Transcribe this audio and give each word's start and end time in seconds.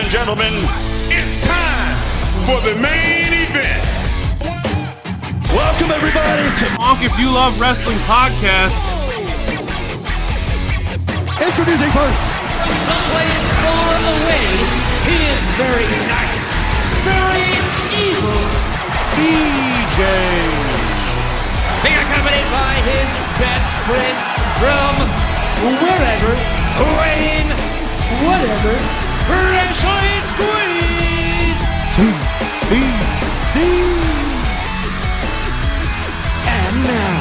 and 0.00 0.08
gentlemen, 0.08 0.54
it's 1.12 1.36
time 1.44 1.96
for 2.48 2.56
the 2.64 2.72
main 2.80 3.28
event. 3.44 3.84
Welcome 5.52 5.92
everybody 5.92 6.48
to 6.56 6.66
Honk 6.80 7.04
If 7.04 7.12
You 7.20 7.28
Love 7.28 7.60
Wrestling 7.60 8.00
podcast. 8.08 8.72
introducing 11.36 11.92
first. 11.92 12.16
From 12.64 12.76
someplace 12.88 13.40
far 13.60 13.92
away, 14.16 14.48
he 15.04 15.16
is 15.20 15.40
very 15.60 15.88
nice, 16.08 16.40
very 17.04 17.50
evil. 18.00 18.40
CJ. 19.04 20.00
Being 21.84 22.00
accompanied 22.08 22.48
by 22.48 22.72
his 22.88 23.08
best 23.36 23.68
friend 23.84 24.16
from 24.64 24.92
wherever, 25.76 26.32
when, 26.88 27.44
whatever, 28.24 28.99
Freshly 29.30 30.10
Squeeze. 30.30 31.60
TBZ. 31.94 33.56
And 36.46 36.74
now, 36.82 37.18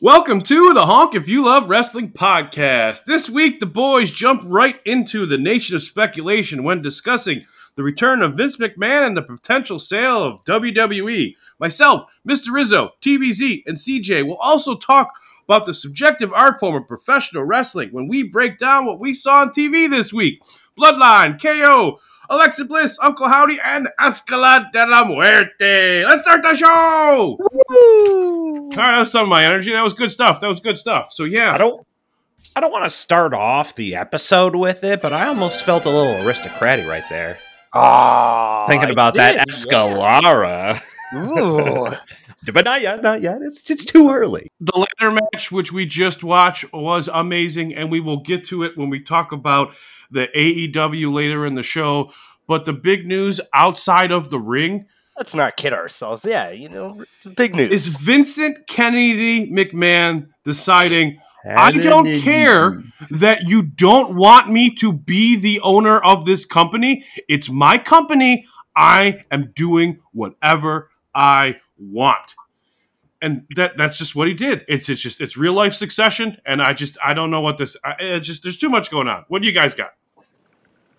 Welcome 0.00 0.40
to 0.42 0.72
the 0.72 0.86
Honk 0.86 1.14
If 1.14 1.28
You 1.28 1.44
Love 1.44 1.68
Wrestling 1.68 2.12
podcast. 2.12 3.04
This 3.04 3.28
week, 3.28 3.60
the 3.60 3.66
boys 3.66 4.10
jump 4.10 4.40
right 4.46 4.76
into 4.86 5.26
the 5.26 5.36
nation 5.36 5.76
of 5.76 5.82
speculation 5.82 6.64
when 6.64 6.80
discussing 6.80 7.44
the 7.76 7.82
return 7.82 8.22
of 8.22 8.34
Vince 8.34 8.56
McMahon 8.56 9.06
and 9.06 9.16
the 9.16 9.22
potential 9.22 9.78
sale 9.78 10.22
of 10.24 10.44
WWE. 10.44 11.34
Myself, 11.60 12.04
Mr. 12.26 12.50
Rizzo, 12.50 12.90
TBZ, 13.02 13.62
and 13.66 13.76
CJ 13.76 14.26
will 14.26 14.36
also 14.36 14.74
talk 14.74 15.12
about 15.48 15.66
the 15.66 15.74
subjective 15.74 16.32
art 16.32 16.58
form 16.58 16.74
of 16.74 16.88
professional 16.88 17.44
wrestling 17.44 17.90
when 17.92 18.08
we 18.08 18.22
break 18.22 18.58
down 18.58 18.86
what 18.86 18.98
we 18.98 19.14
saw 19.14 19.42
on 19.42 19.50
TV 19.50 19.88
this 19.88 20.12
week. 20.12 20.42
Bloodline, 20.76 21.40
KO, 21.40 21.98
Alexa 22.28 22.64
Bliss, 22.64 22.98
Uncle 23.00 23.28
Howdy, 23.28 23.58
and 23.64 23.88
Escalera 24.00 24.70
de 24.72 24.86
la 24.86 25.04
Muerte. 25.04 26.04
Let's 26.04 26.22
start 26.22 26.42
the 26.42 26.54
show! 26.54 27.38
All 27.38 28.70
right, 28.70 28.98
that's 28.98 29.10
some 29.10 29.22
of 29.22 29.28
my 29.28 29.44
energy. 29.44 29.72
That 29.72 29.84
was 29.84 29.94
good 29.94 30.10
stuff. 30.10 30.40
That 30.40 30.48
was 30.48 30.60
good 30.60 30.76
stuff. 30.76 31.12
So 31.12 31.24
yeah, 31.24 31.54
I 31.54 31.58
don't 31.58 31.86
I 32.56 32.60
don't 32.60 32.72
want 32.72 32.84
to 32.84 32.90
start 32.90 33.34
off 33.34 33.74
the 33.74 33.94
episode 33.96 34.56
with 34.56 34.82
it, 34.82 35.02
but 35.02 35.12
I 35.12 35.28
almost 35.28 35.62
felt 35.62 35.84
a 35.84 35.90
little 35.90 36.26
aristocratic 36.26 36.86
right 36.86 37.04
there. 37.08 37.38
Ah. 37.76 38.66
Thinking 38.68 38.90
about 38.90 39.14
that 39.14 39.48
Escalera. 39.48 40.80
Ooh. 41.14 41.88
but 42.52 42.64
not 42.64 42.80
yet, 42.80 43.02
not 43.02 43.22
yet. 43.22 43.38
It's 43.42 43.70
it's 43.70 43.84
too 43.84 44.10
early. 44.10 44.50
the 44.60 44.78
ladder 44.78 45.18
match 45.32 45.52
which 45.52 45.72
we 45.72 45.86
just 45.86 46.24
watched 46.24 46.72
was 46.72 47.08
amazing, 47.12 47.74
and 47.74 47.90
we 47.90 48.00
will 48.00 48.22
get 48.22 48.44
to 48.46 48.62
it 48.64 48.76
when 48.76 48.90
we 48.90 49.00
talk 49.00 49.32
about 49.32 49.74
the 50.10 50.28
AEW 50.36 51.12
later 51.12 51.46
in 51.46 51.54
the 51.54 51.62
show. 51.62 52.12
But 52.48 52.64
the 52.64 52.72
big 52.72 53.06
news 53.06 53.40
outside 53.54 54.12
of 54.12 54.30
the 54.30 54.38
ring 54.38 54.86
Let's 55.16 55.34
not 55.34 55.56
kid 55.56 55.72
ourselves. 55.72 56.26
Yeah, 56.26 56.50
you 56.50 56.68
know, 56.68 57.04
big 57.36 57.56
news. 57.56 57.86
is 57.86 57.96
Vincent 57.96 58.66
Kennedy 58.66 59.50
McMahon 59.50 60.28
deciding. 60.44 61.20
I 61.48 61.72
don't 61.72 62.20
care 62.20 62.82
that 63.10 63.42
you 63.46 63.62
don't 63.62 64.14
want 64.14 64.50
me 64.50 64.74
to 64.76 64.92
be 64.92 65.36
the 65.36 65.60
owner 65.60 65.98
of 65.98 66.24
this 66.24 66.44
company. 66.44 67.04
It's 67.28 67.48
my 67.48 67.78
company. 67.78 68.46
I 68.74 69.24
am 69.30 69.52
doing 69.54 70.00
whatever 70.12 70.90
I 71.14 71.56
want. 71.78 72.34
And 73.22 73.46
that 73.56 73.76
that's 73.78 73.96
just 73.96 74.14
what 74.14 74.28
he 74.28 74.34
did. 74.34 74.64
It's 74.68 74.88
it's 74.88 75.00
just 75.00 75.20
it's 75.20 75.36
real 75.36 75.54
life 75.54 75.72
succession 75.74 76.36
and 76.44 76.60
I 76.60 76.74
just 76.74 76.98
I 77.02 77.14
don't 77.14 77.30
know 77.30 77.40
what 77.40 77.56
this 77.56 77.76
I, 77.82 77.94
it's 77.98 78.26
just 78.26 78.42
there's 78.42 78.58
too 78.58 78.68
much 78.68 78.90
going 78.90 79.08
on. 79.08 79.24
What 79.28 79.40
do 79.40 79.48
you 79.48 79.54
guys 79.54 79.74
got? 79.74 79.92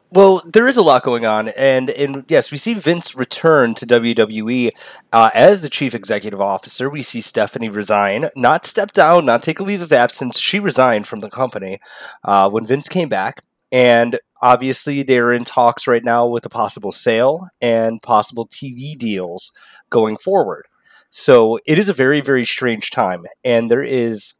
Well, 0.10 0.42
there 0.46 0.70
is 0.70 0.78
a 0.78 0.82
lot 0.82 1.04
going 1.04 1.26
on, 1.26 1.50
and 1.50 1.90
and 1.90 2.24
yes, 2.30 2.50
we 2.50 2.58
see 2.58 2.74
Vince 2.74 3.14
return 3.14 3.76
to 3.76 3.86
WWE 3.86 4.72
uh, 5.12 5.30
as 5.34 5.62
the 5.62 5.70
chief 5.70 5.94
executive 5.94 6.40
officer. 6.40 6.90
We 6.90 7.04
see 7.04 7.20
Stephanie 7.20 7.68
resign, 7.68 8.30
not 8.34 8.66
step 8.66 8.94
down, 8.94 9.26
not 9.26 9.44
take 9.44 9.60
a 9.60 9.64
leave 9.64 9.82
of 9.82 9.92
absence. 9.92 10.40
She 10.40 10.60
resigned 10.60 11.08
from 11.08 11.20
the 11.20 11.30
company 11.30 11.80
uh, 12.24 12.50
when 12.50 12.66
Vince 12.66 12.88
came 12.88 13.10
back, 13.10 13.42
and 13.70 14.18
obviously 14.42 15.04
they're 15.04 15.34
in 15.34 15.44
talks 15.44 15.88
right 15.88 16.06
now 16.06 16.26
with 16.26 16.46
a 16.46 16.50
possible 16.50 16.94
sale 16.94 17.50
and 17.60 18.02
possible 18.02 18.48
TV 18.48 18.98
deals 18.98 19.52
going 19.90 20.16
forward. 20.16 20.68
So 21.10 21.60
it 21.66 21.78
is 21.78 21.90
a 21.90 21.94
very 21.94 22.22
very 22.22 22.46
strange 22.46 22.92
time, 22.92 23.24
and 23.44 23.70
there 23.70 23.84
is 23.84 24.36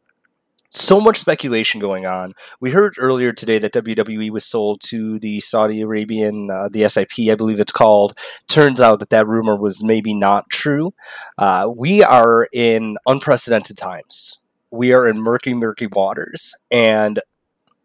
so 0.70 1.00
much 1.00 1.18
speculation 1.20 1.80
going 1.80 2.06
on. 2.06 2.34
We 2.60 2.72
heard 2.72 2.96
earlier 2.98 3.32
today 3.32 3.60
that 3.60 3.74
WWE 3.74 4.32
was 4.32 4.46
sold 4.46 4.82
to 4.86 5.20
the 5.20 5.40
Saudi 5.40 5.82
Arabian, 5.82 6.50
uh, 6.52 6.70
the 6.70 6.88
SIP, 6.90 7.30
I 7.32 7.36
believe 7.36 7.60
it's 7.60 7.72
called. 7.72 8.18
Turns 8.48 8.80
out 8.80 9.00
that 9.00 9.10
that 9.10 9.28
rumor 9.28 9.56
was 9.56 9.84
maybe 9.84 10.14
not 10.14 10.50
true. 10.50 10.94
Uh, 11.38 11.70
we 11.74 12.04
are 12.04 12.48
in 12.52 12.98
unprecedented 13.06 13.78
times. 13.78 14.42
We 14.72 14.92
are 14.92 15.08
in 15.08 15.22
murky, 15.22 15.54
murky 15.54 15.88
waters, 15.88 16.54
and 16.70 17.22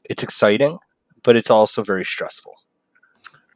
it's 0.05 0.23
exciting, 0.23 0.79
but 1.23 1.37
it's 1.37 1.51
also 1.51 1.85
very 1.85 2.05
stressful. 2.05 2.55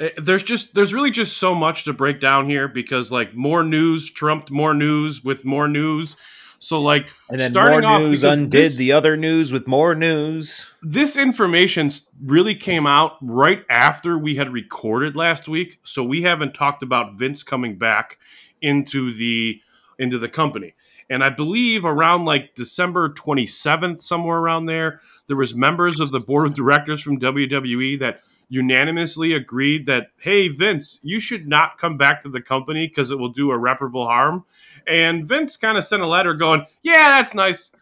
Eh, 0.00 0.10
There's 0.16 0.44
just 0.44 0.74
there's 0.74 0.94
really 0.94 1.10
just 1.10 1.36
so 1.38 1.54
much 1.54 1.84
to 1.84 1.92
break 1.92 2.20
down 2.20 2.48
here 2.48 2.68
because 2.68 3.10
like 3.10 3.34
more 3.34 3.64
news 3.64 4.08
trumped 4.08 4.50
more 4.50 4.74
news 4.74 5.24
with 5.24 5.44
more 5.44 5.66
news. 5.66 6.16
So 6.58 6.80
like 6.80 7.10
And 7.30 7.40
then 7.40 7.50
starting 7.50 7.80
more 7.82 7.90
off 7.90 8.00
news 8.02 8.22
undid 8.24 8.50
this- 8.50 8.76
the 8.76 8.92
other 8.92 9.16
news 9.16 9.52
with 9.52 9.66
more 9.66 9.94
news. 9.94 10.66
this 10.82 11.16
information 11.16 11.90
really 12.24 12.54
came 12.54 12.86
out 12.86 13.16
right 13.20 13.64
after 13.70 14.18
we 14.18 14.36
had 14.36 14.52
recorded 14.52 15.16
last 15.16 15.48
week 15.48 15.78
so 15.84 16.02
we 16.02 16.22
haven't 16.22 16.54
talked 16.54 16.82
about 16.82 17.14
vince 17.14 17.42
coming 17.42 17.76
back 17.76 18.18
into 18.62 19.12
the 19.12 19.60
into 19.98 20.18
the 20.18 20.28
company 20.28 20.74
and 21.10 21.22
i 21.22 21.28
believe 21.30 21.84
around 21.84 22.24
like 22.24 22.54
december 22.54 23.08
27th 23.10 24.00
somewhere 24.02 24.38
around 24.38 24.66
there 24.66 25.00
there 25.26 25.36
was 25.36 25.54
members 25.54 26.00
of 26.00 26.10
the 26.10 26.20
board 26.20 26.46
of 26.46 26.54
directors 26.54 27.02
from 27.02 27.18
wwe 27.20 27.98
that 27.98 28.20
unanimously 28.48 29.32
agreed 29.32 29.86
that 29.86 30.08
hey 30.18 30.48
vince 30.48 31.00
you 31.02 31.18
should 31.18 31.48
not 31.48 31.78
come 31.78 31.96
back 31.96 32.22
to 32.22 32.28
the 32.28 32.40
company 32.40 32.86
because 32.86 33.10
it 33.10 33.18
will 33.18 33.28
do 33.28 33.50
irreparable 33.50 34.06
harm 34.06 34.44
and 34.86 35.26
vince 35.26 35.56
kind 35.56 35.76
of 35.76 35.84
sent 35.84 36.02
a 36.02 36.06
letter 36.06 36.34
going 36.34 36.64
yeah 36.82 37.10
that's 37.10 37.34
nice 37.34 37.72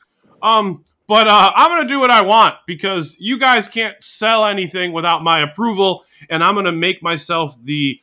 um 0.42 0.84
but 1.06 1.28
uh, 1.28 1.52
I'm 1.54 1.70
going 1.70 1.86
to 1.86 1.92
do 1.92 2.00
what 2.00 2.10
I 2.10 2.22
want 2.22 2.54
because 2.66 3.16
you 3.18 3.38
guys 3.38 3.68
can't 3.68 4.02
sell 4.02 4.46
anything 4.46 4.92
without 4.92 5.22
my 5.22 5.40
approval, 5.40 6.04
and 6.30 6.42
I'm 6.42 6.54
going 6.54 6.64
to 6.64 6.72
make 6.72 7.02
myself 7.02 7.56
the 7.62 8.00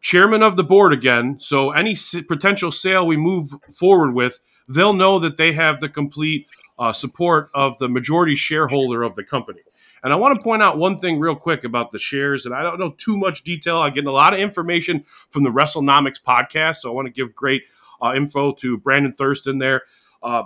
chairman 0.00 0.42
of 0.42 0.56
the 0.56 0.64
board 0.64 0.92
again. 0.92 1.38
So 1.38 1.70
any 1.70 1.96
potential 2.26 2.72
sale 2.72 3.06
we 3.06 3.16
move 3.16 3.54
forward 3.72 4.14
with, 4.14 4.40
they'll 4.68 4.92
know 4.92 5.20
that 5.20 5.36
they 5.36 5.52
have 5.52 5.78
the 5.78 5.88
complete 5.88 6.48
uh, 6.78 6.92
support 6.92 7.48
of 7.54 7.78
the 7.78 7.88
majority 7.88 8.34
shareholder 8.34 9.04
of 9.04 9.14
the 9.14 9.22
company. 9.22 9.60
And 10.02 10.12
I 10.12 10.16
want 10.16 10.38
to 10.38 10.42
point 10.42 10.62
out 10.62 10.78
one 10.78 10.96
thing 10.96 11.20
real 11.20 11.36
quick 11.36 11.64
about 11.64 11.92
the 11.92 11.98
shares, 11.98 12.44
and 12.44 12.54
I 12.54 12.62
don't 12.62 12.78
know 12.78 12.94
too 12.98 13.16
much 13.16 13.44
detail. 13.44 13.78
I 13.78 13.90
get 13.90 14.04
a 14.04 14.12
lot 14.12 14.34
of 14.34 14.40
information 14.40 15.04
from 15.30 15.44
the 15.44 15.50
WrestleNomics 15.50 16.22
podcast, 16.26 16.76
so 16.76 16.90
I 16.90 16.94
want 16.94 17.06
to 17.06 17.12
give 17.12 17.34
great 17.34 17.62
uh, 18.02 18.12
info 18.14 18.52
to 18.54 18.78
Brandon 18.78 19.12
Thurston 19.12 19.58
there. 19.58 19.82
Uh, 20.22 20.44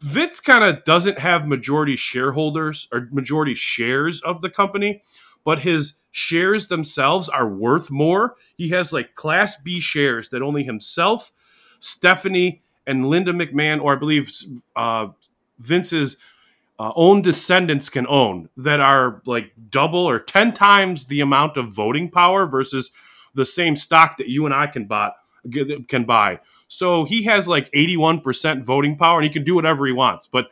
Vince 0.00 0.40
kind 0.40 0.62
of 0.62 0.84
doesn't 0.84 1.18
have 1.18 1.46
majority 1.46 1.96
shareholders 1.96 2.88
or 2.92 3.08
majority 3.10 3.54
shares 3.54 4.20
of 4.22 4.42
the 4.42 4.50
company, 4.50 5.02
but 5.44 5.60
his 5.60 5.94
shares 6.10 6.68
themselves 6.68 7.28
are 7.28 7.48
worth 7.48 7.90
more. 7.90 8.36
He 8.56 8.68
has 8.68 8.92
like 8.92 9.14
Class 9.14 9.56
B 9.56 9.80
shares 9.80 10.28
that 10.28 10.42
only 10.42 10.64
himself, 10.64 11.32
Stephanie, 11.78 12.62
and 12.86 13.06
Linda 13.06 13.32
McMahon, 13.32 13.80
or 13.80 13.94
I 13.94 13.98
believe 13.98 14.32
uh, 14.76 15.08
Vince's 15.58 16.18
uh, 16.82 16.92
own 16.96 17.22
descendants 17.22 17.88
can 17.88 18.08
own 18.08 18.48
that 18.56 18.80
are 18.80 19.22
like 19.24 19.52
double 19.70 20.00
or 20.00 20.18
10 20.18 20.52
times 20.52 21.04
the 21.04 21.20
amount 21.20 21.56
of 21.56 21.70
voting 21.70 22.10
power 22.10 22.44
versus 22.44 22.90
the 23.36 23.44
same 23.44 23.76
stock 23.76 24.16
that 24.16 24.28
you 24.28 24.46
and 24.46 24.52
I 24.52 24.66
can 24.66 24.88
can 25.86 26.04
buy. 26.04 26.40
So 26.66 27.04
he 27.04 27.22
has 27.24 27.46
like 27.46 27.70
81% 27.70 28.64
voting 28.64 28.96
power 28.96 29.18
and 29.18 29.24
he 29.24 29.32
can 29.32 29.44
do 29.44 29.54
whatever 29.54 29.86
he 29.86 29.92
wants. 29.92 30.26
But 30.26 30.46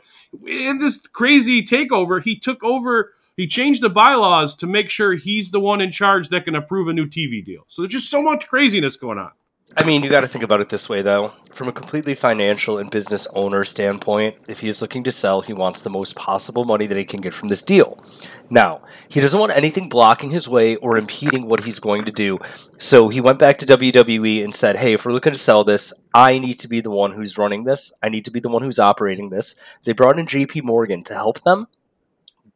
in 0.47 0.79
this 0.79 0.99
crazy 0.99 1.67
takeover, 1.67 2.23
he 2.23 2.39
took 2.39 2.63
over, 2.63 3.13
he 3.37 3.49
changed 3.49 3.83
the 3.83 3.91
bylaws 3.91 4.55
to 4.57 4.69
make 4.69 4.89
sure 4.89 5.15
he's 5.15 5.51
the 5.51 5.59
one 5.59 5.81
in 5.81 5.91
charge 5.91 6.29
that 6.29 6.45
can 6.45 6.55
approve 6.55 6.87
a 6.87 6.93
new 6.93 7.07
TV 7.07 7.45
deal. 7.45 7.65
So 7.67 7.83
there's 7.83 7.93
just 7.93 8.11
so 8.11 8.23
much 8.23 8.47
craziness 8.47 8.97
going 8.97 9.19
on. 9.19 9.33
I 9.77 9.85
mean, 9.85 10.03
you 10.03 10.11
got 10.11 10.23
to 10.23 10.29
think 10.29 10.43
about 10.43 10.61
it 10.61 10.69
this 10.69 10.89
way, 10.89 11.01
though. 11.01 11.33
From 11.53 11.69
a 11.69 11.73
completely 11.73 12.15
financial 12.15 12.79
and 12.79 12.91
business 12.91 13.29
owner 13.35 13.63
standpoint, 13.63 14.37
if 14.49 14.61
he 14.61 14.69
is 14.69 14.83
looking 14.83 15.05
to 15.05 15.13
sell, 15.13 15.43
he 15.43 15.53
wants 15.53 15.83
the 15.83 15.91
most 15.91 16.17
possible 16.17 16.65
money 16.65 16.89
that 16.89 16.97
he 16.97 17.05
can 17.05 17.21
get 17.21 17.33
from 17.33 17.49
this 17.49 17.63
deal. 17.63 18.03
Now, 18.51 18.83
he 19.09 19.21
doesn't 19.21 19.39
want 19.39 19.53
anything 19.53 19.89
blocking 19.89 20.31
his 20.31 20.49
way 20.49 20.75
or 20.77 20.99
impeding 20.99 21.47
what 21.47 21.63
he's 21.63 21.79
going 21.79 22.05
to 22.07 22.13
do. 22.13 22.41
So 22.79 23.09
he 23.11 23.21
went 23.21 23.39
back 23.39 23.59
to 23.59 23.67
WWE 23.67 24.43
and 24.43 24.53
said, 24.53 24.75
Hey, 24.75 24.95
if 24.95 25.05
we're 25.05 25.13
looking 25.13 25.33
to 25.33 25.39
sell 25.39 25.63
this, 25.63 25.93
I 26.13 26.41
need 26.41 26.59
to 26.61 26.69
be 26.69 26.81
the 26.81 26.91
one 26.91 27.13
who's 27.13 27.39
running 27.39 27.63
this. 27.63 27.97
I 28.03 28.09
need 28.09 28.25
to 28.25 28.33
be 28.33 28.41
the 28.41 28.49
one 28.49 28.65
who's 28.65 28.81
operating 28.81 29.31
this. 29.31 29.55
They 29.85 29.93
brought 29.93 30.19
in 30.19 30.27
JP 30.27 30.65
Morgan 30.65 31.05
to 31.05 31.15
help 31.15 31.43
them. 31.43 31.69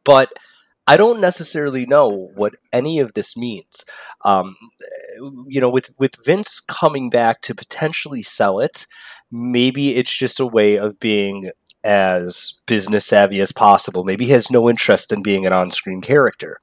But 0.03 0.33
I 0.87 0.97
don't 0.97 1.19
necessarily 1.19 1.85
know 1.85 2.29
what 2.35 2.53
any 2.71 2.99
of 2.99 3.13
this 3.13 3.35
means. 3.35 3.85
Um, 4.23 4.55
you 5.47 5.59
know, 5.59 5.69
with 5.69 5.89
with 5.97 6.23
Vince 6.23 6.59
coming 6.59 7.09
back 7.09 7.41
to 7.41 7.55
potentially 7.55 8.21
sell 8.21 8.59
it, 8.59 8.85
maybe 9.31 9.95
it's 9.95 10.15
just 10.15 10.39
a 10.39 10.45
way 10.45 10.77
of 10.77 10.99
being 10.99 11.51
as 11.83 12.61
business 12.65 13.05
savvy 13.05 13.39
as 13.41 13.51
possible. 13.51 14.03
Maybe 14.03 14.25
he 14.25 14.31
has 14.31 14.51
no 14.51 14.69
interest 14.69 15.11
in 15.11 15.21
being 15.21 15.45
an 15.45 15.53
on-screen 15.53 16.01
character. 16.01 16.59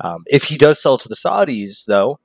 Um, 0.00 0.24
if 0.26 0.44
he 0.44 0.56
does 0.56 0.82
sell 0.82 0.98
to 0.98 1.08
the 1.08 1.14
Saudis, 1.14 1.84
though, 1.84 2.18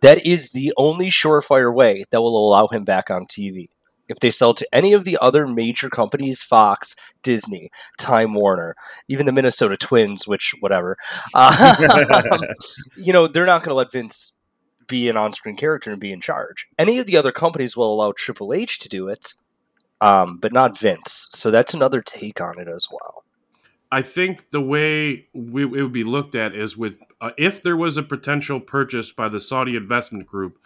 that 0.00 0.24
is 0.24 0.52
the 0.52 0.72
only 0.76 1.08
surefire 1.08 1.74
way 1.74 2.04
that 2.10 2.22
will 2.22 2.48
allow 2.48 2.68
him 2.68 2.84
back 2.84 3.10
on 3.10 3.26
TV. 3.26 3.68
If 4.10 4.20
they 4.20 4.30
sell 4.30 4.54
to 4.54 4.66
any 4.72 4.92
of 4.92 5.04
the 5.04 5.16
other 5.20 5.46
major 5.46 5.88
companies, 5.88 6.42
Fox, 6.42 6.96
Disney, 7.22 7.70
Time 7.98 8.34
Warner, 8.34 8.74
even 9.08 9.24
the 9.26 9.32
Minnesota 9.32 9.76
Twins, 9.76 10.26
which 10.26 10.54
whatever, 10.60 10.96
uh, 11.32 11.76
you 12.96 13.12
know, 13.12 13.26
they're 13.26 13.46
not 13.46 13.60
going 13.62 13.70
to 13.70 13.74
let 13.74 13.92
Vince 13.92 14.32
be 14.88 15.08
an 15.08 15.16
on-screen 15.16 15.56
character 15.56 15.92
and 15.92 16.00
be 16.00 16.12
in 16.12 16.20
charge. 16.20 16.66
Any 16.76 16.98
of 16.98 17.06
the 17.06 17.16
other 17.16 17.32
companies 17.32 17.76
will 17.76 17.94
allow 17.94 18.12
Triple 18.12 18.52
H 18.52 18.80
to 18.80 18.88
do 18.88 19.08
it, 19.08 19.34
um, 20.00 20.38
but 20.38 20.52
not 20.52 20.76
Vince. 20.76 21.28
So 21.30 21.50
that's 21.50 21.72
another 21.72 22.02
take 22.02 22.40
on 22.40 22.58
it 22.58 22.68
as 22.68 22.88
well. 22.90 23.24
I 23.92 24.02
think 24.02 24.50
the 24.50 24.60
way 24.60 25.28
we, 25.32 25.62
it 25.62 25.82
would 25.82 25.92
be 25.92 26.04
looked 26.04 26.34
at 26.34 26.54
is 26.54 26.76
with 26.76 26.98
uh, 27.20 27.30
if 27.36 27.62
there 27.62 27.76
was 27.76 27.96
a 27.96 28.02
potential 28.02 28.60
purchase 28.60 29.12
by 29.12 29.28
the 29.28 29.40
Saudi 29.40 29.76
investment 29.76 30.26
group, 30.26 30.58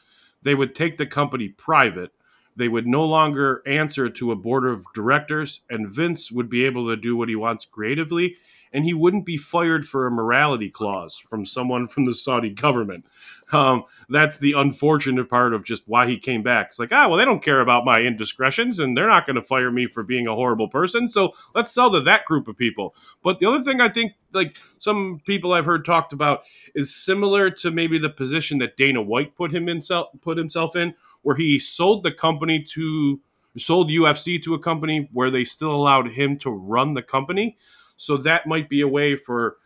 they 0.42 0.54
would 0.54 0.74
take 0.74 0.98
the 0.98 1.06
company 1.06 1.48
private. 1.48 2.10
They 2.56 2.68
would 2.68 2.86
no 2.86 3.04
longer 3.04 3.62
answer 3.66 4.08
to 4.08 4.32
a 4.32 4.36
board 4.36 4.64
of 4.64 4.86
directors, 4.94 5.62
and 5.68 5.92
Vince 5.92 6.30
would 6.30 6.48
be 6.48 6.64
able 6.64 6.88
to 6.88 6.96
do 6.96 7.16
what 7.16 7.28
he 7.28 7.36
wants 7.36 7.64
creatively, 7.64 8.36
and 8.72 8.84
he 8.84 8.92
wouldn't 8.92 9.24
be 9.24 9.36
fired 9.36 9.86
for 9.86 10.06
a 10.06 10.10
morality 10.10 10.68
clause 10.68 11.16
from 11.16 11.46
someone 11.46 11.86
from 11.88 12.04
the 12.04 12.14
Saudi 12.14 12.50
government. 12.50 13.06
Um, 13.52 13.84
that's 14.08 14.38
the 14.38 14.52
unfortunate 14.52 15.30
part 15.30 15.54
of 15.54 15.64
just 15.64 15.84
why 15.86 16.08
he 16.08 16.18
came 16.18 16.42
back. 16.42 16.68
It's 16.68 16.78
like, 16.78 16.92
ah, 16.92 17.08
well, 17.08 17.18
they 17.18 17.24
don't 17.24 17.42
care 17.42 17.60
about 17.60 17.84
my 17.84 18.00
indiscretions, 18.00 18.80
and 18.80 18.96
they're 18.96 19.08
not 19.08 19.26
going 19.26 19.36
to 19.36 19.42
fire 19.42 19.70
me 19.70 19.86
for 19.86 20.02
being 20.02 20.26
a 20.26 20.34
horrible 20.34 20.68
person. 20.68 21.08
So 21.08 21.32
let's 21.54 21.72
sell 21.72 21.90
to 21.92 22.00
that 22.00 22.24
group 22.24 22.48
of 22.48 22.56
people. 22.56 22.94
But 23.22 23.38
the 23.38 23.48
other 23.48 23.62
thing 23.62 23.80
I 23.80 23.88
think, 23.88 24.12
like 24.32 24.56
some 24.78 25.20
people 25.24 25.52
I've 25.52 25.66
heard 25.66 25.84
talked 25.84 26.12
about, 26.12 26.42
is 26.74 26.94
similar 26.94 27.50
to 27.50 27.70
maybe 27.70 27.98
the 27.98 28.10
position 28.10 28.58
that 28.58 28.76
Dana 28.76 29.02
White 29.02 29.36
put 29.36 29.54
him 29.54 29.66
himself 29.66 30.08
put 30.20 30.36
himself 30.36 30.74
in, 30.74 30.94
where 31.24 31.36
he 31.36 31.58
sold 31.58 32.04
the 32.04 32.12
company 32.12 32.62
to 32.62 33.20
sold 33.56 33.90
UFC 33.90 34.42
to 34.42 34.54
a 34.54 34.58
company 34.58 35.08
where 35.12 35.30
they 35.30 35.44
still 35.44 35.72
allowed 35.72 36.12
him 36.12 36.38
to 36.38 36.50
run 36.50 36.94
the 36.94 37.02
company. 37.02 37.56
So 37.96 38.16
that 38.18 38.46
might 38.46 38.68
be 38.68 38.80
a 38.80 38.88
way 38.88 39.16
for 39.16 39.56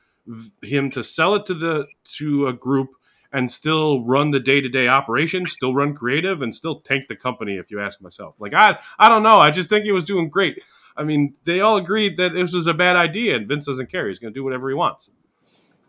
him 0.62 0.90
to 0.90 1.02
sell 1.02 1.34
it 1.34 1.46
to 1.46 1.54
the 1.54 1.86
to 2.16 2.46
a 2.46 2.52
group 2.52 2.90
and 3.32 3.50
still 3.50 4.04
run 4.04 4.30
the 4.30 4.40
day-to-day 4.40 4.88
operation, 4.88 5.46
still 5.46 5.74
run 5.74 5.94
creative 5.94 6.40
and 6.40 6.54
still 6.54 6.80
tank 6.80 7.08
the 7.08 7.16
company 7.16 7.56
if 7.56 7.70
you 7.70 7.80
ask 7.80 8.00
myself. 8.00 8.34
Like 8.38 8.54
I 8.54 8.78
I 8.98 9.08
don't 9.08 9.22
know, 9.22 9.38
I 9.38 9.50
just 9.50 9.68
think 9.68 9.84
he 9.84 9.92
was 9.92 10.04
doing 10.04 10.28
great. 10.28 10.62
I 10.96 11.04
mean, 11.04 11.34
they 11.44 11.60
all 11.60 11.76
agreed 11.76 12.16
that 12.16 12.32
this 12.34 12.52
was 12.52 12.66
a 12.66 12.74
bad 12.74 12.96
idea 12.96 13.36
and 13.36 13.46
Vince 13.46 13.66
doesn't 13.66 13.90
care. 13.90 14.08
He's 14.08 14.18
going 14.18 14.34
to 14.34 14.38
do 14.38 14.42
whatever 14.42 14.68
he 14.68 14.74
wants. 14.74 15.10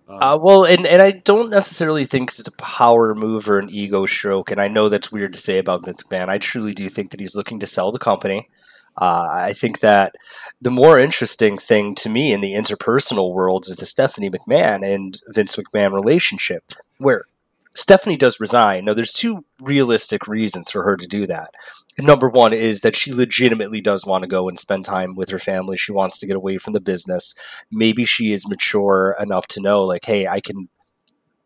Uh, 0.10 0.40
well, 0.42 0.66
and, 0.66 0.88
and 0.88 1.02
I 1.04 1.12
don't 1.12 1.52
necessarily 1.52 2.04
think 2.04 2.30
it's 2.30 2.48
a 2.48 2.52
power 2.54 3.14
move 3.14 3.48
or 3.48 3.60
an 3.60 3.70
ego 3.70 4.08
stroke, 4.08 4.50
and 4.50 4.60
I 4.60 4.68
know 4.68 4.90
that's 4.90 5.12
weird 5.12 5.34
to 5.34 5.40
say 5.40 5.60
about 5.60 5.86
Vince 5.86 6.04
McMahon. 6.04 6.30
I 6.30 6.40
truly 6.40 6.74
do 6.74 6.90
think 6.90 7.12
that 7.12 7.20
he's 7.20 7.36
looking 7.36 7.60
to 7.60 7.68
sell 7.68 7.92
the 7.92 8.00
company. 8.00 8.50
Uh, 8.98 9.28
I 9.32 9.54
think 9.54 9.82
that 9.82 10.16
the 10.62 10.72
more 10.72 11.00
interesting 11.00 11.58
thing 11.58 11.94
to 11.96 12.10
me 12.10 12.34
in 12.34 12.42
the 12.42 12.54
interpersonal 12.54 13.34
world 13.34 13.68
is 13.68 13.76
the 13.76 13.86
Stephanie 13.86 14.32
McMahon 14.32 14.84
and 14.84 15.22
Vince 15.28 15.56
McMahon 15.56 15.94
relationship, 15.94 16.74
where 16.98 17.26
Stephanie 17.76 18.18
does 18.18 18.40
resign. 18.40 18.86
Now, 18.86 18.96
there's 18.96 19.14
two 19.14 19.46
realistic 19.62 20.28
reasons 20.28 20.72
for 20.72 20.84
her 20.84 20.98
to 20.98 21.08
do 21.08 21.28
that. 21.28 21.52
Number 22.00 22.30
one 22.30 22.54
is 22.54 22.82
that 22.82 22.96
she 22.96 23.14
legitimately 23.14 23.82
does 23.82 24.06
want 24.06 24.24
to 24.24 24.28
go 24.28 24.48
and 24.48 24.58
spend 24.60 24.86
time 24.86 25.16
with 25.16 25.30
her 25.30 25.40
family. 25.40 25.78
She 25.78 25.92
wants 25.92 26.18
to 26.20 26.28
get 26.28 26.36
away 26.36 26.58
from 26.58 26.74
the 26.74 26.80
business. 26.80 27.34
Maybe 27.72 28.06
she 28.06 28.34
is 28.34 28.48
mature 28.48 29.16
enough 29.20 29.48
to 29.48 29.62
know, 29.62 29.84
like, 29.84 30.06
hey, 30.06 30.28
I 30.28 30.40
can 30.40 30.70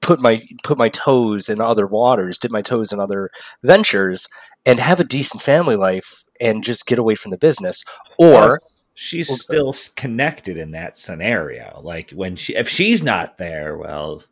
put 0.01 0.19
my 0.19 0.39
put 0.63 0.77
my 0.77 0.89
toes 0.89 1.49
in 1.49 1.61
other 1.61 1.87
waters, 1.87 2.37
dip 2.37 2.51
my 2.51 2.61
toes 2.61 2.91
in 2.91 2.99
other 2.99 3.29
ventures, 3.63 4.27
and 4.65 4.79
have 4.79 4.99
a 4.99 5.05
decent 5.05 5.41
family 5.41 5.75
life 5.75 6.23
and 6.39 6.63
just 6.63 6.85
get 6.85 6.99
away 6.99 7.15
from 7.15 7.31
the 7.31 7.37
business. 7.37 7.83
Or 8.17 8.59
she's 8.93 9.29
still 9.41 9.73
connected 9.95 10.57
in 10.57 10.71
that 10.71 10.97
scenario. 10.97 11.79
Like 11.83 12.11
when 12.11 12.35
she, 12.35 12.55
if 12.55 12.69
she's 12.69 13.01
not 13.01 13.37
there, 13.37 13.77
well, 13.77 14.23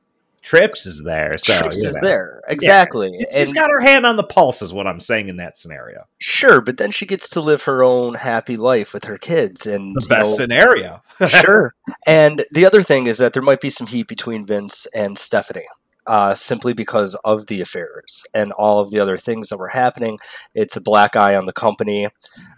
Trips 0.41 0.85
is 0.85 1.03
there. 1.03 1.37
So 1.37 1.53
Trips 1.53 1.81
you 1.81 1.89
is 1.89 1.99
there 2.01 2.41
exactly. 2.47 3.13
She's, 3.17 3.31
she's 3.31 3.53
got 3.53 3.69
her 3.69 3.79
hand 3.79 4.05
on 4.05 4.15
the 4.15 4.23
pulse, 4.23 4.61
is 4.61 4.73
what 4.73 4.87
I'm 4.87 4.99
saying 4.99 5.29
in 5.29 5.37
that 5.37 5.57
scenario. 5.57 6.05
Sure, 6.19 6.61
but 6.61 6.77
then 6.77 6.91
she 6.91 7.05
gets 7.05 7.29
to 7.31 7.41
live 7.41 7.63
her 7.63 7.83
own 7.83 8.15
happy 8.15 8.57
life 8.57 8.93
with 8.93 9.05
her 9.05 9.17
kids 9.17 9.67
and 9.67 9.95
The 9.95 10.07
best 10.07 10.31
know, 10.31 10.35
scenario. 10.37 11.03
sure. 11.27 11.75
And 12.07 12.45
the 12.51 12.65
other 12.65 12.81
thing 12.81 13.07
is 13.07 13.17
that 13.19 13.33
there 13.33 13.43
might 13.43 13.61
be 13.61 13.69
some 13.69 13.87
heat 13.87 14.07
between 14.07 14.45
Vince 14.45 14.87
and 14.95 15.17
Stephanie, 15.17 15.67
uh, 16.07 16.33
simply 16.33 16.73
because 16.73 17.15
of 17.23 17.47
the 17.47 17.61
affairs 17.61 18.23
and 18.33 18.51
all 18.53 18.79
of 18.79 18.89
the 18.89 18.99
other 18.99 19.17
things 19.17 19.49
that 19.49 19.57
were 19.57 19.69
happening. 19.69 20.17
It's 20.55 20.75
a 20.75 20.81
black 20.81 21.15
eye 21.15 21.35
on 21.35 21.45
the 21.45 21.53
company. 21.53 22.07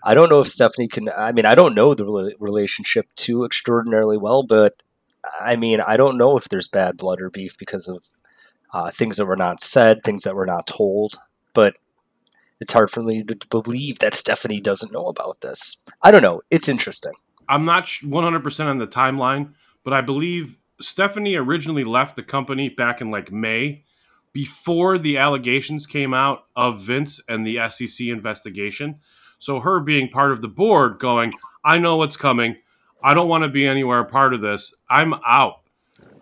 I 0.04 0.14
don't 0.14 0.30
know 0.30 0.40
if 0.40 0.48
Stephanie 0.48 0.88
can. 0.88 1.10
I 1.10 1.32
mean, 1.34 1.46
I 1.46 1.56
don't 1.56 1.76
know 1.76 1.94
the 1.94 2.06
rela- 2.06 2.34
relationship 2.40 3.08
too 3.16 3.44
extraordinarily 3.44 4.18
well, 4.18 4.44
but 4.44 4.74
I 5.40 5.56
mean, 5.56 5.82
I 5.82 5.98
don't 5.98 6.18
know 6.18 6.38
if 6.38 6.50
there's 6.50 6.68
bad 6.68 6.98
blood 6.98 7.22
or 7.22 7.30
beef 7.30 7.58
because 7.58 7.88
of 7.88 8.06
uh, 8.74 8.92
things 8.92 9.18
that 9.18 9.26
were 9.26 9.36
not 9.36 9.62
said, 9.62 10.04
things 10.04 10.24
that 10.24 10.36
were 10.36 10.46
not 10.46 10.68
told. 10.68 11.16
But 11.54 11.76
it's 12.60 12.74
hard 12.74 12.90
for 12.90 13.04
me 13.04 13.24
to, 13.24 13.48
believe 13.50 14.00
that 14.00 14.16
Stephanie 14.16 14.62
doesn't 14.62 14.92
know 14.92 15.08
about 15.08 15.42
this. 15.42 15.84
I 16.02 16.12
don't 16.12 16.22
know. 16.22 16.42
It's 16.50 16.68
interesting. 16.68 17.14
I'm 17.48 17.66
not 17.66 17.86
100% 17.86 18.66
on 18.66 18.78
the 18.78 18.88
timeline, 18.88 19.54
but 19.84 19.94
I 19.94 20.02
believe 20.02 20.58
Stephanie 20.82 21.36
originally 21.36 21.84
left 21.84 22.16
the 22.16 22.24
company 22.24 22.70
back 22.70 23.02
in 23.02 23.12
like 23.12 23.32
May 23.32 23.84
before 24.32 24.98
the 24.98 25.18
allegations 25.18 25.86
came 25.86 26.14
out 26.14 26.46
of 26.56 26.82
Vince 26.82 27.22
and 27.30 27.46
the 27.46 27.60
SEC 27.70 28.08
investigation. 28.08 29.00
So 29.40 29.60
her 29.60 29.80
being 29.80 30.10
part 30.10 30.32
of 30.32 30.42
the 30.42 30.48
board 30.48 31.00
going, 31.00 31.34
I 31.64 31.78
know 31.78 31.98
what's 31.98 32.18
coming. 32.18 32.58
I 33.04 33.14
don't 33.14 33.28
want 33.28 33.44
to 33.44 33.50
be 33.50 33.68
anywhere 33.68 34.00
a 34.00 34.06
part 34.06 34.34
of 34.34 34.42
this. 34.42 34.74
I'm 34.90 35.14
out. 35.26 35.62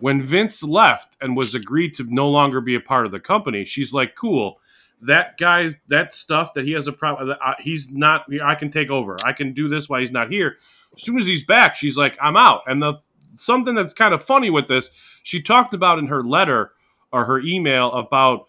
When 0.00 0.20
Vince 0.20 0.62
left 0.62 1.16
and 1.20 1.36
was 1.36 1.54
agreed 1.54 1.94
to 1.94 2.06
no 2.08 2.28
longer 2.28 2.60
be 2.60 2.74
a 2.74 2.80
part 2.80 3.06
of 3.06 3.12
the 3.12 3.20
company, 3.20 3.64
she's 3.64 3.92
like, 3.92 4.16
cool. 4.16 4.58
That 5.00 5.36
guy, 5.38 5.78
that 5.88 6.14
stuff 6.14 6.54
that 6.54 6.64
he 6.64 6.72
has 6.72 6.86
a 6.86 6.92
problem, 6.92 7.36
he's 7.58 7.90
not, 7.90 8.26
I 8.44 8.54
can 8.54 8.70
take 8.70 8.90
over. 8.90 9.18
I 9.24 9.32
can 9.32 9.52
do 9.52 9.68
this 9.68 9.88
while 9.88 10.00
he's 10.00 10.12
not 10.12 10.30
here 10.30 10.58
as 10.96 11.02
soon 11.02 11.18
as 11.18 11.26
he's 11.26 11.44
back, 11.44 11.76
she's 11.76 11.96
like, 11.96 12.16
I'm 12.20 12.36
out. 12.36 12.62
And 12.66 12.82
the 12.82 12.94
something 13.38 13.74
that's 13.74 13.94
kind 13.94 14.12
of 14.12 14.22
funny 14.22 14.50
with 14.50 14.68
this, 14.68 14.90
she 15.22 15.40
talked 15.40 15.74
about 15.74 15.98
in 15.98 16.06
her 16.06 16.22
letter 16.22 16.72
or 17.12 17.24
her 17.24 17.40
email 17.40 17.90
about, 17.92 18.46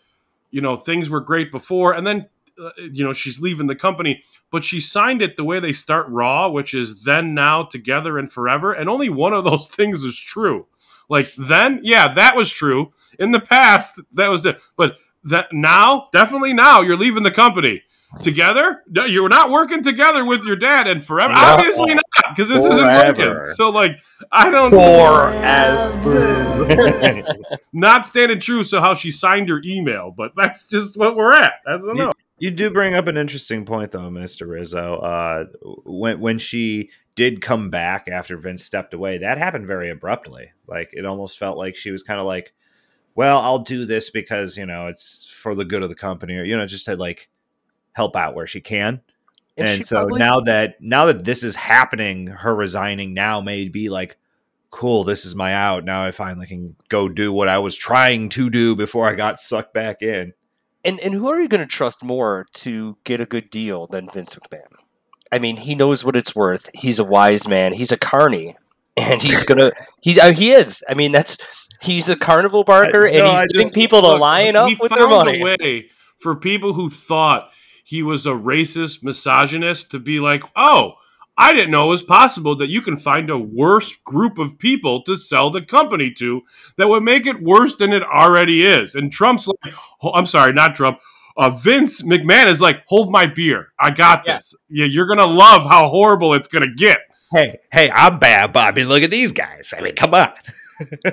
you 0.52 0.62
know, 0.62 0.78
things 0.78 1.10
were 1.10 1.22
great 1.22 1.52
before, 1.52 1.94
and 1.94 2.06
then, 2.06 2.20
uh, 2.20 2.28
Uh, 2.62 2.70
you 2.92 3.04
know, 3.04 3.14
she's 3.14 3.40
leaving 3.40 3.68
the 3.68 3.76
company, 3.76 4.22
but 4.52 4.64
she 4.64 4.80
signed 4.80 5.22
it 5.22 5.36
the 5.36 5.44
way 5.44 5.60
they 5.60 5.74
start 5.74 6.08
Raw, 6.10 6.50
which 6.50 6.74
is 6.74 7.04
then, 7.04 7.34
now, 7.34 7.64
together, 7.64 8.18
and 8.20 8.32
forever. 8.32 8.74
And 8.74 8.90
only 8.90 9.10
one 9.10 9.34
of 9.34 9.44
those 9.46 9.68
things 9.76 10.04
is 10.04 10.16
true. 10.18 10.68
Like 11.10 11.34
then, 11.36 11.80
yeah, 11.84 12.14
that 12.14 12.36
was 12.36 12.52
true. 12.52 12.94
In 13.20 13.32
the 13.32 13.40
past, 13.40 14.00
that 14.14 14.28
was 14.28 14.44
the, 14.44 14.58
but 14.78 14.98
that 15.26 15.48
now, 15.52 16.08
definitely 16.12 16.54
now, 16.54 16.82
you're 16.82 16.98
leaving 16.98 17.24
the 17.24 17.32
company 17.32 17.82
together. 18.22 18.84
No, 18.88 19.06
You're 19.06 19.30
not 19.30 19.50
working 19.50 19.82
together 19.84 20.26
with 20.26 20.44
your 20.46 20.56
dad, 20.56 20.88
and 20.88 21.04
forever. 21.04 21.34
No. 21.34 21.40
Obviously 21.40 21.96
not, 21.96 22.04
because 22.30 22.50
this 22.50 22.64
isn't 22.64 22.78
Forever. 22.78 23.30
working. 23.30 23.54
So, 23.56 23.70
like, 23.70 24.00
I 24.32 24.50
don't 24.50 24.70
Forever. 24.72 26.14
not 27.74 28.06
standing 28.06 28.40
true. 28.40 28.64
So, 28.64 28.80
how 28.82 28.94
she 28.96 29.12
signed 29.12 29.50
her 29.50 29.62
email, 29.66 30.14
but 30.16 30.32
that's 30.36 30.66
just 30.68 30.98
what 30.98 31.16
we're 31.16 31.34
at. 31.34 31.54
That's 31.66 31.84
I 31.86 31.94
know. 31.94 32.12
You 32.40 32.52
do 32.52 32.70
bring 32.72 32.94
up 32.94 33.08
an 33.08 33.18
interesting 33.18 33.66
point, 33.66 33.92
though, 33.92 34.10
Mister 34.10 34.46
Rizzo. 34.48 34.96
Uh, 34.98 35.46
when 35.86 36.20
when 36.20 36.40
she 36.40 36.90
did 37.16 37.42
come 37.42 37.70
back 37.70 38.08
after 38.08 38.38
Vince 38.38 38.64
stepped 38.64 38.94
away, 38.94 39.20
that 39.20 39.38
happened 39.38 39.68
very 39.68 39.90
abruptly. 39.90 40.52
Like 40.68 40.90
it 40.94 41.06
almost 41.06 41.38
felt 41.38 41.58
like 41.58 41.76
she 41.76 41.92
was 41.92 42.04
kind 42.04 42.20
of 42.20 42.26
like, 42.26 42.54
"Well, 43.16 43.40
I'll 43.40 43.60
do 43.60 43.86
this 43.86 44.10
because 44.10 44.58
you 44.58 44.66
know 44.66 44.88
it's 44.88 45.26
for 45.28 45.54
the 45.56 45.66
good 45.66 45.84
of 45.84 45.90
the 45.90 45.96
company," 45.96 46.36
or 46.36 46.44
you 46.44 46.58
know, 46.58 46.66
just 46.66 46.86
to 46.88 46.96
like 46.96 47.30
help 47.94 48.16
out 48.16 48.36
where 48.36 48.48
she 48.48 48.62
can. 48.62 49.02
And 49.56 49.68
And, 49.70 49.78
she 49.78 49.84
so 49.84 49.98
probably- 49.98 50.20
now 50.20 50.40
that 50.42 50.82
now 50.82 51.06
that 51.06 51.24
this 51.26 51.44
is 51.44 51.56
happening, 51.56 52.28
her 52.28 52.56
resigning 52.56 53.14
now 53.14 53.40
may 53.40 53.70
be 53.70 53.88
like, 53.90 54.18
cool, 54.72 55.04
this 55.04 55.24
is 55.26 55.36
my 55.36 55.54
out. 55.54 55.86
Now 55.86 56.04
I 56.04 56.10
finally 56.10 56.48
can 56.48 56.76
go 56.90 57.08
do 57.08 57.32
what 57.32 57.48
I 57.48 57.60
was 57.60 57.78
trying 57.78 58.30
to 58.30 58.50
do 58.50 58.76
before 58.76 59.08
I 59.08 59.14
got 59.14 59.40
sucked 59.40 59.72
back 59.76 60.02
in. 60.02 60.34
And 60.86 61.00
and 61.00 61.14
who 61.14 61.30
are 61.30 61.40
you 61.40 61.48
going 61.48 61.62
to 61.62 61.68
trust 61.68 62.04
more 62.04 62.46
to 62.56 62.98
get 63.04 63.22
a 63.22 63.26
good 63.26 63.50
deal 63.50 63.88
than 63.88 64.10
Vince 64.10 64.36
McMahon? 64.36 64.68
I 65.32 65.40
mean, 65.40 65.56
he 65.58 65.76
knows 65.76 66.04
what 66.04 66.16
it's 66.16 66.36
worth. 66.36 66.70
He's 66.74 67.00
a 67.00 67.04
wise 67.04 67.48
man. 67.48 67.74
He's 67.74 67.92
a 67.92 67.98
carny, 67.98 68.56
and 68.98 69.22
he's 69.22 69.44
gonna 69.50 69.72
he 70.02 70.20
uh, 70.20 70.34
he 70.34 70.52
is. 70.52 70.84
I 70.90 70.94
mean, 70.94 71.12
that's 71.12 71.38
he's 71.82 72.10
a 72.10 72.16
carnival 72.16 72.64
barker, 72.64 73.06
and 73.06 73.18
no, 73.18 73.32
he's 73.32 73.40
I 73.40 73.46
getting 73.48 73.62
just- 73.68 73.76
people 73.76 74.02
to 74.02 74.10
Look, 74.10 74.20
line 74.20 74.54
he 74.54 74.58
up 74.58 74.80
with 74.80 74.92
their 74.92 75.08
money. 75.08 75.40
A 75.40 75.44
way 75.44 75.90
for 76.20 76.36
people 76.36 76.74
who 76.74 76.90
thought 76.90 77.50
he 77.84 78.04
was 78.04 78.26
a 78.26 78.32
racist 78.32 79.04
misogynist 79.04 79.92
to 79.92 80.00
be 80.00 80.20
like, 80.20 80.44
oh, 80.56 80.94
I 81.38 81.52
didn't 81.54 81.72
know 81.72 81.86
it 81.86 81.90
was 81.90 82.04
possible 82.04 82.56
that 82.58 82.70
you 82.70 82.82
can 82.82 82.98
find 82.98 83.30
a 83.30 83.38
worse 83.38 83.92
group 84.04 84.38
of 84.38 84.60
people 84.60 85.02
to 85.04 85.16
sell 85.16 85.50
the 85.50 85.62
company 85.66 86.12
to 86.20 86.42
that 86.78 86.88
would 86.88 87.04
make 87.04 87.26
it 87.26 87.42
worse 87.42 87.76
than 87.76 87.92
it 87.92 88.04
already 88.04 88.66
is. 88.66 88.94
And 88.96 89.12
Trump's 89.12 89.48
like, 89.48 89.74
oh, 90.04 90.12
I'm 90.14 90.28
sorry, 90.28 90.54
not 90.54 90.76
Trump. 90.76 91.00
Uh, 91.36 91.50
Vince 91.50 92.04
McMahon 92.04 92.46
is 92.46 92.62
like, 92.62 92.84
hold 92.86 93.12
my 93.12 93.26
beer. 93.26 93.70
I 93.80 93.90
got 93.90 94.24
Yeah. 94.28 94.36
this. 94.36 94.54
Yeah, 94.70 94.86
you're 94.86 95.08
gonna 95.08 95.26
love 95.26 95.64
how 95.64 95.88
horrible 95.88 96.36
it's 96.36 96.48
gonna 96.48 96.72
get. 96.76 97.00
Hey, 97.32 97.58
hey, 97.72 97.90
I'm 97.90 98.20
bad, 98.20 98.54
but 98.54 98.68
I 98.68 98.72
mean, 98.72 98.88
look 98.88 99.02
at 99.02 99.10
these 99.10 99.32
guys. 99.32 99.74
I 99.76 99.82
mean, 99.82 99.96
come 99.96 100.14
on. 100.14 100.32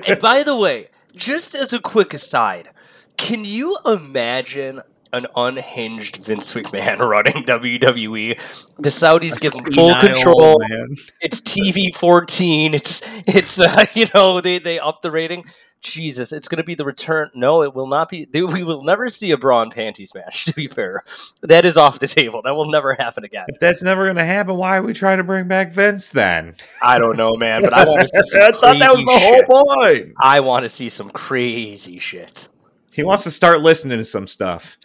and 0.07 0.19
by 0.19 0.43
the 0.43 0.55
way, 0.55 0.89
just 1.15 1.55
as 1.55 1.73
a 1.73 1.79
quick 1.79 2.13
aside, 2.13 2.69
can 3.17 3.43
you 3.43 3.75
imagine 3.87 4.81
an 5.13 5.27
unhinged 5.35 6.17
Vince 6.17 6.53
McMahon 6.53 6.99
running 7.09 7.43
WWE? 7.43 8.39
The 8.77 8.89
Saudis 8.89 9.39
give 9.39 9.53
him 9.53 9.65
full 9.73 9.95
control. 9.95 10.59
man. 10.69 10.95
it's 11.21 11.41
TV 11.41 11.93
fourteen. 11.95 12.73
It's 12.73 13.01
it's 13.27 13.59
uh, 13.59 13.85
you 13.93 14.07
know 14.13 14.41
they 14.41 14.59
they 14.59 14.79
up 14.79 15.01
the 15.01 15.11
rating. 15.11 15.45
Jesus, 15.81 16.31
it's 16.31 16.47
going 16.47 16.57
to 16.57 16.63
be 16.63 16.75
the 16.75 16.85
return. 16.85 17.31
No, 17.33 17.63
it 17.63 17.73
will 17.73 17.87
not 17.87 18.07
be. 18.07 18.25
They, 18.25 18.43
we 18.43 18.61
will 18.63 18.83
never 18.83 19.09
see 19.09 19.31
a 19.31 19.37
bra 19.37 19.63
and 19.63 19.71
panties 19.71 20.13
match. 20.13 20.45
To 20.51 20.53
be 20.53 20.67
fair, 20.67 21.03
that 21.41 21.65
is 21.65 21.75
off 21.77 21.97
the 21.97 22.07
table. 22.07 22.41
That 22.43 22.55
will 22.55 22.69
never 22.69 22.93
happen 22.93 23.23
again. 23.23 23.45
If 23.47 23.59
that's 23.59 23.81
never 23.81 24.03
going 24.05 24.17
to 24.17 24.25
happen, 24.25 24.57
why 24.57 24.77
are 24.77 24.83
we 24.83 24.93
trying 24.93 25.17
to 25.17 25.23
bring 25.23 25.47
back 25.47 25.71
Vince 25.71 26.09
then? 26.09 26.55
I 26.83 26.99
don't 26.99 27.15
know, 27.17 27.35
man, 27.35 27.63
but 27.63 27.73
I 27.73 27.85
want 27.85 28.01
to 28.01 28.07
see 28.07 28.21
some 28.31 28.41
I 28.41 28.51
thought 28.51 28.79
that 28.79 28.95
was 28.95 29.05
the 29.05 29.19
shit. 29.19 29.45
whole 29.47 29.65
point. 29.65 30.13
I 30.19 30.39
want 30.41 30.63
to 30.65 30.69
see 30.69 30.89
some 30.89 31.09
crazy 31.09 31.97
shit. 31.99 32.47
He 32.91 33.03
wants 33.03 33.23
to 33.23 33.31
start 33.31 33.61
listening 33.61 33.97
to 33.97 34.05
some 34.05 34.27
stuff. 34.27 34.77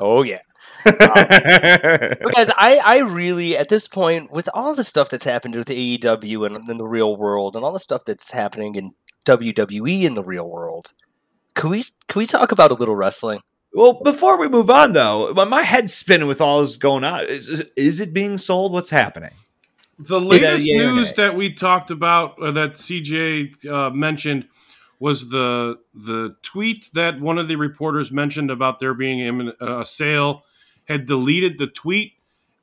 Oh 0.00 0.22
yeah. 0.22 0.40
But 0.84 2.32
guys, 2.34 2.50
I, 2.56 2.80
I 2.84 2.98
really 3.00 3.56
at 3.56 3.68
this 3.68 3.86
point, 3.88 4.32
with 4.32 4.48
all 4.54 4.74
the 4.74 4.84
stuff 4.84 5.10
that's 5.10 5.24
happened 5.24 5.54
with 5.54 5.68
AEW 5.68 6.46
and 6.46 6.68
in 6.68 6.78
the 6.78 6.86
real 6.86 7.16
world, 7.16 7.56
and 7.56 7.64
all 7.64 7.72
the 7.72 7.80
stuff 7.80 8.04
that's 8.04 8.30
happening 8.30 8.74
in 8.74 8.92
WWE 9.24 10.02
in 10.02 10.14
the 10.14 10.22
real 10.24 10.48
world, 10.48 10.92
can 11.54 11.70
we 11.70 11.82
can 12.08 12.18
we 12.18 12.26
talk 12.26 12.52
about 12.52 12.70
a 12.70 12.74
little 12.74 12.96
wrestling? 12.96 13.40
well, 13.74 13.94
before 13.94 14.36
we 14.38 14.48
move 14.48 14.68
on, 14.68 14.92
though, 14.92 15.32
my- 15.34 15.44
my 15.44 15.62
head's 15.62 15.94
spinning 15.94 16.28
with 16.28 16.40
all 16.42 16.60
this 16.60 16.76
going 16.76 17.04
on. 17.04 17.22
Is, 17.24 17.48
is- 17.48 17.64
is 17.76 18.00
it 18.00 18.12
being 18.12 18.36
sold? 18.38 18.72
What's 18.72 18.90
happening? 18.90 19.30
The 19.98 20.20
latest 20.20 20.60
yeah, 20.62 20.74
yeah, 20.82 20.90
news 20.90 21.12
that 21.14 21.36
we 21.36 21.54
talked 21.54 21.90
about, 21.90 22.34
or 22.38 22.50
that 22.52 22.74
CJ 22.74 23.66
uh, 23.66 23.90
mentioned, 23.90 24.46
was 25.02 25.28
the 25.30 25.78
the 25.94 26.36
tweet 26.42 26.88
that 26.94 27.18
one 27.20 27.36
of 27.36 27.48
the 27.48 27.56
reporters 27.56 28.12
mentioned 28.12 28.50
about 28.52 28.78
there 28.78 28.94
being 28.94 29.50
uh, 29.60 29.80
a 29.80 29.84
sale. 29.84 30.44
Had 30.88 31.06
deleted 31.06 31.58
the 31.58 31.66
tweet, 31.68 32.12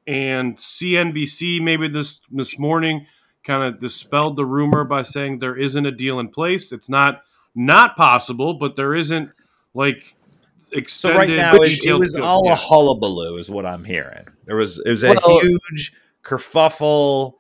and 0.08 0.58
CNBC 0.58 1.62
maybe 1.62 1.88
this 1.90 2.22
this 2.32 2.58
morning 2.58 3.08
kind 3.44 3.64
of 3.64 3.80
dispelled 3.80 4.36
the 4.38 4.46
rumor 4.46 4.84
by 4.84 5.02
saying 5.04 5.40
there 5.40 5.58
isn't 5.58 5.86
a 5.86 5.92
deal 5.92 6.20
in 6.20 6.28
place. 6.30 6.72
It's 6.72 6.90
not 6.90 7.24
not 7.56 7.96
possible, 7.98 8.54
but 8.54 8.76
there 8.76 8.94
isn't 8.96 9.32
like 9.74 10.16
So 10.60 10.78
extended. 10.78 11.18
right 11.18 11.30
now, 11.30 11.56
it, 11.56 11.62
it 11.72 11.76
detailed- 11.82 12.02
was 12.02 12.16
all 12.16 12.44
yeah. 12.46 12.54
a 12.54 12.56
hullabaloo, 12.56 13.38
is 13.38 13.50
what 13.50 13.66
I'm 13.66 13.84
hearing. 13.84 14.26
There 14.46 14.56
was 14.58 14.80
it 14.80 14.90
was 14.92 15.04
a 15.04 15.10
Well- 15.26 15.40
huge 15.42 15.94
kerfuffle, 16.24 17.34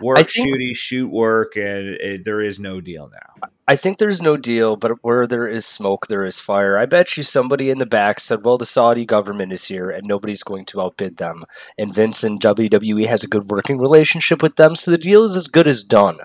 work 0.00 0.18
think- 0.30 0.48
shooty 0.48 0.76
shoot 0.76 1.08
work, 1.08 1.56
and 1.56 1.88
it, 1.88 2.24
there 2.24 2.40
is 2.40 2.58
no 2.60 2.80
deal 2.80 3.10
now. 3.10 3.48
I 3.66 3.76
think 3.76 3.96
there's 3.96 4.20
no 4.20 4.36
deal, 4.36 4.76
but 4.76 5.02
where 5.02 5.26
there 5.26 5.48
is 5.48 5.64
smoke, 5.64 6.06
there 6.08 6.24
is 6.26 6.38
fire. 6.38 6.76
I 6.76 6.84
bet 6.84 7.16
you 7.16 7.22
somebody 7.22 7.70
in 7.70 7.78
the 7.78 7.86
back 7.86 8.20
said, 8.20 8.44
"Well, 8.44 8.58
the 8.58 8.66
Saudi 8.66 9.06
government 9.06 9.52
is 9.52 9.64
here, 9.64 9.88
and 9.88 10.06
nobody's 10.06 10.42
going 10.42 10.66
to 10.66 10.82
outbid 10.82 11.16
them." 11.16 11.44
And 11.78 11.94
Vince 11.94 12.22
and 12.22 12.38
WWE 12.40 13.06
has 13.06 13.24
a 13.24 13.28
good 13.28 13.50
working 13.50 13.78
relationship 13.78 14.42
with 14.42 14.56
them, 14.56 14.76
so 14.76 14.90
the 14.90 14.98
deal 14.98 15.24
is 15.24 15.34
as 15.34 15.48
good 15.48 15.66
as 15.66 15.82
done. 15.82 16.18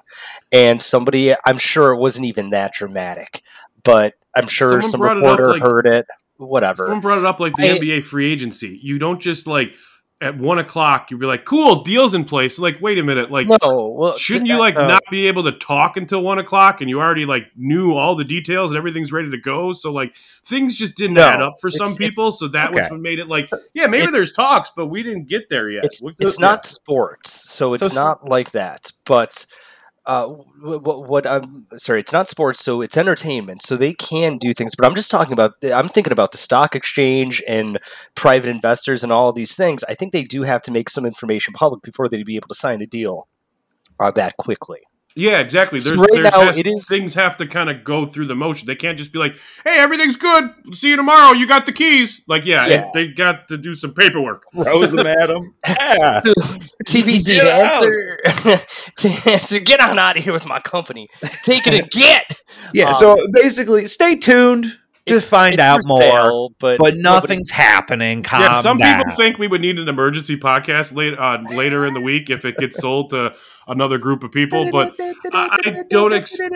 And 0.52 0.82
somebody, 0.82 1.34
I'm 1.46 1.58
sure 1.58 1.94
it 1.94 2.00
wasn't 2.00 2.26
even 2.26 2.50
that 2.50 2.74
dramatic, 2.74 3.42
but 3.84 4.16
I'm 4.36 4.48
sure 4.48 4.82
Someone 4.82 4.92
some 4.92 5.00
brought 5.00 5.18
it 5.18 5.24
up, 5.24 5.40
reporter 5.40 5.52
like- 5.54 5.62
heard 5.62 5.86
it. 5.86 6.06
Whatever. 6.38 6.84
Someone 6.84 7.02
brought 7.02 7.18
it 7.20 7.26
up 7.26 7.40
like 7.40 7.56
the 7.56 7.70
I- 7.70 7.78
NBA 7.80 8.02
free 8.06 8.32
agency. 8.32 8.80
You 8.82 8.98
don't 9.00 9.20
just 9.22 9.48
like 9.48 9.74
at 10.22 10.38
one 10.38 10.60
o'clock 10.60 11.10
you'd 11.10 11.20
be 11.20 11.26
like, 11.26 11.46
"Cool, 11.46 11.84
deals 11.84 12.14
in 12.14 12.26
place." 12.26 12.60
Like, 12.60 12.82
wait 12.82 12.98
a 12.98 13.04
minute, 13.04 13.32
like, 13.32 13.48
no, 13.48 13.88
well, 13.98 14.18
shouldn't 14.18 14.48
you 14.48 14.58
like 14.58 14.76
uh, 14.76 14.86
not 14.88 15.04
be 15.10 15.28
able 15.28 15.44
to 15.46 15.54
talk 15.54 15.96
until 15.98 16.22
one 16.22 16.40
o'clock 16.40 16.82
and 16.82 16.90
you 16.90 17.00
already 17.00 17.26
like 17.26 17.44
knew 17.56 17.94
all 17.94 18.16
the 18.16 18.26
details 18.26 18.72
and 18.72 18.78
everything's 18.78 19.12
ready 19.14 19.30
to 19.32 19.38
go? 19.38 19.72
So 19.74 19.92
like 19.94 20.14
things 20.46 20.76
just 20.76 20.96
didn't 20.96 21.16
No, 21.16 21.24
add 21.24 21.42
up 21.42 21.54
for 21.62 21.72
some 21.72 21.96
people. 21.96 22.32
So 22.32 22.50
that 22.50 22.74
was 22.74 22.90
what 22.92 23.00
made 23.00 23.20
it 23.20 23.28
like, 23.28 23.50
yeah, 23.74 23.88
maybe 23.88 24.06
It- 24.06 24.12
there's 24.12 24.34
talks, 24.34 24.72
but 24.76 24.88
we 24.88 25.04
didn't 25.04 25.28
get 25.30 25.48
there 25.50 25.70
yet. 25.70 25.86
it's 25.86 26.02
it's 26.20 26.40
not 26.40 26.66
sports, 26.66 27.32
so 27.52 27.74
it's 27.74 27.84
s- 27.84 27.96
not 27.96 28.28
like 28.28 28.52
that. 28.52 28.92
But 29.06 29.46
uh, 30.06 30.28
what, 30.28 31.08
what 31.08 31.28
I'm 31.28 31.66
sorry, 31.78 32.00
it's 32.00 32.14
not 32.14 32.28
sports, 32.28 32.64
so 32.64 32.82
it's 32.82 32.98
entertainment. 32.98 33.62
So 33.62 33.78
they 33.78 33.94
can 33.94 34.38
do 34.38 34.54
things. 34.54 34.76
But 34.76 34.86
I'm 34.86 34.96
just 34.96 35.12
talking 35.12 35.34
about. 35.34 35.54
I'm 35.64 35.90
thinking 35.90 36.14
about 36.14 36.32
the 36.32 36.38
stock 36.38 36.76
exchange 36.76 37.42
and 37.48 37.80
private 38.16 38.50
investors 38.50 39.04
and 39.04 39.12
all 39.12 39.32
these 39.32 39.56
things. 39.56 39.84
I 39.88 39.94
think 39.94 40.14
they 40.14 40.24
do 40.24 40.44
have 40.44 40.62
to 40.64 40.72
make 40.72 40.90
some 40.90 41.06
information 41.06 41.54
public 41.54 41.82
before 41.84 42.10
they'd 42.10 42.26
be 42.26 42.36
able 42.36 42.48
to 42.48 42.56
sign 42.56 42.82
a 42.82 42.88
deal 42.88 43.28
uh, 44.00 44.12
that 44.12 44.38
quickly. 44.38 44.80
Yeah, 45.16 45.40
exactly. 45.40 45.80
So 45.80 45.90
There's, 45.90 46.00
right 46.02 46.10
there's 46.14 46.32
now, 46.32 46.42
has- 46.46 46.58
it 46.58 46.68
is- 46.68 46.88
things 46.88 47.14
have 47.16 47.36
to 47.38 47.48
kind 47.48 47.70
of 47.70 47.84
go 47.84 48.06
through 48.06 48.28
the 48.28 48.36
motion. 48.36 48.68
They 48.68 48.76
can't 48.76 48.98
just 48.98 49.12
be 49.12 49.20
like, 49.20 49.36
"Hey, 49.66 49.78
everything's 49.80 50.16
good. 50.16 50.52
See 50.74 50.90
you 50.90 50.96
tomorrow. 50.96 51.34
You 51.34 51.48
got 51.48 51.66
the 51.66 51.72
keys." 51.74 52.22
Like, 52.28 52.46
yeah, 52.46 52.66
Yeah. 52.68 52.90
they 52.94 53.08
got 53.08 53.48
to 53.50 53.58
do 53.58 53.74
some 53.74 53.94
paperwork. 53.94 54.44
Rose 54.54 54.94
and 54.94 55.08
Adam, 55.08 55.54
yeah. 55.68 56.22
TBZ 56.88 57.42
to 57.42 57.52
answer 57.52 58.18
to 58.98 59.30
answer. 59.32 59.60
Get 59.60 59.82
on 59.82 60.00
out 60.00 60.18
of 60.18 60.24
here 60.24 60.32
with 60.34 60.46
my 60.46 60.60
company. 60.60 61.10
Take 61.44 61.68
it 61.68 61.74
and 61.74 61.90
get. 61.92 62.40
Yeah, 62.74 62.90
Um, 62.90 62.94
so 62.94 63.28
basically, 63.34 63.88
stay 63.88 64.16
tuned 64.16 64.78
to 65.10 65.22
find 65.22 65.54
It's 65.56 65.62
out 65.62 65.82
more. 65.86 66.02
sale, 66.02 66.50
but 66.60 66.78
but 66.80 66.94
nobody- 66.96 67.02
nothing's 67.02 67.50
happening. 67.50 68.24
Calm 68.24 68.42
yeah, 68.42 68.54
some 68.62 68.78
down. 68.78 68.98
people 68.98 69.16
think 69.16 69.38
we 69.38 69.48
would 69.48 69.62
need 69.62 69.78
an 69.80 69.88
emergency 69.90 70.38
podcast 70.38 70.96
late, 70.96 71.18
uh, 71.18 71.38
later 71.56 71.86
in 71.86 71.94
the 71.94 72.02
week 72.02 72.30
if 72.30 72.46
it 72.46 72.58
gets 72.58 72.78
sold 72.80 73.10
to 73.12 73.34
another 73.68 73.98
group 73.98 74.24
of 74.24 74.32
people, 74.32 74.70
but 74.72 74.96
I, 75.00 75.60
I 75.66 75.84
don't 75.90 76.14
expect 76.14 76.54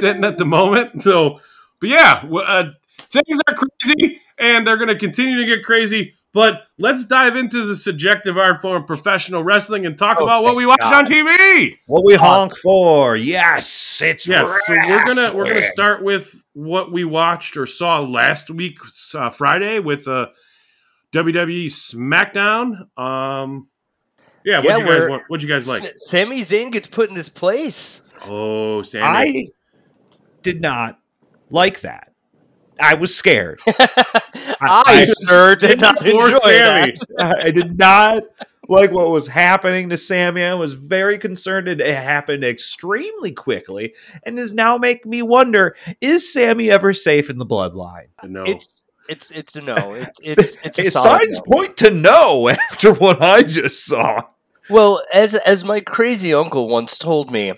that 0.00 0.20
at 0.24 0.38
the 0.38 0.44
moment. 0.44 1.02
So, 1.02 1.40
but 1.80 1.88
yeah, 1.88 2.22
uh, 2.24 2.64
things 3.10 3.40
are 3.48 3.54
crazy 3.54 4.20
and 4.38 4.66
they're 4.66 4.76
going 4.76 4.88
to 4.88 4.98
continue 4.98 5.36
to 5.38 5.44
get 5.44 5.64
crazy. 5.64 6.14
But 6.34 6.62
let's 6.78 7.04
dive 7.04 7.36
into 7.36 7.66
the 7.66 7.76
subjective 7.76 8.38
art 8.38 8.62
form 8.62 8.80
of 8.82 8.86
professional 8.86 9.44
wrestling 9.44 9.84
and 9.84 9.98
talk 9.98 10.16
Oh, 10.18 10.24
about 10.24 10.42
what 10.42 10.56
we 10.56 10.64
watched 10.64 10.80
God. 10.80 10.94
on 10.94 11.04
TV. 11.06 11.76
What 11.86 12.04
we 12.06 12.14
honk 12.14 12.56
for? 12.56 13.16
Yes, 13.16 14.00
it's 14.02 14.26
Yes, 14.26 14.50
so 14.66 14.72
we're 14.88 15.04
gonna 15.04 15.34
we're 15.34 15.44
gonna 15.44 15.60
start 15.62 16.02
with 16.02 16.42
what 16.54 16.90
we 16.90 17.04
watched 17.04 17.56
or 17.58 17.66
saw 17.66 18.00
last 18.00 18.48
week 18.50 18.78
uh, 19.14 19.28
Friday 19.28 19.78
with 19.78 20.08
uh, 20.08 20.28
WWE 21.12 21.66
SmackDown. 21.66 22.86
Um, 22.98 23.68
yeah, 24.44 24.62
Yeah, 24.62 24.76
what 24.76 24.78
you 24.78 24.86
guys 24.86 25.08
want? 25.08 25.22
What 25.28 25.42
you 25.42 25.48
guys 25.48 25.68
like? 25.68 25.82
S- 25.84 26.08
Sami 26.08 26.40
Zayn 26.40 26.72
gets 26.72 26.86
put 26.86 27.10
in 27.10 27.16
his 27.16 27.28
place. 27.28 28.02
Oh, 28.24 28.80
Sami. 28.82 29.04
I 29.04 29.46
did 30.42 30.62
not 30.62 30.98
like 31.50 31.80
that. 31.82 32.11
I 32.82 32.94
was 32.94 33.14
scared. 33.14 33.60
I, 33.68 34.56
ah, 34.60 34.82
I- 34.86 35.06
sure 35.26 35.56
did 35.56 35.80
not 35.80 36.04
enjoy 36.04 36.30
Sami. 36.38 36.92
that. 37.16 37.36
I 37.44 37.50
did 37.50 37.78
not 37.78 38.24
like 38.68 38.90
what 38.90 39.10
was 39.10 39.26
happening 39.28 39.88
to 39.90 39.96
Sami. 39.96 40.42
I 40.42 40.54
was 40.54 40.74
very 40.74 41.18
concerned. 41.18 41.68
It 41.68 41.80
happened 41.80 42.44
extremely 42.44 43.32
quickly, 43.32 43.94
and 44.24 44.38
is 44.38 44.52
now 44.54 44.78
making 44.78 45.10
me 45.10 45.22
wonder: 45.22 45.76
Is 46.00 46.32
Sami 46.32 46.70
ever 46.70 46.92
safe 46.92 47.30
in 47.30 47.38
the 47.38 47.46
bloodline? 47.46 48.08
no. 48.24 48.44
It's 48.44 48.84
it's 49.08 49.30
it's 49.30 49.56
a 49.56 49.60
no. 49.62 49.92
It's 50.20 50.20
it's 50.22 50.58
it's 50.64 50.78
a 50.78 50.82
His 50.82 50.92
signs 50.94 51.40
no. 51.46 51.56
point 51.56 51.76
to 51.78 51.90
no 51.90 52.48
after 52.48 52.92
what 52.94 53.20
I 53.22 53.42
just 53.42 53.84
saw. 53.84 54.22
Well, 54.70 55.02
as 55.12 55.34
as 55.34 55.64
my 55.64 55.80
crazy 55.80 56.32
uncle 56.32 56.68
once 56.68 56.96
told 56.98 57.30
me, 57.32 57.52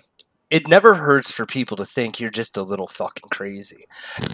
it 0.55 0.69
never 0.69 0.95
hurts 0.95 1.33
for 1.33 1.47
people 1.47 1.77
to 1.77 1.85
think 1.85 2.21
you're 2.21 2.31
just 2.31 2.57
a 2.57 2.63
little 2.63 2.87
fucking 2.87 3.29
crazy. 3.33 3.89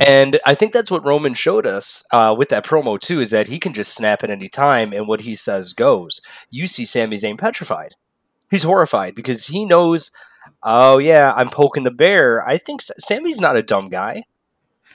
And 0.07 0.39
I 0.45 0.55
think 0.55 0.75
that's 0.75 0.91
what 0.91 1.03
Roman 1.03 1.33
showed 1.33 1.67
us 1.67 2.05
uh, 2.13 2.35
with 2.37 2.51
that 2.51 2.67
promo 2.67 3.01
too, 3.01 3.23
is 3.23 3.31
that 3.31 3.49
he 3.49 3.59
can 3.59 3.73
just 3.73 3.95
snap 3.95 4.23
at 4.23 4.29
any 4.29 4.51
time, 4.51 4.93
and 4.93 5.09
what 5.09 5.23
he 5.23 5.35
says 5.35 5.73
goes. 5.73 6.21
You 6.51 6.67
see 6.67 6.85
Sami 6.85 7.17
Zayn 7.17 7.39
petrified. 7.39 7.95
He's 8.51 8.65
horrified 8.65 9.15
because 9.15 9.47
he 9.47 9.65
knows. 9.65 10.11
Oh 10.63 10.99
yeah, 10.99 11.33
I'm 11.35 11.49
poking 11.49 11.85
the 11.85 11.91
bear. 11.91 12.47
I 12.47 12.59
think 12.59 12.83
Sami's 12.83 13.41
not 13.41 13.57
a 13.57 13.63
dumb 13.63 13.89
guy. 13.89 14.25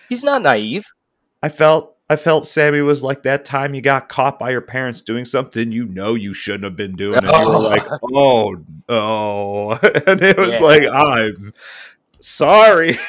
He's 0.08 0.24
not 0.24 0.44
naive. 0.44 0.86
I 1.41 1.50
felt 1.50 1.95
I 2.10 2.16
felt 2.18 2.46
Sami 2.48 2.82
was 2.82 3.04
like 3.04 3.24
that 3.24 3.46
time 3.46 3.74
you 3.74 3.82
got 3.82 4.10
caught 4.10 4.38
by 4.38 4.52
your 4.52 4.62
parents 4.62 5.02
doing 5.02 5.26
something 5.26 5.72
you 5.72 5.86
know 5.86 6.14
you 6.14 6.34
shouldn't 6.36 6.64
have 6.66 6.76
been 6.76 6.96
doing, 6.96 7.18
and 7.18 7.26
you 7.26 7.46
were 7.48 7.60
like, 7.60 7.86
"Oh 8.14 8.56
no!" 8.88 9.72
and 10.08 10.22
it 10.22 10.38
was 10.38 10.54
Yeah. 10.54 10.60
like, 10.60 10.84
"I'm 10.84 11.54
sorry." 12.20 12.98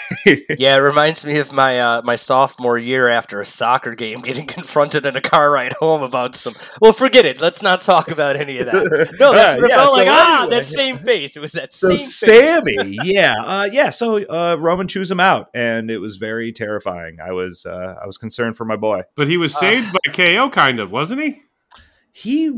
Yeah, 0.59 0.75
it 0.75 0.79
reminds 0.81 1.25
me 1.25 1.39
of 1.39 1.53
my 1.53 1.79
uh, 1.79 2.03
my 2.03 2.17
sophomore 2.17 2.79
year 2.79 3.07
after 3.09 3.41
a 3.41 3.47
soccer 3.47 3.95
game, 3.95 4.21
getting 4.21 4.45
confronted 4.59 5.07
in 5.07 5.15
a 5.15 5.21
car 5.21 5.51
ride 5.53 5.75
home 5.75 6.03
about 6.03 6.35
some. 6.35 6.55
Well, 6.81 6.93
forget 6.93 7.25
it. 7.25 7.41
Let's 7.41 7.63
not 7.63 7.81
talk 7.81 8.11
about 8.11 8.35
any 8.37 8.59
of 8.59 8.67
that. 8.67 8.75
No, 9.21 9.33
that's 9.33 9.63
Uh, 9.63 9.67
yeah, 9.69 9.77
felt 9.77 9.91
so 9.91 9.97
like. 9.97 10.09
Ah, 10.11 10.43
anyway. 10.43 10.57
that 10.57 10.67
same 10.67 10.99
face. 10.99 11.37
It 11.37 11.41
was 11.41 11.53
that 11.53 11.73
So 11.73 11.89
same 11.97 11.99
face. 11.99 12.19
Sami, 12.19 12.99
yeah, 13.05 13.35
uh, 13.45 13.69
yeah. 13.71 13.91
So 13.91 14.25
uh, 14.25 14.57
Roman 14.59 14.89
chews 14.89 15.11
him 15.11 15.21
out, 15.21 15.49
and 15.55 15.91
it 15.91 15.99
was 15.99 16.17
very 16.17 16.51
terrifying. 16.53 17.19
I 17.25 17.33
was 17.33 17.65
uh, 17.67 17.95
I 18.03 18.07
was 18.07 18.19
concerned 18.19 18.57
for 18.57 18.65
my 18.65 18.77
boy. 18.77 19.03
But 19.15 19.29
he 19.29 19.37
was 19.37 19.55
Uh, 19.55 19.61
saved 19.61 19.93
by 19.93 20.13
KO, 20.13 20.51
kind 20.51 20.81
of, 20.81 20.91
wasn't 20.91 21.23
he? 21.23 21.43
He 22.13 22.51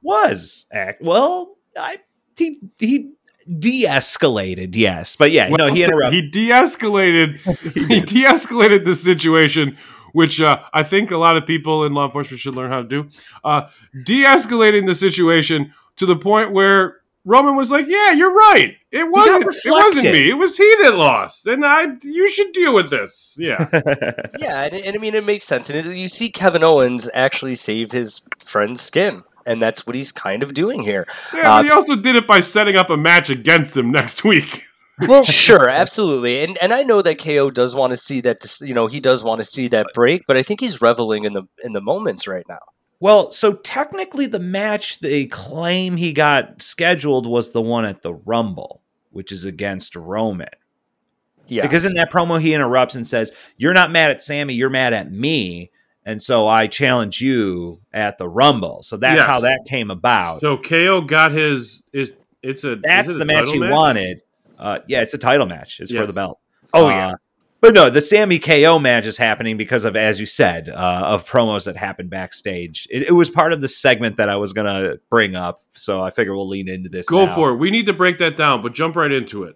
was 0.00 0.66
act 0.72 1.02
well. 1.02 1.56
I 1.76 1.98
he 2.38 2.58
he 2.78 3.12
de-escalated, 3.58 4.74
yes, 4.74 5.16
but 5.16 5.30
yeah, 5.30 5.48
no, 5.48 5.72
he 5.72 5.84
interrupted. 5.84 6.12
He 6.12 6.30
de-escalated. 6.30 7.36
he 7.88 8.00
de-escalated 8.00 8.84
the 8.84 8.94
situation, 8.94 9.76
which 10.12 10.40
uh, 10.40 10.60
I 10.72 10.82
think 10.82 11.10
a 11.10 11.16
lot 11.16 11.36
of 11.36 11.46
people 11.46 11.84
in 11.84 11.94
law 11.94 12.06
enforcement 12.06 12.40
should 12.40 12.54
learn 12.54 12.70
how 12.70 12.82
to 12.82 12.88
do. 12.88 13.08
Uh, 13.44 13.68
de-escalating 14.04 14.86
the 14.86 14.94
situation 14.94 15.72
to 15.96 16.06
the 16.06 16.16
point 16.16 16.52
where 16.52 17.02
Roman 17.24 17.54
was 17.54 17.70
like, 17.70 17.86
"Yeah, 17.86 18.12
you're 18.12 18.34
right. 18.34 18.76
It 18.90 19.08
wasn't. 19.08 19.44
It 19.44 19.70
wasn't 19.70 20.04
me. 20.04 20.30
It 20.30 20.34
was 20.34 20.56
he 20.56 20.74
that 20.82 20.96
lost, 20.96 21.46
and 21.46 21.64
I. 21.64 21.86
You 22.02 22.28
should 22.28 22.52
deal 22.52 22.74
with 22.74 22.90
this. 22.90 23.36
Yeah." 23.38 23.68
Yeah, 24.38 24.64
and, 24.64 24.74
and 24.74 24.96
I 24.96 24.98
mean 24.98 25.14
it 25.14 25.24
makes 25.24 25.44
sense. 25.44 25.70
And 25.70 25.86
it, 25.86 25.96
you 25.96 26.08
see 26.08 26.30
Kevin 26.30 26.64
Owens 26.64 27.08
actually 27.14 27.54
save 27.54 27.92
his 27.92 28.22
friend's 28.40 28.80
skin, 28.80 29.22
and 29.46 29.60
that's 29.60 29.86
what 29.86 29.96
he's 29.96 30.12
kind 30.12 30.42
of 30.42 30.54
doing 30.54 30.80
here. 30.80 31.06
Yeah, 31.34 31.52
Uh, 31.52 31.58
but 31.58 31.64
he 31.66 31.70
also 31.70 31.96
did 31.96 32.16
it 32.16 32.26
by 32.26 32.40
setting 32.40 32.76
up 32.76 32.90
a 32.90 32.96
match 32.96 33.30
against 33.30 33.76
him 33.76 33.90
next 33.90 34.24
week. 34.24 34.64
Well, 35.08 35.24
sure, 35.24 35.68
absolutely, 35.68 36.44
and 36.44 36.56
and 36.62 36.72
I 36.72 36.82
know 36.82 37.02
that 37.02 37.18
KO 37.18 37.50
does 37.50 37.74
want 37.74 37.90
to 37.92 37.96
see 37.96 38.20
that. 38.20 38.44
You 38.60 38.74
know, 38.74 38.86
he 38.86 39.00
does 39.00 39.24
want 39.24 39.40
to 39.40 39.44
see 39.44 39.68
that 39.68 39.86
break, 39.94 40.22
but 40.28 40.36
I 40.36 40.42
think 40.42 40.60
he's 40.60 40.80
reveling 40.80 41.24
in 41.24 41.32
the 41.32 41.42
in 41.64 41.72
the 41.72 41.80
moments 41.80 42.26
right 42.28 42.44
now. 42.48 42.58
Well, 43.00 43.30
so 43.32 43.54
technically, 43.54 44.26
the 44.26 44.38
match 44.38 45.00
they 45.00 45.26
claim 45.26 45.96
he 45.96 46.12
got 46.12 46.62
scheduled 46.62 47.26
was 47.26 47.50
the 47.50 47.62
one 47.62 47.84
at 47.84 48.02
the 48.02 48.14
Rumble, 48.14 48.80
which 49.10 49.32
is 49.32 49.44
against 49.44 49.96
Roman. 49.96 50.46
Yeah, 51.48 51.62
Because 51.62 51.84
in 51.84 51.94
that 51.94 52.12
promo, 52.12 52.40
he 52.40 52.54
interrupts 52.54 52.94
and 52.94 53.04
says, 53.04 53.32
You're 53.56 53.74
not 53.74 53.90
mad 53.90 54.10
at 54.10 54.22
Sami, 54.22 54.54
you're 54.54 54.70
mad 54.70 54.92
at 54.94 55.10
me. 55.10 55.72
And 56.04 56.20
so 56.20 56.48
I 56.48 56.66
challenge 56.66 57.20
you 57.20 57.80
at 57.92 58.18
the 58.18 58.28
Rumble. 58.28 58.82
So 58.82 58.96
that's 58.96 59.18
Yes. 59.18 59.26
how 59.26 59.40
that 59.40 59.60
came 59.68 59.90
about. 59.90 60.40
So 60.40 60.56
KO 60.58 61.00
got 61.02 61.30
his. 61.32 61.84
Is 61.92 62.12
it's 62.42 62.64
a. 62.64 62.76
that's 62.76 63.08
is 63.08 63.14
it 63.14 63.16
a 63.16 63.18
the 63.20 63.24
match 63.24 63.46
title 63.46 63.62
he 63.64 63.68
wanted. 63.70 64.22
Uh, 64.58 64.78
yeah, 64.88 65.00
it's 65.02 65.14
a 65.14 65.18
title 65.18 65.46
match. 65.46 65.78
It's 65.80 65.92
for 65.92 66.06
the 66.06 66.12
belt. 66.12 66.38
Oh, 66.74 66.86
Uh, 66.86 66.90
yeah. 66.90 67.12
But 67.60 67.74
no, 67.74 67.90
the 67.90 68.00
Sami 68.00 68.40
KO 68.40 68.80
match 68.80 69.06
is 69.06 69.16
happening 69.16 69.56
because 69.56 69.84
of, 69.84 69.94
as 69.94 70.18
you 70.18 70.26
said, 70.26 70.68
uh, 70.68 70.72
of 71.06 71.24
promos 71.28 71.66
that 71.66 71.76
happened 71.76 72.10
backstage. 72.10 72.88
It, 72.90 73.04
it 73.04 73.12
was 73.12 73.30
part 73.30 73.52
of 73.52 73.60
the 73.60 73.68
segment 73.68 74.16
that 74.16 74.28
I 74.28 74.34
was 74.34 74.52
going 74.52 74.66
to 74.66 75.00
bring 75.10 75.36
up. 75.36 75.62
So 75.74 76.02
I 76.02 76.10
figure 76.10 76.34
we'll 76.34 76.48
lean 76.48 76.68
into 76.68 76.88
this. 76.88 77.06
Go 77.08 77.26
now. 77.26 77.34
for 77.36 77.50
it. 77.50 77.56
We 77.58 77.70
need 77.70 77.86
to 77.86 77.92
break 77.92 78.18
that 78.18 78.36
down, 78.36 78.62
but 78.62 78.72
jump 78.74 78.96
right 78.96 79.12
into 79.12 79.44
it. 79.44 79.54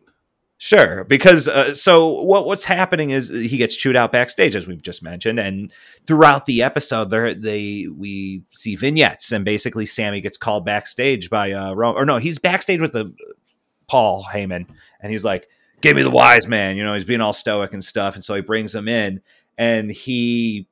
Sure, 0.59 1.05
because 1.05 1.49
uh, 1.49 1.75
so 1.75 2.23
what 2.23 2.47
what's 2.47 2.65
happening 2.65 3.11
is 3.11 3.29
he 3.29 3.59
gets 3.59 3.77
chewed 3.77 3.95
out 3.95 4.11
backstage, 4.11 4.57
as 4.57 4.67
we've 4.67 4.81
just 4.81 5.03
mentioned, 5.03 5.39
and 5.39 5.71
throughout 6.07 6.47
the 6.47 6.63
episode, 6.63 7.11
there 7.11 7.35
they 7.35 7.89
we 7.95 8.43
see 8.51 8.75
vignettes, 8.75 9.33
and 9.33 9.45
basically 9.45 9.85
Sami 9.85 10.23
gets 10.23 10.39
called 10.39 10.65
backstage 10.65 11.29
by 11.29 11.53
uh, 11.53 11.75
Ro- 11.75 11.93
or 11.93 12.07
no, 12.07 12.17
he's 12.17 12.39
backstage 12.39 12.81
with 12.81 12.93
the 12.93 13.13
Paul 13.87 14.25
Heyman, 14.25 14.67
and 15.01 15.13
he's 15.13 15.27
like, 15.27 15.47
"Give 15.83 15.95
me 15.95 16.03
the 16.03 16.11
wise 16.11 16.47
man," 16.47 16.79
you 16.79 16.85
know, 16.85 16.95
he's 16.95 17.05
being 17.05 17.21
all 17.21 17.35
stoic 17.35 17.75
and 17.75 17.85
stuff, 17.85 18.15
and 18.15 18.25
so 18.25 18.35
he 18.35 18.41
brings 18.41 18.75
him 18.75 18.89
in, 18.89 19.21
and 19.59 19.91
he, 19.91 20.67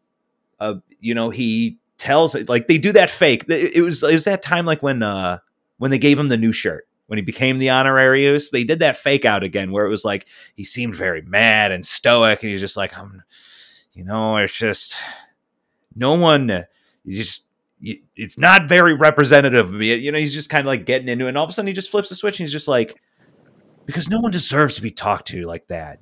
uh, 0.61 0.77
you 0.99 1.15
know, 1.15 1.29
he 1.29 1.77
tells 1.99 2.35
like 2.49 2.69
they 2.69 2.79
do 2.79 2.93
that 2.93 3.11
fake. 3.11 3.45
It 3.51 3.85
was 3.85 4.03
it 4.03 4.15
was 4.15 4.25
that 4.25 4.41
time 4.41 4.65
like 4.65 4.83
when 4.83 5.03
uh 5.03 5.41
when 5.77 5.91
they 5.91 5.99
gave 5.99 6.19
him 6.19 6.29
the 6.29 6.39
new 6.39 6.53
shirt 6.53 6.89
when 7.07 7.19
he 7.19 7.23
became 7.23 7.59
the 7.59 7.71
Honorary 7.71 8.25
Uce, 8.25 8.51
they 8.51 8.65
did 8.65 8.79
that 8.79 8.97
fake 8.97 9.25
out 9.25 9.43
again 9.43 9.73
where 9.73 9.87
it 9.87 9.91
was 9.91 10.05
like 10.05 10.27
he 10.55 10.65
seemed 10.65 10.95
very 10.95 11.23
mad 11.23 11.73
and 11.73 11.85
stoic, 11.85 12.43
and 12.43 12.51
he's 12.51 12.61
just 12.61 12.77
like, 12.77 12.97
I'm, 12.97 13.23
you 13.93 14.05
know, 14.05 14.37
it's 14.39 14.55
just 14.55 15.01
no 15.95 16.15
one, 16.15 16.67
just. 17.07 17.49
It's 18.17 18.39
not 18.39 18.67
very 18.67 18.95
representative 18.95 19.67
of 19.67 19.75
me. 19.75 19.95
You 19.95 20.11
know, 20.11 20.19
he's 20.19 20.33
just 20.33 20.49
kind 20.49 20.61
of 20.61 20.67
like 20.67 20.87
getting 20.87 21.07
into 21.07 21.27
it. 21.27 21.31
And 21.31 21.37
all 21.37 21.45
of 21.45 21.51
a 21.51 21.53
sudden, 21.53 21.67
he 21.67 21.75
just 21.75 21.91
flips 21.91 22.09
the 22.09 22.15
switch 22.15 22.41
and 22.41 22.47
he's 22.47 22.53
just 22.53 22.69
like, 22.69 22.99
because 23.85 24.09
no 24.09 24.21
one 24.21 24.31
deserves 24.31 24.77
to 24.77 24.83
be 24.83 24.91
talked 24.91 25.27
to 25.29 25.45
like 25.45 25.67
that. 25.69 25.99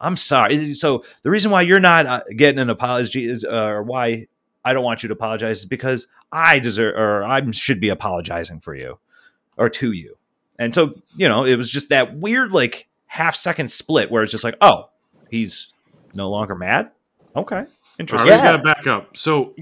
I'm 0.00 0.16
sorry. 0.16 0.74
So, 0.74 1.04
the 1.22 1.30
reason 1.30 1.50
why 1.50 1.62
you're 1.62 1.80
not 1.80 2.06
uh, 2.06 2.20
getting 2.36 2.60
an 2.60 2.70
apology 2.70 3.24
is, 3.24 3.44
uh, 3.44 3.66
or 3.66 3.82
why 3.82 4.26
I 4.64 4.72
don't 4.72 4.84
want 4.84 5.02
you 5.02 5.08
to 5.08 5.14
apologize 5.14 5.60
is 5.60 5.64
because 5.64 6.06
I 6.30 6.58
deserve, 6.58 6.94
or 6.96 7.24
I 7.24 7.48
should 7.50 7.80
be 7.80 7.88
apologizing 7.88 8.60
for 8.60 8.74
you 8.74 8.98
or 9.56 9.68
to 9.70 9.92
you. 9.92 10.16
And 10.58 10.72
so, 10.74 10.94
you 11.16 11.28
know, 11.28 11.44
it 11.44 11.56
was 11.56 11.70
just 11.70 11.90
that 11.90 12.16
weird, 12.16 12.52
like 12.52 12.88
half 13.06 13.36
second 13.36 13.70
split 13.70 14.10
where 14.10 14.22
it's 14.22 14.32
just 14.32 14.44
like, 14.44 14.56
oh, 14.60 14.90
he's 15.30 15.72
no 16.14 16.30
longer 16.30 16.54
mad. 16.54 16.90
Okay, 17.34 17.64
interesting. 17.98 18.30
right, 18.30 18.36
Yeah. 18.42 18.52
gotta 18.56 18.62
back 18.62 18.86
up. 18.86 19.16
So 19.16 19.54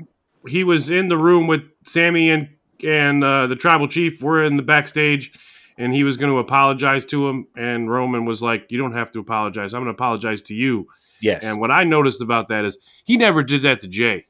he 0.46 0.62
was 0.64 0.90
in 0.90 1.08
the 1.08 1.16
room 1.16 1.46
with 1.46 1.62
Sami 1.84 2.30
and 2.30 2.48
and 2.86 3.24
uh, 3.24 3.46
the 3.46 3.56
tribal 3.56 3.88
chief. 3.88 4.22
We're 4.22 4.44
in 4.44 4.56
the 4.56 4.62
backstage, 4.62 5.32
and 5.78 5.92
he 5.92 6.04
was 6.04 6.16
going 6.16 6.30
to 6.32 6.38
apologize 6.38 7.04
to 7.06 7.28
him. 7.28 7.46
And 7.56 7.90
Roman 7.90 8.24
was 8.26 8.42
like, 8.42 8.66
"You 8.70 8.78
don't 8.78 8.92
have 8.92 9.10
to 9.12 9.18
apologize. 9.20 9.72
I'm 9.74 9.80
going 9.82 9.86
to 9.94 9.96
apologize 9.96 10.42
to 10.42 10.54
you." 10.54 10.86
Yes, 11.20 11.44
And 11.44 11.58
what 11.60 11.70
I 11.70 11.84
noticed 11.84 12.20
about 12.20 12.48
that 12.48 12.64
is 12.66 12.76
he 13.04 13.16
never 13.16 13.42
did 13.42 13.62
that 13.62 13.80
to 13.80 13.88
Jey. 13.88 14.26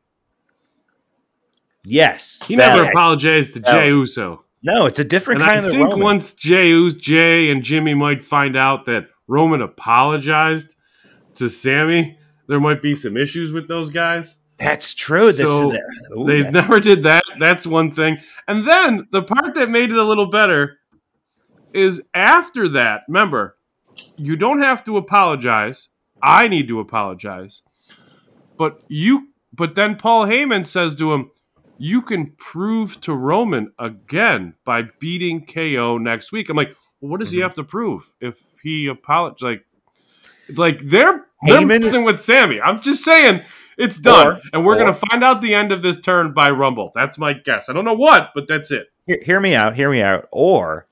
yes. 1.84 2.42
He 2.46 2.56
That- 2.56 2.76
never 2.76 2.88
apologized 2.88 3.54
to 3.54 3.60
No. 3.60 3.72
Jey 3.72 3.88
Uso. 3.88 4.43
No, 4.64 4.86
it's 4.86 4.98
a 4.98 5.04
different 5.04 5.42
And 5.42 5.50
I 5.50 5.54
kind 5.54 5.66
of 5.66 5.72
think 5.72 5.84
Roman. 5.90 6.00
once 6.00 6.32
Jey 6.32 6.90
Jey 6.90 7.50
and 7.50 7.62
Jimmy 7.62 7.94
might 7.94 8.22
find 8.22 8.56
out 8.56 8.86
that 8.86 9.08
Roman 9.28 9.60
apologized 9.62 10.74
to 11.36 11.48
Sami, 11.48 12.18
there 12.48 12.58
might 12.60 12.80
be 12.82 12.94
some 12.94 13.16
issues 13.16 13.52
with 13.52 13.68
those 13.68 13.90
guys. 13.90 14.38
That's 14.58 14.94
true. 14.94 15.32
This 15.32 15.48
So, 15.48 15.72
is 15.72 15.78
Ooh, 16.16 16.24
They 16.26 16.42
that- 16.42 16.52
never 16.52 16.80
did 16.80 17.02
that. 17.02 17.24
That's 17.40 17.66
one 17.66 17.90
thing. 17.90 18.18
And 18.48 18.66
then 18.66 19.06
the 19.12 19.22
part 19.22 19.54
that 19.54 19.68
made 19.68 19.90
it 19.90 19.96
a 19.96 20.02
little 20.04 20.26
better 20.30 20.78
is 21.74 22.00
after 22.14 22.68
that, 22.70 23.02
remember, 23.08 23.56
you 24.16 24.36
don't 24.36 24.60
have 24.62 24.84
to 24.84 24.96
apologize. 24.96 25.88
I 26.22 26.48
need 26.48 26.68
to 26.68 26.80
apologize. 26.80 27.62
But 28.56 28.80
you 28.88 29.28
but 29.52 29.74
then 29.74 29.96
Paul 29.96 30.26
Heyman 30.26 30.66
says 30.66 30.94
to 30.96 31.12
him, 31.12 31.30
you 31.78 32.02
can 32.02 32.32
prove 32.36 33.00
to 33.02 33.14
Roman 33.14 33.72
again 33.78 34.54
by 34.64 34.82
beating 35.00 35.44
KO 35.46 35.98
next 35.98 36.32
week. 36.32 36.48
I'm 36.48 36.56
like, 36.56 36.74
well, 37.00 37.10
what 37.10 37.20
does 37.20 37.30
he 37.30 37.38
Mhm. 37.38 37.42
have 37.42 37.54
to 37.54 37.64
prove 37.64 38.08
if 38.20 38.42
he 38.62 38.86
apologizes? 38.86 39.42
Like, 39.42 40.56
like 40.56 40.80
they're 40.88 41.26
they're 41.46 41.66
messing 41.66 42.04
with 42.04 42.20
Sami. 42.20 42.60
I'm 42.60 42.80
just 42.80 43.04
saying 43.04 43.42
it's 43.76 43.98
done, 43.98 44.26
Or- 44.26 44.40
and 44.52 44.64
we're 44.64 44.76
or- 44.76 44.78
gonna 44.78 44.94
find 45.10 45.22
out 45.22 45.40
the 45.42 45.54
end 45.54 45.72
of 45.72 45.82
this 45.82 46.00
turn 46.00 46.32
by 46.32 46.48
Rumble. 46.50 46.90
That's 46.94 47.18
my 47.18 47.32
guess. 47.34 47.68
I 47.68 47.72
don't 47.74 47.84
know 47.84 47.92
what, 47.94 48.30
but 48.34 48.46
that's 48.48 48.70
it. 48.70 48.88
hear, 49.06 49.18
hear 49.22 49.40
me 49.40 49.54
out. 49.54 49.74
Hear 49.74 49.90
me 49.90 50.00
out. 50.00 50.26
Or 50.32 50.86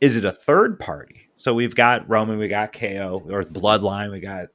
is 0.00 0.16
it 0.16 0.24
a 0.24 0.32
third 0.32 0.80
party? 0.80 1.28
So 1.36 1.54
we've 1.54 1.74
got 1.74 2.08
Roman, 2.08 2.38
we 2.38 2.48
got 2.48 2.72
KO, 2.72 3.22
or 3.30 3.44
Bloodline, 3.44 4.10
we 4.10 4.18
got 4.20 4.48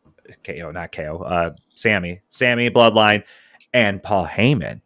KO, 0.44 0.72
not 0.72 0.92
KO, 0.92 1.20
uh, 1.24 1.52
Sami, 1.76 2.22
Sami, 2.30 2.70
Bloodline, 2.70 3.24
and 3.74 4.04
Paul 4.04 4.26
Heyman, 4.28 4.82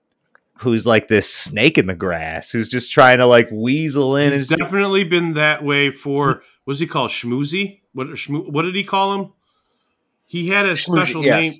who's 0.59 0.85
like 0.85 1.07
this 1.07 1.33
snake 1.33 1.77
in 1.77 1.87
the 1.87 1.95
grass, 1.95 2.51
who's 2.51 2.67
just 2.67 2.91
trying 2.91 3.17
to 3.19 3.25
like 3.25 3.49
weasel 3.51 4.15
in. 4.15 4.33
He's 4.33 4.51
and 4.51 4.59
definitely 4.59 5.03
been 5.05 5.33
that 5.33 5.63
way 5.63 5.89
for 5.91 6.43
what's 6.65 6.79
he 6.79 6.87
called? 6.87 7.11
Schmoozy? 7.11 7.81
What 7.93 8.07
Schmoo- 8.09 8.51
what 8.51 8.63
did 8.63 8.75
he 8.75 8.83
call 8.83 9.13
him? 9.15 9.31
He 10.25 10.49
had 10.49 10.65
a 10.65 10.73
Schmoozy, 10.73 10.91
special 10.95 11.25
yes. 11.25 11.43
name 11.43 11.53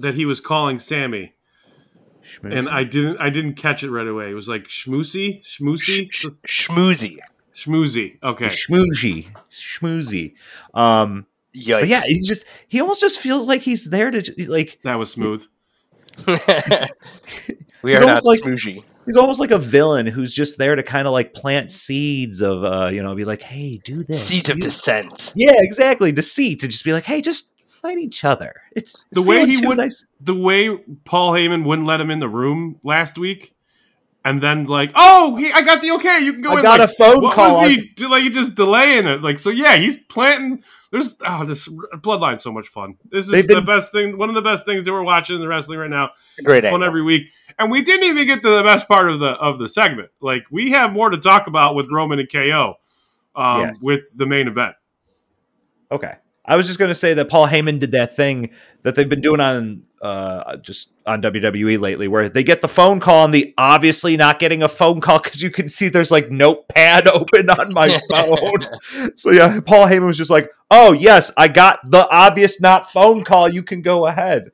that 0.00 0.14
he 0.14 0.24
was 0.24 0.40
calling 0.40 0.78
Sami. 0.80 1.34
and 2.42 2.68
I 2.68 2.84
didn't 2.84 3.18
I 3.18 3.30
didn't 3.30 3.54
catch 3.54 3.82
it 3.82 3.90
right 3.90 4.06
away. 4.06 4.30
It 4.30 4.34
was 4.34 4.48
like 4.48 4.64
schmoosey, 4.68 5.42
schmoosey, 5.44 6.08
Sh- 6.10 6.26
sh- 6.44 6.68
schmoozy. 6.68 7.18
Schmoozy. 7.54 8.18
Okay. 8.22 8.46
schmoozy, 8.46 9.26
schmoozy. 9.50 10.34
Um, 10.74 11.26
Yikes. 11.54 11.86
yeah, 11.88 12.02
he's 12.06 12.26
just 12.26 12.44
he 12.68 12.80
almost 12.80 13.00
just 13.00 13.18
feels 13.18 13.46
like 13.48 13.62
he's 13.62 13.84
there 13.86 14.10
to 14.10 14.50
like 14.50 14.78
That 14.84 14.94
was 14.96 15.10
smooth. 15.10 15.44
we 17.82 17.92
He's 17.92 18.00
are 18.00 18.04
not 18.04 18.08
almost 18.22 18.26
like- 18.26 18.40
smooshy. 18.40 18.82
he's 19.06 19.16
almost 19.16 19.40
like 19.40 19.50
a 19.50 19.58
villain 19.58 20.06
who's 20.06 20.32
just 20.34 20.58
there 20.58 20.74
to 20.76 20.82
kind 20.82 21.06
of 21.06 21.12
like 21.12 21.32
plant 21.34 21.70
seeds 21.70 22.40
of 22.40 22.64
uh 22.64 22.88
you 22.92 23.02
know 23.02 23.14
be 23.14 23.24
like 23.24 23.42
hey 23.42 23.80
do 23.84 24.02
this 24.04 24.26
Seeds 24.26 24.48
of 24.50 24.58
dissent. 24.60 25.32
yeah 25.34 25.52
exactly 25.58 26.12
deceit 26.12 26.60
to 26.60 26.68
just 26.68 26.84
be 26.84 26.92
like 26.92 27.04
hey 27.04 27.20
just 27.20 27.50
fight 27.66 27.98
each 27.98 28.24
other 28.24 28.52
it's, 28.74 28.94
it's 28.94 29.04
The 29.12 29.22
way 29.22 29.46
he 29.46 29.56
too 29.56 29.68
would- 29.68 29.76
nice. 29.78 30.04
The 30.20 30.34
way 30.34 30.76
Paul 31.04 31.32
Heyman 31.32 31.64
wouldn't 31.64 31.86
let 31.86 32.00
him 32.00 32.10
in 32.10 32.18
the 32.18 32.28
room 32.28 32.80
last 32.82 33.16
week, 33.18 33.54
and 34.24 34.40
then 34.42 34.64
like, 34.64 34.90
oh, 34.96 35.36
he, 35.36 35.52
I 35.52 35.60
got 35.62 35.80
the 35.80 35.92
okay. 35.92 36.18
You 36.18 36.32
can 36.32 36.42
go 36.42 36.50
I 36.50 36.56
in. 36.56 36.62
got 36.62 36.80
like, 36.80 36.90
a 36.90 36.92
phone 36.92 37.22
what 37.22 37.34
call. 37.34 37.60
was 37.62 37.70
he 37.70 37.88
do- 37.94 38.08
like? 38.08 38.30
Just 38.32 38.56
delaying 38.56 39.06
it. 39.06 39.22
Like, 39.22 39.38
so 39.38 39.50
yeah, 39.50 39.76
he's 39.76 39.96
planting. 39.96 40.62
There's 40.90 41.16
oh, 41.24 41.44
this 41.44 41.68
bloodline's 41.68 42.42
so 42.42 42.50
much 42.52 42.66
fun. 42.66 42.96
This 43.10 43.26
is 43.26 43.30
They've 43.30 43.46
the 43.46 43.54
been- 43.56 43.64
best 43.64 43.92
thing. 43.92 44.18
One 44.18 44.28
of 44.28 44.34
the 44.34 44.42
best 44.42 44.66
things 44.66 44.84
that 44.84 44.92
we're 44.92 45.02
watching 45.04 45.36
in 45.36 45.40
the 45.40 45.46
wrestling 45.48 45.78
right 45.78 45.88
now. 45.88 46.10
Great 46.42 46.64
It's 46.64 46.70
fun 46.70 46.82
every 46.82 47.02
week, 47.02 47.28
and 47.58 47.70
we 47.70 47.82
didn't 47.82 48.04
even 48.06 48.26
get 48.26 48.42
to 48.42 48.48
the 48.50 48.62
best 48.62 48.88
part 48.88 49.10
of 49.10 49.20
the 49.20 49.28
of 49.30 49.58
the 49.58 49.68
segment. 49.68 50.10
Like, 50.20 50.44
we 50.50 50.70
have 50.72 50.92
more 50.92 51.10
to 51.10 51.18
talk 51.18 51.46
about 51.46 51.74
with 51.74 51.88
Roman 51.90 52.18
and 52.18 52.30
KO, 52.30 52.74
um, 53.36 53.60
Yes. 53.62 53.78
with 53.82 54.16
the 54.16 54.26
main 54.26 54.48
event. 54.48 54.74
Okay. 55.90 56.14
I 56.44 56.56
was 56.56 56.66
just 56.66 56.78
going 56.78 56.88
to 56.88 56.94
say 56.94 57.12
that 57.14 57.28
Paul 57.28 57.46
Heyman 57.46 57.78
did 57.78 57.92
that 57.92 58.16
thing 58.16 58.50
that 58.82 58.94
they've 58.94 59.08
been 59.08 59.20
doing 59.20 59.40
on 59.40 59.82
uh, 60.00 60.56
just 60.58 60.92
on 61.04 61.20
WWE 61.20 61.78
lately, 61.78 62.08
where 62.08 62.28
they 62.30 62.42
get 62.42 62.62
the 62.62 62.68
phone 62.68 63.00
call 63.00 63.24
and 63.26 63.34
the 63.34 63.52
obviously 63.58 64.16
not 64.16 64.38
getting 64.38 64.62
a 64.62 64.68
phone 64.68 65.00
call 65.00 65.18
because 65.18 65.42
you 65.42 65.50
can 65.50 65.68
see 65.68 65.88
there's 65.88 66.10
like 66.10 66.30
notepad 66.30 67.06
open 67.12 67.50
on 67.50 67.74
my 67.74 67.98
phone. 68.08 69.12
so 69.16 69.30
yeah, 69.30 69.60
Paul 69.60 69.86
Heyman 69.86 70.06
was 70.06 70.16
just 70.16 70.30
like, 70.30 70.50
"Oh 70.70 70.92
yes, 70.92 71.32
I 71.36 71.48
got 71.48 71.80
the 71.84 72.08
obvious 72.10 72.60
not 72.60 72.90
phone 72.90 73.24
call. 73.24 73.48
You 73.48 73.62
can 73.62 73.82
go 73.82 74.06
ahead." 74.06 74.50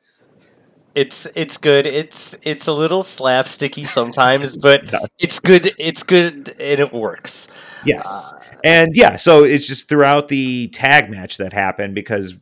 It's 0.94 1.26
it's 1.34 1.56
good. 1.56 1.86
It's 1.86 2.36
it's 2.42 2.66
a 2.66 2.72
little 2.72 3.02
slapsticky 3.02 3.86
sometimes, 3.86 4.56
but 4.56 4.92
it's 5.18 5.38
good. 5.40 5.72
It's 5.78 6.02
good 6.02 6.54
and 6.60 6.80
it 6.80 6.92
works. 6.92 7.50
Yes. 7.84 8.32
Uh, 8.32 8.40
and 8.64 8.96
yeah, 8.96 9.16
so 9.16 9.44
it's 9.44 9.66
just 9.66 9.90
throughout 9.90 10.28
the 10.28 10.68
tag 10.68 11.10
match 11.10 11.36
that 11.36 11.52
happened 11.52 11.94
because 11.94 12.34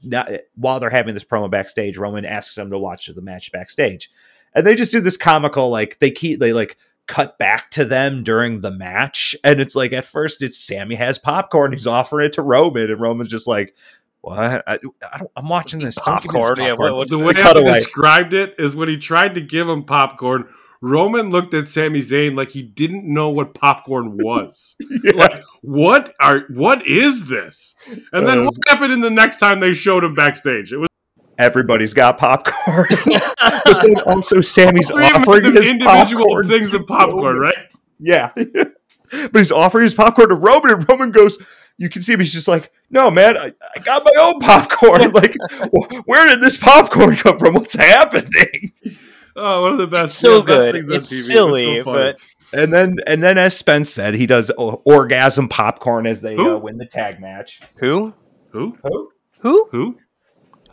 while 0.54 0.78
they're 0.78 0.88
having 0.88 1.14
this 1.14 1.24
promo 1.24 1.50
backstage, 1.50 1.98
Roman 1.98 2.24
asks 2.24 2.54
them 2.54 2.70
to 2.70 2.78
watch 2.78 3.06
the 3.06 3.20
match 3.20 3.50
backstage. 3.50 4.08
And 4.54 4.64
they 4.64 4.76
just 4.76 4.92
do 4.92 5.00
this 5.00 5.16
comical, 5.16 5.68
like, 5.70 5.98
they 5.98 6.12
keep, 6.12 6.38
they 6.38 6.52
like 6.52 6.76
cut 7.08 7.38
back 7.38 7.70
to 7.72 7.84
them 7.84 8.22
during 8.22 8.60
the 8.60 8.70
match. 8.70 9.34
And 9.42 9.60
it's 9.60 9.74
like, 9.74 9.92
at 9.92 10.04
first, 10.04 10.42
it's 10.42 10.58
Sami 10.58 10.94
has 10.94 11.18
popcorn. 11.18 11.72
He's 11.72 11.88
offering 11.88 12.26
it 12.26 12.34
to 12.34 12.42
Roman. 12.42 12.90
And 12.90 13.00
Roman's 13.00 13.30
just 13.30 13.48
like, 13.48 13.74
what? 14.22 14.38
I, 14.38 14.62
I 14.66 14.78
don't, 14.78 15.30
I'm 15.36 15.48
watching 15.48 15.80
this 15.80 15.96
Don't 15.96 16.22
give 16.22 16.32
me 16.32 16.40
this 16.40 16.48
Popcorn, 16.48 16.66
yeah, 16.66 16.72
what- 16.72 16.96
what's 16.96 17.10
The 17.10 17.18
way 17.18 17.32
the 17.34 17.40
I 17.40 17.52
cutaway. 17.52 17.74
described 17.74 18.32
it 18.34 18.54
is 18.58 18.74
when 18.74 18.88
he 18.88 18.96
tried 18.96 19.34
to 19.34 19.40
give 19.40 19.68
him 19.68 19.84
popcorn, 19.84 20.48
Roman 20.80 21.30
looked 21.30 21.54
at 21.54 21.68
Sami 21.68 22.00
Zayn 22.00 22.36
like 22.36 22.50
he 22.50 22.62
didn't 22.62 23.04
know 23.04 23.28
what 23.30 23.54
popcorn 23.54 24.16
was. 24.16 24.74
Yeah. 25.04 25.12
Like, 25.14 25.44
what 25.62 26.12
are 26.20 26.42
what 26.50 26.86
is 26.86 27.26
this? 27.26 27.74
And 28.12 28.26
then 28.26 28.40
Uh, 28.40 28.44
what 28.44 28.54
happened 28.68 28.92
in 28.92 29.00
the 29.00 29.10
next 29.10 29.36
time 29.38 29.60
they 29.60 29.72
showed 29.74 30.02
him 30.04 30.14
backstage? 30.14 30.72
It 30.72 30.78
was 30.78 30.88
Everybody's 31.38 31.94
got 31.94 32.18
popcorn. 32.18 32.86
but 33.06 33.82
then 33.82 33.96
also, 34.06 34.40
Sami's 34.40 34.88
three 34.90 35.06
of 35.06 35.12
them 35.14 35.22
offering 35.22 35.44
his 35.54 35.70
individual 35.70 36.26
popcorn. 36.26 36.48
things 36.48 36.74
of 36.74 36.86
popcorn, 36.86 37.36
right? 37.38 37.54
Yeah. 37.98 38.30
but 39.12 39.36
he's 39.36 39.52
offering 39.52 39.84
his 39.84 39.94
popcorn 39.94 40.28
to 40.30 40.34
Roman, 40.34 40.72
and 40.72 40.88
Roman 40.88 41.10
goes, 41.10 41.38
You 41.78 41.88
can 41.88 42.02
see 42.02 42.14
him, 42.14 42.20
he's 42.20 42.32
just 42.32 42.48
like, 42.48 42.72
No, 42.90 43.10
man, 43.10 43.36
I, 43.36 43.52
I 43.76 43.80
got 43.80 44.04
my 44.04 44.12
own 44.20 44.40
popcorn. 44.40 45.12
like, 45.12 45.36
wh- 45.72 46.06
where 46.08 46.26
did 46.26 46.40
this 46.40 46.56
popcorn 46.56 47.16
come 47.16 47.38
from? 47.38 47.54
What's 47.54 47.74
happening? 47.74 48.72
Oh, 49.34 49.62
one 49.62 49.72
of 49.72 49.78
the 49.78 49.86
best, 49.86 50.18
so 50.18 50.38
yeah, 50.38 50.44
best 50.44 50.46
good. 50.60 50.72
things 50.72 50.90
on 50.90 50.96
It's 50.96 51.08
TV. 51.08 51.12
It 51.12 51.16
was 51.16 51.26
so 51.26 51.32
silly, 51.32 51.82
but 51.82 52.18
And 52.52 52.70
then, 52.72 52.96
and 53.06 53.22
then, 53.22 53.38
as 53.38 53.56
Spence 53.56 53.88
said, 53.90 54.12
he 54.14 54.26
does 54.26 54.50
orgasm 54.58 55.48
popcorn 55.48 56.06
as 56.06 56.20
they 56.20 56.36
uh, 56.36 56.58
win 56.58 56.76
the 56.76 56.84
tag 56.84 57.18
match. 57.20 57.60
who? 57.76 58.12
who? 58.50 58.76
Who? 58.82 59.10
Who? 59.40 59.68
Who? 59.72 59.98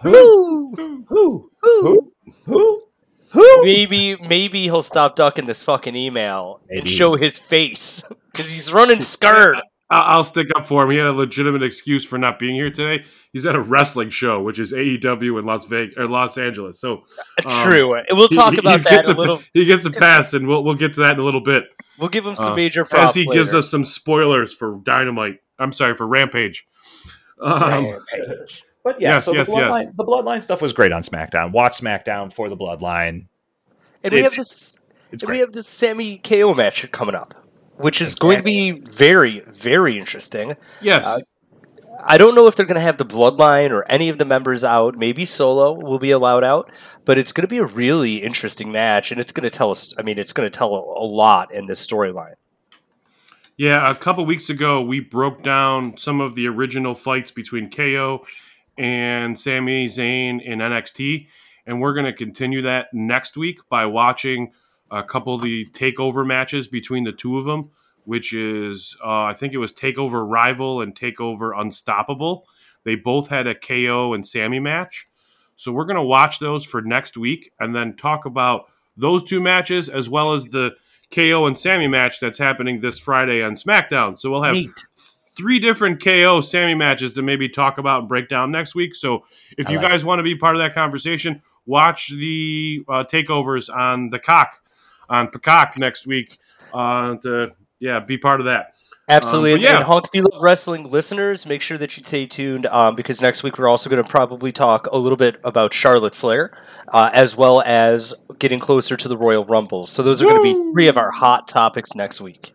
Who? 0.02 0.76
Who? 0.76 1.06
Who? 1.08 1.52
Who? 1.62 2.14
Who? 2.46 2.84
Who? 3.32 3.64
Maybe 3.64 4.16
maybe 4.16 4.64
he'll 4.64 4.82
stop 4.82 5.16
ducking 5.16 5.46
this 5.46 5.64
fucking 5.64 5.96
email 5.96 6.62
and 6.70 6.88
show 6.88 7.16
his 7.16 7.38
face 7.38 8.04
because 8.32 8.50
he's 8.50 8.72
running 8.74 9.02
scared. 9.02 9.58
I- 9.58 9.62
I'll 9.92 10.24
stick 10.24 10.48
up 10.56 10.68
for 10.68 10.84
him. 10.84 10.92
He 10.92 10.98
had 10.98 11.08
a 11.08 11.12
legitimate 11.12 11.64
excuse 11.64 12.06
for 12.06 12.20
not 12.20 12.38
being 12.38 12.54
here 12.54 12.70
today. 12.70 13.04
He's 13.34 13.48
at 13.48 13.56
a 13.56 13.60
wrestling 13.60 14.12
show, 14.12 14.40
which 14.42 14.60
is 14.60 14.72
AEW 14.72 15.40
in 15.40 15.46
Las 15.46 15.66
Vegas 15.66 15.96
or 15.98 16.08
Los 16.08 16.38
Angeles. 16.38 16.80
So 16.80 17.04
um, 17.46 17.64
True. 17.68 17.96
We'll 18.12 18.28
talk 18.28 18.54
he- 18.54 18.60
about 18.60 18.78
he 18.80 18.84
that 18.84 18.90
gets 18.92 19.08
a 19.10 19.14
little. 19.14 19.42
He 19.54 19.66
gets 19.66 19.86
a 19.86 19.92
pass, 19.92 20.34
and 20.34 20.48
we'll 20.48 20.64
we'll 20.64 20.76
get 20.76 20.94
to 20.96 21.02
that 21.02 21.14
in 21.14 21.20
a 21.20 21.24
little 21.24 21.42
bit. 21.42 21.64
We'll 21.98 22.10
give 22.10 22.26
him 22.26 22.36
some 22.36 22.54
uh, 22.54 22.56
major 22.56 22.86
props 22.86 23.10
As 23.10 23.16
he 23.16 23.26
gives 23.26 23.54
us 23.54 23.70
some 23.70 23.84
spoilers 23.84 24.54
for 24.54 24.80
Dynamite. 24.84 25.38
I'm 25.58 25.74
sorry 25.74 25.96
for 25.96 26.08
Rampage. 26.08 26.66
Um, 27.42 27.62
Rampage. 28.14 28.64
But 28.84 29.02
yeah, 29.02 29.14
Yes, 29.14 29.26
so 29.26 29.34
yes, 29.34 29.50
the, 29.50 29.58
yes. 29.58 29.76
bloodline, 29.76 29.96
the 29.96 30.06
bloodline 30.06 30.44
stuff 30.44 30.62
was 30.62 30.74
great 30.74 30.92
on 30.92 31.02
SmackDown. 31.02 31.52
Watch 31.52 31.80
SmackDown 31.82 32.32
for 32.32 32.50
the 32.50 32.58
bloodline. 32.58 33.26
And 34.04 34.14
we 34.14 34.22
have 34.22 34.34
this. 34.34 34.80
It's 35.12 35.24
And 35.24 35.32
we 35.32 35.40
have 35.40 35.52
this 35.52 35.68
Sami 35.68 36.20
KO 36.20 36.54
match 36.54 36.90
coming 36.92 37.16
up, 37.16 37.34
which 37.78 38.02
is 38.02 38.16
going 38.16 38.38
to 38.38 38.44
be 38.44 38.72
very, 38.72 39.42
very 39.48 39.98
interesting. 39.98 40.56
yes, 40.82 41.06
Uh, 41.06 41.20
I 42.06 42.18
don't 42.18 42.34
know 42.34 42.48
if 42.48 42.56
they're 42.56 42.66
going 42.66 42.76
to 42.76 42.82
have 42.82 42.98
the 42.98 43.06
bloodline 43.06 43.72
or 43.72 43.84
any 43.92 44.08
of 44.08 44.18
the 44.18 44.24
members 44.24 44.64
out. 44.64 44.96
Maybe 44.98 45.26
Solo 45.26 45.74
will 45.74 46.00
be 46.00 46.12
allowed 46.12 46.46
out, 46.46 46.72
but 47.04 47.18
it's 47.18 47.34
going 47.34 47.42
to 47.42 47.50
be 47.50 47.58
a 47.58 47.66
really 47.66 48.18
interesting 48.24 48.72
match, 48.72 49.12
and 49.12 49.20
it's 49.20 49.34
going 49.34 49.50
to 49.50 49.50
tell 49.50 49.72
us. 49.72 49.94
I 49.98 50.04
mean, 50.04 50.18
it's 50.18 50.32
going 50.32 50.50
to 50.50 50.56
tell 50.58 50.74
a, 50.74 50.80
a 50.80 51.06
lot 51.06 51.54
in 51.54 51.66
this 51.66 51.86
storyline. 51.86 52.36
yeah. 53.58 53.90
A 53.90 53.96
couple 53.96 54.26
weeks 54.26 54.50
ago, 54.50 54.82
we 54.82 55.02
broke 55.02 55.44
down 55.44 55.98
some 55.98 56.22
of 56.22 56.36
the 56.36 56.48
original 56.48 56.96
fights 56.96 57.32
between 57.32 57.70
KO 57.70 58.26
and 58.80 59.38
Sami 59.38 59.86
Zayn 59.86 60.42
in 60.42 60.60
NXT, 60.60 61.28
and 61.68 61.82
we're 61.82 61.94
going 61.94 62.06
to 62.06 62.14
continue 62.14 62.62
that 62.64 62.88
next 62.94 63.38
week 63.38 63.60
by 63.70 63.86
watching 63.86 64.54
a 64.90 65.04
couple 65.04 65.36
of 65.36 65.42
the 65.42 65.68
takeover 65.68 66.26
matches 66.26 66.68
between 66.68 67.04
the 67.04 67.12
two 67.12 67.38
of 67.38 67.46
them, 67.46 67.70
which 68.06 68.34
is 68.34 68.98
uh, 69.04 69.24
I 69.24 69.34
think 69.34 69.54
it 69.54 69.58
was 69.58 69.74
Takeover 69.74 70.28
Rival 70.28 70.82
and 70.82 70.96
Takeover 70.96 71.52
Unstoppable. 71.56 72.48
They 72.86 72.96
both 72.96 73.28
had 73.28 73.46
a 73.46 73.54
KO 73.54 74.14
and 74.14 74.26
Sami 74.26 74.60
match, 74.60 75.06
so 75.58 75.74
we're 75.74 75.86
going 75.86 75.98
to 75.98 76.02
watch 76.02 76.40
those 76.40 76.66
for 76.66 76.82
next 76.82 77.18
week 77.18 77.52
and 77.60 77.76
then 77.76 77.98
talk 77.98 78.26
about 78.26 78.72
those 78.96 79.24
two 79.24 79.42
matches 79.42 79.90
as 79.90 80.10
well 80.10 80.34
as 80.34 80.46
the 80.46 80.72
KO 81.12 81.46
and 81.46 81.58
Sami 81.58 81.88
match 81.88 82.20
that's 82.22 82.40
happening 82.40 82.80
this 82.80 82.98
Friday 82.98 83.44
on 83.44 83.56
SmackDown. 83.56 84.18
So 84.18 84.32
we'll 84.32 84.44
have 84.44 84.54
Neat. 84.54 84.72
Three 85.40 85.60
different 85.60 86.04
KO 86.04 86.42
Sami 86.42 86.76
matches 86.76 87.14
to 87.14 87.22
maybe 87.22 87.48
talk 87.48 87.78
about 87.78 88.02
and 88.02 88.10
break 88.10 88.28
down 88.28 88.52
next 88.52 88.76
week. 88.76 88.94
So 88.94 89.24
if 89.58 89.70
I 89.70 89.72
you 89.72 89.78
like 89.78 89.88
guys 89.88 90.04
want 90.04 90.20
to 90.20 90.24
be 90.24 90.36
part 90.36 90.54
of 90.54 90.60
that 90.62 90.74
conversation, 90.74 91.42
watch 91.66 92.10
the 92.10 92.84
uh, 92.90 93.06
takeovers 93.06 93.74
on 93.74 94.10
the 94.10 94.20
cock 94.20 94.60
on 95.08 95.28
Peacock 95.28 95.78
next 95.78 96.06
week 96.06 96.38
uh, 96.74 97.16
to 97.24 97.52
yeah 97.80 98.02
be 98.02 98.18
part 98.18 98.42
of 98.42 98.48
that. 98.48 98.76
Absolutely. 99.08 99.54
Um, 99.54 99.60
yeah. 99.62 99.76
and 99.78 99.86
Honk, 99.86 100.06
if 100.06 100.12
you 100.14 100.28
love 100.30 100.42
wrestling 100.42 100.92
listeners, 100.92 101.46
make 101.46 101.62
sure 101.62 101.78
that 101.78 101.96
you 101.96 102.04
stay 102.04 102.26
tuned 102.26 102.66
um, 102.66 102.96
because 102.96 103.22
next 103.22 103.42
week 103.42 103.58
we're 103.58 103.70
also 103.70 103.90
going 103.90 104.04
to 104.04 104.08
probably 104.08 104.52
talk 104.52 104.88
a 104.88 104.98
little 104.98 105.16
bit 105.16 105.40
about 105.46 105.74
Charlotte 105.74 106.14
Flair, 106.14 106.52
uh, 106.90 107.10
as 107.14 107.36
well 107.36 107.62
as 107.62 108.14
getting 108.40 108.60
closer 108.60 108.98
to 108.98 109.08
the 109.08 109.18
Royal 109.18 109.46
Rumbles. 109.46 109.90
So 109.90 110.04
those 110.04 110.22
are 110.22 110.26
going 110.26 110.44
to 110.44 110.44
be 110.44 110.72
three 110.74 110.90
of 110.90 110.98
our 110.98 111.12
hot 111.12 111.48
topics 111.48 111.96
next 111.96 112.20
week. 112.20 112.54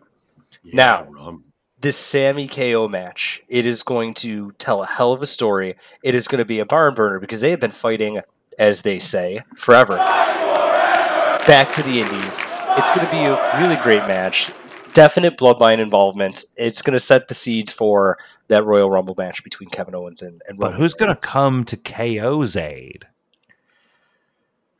Now- 0.63 1.07
um, 1.19 1.44
This 1.85 1.97
Sami 1.97 2.47
KO 2.47 2.87
match, 2.87 3.43
it 3.47 3.67
is 3.67 3.83
going 3.83 4.15
to 4.15 4.53
tell 4.53 4.81
a 4.81 4.87
hell 4.87 5.11
of 5.11 5.21
a 5.21 5.27
story. 5.27 5.75
It 6.01 6.15
is 6.15 6.27
going 6.27 6.39
to 6.39 6.45
be 6.45 6.57
a 6.57 6.65
barn 6.65 6.95
burner 6.95 7.19
because 7.19 7.41
they 7.41 7.51
have 7.51 7.59
been 7.59 7.69
fighting, 7.69 8.21
as 8.57 8.81
they 8.81 8.97
say, 8.97 9.43
forever. 9.55 9.97
Back 9.97 11.71
to 11.73 11.83
the 11.83 12.01
Indies. 12.01 12.41
It's 12.75 12.89
going 12.89 13.05
to 13.05 13.11
be 13.11 13.19
a 13.19 13.59
really 13.59 13.75
great 13.83 14.07
match. 14.07 14.51
Definite 14.93 15.37
bloodline 15.37 15.77
involvement. 15.77 16.45
It's 16.57 16.81
going 16.81 16.95
to 16.95 16.99
set 16.99 17.27
the 17.27 17.35
seeds 17.35 17.71
for 17.71 18.17
that 18.47 18.65
Royal 18.65 18.89
Rumble 18.89 19.13
match 19.15 19.43
between 19.43 19.69
Kevin 19.69 19.93
Owens 19.93 20.23
and, 20.23 20.41
and 20.47 20.57
But 20.57 20.71
Roman 20.71 20.81
who's 20.81 20.95
going 20.95 21.15
to 21.15 21.21
come 21.21 21.65
to 21.65 21.77
KO's 21.77 22.55
aid? 22.57 23.05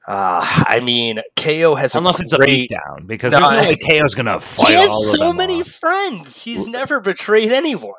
Uh, 0.08 0.40
I 0.68 0.82
mean, 0.82 1.20
KO 1.36 1.74
has 1.76 1.96
Unless 1.96 2.20
a 2.20 2.24
it's 2.24 2.34
a 2.34 2.38
beatdown, 2.38 3.08
because 3.08 3.32
No, 3.32 3.40
there's 3.40 3.52
no 3.52 3.58
I- 3.58 3.68
way 3.70 3.76
KO's 4.00 4.14
going 4.14 4.26
to 4.32 4.40
fight 4.40 4.70
He 4.70 4.76
all 4.76 4.82
has 4.82 5.14
of 5.14 5.20
so 5.20 5.28
them 5.30 5.38
many 5.38 5.62
off. 5.62 5.68
friends. 5.68 6.44
He's 6.44 6.68
never 6.68 7.00
betrayed 7.00 7.52
anyone. 7.52 7.94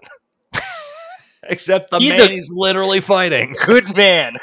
Except 1.48 1.90
the 1.90 1.98
He's 1.98 2.16
man 2.16 2.30
a- 2.30 2.32
he's 2.32 2.50
literally 2.54 3.00
fighting. 3.00 3.54
Good 3.66 3.96
man. 3.96 4.36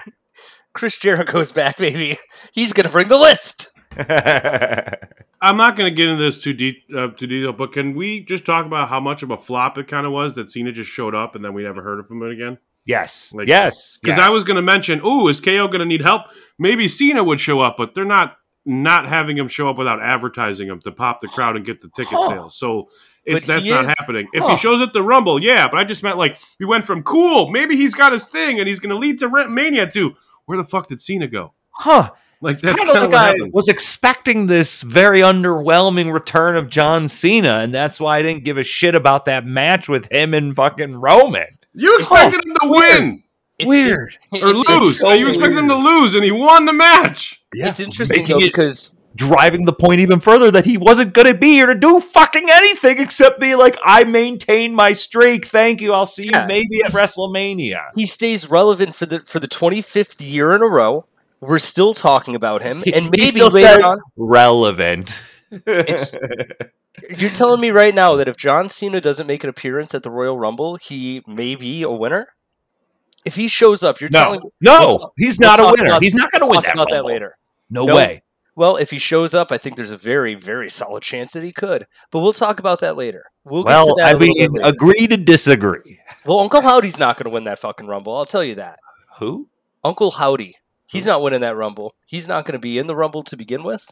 Chris 0.74 0.98
Jericho's 0.98 1.52
back, 1.52 1.78
baby. 1.78 2.18
He's 2.54 2.74
going 2.74 2.86
to 2.86 2.92
bring 2.92 3.08
the 3.08 3.18
list. 3.18 3.70
I'm 5.42 5.58
not 5.58 5.76
going 5.78 5.92
to 5.92 5.96
get 5.96 6.08
into 6.10 6.24
this 6.24 6.42
too 6.42 6.54
deep, 6.54 6.84
uh, 6.96 7.08
too 7.10 7.28
detail, 7.28 7.54
but 7.54 7.74
can 7.74 7.96
we 7.96 8.22
just 8.24 8.46
talk 8.46 8.66
about 8.66 8.90
how 8.90 9.00
much 9.00 9.24
of 9.24 9.30
a 9.32 9.38
flop 9.38 9.78
it 9.78 9.88
kind 9.88 10.06
of 10.06 10.12
was 10.12 10.36
that 10.36 10.50
Cena 10.52 10.72
just 10.72 10.90
showed 10.90 11.14
up 11.14 11.36
and 11.36 11.44
then 11.46 11.54
we 11.54 11.64
never 11.64 11.84
heard 11.84 12.00
of 12.00 12.10
him 12.10 12.22
again? 12.24 12.58
Yes. 12.86 13.32
Like- 13.34 13.48
yes. 13.48 13.98
Because 14.02 14.18
yes. 14.18 14.26
I 14.28 14.32
was 14.32 14.44
going 14.44 14.56
to 14.58 14.62
mention, 14.62 15.02
ooh, 15.06 15.28
is 15.28 15.40
KO 15.40 15.68
going 15.68 15.80
to 15.80 15.86
need 15.86 16.02
help? 16.02 16.24
Maybe 16.60 16.88
Cena 16.88 17.24
would 17.24 17.40
show 17.40 17.60
up, 17.62 17.76
but 17.78 17.94
they're 17.96 18.06
not 18.06 18.38
not 18.66 19.10
having 19.10 19.38
him 19.38 19.50
show 19.50 19.70
up 19.70 19.78
without 19.78 20.02
advertising 20.02 20.70
him 20.70 20.80
to 20.80 20.90
pop 20.90 21.20
the 21.20 21.28
crowd 21.28 21.58
and 21.58 21.66
get 21.66 21.82
the 21.82 21.90
ticket 21.98 22.14
Huh. 22.14 22.30
sales. 22.30 22.58
So 22.58 22.88
it's 23.26 23.44
But 23.46 23.48
that's 23.56 23.68
not 23.68 23.84
is- 23.84 23.94
happening. 24.00 24.28
If 24.32 24.48
he 24.48 24.56
shows 24.56 24.80
at 24.82 24.94
the 24.94 25.04
Rumble, 25.04 25.44
yeah, 25.44 25.68
but 25.70 25.78
I 25.80 25.84
just 25.84 26.02
meant 26.02 26.18
like 26.18 26.38
we 26.62 26.66
went 26.66 26.86
from 26.86 27.04
cool, 27.04 27.50
maybe 27.52 27.76
he's 27.76 27.94
got 27.94 28.14
his 28.14 28.30
thing 28.30 28.60
and 28.60 28.68
he's 28.68 28.80
going 28.80 28.92
to 28.92 28.98
lead 28.98 29.20
to 29.20 29.28
WrestleMania 29.30 29.92
to 29.94 30.14
where 30.46 30.58
the 30.58 30.64
fuck 30.64 30.88
did 30.88 31.02
Cena 31.02 31.28
go? 31.28 31.52
Huh. 31.72 32.12
Like 32.40 32.60
that's 32.60 32.78
kind 32.78 32.90
of 32.90 32.96
kind 32.96 33.06
of 33.08 33.12
like 33.12 33.20
I 33.22 33.26
happened. 33.28 33.52
was 33.54 33.68
expecting 33.68 34.48
this 34.48 34.82
very 34.82 35.20
underwhelming 35.22 36.14
return 36.14 36.56
of 36.56 36.70
John 36.70 37.08
Cena, 37.10 37.60
and 37.60 37.74
that's 37.74 38.00
why 38.00 38.18
I 38.18 38.22
didn't 38.22 38.44
give 38.46 38.58
a 38.58 38.64
shit 38.64 38.96
about 38.96 39.26
that 39.26 39.46
match 39.46 39.90
with 39.90 40.10
him 40.12 40.34
and 40.34 40.56
fucking 40.56 40.96
Roman. 40.98 41.48
You 41.74 41.98
expected 41.98 42.46
him 42.46 42.56
to 42.62 42.68
win 42.68 43.24
It's- 43.60 43.68
Weird. 43.68 44.18
it- 44.32 44.44
or 44.44 44.50
it's- 44.50 44.68
lose. 44.82 44.92
it's 44.96 45.00
so 45.02 45.12
you 45.14 45.28
expected 45.30 45.58
him 45.58 45.68
to 45.70 45.76
lose, 45.76 46.16
and 46.16 46.24
he 46.24 46.32
won 46.32 46.66
the 46.66 46.74
match. 46.74 47.42
It's 47.54 47.80
interesting 47.80 48.26
though 48.28 48.38
it- 48.40 48.44
because 48.52 48.98
driving 49.16 49.66
the 49.66 49.74
point 49.74 50.00
even 50.00 50.20
further 50.20 50.50
that 50.50 50.66
he 50.66 50.76
wasn't 50.76 51.14
going 51.14 51.28
to 51.28 51.36
be 51.36 51.50
here 51.54 51.68
to 51.68 51.76
do 51.76 52.00
fucking 52.00 52.50
anything 52.50 52.98
except 53.00 53.40
be 53.40 53.54
like, 53.54 53.78
I 53.86 54.06
maintain 54.06 54.74
my 54.74 54.94
streak. 54.94 55.46
Thank 55.46 55.82
you. 55.82 55.94
I'll 55.94 56.08
see 56.08 56.30
Yeah. 56.32 56.42
you 56.42 56.48
maybe 56.48 56.82
at 56.84 56.92
WrestleMania. 56.94 57.80
he 57.96 58.08
stays 58.08 58.50
relevant 58.50 58.96
for 58.96 59.06
the 59.06 59.20
for 59.20 59.40
the 59.40 59.48
25th 59.48 60.20
year 60.20 60.52
in 60.56 60.62
a 60.64 60.68
row. 60.68 61.06
We're 61.42 61.60
still 61.60 61.94
talking 61.94 62.36
about 62.36 62.62
him, 62.64 62.84
and 62.88 63.04
He 63.06 63.10
maybe 63.12 63.28
still 63.28 63.50
later 63.50 63.68
says 63.68 63.84
on, 63.84 64.00
relevant. 64.18 65.22
It's- 65.68 66.16
you're 67.18 67.30
telling 67.30 67.60
me 67.62 67.72
right 67.72 67.94
now 67.94 68.16
that 68.16 68.28
if 68.28 68.38
John 68.38 68.70
Cena 68.70 69.02
doesn't 69.02 69.28
make 69.28 69.44
an 69.44 69.50
appearance 69.50 69.94
at 69.96 70.04
the 70.04 70.12
Royal 70.12 70.38
Rumble, 70.38 70.76
he 70.78 71.22
may 71.28 71.56
be 71.56 71.82
a 71.84 71.90
winner. 71.92 72.34
If 73.26 73.36
he 73.36 73.48
shows 73.48 73.84
up, 73.84 74.02
you're 74.02 74.10
telling 74.10 74.40
no, 74.62 74.78
We'll 74.80 75.00
no, 75.00 75.12
he's 75.18 75.40
not 75.40 75.60
a 75.60 75.64
winner. 75.64 75.86
about- 75.86 76.04
he's 76.04 76.14
not 76.14 76.32
going 76.32 76.42
to 76.42 76.46
we'll 76.48 76.58
win 76.58 76.64
talk 76.64 76.76
that. 76.76 76.82
about 76.82 76.90
that 76.92 77.06
later. 77.06 77.38
No, 77.70 77.86
No. 77.86 77.96
way. 77.96 78.24
Well, 78.56 78.76
if 78.78 78.92
he 78.92 79.00
shows 79.00 79.34
up, 79.34 79.52
I 79.52 79.58
think 79.58 79.76
there's 79.78 79.90
a 79.92 79.98
very, 79.98 80.36
very 80.36 80.70
solid 80.70 81.02
chance 81.02 81.32
that 81.34 81.42
he 81.44 81.52
could. 81.52 81.88
But 82.12 82.20
we'll 82.20 82.34
talk 82.34 82.60
about 82.60 82.82
that 82.82 82.96
later. 82.96 83.26
We'll 83.44 83.64
get 83.64 83.70
Well, 83.70 83.96
to 83.96 84.04
that 84.04 84.16
I 84.16 84.20
mean, 84.20 84.60
agree 84.64 85.08
to 85.08 85.18
disagree. 85.18 86.00
well, 86.26 86.40
Uncle 86.42 86.62
Howdy's 86.62 87.00
not 87.00 87.18
going 87.18 87.24
to 87.26 87.32
win 87.32 87.44
that 87.46 87.58
fucking 87.58 87.88
Rumble. 87.88 88.16
I'll 88.16 88.26
tell 88.28 88.44
you 88.44 88.54
that. 88.56 88.78
Who? 89.18 89.48
Uncle 89.84 90.12
Howdy, 90.12 90.56
he's 90.86 91.06
not 91.08 91.24
winning 91.24 91.42
that 91.42 91.56
Rumble. 91.56 91.96
He's 92.06 92.28
not 92.28 92.46
going 92.46 92.54
to 92.54 92.60
be 92.60 92.78
in 92.78 92.86
the 92.86 92.96
Rumble 92.96 93.24
to 93.24 93.36
begin 93.36 93.64
with. 93.64 93.92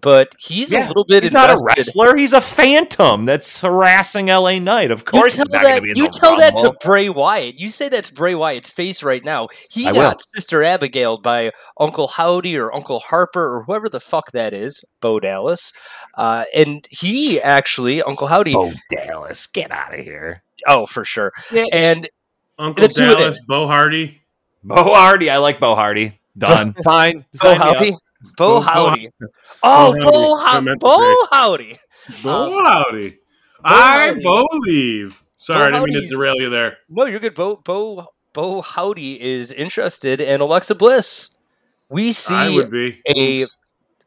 But 0.00 0.34
he's 0.38 0.72
a 0.72 0.86
little 0.86 1.04
bit 1.04 1.22
He's 1.22 1.32
not 1.32 1.50
a 1.50 1.58
wrestler. 1.64 2.16
He's 2.16 2.32
a 2.34 2.40
phantom 2.40 3.24
that's 3.24 3.60
harassing 3.60 4.26
LA 4.26 4.58
Knight. 4.58 4.90
Of 4.90 5.00
You 5.00 5.04
course, 5.04 5.36
tell 5.36 5.46
he's 5.46 5.52
not 5.52 5.62
going 5.62 5.74
that, 5.74 5.76
to 5.78 5.82
be 5.82 5.90
in 5.90 5.96
you 5.96 6.04
the 6.04 6.10
tell 6.10 6.36
that 6.36 6.56
to 6.56 6.74
Bray 6.84 7.08
Wyatt. 7.08 7.58
You 7.58 7.70
say 7.70 7.88
that's 7.88 8.10
Bray 8.10 8.34
Wyatt's 8.34 8.70
face 8.70 9.02
right 9.02 9.24
now. 9.24 9.48
He 9.70 9.88
I 9.88 9.92
got 9.92 10.20
Sister 10.34 10.62
Abigail 10.62 11.16
by 11.18 11.50
Uncle 11.80 12.08
Howdy 12.08 12.56
or 12.56 12.74
Uncle 12.74 13.00
Harper 13.00 13.56
or 13.56 13.62
whoever 13.64 13.88
the 13.88 14.00
fuck 14.00 14.32
that 14.32 14.52
is, 14.52 14.84
Bo 15.00 15.18
Dallas. 15.18 15.72
Uh, 16.14 16.44
and 16.54 16.86
he 16.90 17.40
actually, 17.40 18.02
Uncle 18.02 18.26
Howdy, 18.28 18.54
oh, 18.54 18.66
Oh, 18.66 18.72
Dallas, 18.90 19.46
get 19.46 19.70
out 19.70 19.98
of 19.98 20.04
here. 20.04 20.42
Oh, 20.66 20.86
for 20.86 21.04
sure. 21.04 21.32
And 21.72 22.08
Uncle 22.58 22.82
That's 22.82 22.96
who 22.96 23.04
it 23.04 23.16
Dallas. 23.16 23.38
Bo 23.46 23.66
Hardy. 23.66 24.20
Bo 24.64 24.82
Hardy, 24.82 25.30
I 25.30 25.38
like 25.38 25.60
Bo 25.60 25.74
Hardy. 25.74 26.18
Done. 26.36 26.74
Fine. 26.84 27.24
Bo 27.40 27.56
Sign 27.56 27.96
me 28.26 28.32
up. 28.32 28.34
Howdy, 28.34 28.34
Bo 28.36 28.60
Bo- 28.60 28.60
Howdy. 28.60 29.10
Oh, 29.62 29.92
Bo 29.92 30.10
Bo, 30.10 30.36
Howdy. 30.36 30.44
I 30.46 30.52
How- 30.52 30.60
meant 30.60 30.80
to 30.80 30.86
Bo 30.86 31.26
Howdy. 31.30 31.78
Bo 32.22 32.58
um, 32.58 32.64
Howdy. 32.66 33.18
I 33.64 34.14
believe. 34.14 35.22
Sorry, 35.38 35.62
I 35.62 35.70
didn't 35.78 35.92
mean 35.94 36.02
to 36.02 36.08
derail 36.08 36.34
you 36.36 36.50
there. 36.50 36.78
No, 36.88 37.06
you're 37.06 37.20
good. 37.20 37.34
Bo 37.34 37.56
Bo 37.56 38.06
Bo 38.32 38.62
Howdy 38.62 39.20
is 39.20 39.50
interested 39.52 40.20
in 40.20 40.40
Alexa 40.40 40.74
Bliss. 40.74 41.36
We 41.88 42.12
see. 42.12 42.34
I 42.34 42.50
would 42.50 42.70
be. 42.70 43.00
a- 43.14 43.42
Oops. 43.42 43.58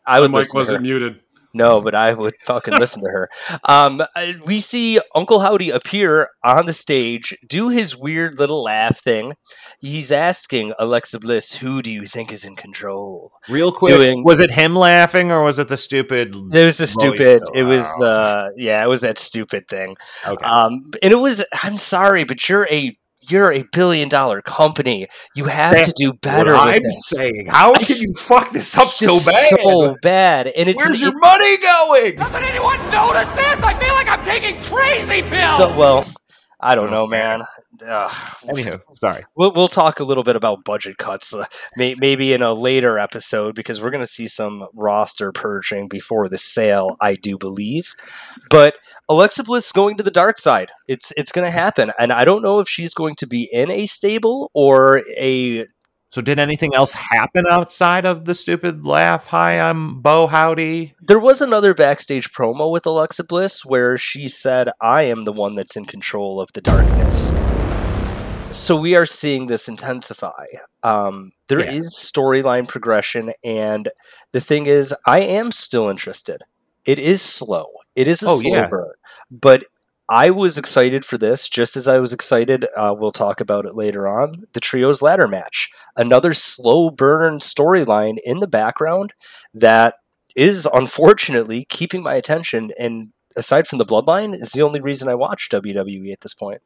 I 0.07 0.19
would 0.19 0.31
My 0.31 0.39
mic 0.39 0.45
listen 0.45 0.51
to 0.51 0.57
her. 0.57 0.59
wasn't 0.61 0.81
muted. 0.83 1.19
No, 1.53 1.81
but 1.81 1.95
I 1.95 2.13
would 2.13 2.35
fucking 2.43 2.75
listen 2.77 3.03
to 3.03 3.09
her. 3.09 3.29
Um, 3.63 4.01
we 4.45 4.59
see 4.61 4.99
Uncle 5.15 5.39
Howdy 5.39 5.71
appear 5.71 6.29
on 6.43 6.65
the 6.67 6.73
stage, 6.73 7.35
do 7.47 7.69
his 7.69 7.97
weird 7.97 8.37
little 8.37 8.61
laugh 8.63 8.99
thing. 8.99 9.33
He's 9.79 10.11
asking 10.11 10.73
Alexa 10.77 11.19
Bliss, 11.19 11.55
"Who 11.55 11.81
do 11.81 11.89
you 11.89 12.05
think 12.05 12.31
is 12.31 12.45
in 12.45 12.55
control?" 12.55 13.31
Real 13.49 13.71
quick, 13.71 13.93
Doing- 13.95 14.23
was 14.23 14.39
it 14.39 14.51
him 14.51 14.75
laughing 14.75 15.31
or 15.31 15.43
was 15.43 15.57
it 15.59 15.69
the 15.69 15.77
stupid? 15.77 16.35
It 16.53 16.65
was 16.65 16.77
the 16.77 16.87
stupid. 16.87 17.41
oh, 17.47 17.51
It 17.53 17.63
was 17.63 17.85
the 17.97 18.05
uh, 18.09 18.49
yeah, 18.55 18.83
it 18.83 18.87
was 18.87 19.01
that 19.01 19.17
stupid 19.17 19.67
thing. 19.67 19.95
Okay. 20.27 20.43
Um, 20.45 20.91
and 21.01 21.11
it 21.11 21.19
was. 21.19 21.43
I'm 21.63 21.77
sorry, 21.77 22.23
but 22.25 22.47
you're 22.47 22.67
a 22.69 22.95
you're 23.29 23.51
a 23.53 23.63
billion 23.71 24.09
dollar 24.09 24.41
company. 24.41 25.07
You 25.35 25.45
have 25.45 25.85
to 25.85 25.93
do 25.95 26.13
better. 26.13 26.53
what 26.53 26.67
with 26.67 26.75
I'm 26.75 26.81
this. 26.81 27.03
saying. 27.07 27.47
How 27.49 27.73
can 27.73 27.81
s- 27.83 28.01
you 28.01 28.13
fuck 28.27 28.51
this 28.51 28.77
up 28.77 28.87
so 28.87 29.19
bad? 29.25 29.59
So 29.61 29.95
bad, 30.01 30.47
and 30.47 30.69
it's 30.69 30.77
Where's 30.83 31.01
your 31.01 31.17
money 31.17 31.57
going? 31.57 32.15
Doesn't 32.15 32.43
anyone 32.43 32.77
notice 32.91 33.29
this? 33.33 33.61
I 33.63 33.73
feel 33.75 33.93
like 33.93 34.07
I'm 34.09 34.23
taking 34.23 34.55
crazy 34.63 35.21
pills. 35.21 35.57
so 35.57 35.77
well. 35.77 36.05
I 36.59 36.75
don't 36.75 36.91
know, 36.91 37.07
man. 37.07 37.43
Ugh. 37.87 38.11
Anywho, 38.43 38.81
sorry. 38.97 39.25
We'll, 39.35 39.53
we'll 39.53 39.67
talk 39.67 39.99
a 39.99 40.03
little 40.03 40.23
bit 40.23 40.35
about 40.35 40.63
budget 40.63 40.97
cuts, 40.97 41.33
uh, 41.33 41.45
may, 41.77 41.95
maybe 41.95 42.33
in 42.33 42.41
a 42.41 42.53
later 42.53 42.99
episode, 42.99 43.55
because 43.55 43.81
we're 43.81 43.91
going 43.91 44.03
to 44.03 44.07
see 44.07 44.27
some 44.27 44.65
roster 44.75 45.31
purging 45.31 45.87
before 45.87 46.27
the 46.27 46.37
sale, 46.37 46.97
I 47.01 47.15
do 47.15 47.37
believe. 47.37 47.93
But 48.49 48.75
Alexa 49.07 49.43
Bliss 49.43 49.71
going 49.71 49.97
to 49.97 50.03
the 50.03 50.11
dark 50.11 50.37
side. 50.37 50.71
It's 50.87 51.11
it's 51.17 51.31
going 51.31 51.45
to 51.45 51.51
happen, 51.51 51.91
and 51.99 52.11
I 52.11 52.25
don't 52.25 52.41
know 52.41 52.59
if 52.59 52.67
she's 52.67 52.93
going 52.93 53.15
to 53.15 53.27
be 53.27 53.49
in 53.51 53.69
a 53.71 53.85
stable 53.85 54.51
or 54.53 55.01
a. 55.17 55.67
So, 56.11 56.21
did 56.21 56.39
anything 56.39 56.73
else 56.73 56.93
happen 56.93 57.45
outside 57.47 58.03
of 58.05 58.25
the 58.25 58.33
stupid 58.33 58.83
laugh? 58.83 59.27
Hi, 59.27 59.59
I'm 59.59 60.01
Bo 60.01 60.25
Howdy. 60.25 60.95
There 60.99 61.19
was 61.19 61.39
another 61.39 61.75
backstage 61.75 62.31
promo 62.31 62.71
with 62.71 62.87
Alexa 62.87 63.25
Bliss 63.25 63.63
where 63.63 63.95
she 63.95 64.27
said, 64.27 64.69
"I 64.81 65.03
am 65.03 65.25
the 65.25 65.33
one 65.33 65.53
that's 65.53 65.75
in 65.75 65.85
control 65.85 66.41
of 66.41 66.51
the 66.53 66.61
darkness." 66.61 67.31
So 68.51 68.75
we 68.75 68.95
are 68.95 69.05
seeing 69.05 69.47
this 69.47 69.67
intensify. 69.67 70.45
Um, 70.83 71.31
there 71.47 71.63
Yeah. 71.63 71.71
is 71.71 71.93
storyline 71.95 72.67
progression, 72.67 73.31
and 73.43 73.89
the 74.31 74.41
thing 74.41 74.65
is, 74.65 74.93
I 75.05 75.19
am 75.19 75.51
still 75.51 75.89
interested. 75.89 76.41
It 76.85 76.99
is 76.99 77.21
slow. 77.21 77.67
It 77.95 78.07
is 78.07 78.23
a 78.23 78.29
Oh, 78.29 78.39
slow 78.39 78.55
yeah. 78.55 78.67
burn, 78.67 78.93
but 79.29 79.65
I 80.07 80.31
was 80.31 80.57
excited 80.57 81.05
for 81.05 81.17
this, 81.19 81.47
just 81.47 81.77
as 81.77 81.87
I 81.87 81.99
was 81.99 82.11
excited. 82.13 82.65
Uh, 82.75 82.95
we'll 82.97 83.11
talk 83.11 83.39
about 83.39 83.65
it 83.67 83.75
later 83.75 84.07
on. 84.07 84.47
The 84.53 84.59
trios 84.59 85.01
ladder 85.03 85.27
match, 85.27 85.69
another 85.95 86.33
slow 86.33 86.89
burn 86.89 87.37
storyline 87.39 88.17
in 88.23 88.39
the 88.39 88.47
background 88.47 89.13
that 89.53 89.95
is 90.35 90.67
unfortunately 90.73 91.65
keeping 91.65 92.01
my 92.01 92.15
attention. 92.15 92.71
And 92.79 93.09
aside 93.35 93.67
from 93.67 93.77
the 93.77 93.85
bloodline, 93.85 94.39
is 94.39 94.51
the 94.53 94.63
only 94.63 94.79
reason 94.81 95.07
I 95.07 95.13
watch 95.15 95.49
WWE 95.51 96.11
at 96.11 96.21
this 96.21 96.33
point. 96.33 96.61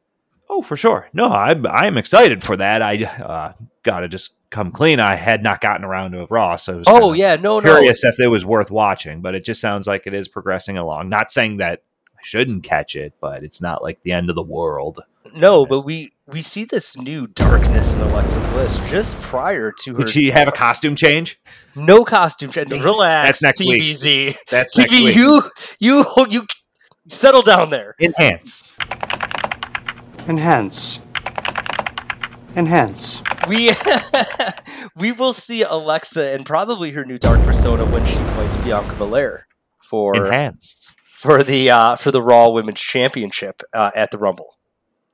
Oh, 0.55 0.61
for 0.61 0.77
sure. 0.77 1.09
No, 1.13 1.29
I'm 1.29 1.65
I'm 1.65 1.97
excited 1.97 2.43
for 2.43 2.55
that. 2.57 2.83
I 2.83 3.03
uh, 3.03 3.53
gotta 3.81 4.07
just 4.07 4.35
come 4.51 4.71
clean. 4.71 4.99
I 4.99 5.15
had 5.15 5.41
not 5.41 5.61
gotten 5.61 5.83
around 5.83 6.11
to 6.11 6.27
Raw, 6.29 6.57
so 6.57 6.73
I 6.73 6.75
was 6.75 6.87
Oh 6.87 7.13
yeah, 7.13 7.37
no, 7.37 7.59
no, 7.59 7.73
curious 7.73 8.03
if 8.03 8.19
it 8.19 8.27
was 8.27 8.45
worth 8.45 8.69
watching. 8.69 9.21
But 9.21 9.33
it 9.33 9.43
just 9.43 9.59
sounds 9.59 9.87
like 9.87 10.05
it 10.05 10.13
is 10.13 10.27
progressing 10.27 10.77
along. 10.77 11.09
Not 11.09 11.31
saying 11.31 11.57
that 11.57 11.81
I 12.15 12.21
shouldn't 12.23 12.63
catch 12.63 12.95
it, 12.95 13.13
but 13.19 13.43
it's 13.43 13.61
not 13.61 13.81
like 13.81 14.03
the 14.03 14.11
end 14.11 14.29
of 14.29 14.35
the 14.35 14.43
world. 14.43 14.99
no. 15.35 15.65
But 15.65 15.85
we 15.85 16.13
we 16.27 16.43
see 16.43 16.65
this 16.65 16.95
new 16.97 17.25
darkness 17.25 17.93
in 17.95 18.01
Alexa 18.01 18.39
Bliss 18.51 18.77
just 18.91 19.19
prior 19.21 19.71
to 19.79 19.93
her. 19.93 19.97
Would 19.97 20.09
she 20.09 20.29
have 20.29 20.47
a 20.47 20.51
costume 20.51 20.95
change? 20.95 21.39
no 21.75 22.05
costume 22.05 22.51
change? 22.51 22.71
Relax, 22.71 23.39
That's 23.39 23.41
next 23.41 23.59
week. 23.59 23.81
TBZ. 23.81 24.37
That's 24.51 24.77
next 24.77 24.91
TV, 24.91 25.05
week. 25.05 25.15
you 25.15 25.49
you 25.79 26.05
you 26.29 26.45
settle 27.07 27.41
down 27.41 27.71
there. 27.71 27.95
Enhance. 27.99 28.77
Enhance. 30.27 30.99
Enhance. 32.55 33.21
We 33.47 33.71
we 34.95 35.11
will 35.11 35.33
see 35.33 35.63
Alexa 35.63 36.31
and 36.33 36.45
probably 36.45 36.91
her 36.91 37.03
new 37.03 37.17
dark 37.17 37.41
persona 37.41 37.85
when 37.85 38.05
she 38.05 38.15
fights 38.15 38.57
Bianca 38.57 38.95
Belair 38.95 39.47
for 39.81 40.15
Enhanced. 40.15 40.95
for 41.09 41.43
the 41.43 41.69
uh, 41.71 41.95
for 41.97 42.11
the 42.11 42.21
Raw 42.21 42.49
Women's 42.49 42.79
Championship 42.79 43.61
uh, 43.73 43.91
at 43.95 44.11
the 44.11 44.17
Rumble. 44.17 44.55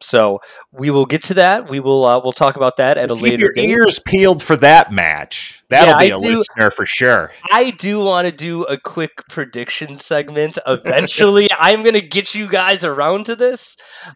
So 0.02 0.39
we 0.72 0.91
will 0.91 1.06
get 1.06 1.24
to 1.24 1.34
that. 1.36 1.69
We 1.69 1.80
will 1.80 2.06
uh, 2.06 2.22
we'll 2.24 2.32
talk 2.34 2.56
about 2.56 2.78
that 2.78 2.98
at 2.98 3.10
a 3.10 3.15
Keep 3.15 3.24
later 3.24 3.38
your 3.45 3.54
date. 3.54 3.69
ears 3.69 4.00
peeled 4.00 4.43
for 4.43 4.56
that 4.58 4.91
match. 4.91 5.63
That'll 5.69 5.93
Yeah, 5.95 6.08
be 6.08 6.13
I 6.13 6.17
a 6.17 6.19
do- 6.19 6.28
listener 6.36 6.72
for 6.72 6.86
sure. 6.86 7.32
I 7.52 7.72
do 7.72 8.00
want 8.04 8.26
to 8.26 8.32
do 8.32 8.63
a 8.63 8.78
quick 8.78 9.12
prediction 9.30 9.95
segment. 9.95 10.58
Eventually, 10.67 11.50
I'm 11.58 11.82
going 11.84 11.95
to 11.95 12.02
get 12.02 12.36
you 12.36 12.48
guys 12.48 12.84
around 12.86 13.26
to 13.26 13.36
this. 13.36 13.76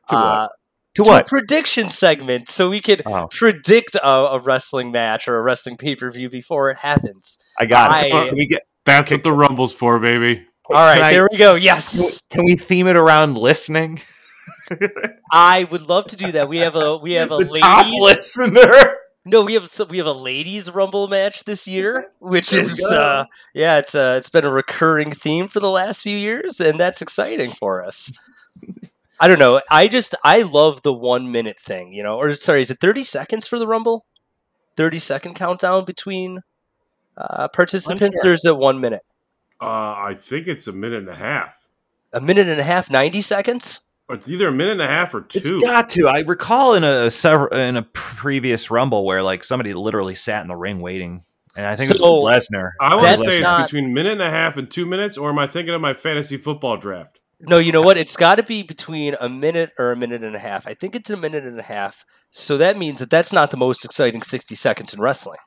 To 0.09 0.15
what? 0.15 0.23
Uh, 0.23 0.47
To 0.95 1.03
to 1.03 1.09
what? 1.09 1.21
a 1.21 1.25
prediction 1.29 1.89
segment 1.89 2.47
so 2.49 2.69
we 2.69 2.79
could 2.81 3.01
Oh. 3.05 3.27
predict 3.31 3.95
a, 3.95 4.07
a 4.07 4.39
wrestling 4.39 4.91
match 4.91 5.27
or 5.27 5.37
a 5.37 5.41
wrestling 5.41 5.75
pay 5.77 5.95
per 5.95 6.11
view 6.11 6.29
before 6.29 6.69
it 6.69 6.77
happens. 6.79 7.39
I 7.59 7.65
got 7.65 7.89
I- 7.91 8.05
it. 8.05 8.09
Can 8.11 8.35
we 8.37 8.45
get 8.47 8.63
That's 8.85 9.09
what 9.11 9.23
the 9.23 9.31
Rumble's 9.31 9.73
for, 9.73 9.99
baby. 9.99 10.45
All 10.69 10.75
right, 10.75 10.95
Can 10.95 11.03
I- 11.03 11.13
there 11.13 11.27
we 11.31 11.37
go. 11.37 11.55
Yes, 11.55 12.21
Can 12.29 12.45
we 12.45 12.55
theme 12.55 12.87
it 12.87 12.95
around 12.95 13.37
listening? 13.37 14.01
I 15.31 15.65
would 15.65 15.87
love 15.89 16.07
to 16.07 16.15
do 16.15 16.31
that. 16.33 16.47
We 16.49 16.57
have 16.59 16.75
a 16.75 16.97
we 16.97 17.13
have 17.13 17.31
a 17.31 17.37
the 17.37 17.59
top 17.59 17.87
listener. 17.91 18.95
No, 19.25 19.41
we 19.43 19.53
have 19.53 19.69
we 19.89 19.97
have 19.99 20.07
a 20.07 20.11
ladies 20.11 20.69
rumble 20.69 21.07
match 21.07 21.45
this 21.45 21.65
year, 21.67 22.07
which 22.19 22.49
There 22.51 22.59
is 22.59 22.83
uh 22.85 23.25
yeah, 23.53 23.77
it's 23.79 23.95
uh 23.95 24.15
it's 24.17 24.29
been 24.29 24.45
a 24.45 24.51
recurring 24.51 25.11
theme 25.11 25.47
for 25.47 25.59
the 25.61 25.69
last 25.69 26.01
few 26.01 26.17
years 26.17 26.59
and 26.59 26.79
that's 26.79 27.01
exciting 27.01 27.51
for 27.51 27.83
us. 27.83 28.11
I 29.19 29.27
don't 29.27 29.39
know. 29.39 29.61
I 29.71 29.87
just 29.87 30.15
I 30.23 30.41
love 30.41 30.81
the 30.81 30.93
1 30.93 31.31
minute 31.31 31.59
thing, 31.59 31.93
you 31.93 32.03
know. 32.03 32.17
Or 32.17 32.33
sorry, 32.35 32.61
is 32.61 32.71
it 32.71 32.79
30 32.79 33.03
seconds 33.03 33.47
for 33.47 33.57
the 33.59 33.67
rumble? 33.67 34.05
30 34.75 34.99
second 34.99 35.35
countdown 35.35 35.85
between 35.85 36.41
uh 37.17 37.47
participants 37.49 38.01
Unsure. 38.03 38.31
or 38.31 38.33
is 38.33 38.43
it 38.45 38.57
1 38.57 38.81
minute? 38.81 39.03
Uh, 39.61 39.65
I 39.65 40.17
think 40.19 40.47
it's 40.47 40.67
a 40.67 40.71
minute 40.73 40.99
and 40.99 41.09
a 41.09 41.15
half. 41.15 41.53
A 42.11 42.19
minute 42.19 42.47
and 42.47 42.59
a 42.59 42.63
half, 42.63 42.91
90 42.91 43.21
seconds? 43.21 43.79
It's 44.09 44.27
either 44.27 44.49
a 44.49 44.51
minute 44.51 44.73
and 44.73 44.81
a 44.81 44.87
half 44.87 45.13
or 45.13 45.21
two. 45.21 45.39
It's 45.39 45.49
got 45.51 45.89
to. 45.91 46.07
I 46.09 46.19
recall 46.19 46.73
in 46.73 46.83
a 46.83 47.09
several 47.09 47.55
in 47.57 47.77
a 47.77 47.83
previous 47.83 48.69
Rumble 48.69 49.05
where 49.05 49.23
like 49.23 49.43
somebody 49.43 49.73
literally 49.73 50.15
sat 50.15 50.41
in 50.41 50.49
the 50.49 50.55
ring 50.55 50.81
waiting, 50.81 51.23
and 51.55 51.65
I 51.65 51.75
think 51.75 51.89
it 51.91 51.97
So- 51.97 52.19
was 52.19 52.49
Lesnar. 52.51 52.71
I 52.81 52.95
want 52.95 53.03
That's 53.05 53.23
to 53.23 53.31
say 53.31 53.37
it's 53.37 53.43
not- 53.43 53.67
between 53.67 53.93
minute 53.93 54.11
and 54.13 54.21
a 54.21 54.29
half 54.29 54.57
and 54.57 54.69
two 54.69 54.85
minutes, 54.85 55.17
or 55.17 55.29
am 55.29 55.39
I 55.39 55.47
thinking 55.47 55.73
of 55.73 55.79
my 55.81 55.93
fantasy 55.93 56.35
football 56.37 56.75
draft? 56.77 57.19
No, 57.45 57.57
you 57.57 57.71
know 57.73 57.81
what? 57.81 57.97
It's 57.97 58.15
got 58.15 58.35
to 58.35 58.43
be 58.43 58.63
between 58.63 59.15
a 59.19 59.27
minute 59.27 59.71
or 59.77 59.91
a 59.91 59.95
minute 59.97 60.23
and 60.23 60.35
a 60.35 60.39
half. 60.39 60.65
I 60.65 60.73
think 60.73 60.95
it's 60.95 61.09
a 61.09 61.17
minute 61.17 61.43
and 61.43 61.59
a 61.59 61.63
half. 61.63 62.05
So 62.31 62.57
that 62.57 62.77
means 62.77 62.99
that 62.99 63.09
that's 63.09 63.33
not 63.33 63.51
the 63.51 63.57
most 63.57 63.83
exciting 63.83 64.21
60 64.21 64.55
seconds 64.55 64.93
in 64.93 65.01
wrestling. 65.01 65.39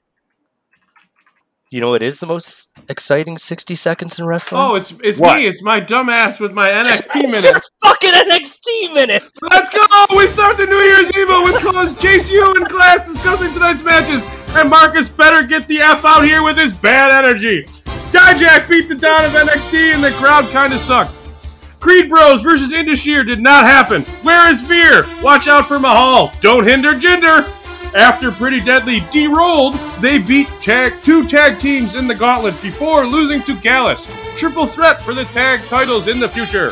You 1.71 1.81
know, 1.81 1.95
it 1.95 2.03
is 2.03 2.21
the 2.21 2.27
most 2.27 2.73
exciting 2.89 3.39
60 3.39 3.75
seconds 3.75 4.19
in 4.21 4.27
wrestling. 4.27 4.61
Oh, 4.61 4.75
it's 4.77 4.95
it's 5.03 5.19
What? 5.19 5.37
me. 5.39 5.47
It's 5.47 5.63
my 5.63 5.81
dumb 5.81 6.09
ass 6.09 6.39
with 6.39 6.53
my 6.53 6.69
NXT 6.69 7.11
It's 7.17 7.33
minute. 7.33 7.51
your 7.51 7.61
fucking 7.83 8.13
NXT 8.13 8.95
minutes. 8.95 9.39
Let's 9.51 9.71
go! 9.71 9.85
We 10.17 10.29
start 10.29 10.59
the 10.59 10.67
New 10.67 10.79
Year's 10.79 11.11
Evil 11.17 11.43
with 11.43 11.57
Close 11.57 11.93
JCU 11.95 12.57
and 12.57 12.67
Class 12.67 13.09
discussing 13.09 13.53
tonight's 13.53 13.83
matches, 13.83 14.23
and 14.55 14.71
Marcus 14.71 15.09
better 15.09 15.45
get 15.45 15.67
the 15.67 15.81
F 15.81 16.05
out 16.05 16.25
here 16.25 16.45
with 16.45 16.57
his 16.57 16.73
bad 16.73 17.11
energy. 17.25 17.65
Dijak 18.13 18.69
beat 18.69 18.89
the 18.89 18.95
Don 18.95 19.25
of 19.25 19.33
NXT, 19.33 19.93
and 19.95 20.05
the 20.05 20.13
crowd 20.13 20.49
kind 20.53 20.73
of 20.73 20.79
sucks. 20.79 21.21
Creed 21.87 22.11
Bros 22.11 22.43
versus 22.43 22.73
Indus 22.73 22.99
Sher 22.99 23.23
did 23.23 23.41
not 23.41 23.65
happen. 23.65 24.03
Where 24.25 24.53
is 24.53 24.61
Veer? 24.61 25.07
Watch 25.23 25.47
out 25.47 25.69
for 25.69 25.79
Mahal. 25.79 26.33
Don't 26.41 26.67
hinder 26.67 26.95
Jinder. 26.95 27.49
After 27.95 28.33
Pretty 28.33 28.59
Deadly 28.59 29.07
de-rolled, 29.13 29.79
they 30.01 30.19
beat 30.19 30.49
tag 30.61 30.95
two 31.05 31.29
tag 31.29 31.61
teams 31.61 31.95
in 31.95 32.09
the 32.09 32.15
gauntlet 32.17 32.61
before 32.61 33.07
losing 33.07 33.41
to 33.45 33.55
Gallus. 33.61 34.09
Triple 34.37 34.67
threat 34.67 35.01
for 35.01 35.15
the 35.15 35.27
tag 35.27 35.61
titles 35.69 36.09
in 36.09 36.19
the 36.19 36.29
future. 36.29 36.71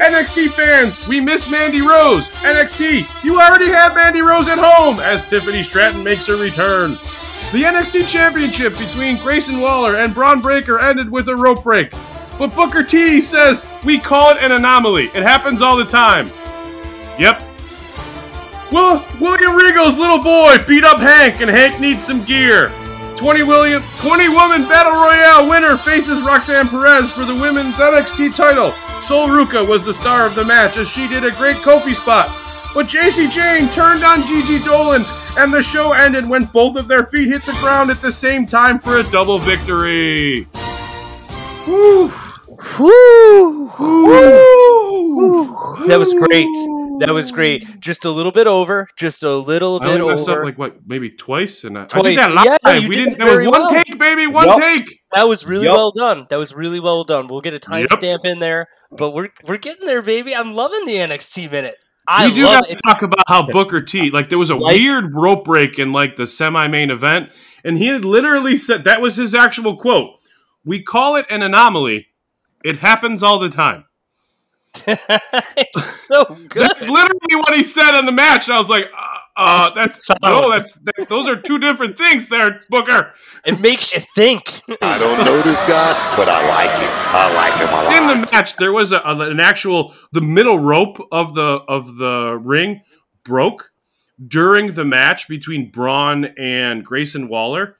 NXT 0.00 0.50
fans, 0.50 1.06
we 1.06 1.20
miss 1.20 1.48
Mandy 1.48 1.80
Rose. 1.80 2.28
NXT, 2.40 3.22
you 3.22 3.40
already 3.40 3.68
have 3.68 3.94
Mandy 3.94 4.20
Rose 4.20 4.48
at 4.48 4.58
home 4.58 4.98
as 4.98 5.24
Tiffany 5.24 5.62
Stratton 5.62 6.02
makes 6.02 6.26
her 6.26 6.34
return. 6.34 6.94
The 7.52 7.62
NXT 7.62 8.08
Championship 8.08 8.76
between 8.76 9.16
Grayson 9.18 9.60
Waller 9.60 9.94
and 9.94 10.12
Bron 10.12 10.40
Breakker 10.40 10.80
ended 10.80 11.08
with 11.08 11.28
a 11.28 11.36
rope 11.36 11.62
break. 11.62 11.94
But 12.40 12.56
Booker 12.56 12.82
T 12.82 13.20
says 13.20 13.66
we 13.84 13.98
call 13.98 14.30
it 14.30 14.38
an 14.38 14.52
anomaly. 14.52 15.08
It 15.08 15.22
happens 15.22 15.60
all 15.60 15.76
the 15.76 15.84
time. 15.84 16.28
Yep. 17.18 17.42
Well, 18.72 19.06
William 19.20 19.54
Regal's 19.54 19.98
little 19.98 20.22
boy 20.22 20.56
beat 20.66 20.82
up 20.82 20.98
Hank, 20.98 21.42
and 21.42 21.50
Hank 21.50 21.78
needs 21.80 22.02
some 22.02 22.24
gear. 22.24 22.72
20 23.18 23.42
William 23.42 23.82
20 23.98 24.30
woman 24.30 24.62
battle 24.62 24.92
royale 24.92 25.50
winner 25.50 25.76
faces 25.76 26.22
Roxanne 26.22 26.68
Perez 26.68 27.12
for 27.12 27.26
the 27.26 27.34
women's 27.34 27.74
NXT 27.74 28.34
title. 28.34 28.72
Sol 29.02 29.28
Ruca 29.28 29.68
was 29.68 29.84
the 29.84 29.92
star 29.92 30.24
of 30.24 30.34
the 30.34 30.42
match 30.42 30.78
as 30.78 30.88
she 30.88 31.06
did 31.08 31.26
a 31.26 31.32
great 31.32 31.56
Kofi 31.56 31.94
spot. 31.94 32.34
But 32.72 32.88
Jacy 32.88 33.28
Jayne 33.28 33.68
turned 33.68 34.02
on 34.02 34.26
Gigi 34.26 34.60
Dolin 34.60 35.04
and 35.36 35.52
the 35.52 35.62
show 35.62 35.92
ended 35.92 36.26
when 36.26 36.46
both 36.46 36.76
of 36.76 36.88
their 36.88 37.04
feet 37.04 37.28
hit 37.28 37.44
the 37.44 37.52
ground 37.60 37.90
at 37.90 38.00
the 38.00 38.10
same 38.10 38.46
time 38.46 38.78
for 38.78 38.96
a 38.96 39.02
double 39.10 39.38
victory. 39.38 40.48
Woo! 42.78 43.70
Woo! 43.78 45.86
That 45.88 45.98
was 45.98 46.12
great. 46.12 46.46
That 47.00 47.12
was 47.14 47.30
great. 47.30 47.80
Just 47.80 48.04
a 48.04 48.10
little 48.10 48.32
bit 48.32 48.46
over. 48.46 48.88
Just 48.96 49.22
a 49.22 49.34
little 49.36 49.80
I 49.82 49.96
bit 49.96 50.06
messed 50.06 50.28
over. 50.28 50.40
up 50.40 50.44
like 50.44 50.58
what, 50.58 50.76
maybe 50.86 51.10
twice, 51.10 51.64
and 51.64 51.78
I, 51.78 51.86
I 51.92 52.00
did 52.02 52.18
that 52.18 52.34
live. 52.34 52.44
Yeah, 52.44 52.56
no, 52.64 52.70
you 52.72 52.88
we 52.88 52.94
did 52.94 53.04
didn't. 53.06 53.18
that 53.20 53.24
very 53.24 53.46
was 53.46 53.58
one 53.58 53.74
well. 53.74 53.84
take, 53.84 53.98
baby, 53.98 54.26
one 54.26 54.46
Yup. 54.46 54.60
take. 54.60 55.00
That 55.12 55.28
was 55.28 55.46
really 55.46 55.64
Yup. 55.64 55.76
well 55.76 55.92
done. 55.92 56.26
That 56.28 56.36
was 56.36 56.54
really 56.54 56.80
well 56.80 57.04
done. 57.04 57.28
We'll 57.28 57.40
get 57.40 57.54
a 57.54 57.78
Yep. 57.78 57.88
timestamp 57.90 58.24
in 58.24 58.38
there, 58.40 58.68
but 58.92 59.12
we're 59.12 59.30
we're 59.46 59.56
getting 59.56 59.86
there, 59.86 60.02
baby. 60.02 60.34
I'm 60.36 60.54
loving 60.54 60.84
the 60.84 60.96
NXT 60.96 61.50
minute. 61.50 61.76
I 62.06 62.28
we 62.28 62.34
do 62.34 62.44
love 62.44 62.54
have 62.56 62.66
to 62.66 62.72
it. 62.72 62.80
talk 62.84 63.02
about 63.02 63.24
how 63.28 63.46
Booker 63.46 63.80
T, 63.80 64.10
like 64.10 64.28
there 64.28 64.38
was 64.38 64.50
a 64.50 64.56
Like- 64.56 64.76
weird 64.76 65.14
rope 65.14 65.44
break 65.46 65.78
in 65.78 65.92
like 65.92 66.16
the 66.16 66.26
semi-main 66.26 66.90
event, 66.90 67.30
and 67.64 67.78
he 67.78 67.86
had 67.86 68.04
literally 68.04 68.56
said 68.56 68.84
that 68.84 69.00
was 69.00 69.16
his 69.16 69.34
actual 69.34 69.76
quote. 69.78 70.10
We 70.64 70.82
call 70.82 71.16
it 71.16 71.24
an 71.30 71.40
anomaly. 71.42 72.08
It 72.64 72.78
happens 72.78 73.22
all 73.22 73.38
the 73.38 73.48
time. 73.48 73.84
it's 74.86 75.84
so 76.06 76.24
good. 76.48 76.62
That's 76.62 76.82
literally 76.86 77.34
what 77.36 77.56
he 77.56 77.64
said 77.64 77.98
in 77.98 78.06
the 78.06 78.12
match. 78.12 78.48
I 78.48 78.58
was 78.58 78.68
like, 78.68 78.84
uh, 78.96 79.16
uh 79.36 79.70
that's 79.74 80.06
no, 80.22 80.50
that's 80.50 80.74
that, 80.74 81.06
those 81.08 81.26
are 81.26 81.34
two 81.34 81.58
different 81.58 81.98
things, 81.98 82.28
there, 82.28 82.60
Booker. 82.68 83.12
It 83.44 83.60
makes 83.60 83.92
you 83.92 84.00
think. 84.14 84.60
I 84.80 84.98
don't 84.98 85.24
know 85.24 85.42
this 85.42 85.62
guy, 85.64 86.16
but 86.16 86.28
I 86.28 86.46
like 86.48 86.78
him. 86.78 86.90
I 86.92 87.34
like 87.34 87.54
him 87.54 87.68
a 87.68 87.72
lot. 87.72 88.12
in 88.14 88.20
the 88.20 88.28
match 88.32 88.56
there 88.56 88.72
was 88.72 88.92
a, 88.92 88.98
a- 88.98 89.30
an 89.30 89.40
actual 89.40 89.94
the 90.12 90.20
middle 90.20 90.58
rope 90.58 90.98
of 91.10 91.34
the 91.34 91.60
of 91.68 91.96
the 91.96 92.38
ring 92.40 92.82
broke 93.24 93.70
during 94.24 94.74
the 94.74 94.84
match 94.84 95.26
between 95.26 95.70
Bron 95.70 96.26
and 96.38 96.84
Grayson 96.84 97.28
Waller. 97.28 97.76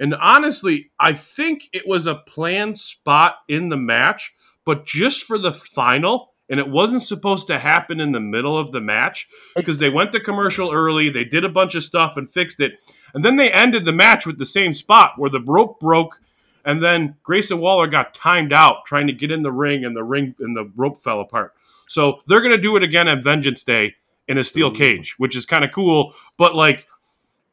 And 0.00 0.14
honestly, 0.14 0.90
I 0.98 1.12
think 1.12 1.68
it 1.72 1.86
was 1.86 2.06
a 2.06 2.16
planned 2.16 2.78
spot 2.78 3.36
in 3.48 3.68
the 3.68 3.76
match, 3.76 4.34
but 4.64 4.84
just 4.86 5.22
for 5.22 5.38
the 5.38 5.52
final, 5.52 6.32
and 6.48 6.58
it 6.58 6.68
wasn't 6.68 7.04
supposed 7.04 7.46
to 7.46 7.60
happen 7.60 8.00
in 8.00 8.10
the 8.10 8.18
middle 8.18 8.58
of 8.58 8.72
the 8.72 8.80
match 8.80 9.28
because 9.54 9.78
they 9.78 9.90
went 9.90 10.10
to 10.12 10.20
commercial 10.20 10.72
early, 10.72 11.08
they 11.08 11.22
did 11.22 11.44
a 11.44 11.48
bunch 11.48 11.76
of 11.76 11.84
stuff 11.84 12.16
and 12.16 12.28
fixed 12.28 12.60
it. 12.60 12.80
And 13.14 13.22
then 13.22 13.36
they 13.36 13.52
ended 13.52 13.84
the 13.84 13.92
match 13.92 14.26
with 14.26 14.38
the 14.38 14.46
same 14.46 14.72
spot 14.72 15.12
where 15.16 15.30
the 15.30 15.40
rope 15.40 15.78
broke 15.78 16.18
and 16.64 16.82
then 16.82 17.16
Grayson 17.22 17.58
Waller 17.58 17.86
got 17.86 18.14
timed 18.14 18.52
out 18.52 18.84
trying 18.84 19.06
to 19.06 19.12
get 19.12 19.30
in 19.30 19.42
the 19.42 19.52
ring, 19.52 19.84
and 19.84 19.96
the 19.96 20.04
ring 20.04 20.34
and 20.40 20.56
the 20.56 20.70
rope 20.76 20.98
fell 20.98 21.20
apart. 21.20 21.54
So 21.88 22.20
they're 22.26 22.42
gonna 22.42 22.58
do 22.58 22.76
it 22.76 22.82
again 22.82 23.08
on 23.08 23.22
Vengeance 23.22 23.64
Day 23.64 23.94
in 24.28 24.38
a 24.38 24.44
steel 24.44 24.70
cage, 24.70 25.14
which 25.18 25.34
is 25.34 25.46
kind 25.46 25.64
of 25.64 25.72
cool. 25.72 26.14
But 26.36 26.54
like, 26.54 26.86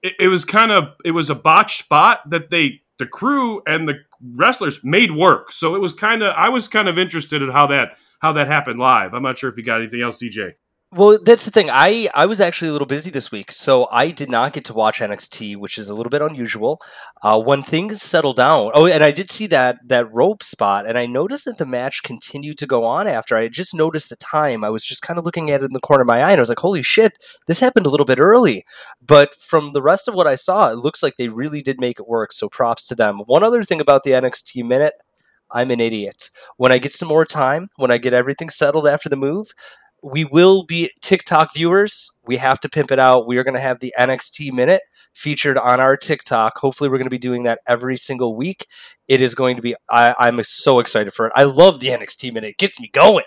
it, 0.07 0.13
it 0.19 0.27
was 0.27 0.45
kind 0.45 0.71
of 0.71 0.95
it 1.03 1.11
was 1.11 1.29
a 1.29 1.35
botched 1.35 1.79
spot 1.79 2.29
that 2.29 2.49
they 2.49 2.81
the 2.99 3.05
crew 3.05 3.61
and 3.67 3.87
the 3.87 3.95
wrestlers 4.21 4.79
made 4.83 5.11
work. 5.11 5.51
So 5.51 5.75
it 5.75 5.79
was 5.79 5.93
kind 5.93 6.23
of 6.23 6.33
I 6.35 6.49
was 6.49 6.67
kind 6.67 6.87
of 6.87 6.97
interested 6.97 7.41
in 7.41 7.49
how 7.49 7.67
that 7.67 7.97
how 8.19 8.33
that 8.33 8.47
happened 8.47 8.79
live. 8.79 9.13
I'm 9.13 9.23
not 9.23 9.37
sure 9.37 9.49
if 9.49 9.57
you 9.57 9.63
got 9.63 9.81
anything 9.81 10.01
else, 10.01 10.21
CJ. 10.21 10.53
Well, 10.93 11.19
that's 11.21 11.43
the 11.43 11.51
thing. 11.51 11.69
I 11.69 12.07
I 12.13 12.25
was 12.27 12.39
actually 12.39 12.69
a 12.69 12.71
little 12.71 12.87
busy 12.87 13.11
this 13.11 13.29
week, 13.29 13.51
so 13.51 13.87
I 13.91 14.09
did 14.09 14.29
not 14.29 14.53
get 14.53 14.63
to 14.65 14.73
watch 14.73 15.01
NXT, 15.01 15.57
which 15.57 15.77
is 15.77 15.89
a 15.89 15.93
little 15.93 16.09
bit 16.09 16.21
unusual. 16.21 16.79
Uh, 17.21 17.37
when 17.41 17.61
things 17.61 18.01
settle 18.01 18.31
down, 18.31 18.71
oh, 18.73 18.85
and 18.87 19.03
I 19.03 19.11
did 19.11 19.29
see 19.29 19.47
that 19.47 19.79
that 19.85 20.11
rope 20.13 20.43
spot, 20.43 20.87
and 20.87 20.97
I 20.97 21.05
noticed 21.05 21.43
that 21.43 21.57
the 21.57 21.65
match 21.65 22.03
continued 22.03 22.57
to 22.59 22.65
go 22.65 22.85
on 22.85 23.05
after. 23.05 23.35
I 23.35 23.49
just 23.49 23.75
noticed 23.75 24.09
the 24.09 24.15
time. 24.15 24.63
I 24.63 24.69
was 24.69 24.85
just 24.85 25.01
kind 25.01 25.19
of 25.19 25.25
looking 25.25 25.51
at 25.51 25.61
it 25.61 25.65
in 25.65 25.73
the 25.73 25.81
corner 25.81 26.03
of 26.03 26.07
my 26.07 26.21
eye, 26.21 26.31
and 26.31 26.37
I 26.39 26.41
was 26.41 26.49
like, 26.49 26.59
"Holy 26.59 26.81
shit, 26.83 27.17
this 27.47 27.59
happened 27.59 27.85
a 27.85 27.89
little 27.89 28.05
bit 28.05 28.19
early." 28.19 28.63
But 29.05 29.35
from 29.35 29.73
the 29.73 29.81
rest 29.81 30.07
of 30.07 30.13
what 30.13 30.25
I 30.27 30.35
saw, 30.35 30.69
it 30.69 30.77
looks 30.77 31.03
like 31.03 31.17
they 31.17 31.27
really 31.27 31.61
did 31.61 31.81
make 31.81 31.99
it 31.99 32.07
work. 32.07 32.31
So 32.31 32.47
props 32.47 32.87
to 32.87 32.95
them. 32.95 33.19
One 33.25 33.43
other 33.43 33.63
thing 33.65 33.81
about 33.81 34.03
the 34.03 34.13
NXT 34.13 34.63
minute. 34.63 34.93
I'm 35.51 35.71
an 35.71 35.79
idiot. 35.79 36.29
When 36.57 36.71
I 36.71 36.77
get 36.77 36.91
some 36.91 37.07
more 37.07 37.25
time, 37.25 37.69
when 37.77 37.91
I 37.91 37.97
get 37.97 38.13
everything 38.13 38.49
settled 38.49 38.87
after 38.87 39.07
the 39.09 39.15
move, 39.15 39.47
we 40.11 40.25
will 40.25 40.63
be 40.63 40.91
TikTok 41.01 41.53
viewers. 41.53 42.11
We 42.25 42.37
have 42.37 42.59
to 42.61 42.69
pimp 42.69 42.91
it 42.91 42.99
out. 42.99 43.27
We 43.27 43.37
are 43.37 43.43
going 43.43 43.55
to 43.55 43.59
have 43.61 43.79
the 43.79 43.93
NXT 43.99 44.53
minute 44.53 44.81
featured 45.13 45.57
on 45.57 45.79
our 45.79 45.97
TikTok. 45.97 46.57
Hopefully, 46.57 46.89
we're 46.89 46.97
going 46.97 47.07
to 47.07 47.11
be 47.11 47.17
doing 47.17 47.43
that 47.43 47.59
every 47.67 47.97
single 47.97 48.35
week. 48.35 48.67
It 49.07 49.21
is 49.21 49.35
going 49.35 49.55
to 49.57 49.61
be. 49.61 49.75
I, 49.89 50.15
I'm 50.17 50.41
so 50.43 50.79
excited 50.79 51.13
for 51.13 51.27
it. 51.27 51.33
I 51.35 51.43
love 51.43 51.79
the 51.79 51.87
NXT 51.87 52.33
minute. 52.33 52.51
It 52.51 52.57
gets 52.57 52.79
me 52.79 52.89
going. 52.89 53.25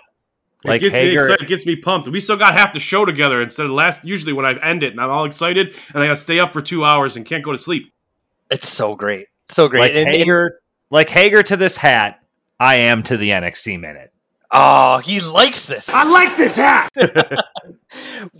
Like 0.63 0.81
it 0.81 0.85
gets 0.85 0.93
me 0.93 0.99
Hager- 0.99 1.23
excited, 1.25 1.47
gets 1.47 1.65
me 1.65 1.75
pumped. 1.75 2.07
We 2.07 2.19
still 2.19 2.37
got 2.37 2.57
half 2.57 2.73
the 2.73 2.79
show 2.79 3.03
together 3.03 3.41
instead 3.41 3.65
of 3.65 3.71
last. 3.71 4.03
Usually 4.03 4.33
when 4.33 4.45
I 4.45 4.53
end 4.63 4.83
it 4.83 4.91
and 4.91 5.01
I'm 5.01 5.09
all 5.09 5.25
excited 5.25 5.75
and 5.93 6.03
I 6.03 6.07
got 6.07 6.15
to 6.15 6.21
stay 6.21 6.39
up 6.39 6.53
for 6.53 6.61
two 6.61 6.85
hours 6.85 7.15
and 7.17 7.25
can't 7.25 7.43
go 7.43 7.51
to 7.51 7.57
sleep. 7.57 7.91
It's 8.51 8.67
so 8.69 8.95
great, 8.95 9.27
so 9.47 9.67
great. 9.67 9.79
like 9.79 9.91
And- 9.91 10.07
and- 10.09 10.17
Hager, 10.17 10.59
like 10.91 11.09
Hager 11.09 11.41
to 11.43 11.57
this 11.57 11.77
hat. 11.77 12.19
I 12.59 12.75
am 12.75 13.01
to 13.03 13.17
the 13.17 13.31
NXT 13.31 13.79
minute. 13.79 14.13
Oh, 14.51 14.97
he 14.99 15.19
likes 15.19 15.65
this. 15.65 15.89
I 15.89 16.03
like 16.03 16.37
this 16.37 16.55
hat. 16.55 16.89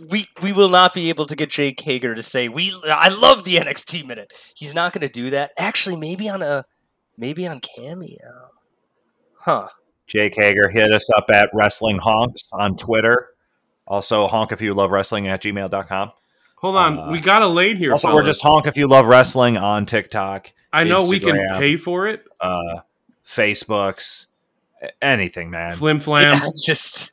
we 0.09 0.27
we 0.41 0.51
will 0.51 0.69
not 0.69 0.93
be 0.93 1.09
able 1.09 1.25
to 1.25 1.35
get 1.35 1.49
Jake 1.49 1.79
Hager 1.81 2.15
to 2.15 2.23
say 2.23 2.49
we. 2.49 2.73
I 2.85 3.09
love 3.09 3.43
the 3.43 3.57
NXT 3.57 4.05
minute. 4.07 4.33
He's 4.55 4.73
not 4.73 4.93
going 4.93 5.01
to 5.01 5.09
do 5.09 5.29
that. 5.31 5.51
Actually, 5.57 5.97
maybe 5.97 6.29
on 6.29 6.41
a 6.41 6.65
maybe 7.17 7.47
on 7.47 7.59
Cameo. 7.59 8.49
Huh. 9.39 9.67
Jake 10.07 10.35
Hager, 10.35 10.69
hit 10.69 10.91
us 10.91 11.09
up 11.15 11.25
at 11.33 11.49
Wrestling 11.53 11.97
Honks 11.99 12.49
on 12.51 12.75
Twitter. 12.75 13.29
Also, 13.87 14.27
honk 14.27 14.51
if 14.51 14.61
you 14.61 14.73
love 14.73 14.91
wrestling 14.91 15.27
at 15.27 15.41
gmail.com. 15.41 16.11
Hold 16.57 16.75
on, 16.75 16.99
Uh, 16.99 17.11
we 17.11 17.19
got 17.19 17.41
a 17.41 17.47
lane 17.47 17.75
here. 17.77 17.93
Also, 17.93 18.13
we're 18.13 18.23
just 18.23 18.41
honk 18.41 18.67
if 18.67 18.77
you 18.77 18.87
love 18.87 19.07
wrestling 19.07 19.57
on 19.57 19.85
TikTok, 19.85 20.51
I 20.71 20.83
know 20.83 21.07
we 21.07 21.19
can 21.19 21.35
pay 21.57 21.75
for 21.77 22.07
it. 22.07 22.23
uh, 22.39 22.81
Facebooks, 23.25 24.25
a- 24.25 24.27
anything, 25.01 25.49
man. 25.49 25.73
Flim 25.73 25.99
flam. 25.99 26.39
Yeah, 26.41 26.49
just 26.65 27.11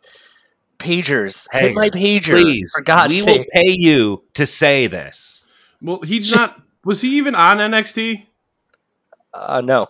pagers. 0.78 1.48
Hey, 1.52 1.68
Hit 1.68 1.74
my 1.74 1.90
pager. 1.90 2.40
Please, 2.40 2.72
for 2.76 2.82
God's 2.82 3.14
we 3.14 3.20
sake. 3.20 3.38
will 3.38 3.62
pay 3.62 3.70
you 3.70 4.22
to 4.34 4.46
say 4.46 4.86
this. 4.86 5.44
Well, 5.82 6.00
he's 6.02 6.32
not. 6.34 6.60
Was 6.84 7.02
he 7.02 7.16
even 7.16 7.34
on 7.34 7.58
NXT? 7.58 8.26
Uh, 9.34 9.60
no. 9.60 9.88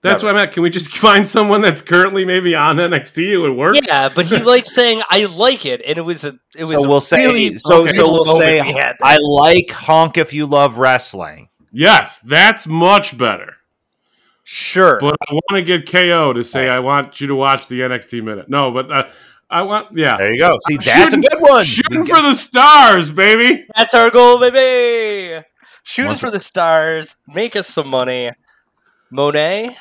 That's 0.00 0.22
Never. 0.22 0.32
what 0.32 0.38
I 0.38 0.42
meant. 0.44 0.54
Can 0.54 0.62
we 0.62 0.70
just 0.70 0.88
find 0.96 1.28
someone 1.28 1.60
that's 1.60 1.82
currently 1.82 2.24
maybe 2.24 2.54
on 2.54 2.76
NXT? 2.76 3.32
It 3.32 3.38
would 3.38 3.56
work. 3.56 3.74
Yeah, 3.86 4.08
but 4.14 4.26
he 4.26 4.38
liked 4.38 4.66
saying 4.66 5.02
I 5.10 5.26
like 5.26 5.66
it, 5.66 5.82
and 5.84 5.98
it 5.98 6.02
was 6.02 6.24
a 6.24 6.38
it 6.56 6.64
was. 6.64 6.82
So 6.82 6.88
we'll 6.88 7.00
say, 7.00 7.26
really 7.26 7.58
so 7.58 7.82
okay. 7.82 7.92
so 7.92 8.12
we'll 8.12 8.24
say, 8.24 8.62
we. 8.62 8.80
I 9.02 9.18
like 9.20 9.70
honk 9.70 10.16
if 10.16 10.32
you 10.32 10.46
love 10.46 10.78
wrestling. 10.78 11.48
Yes, 11.72 12.20
that's 12.20 12.66
much 12.66 13.18
better. 13.18 13.57
Sure. 14.50 14.98
But 15.00 15.16
I 15.28 15.34
want 15.34 15.44
to 15.54 15.62
get 15.62 15.90
KO 15.90 16.32
to 16.32 16.42
say 16.42 16.68
I 16.70 16.78
want 16.78 17.20
you 17.20 17.26
to 17.28 17.34
watch 17.34 17.68
the 17.68 17.80
NXT 17.80 18.22
minute. 18.24 18.48
No, 18.48 18.70
but 18.70 18.90
uh, 18.90 19.08
I 19.50 19.62
want 19.62 19.88
yeah. 19.96 20.16
There 20.16 20.32
you 20.32 20.38
go. 20.40 20.56
See, 20.68 20.76
I'm 20.76 20.80
that's 20.84 21.12
a 21.12 21.18
good 21.18 21.40
one. 21.40 21.64
Shooting 21.66 22.00
We 22.02 22.08
for 22.08 22.22
the 22.22 22.34
stars, 22.34 23.10
baby. 23.10 23.66
That's 23.76 23.92
our 23.94 24.10
goal, 24.10 24.40
baby. 24.40 25.44
Shooting 25.82 26.08
Once- 26.08 26.20
for 26.20 26.30
the 26.30 26.38
stars. 26.40 27.16
Make 27.28 27.56
us 27.56 27.66
some 27.66 27.88
money. 27.88 28.32
Monet. 29.10 29.76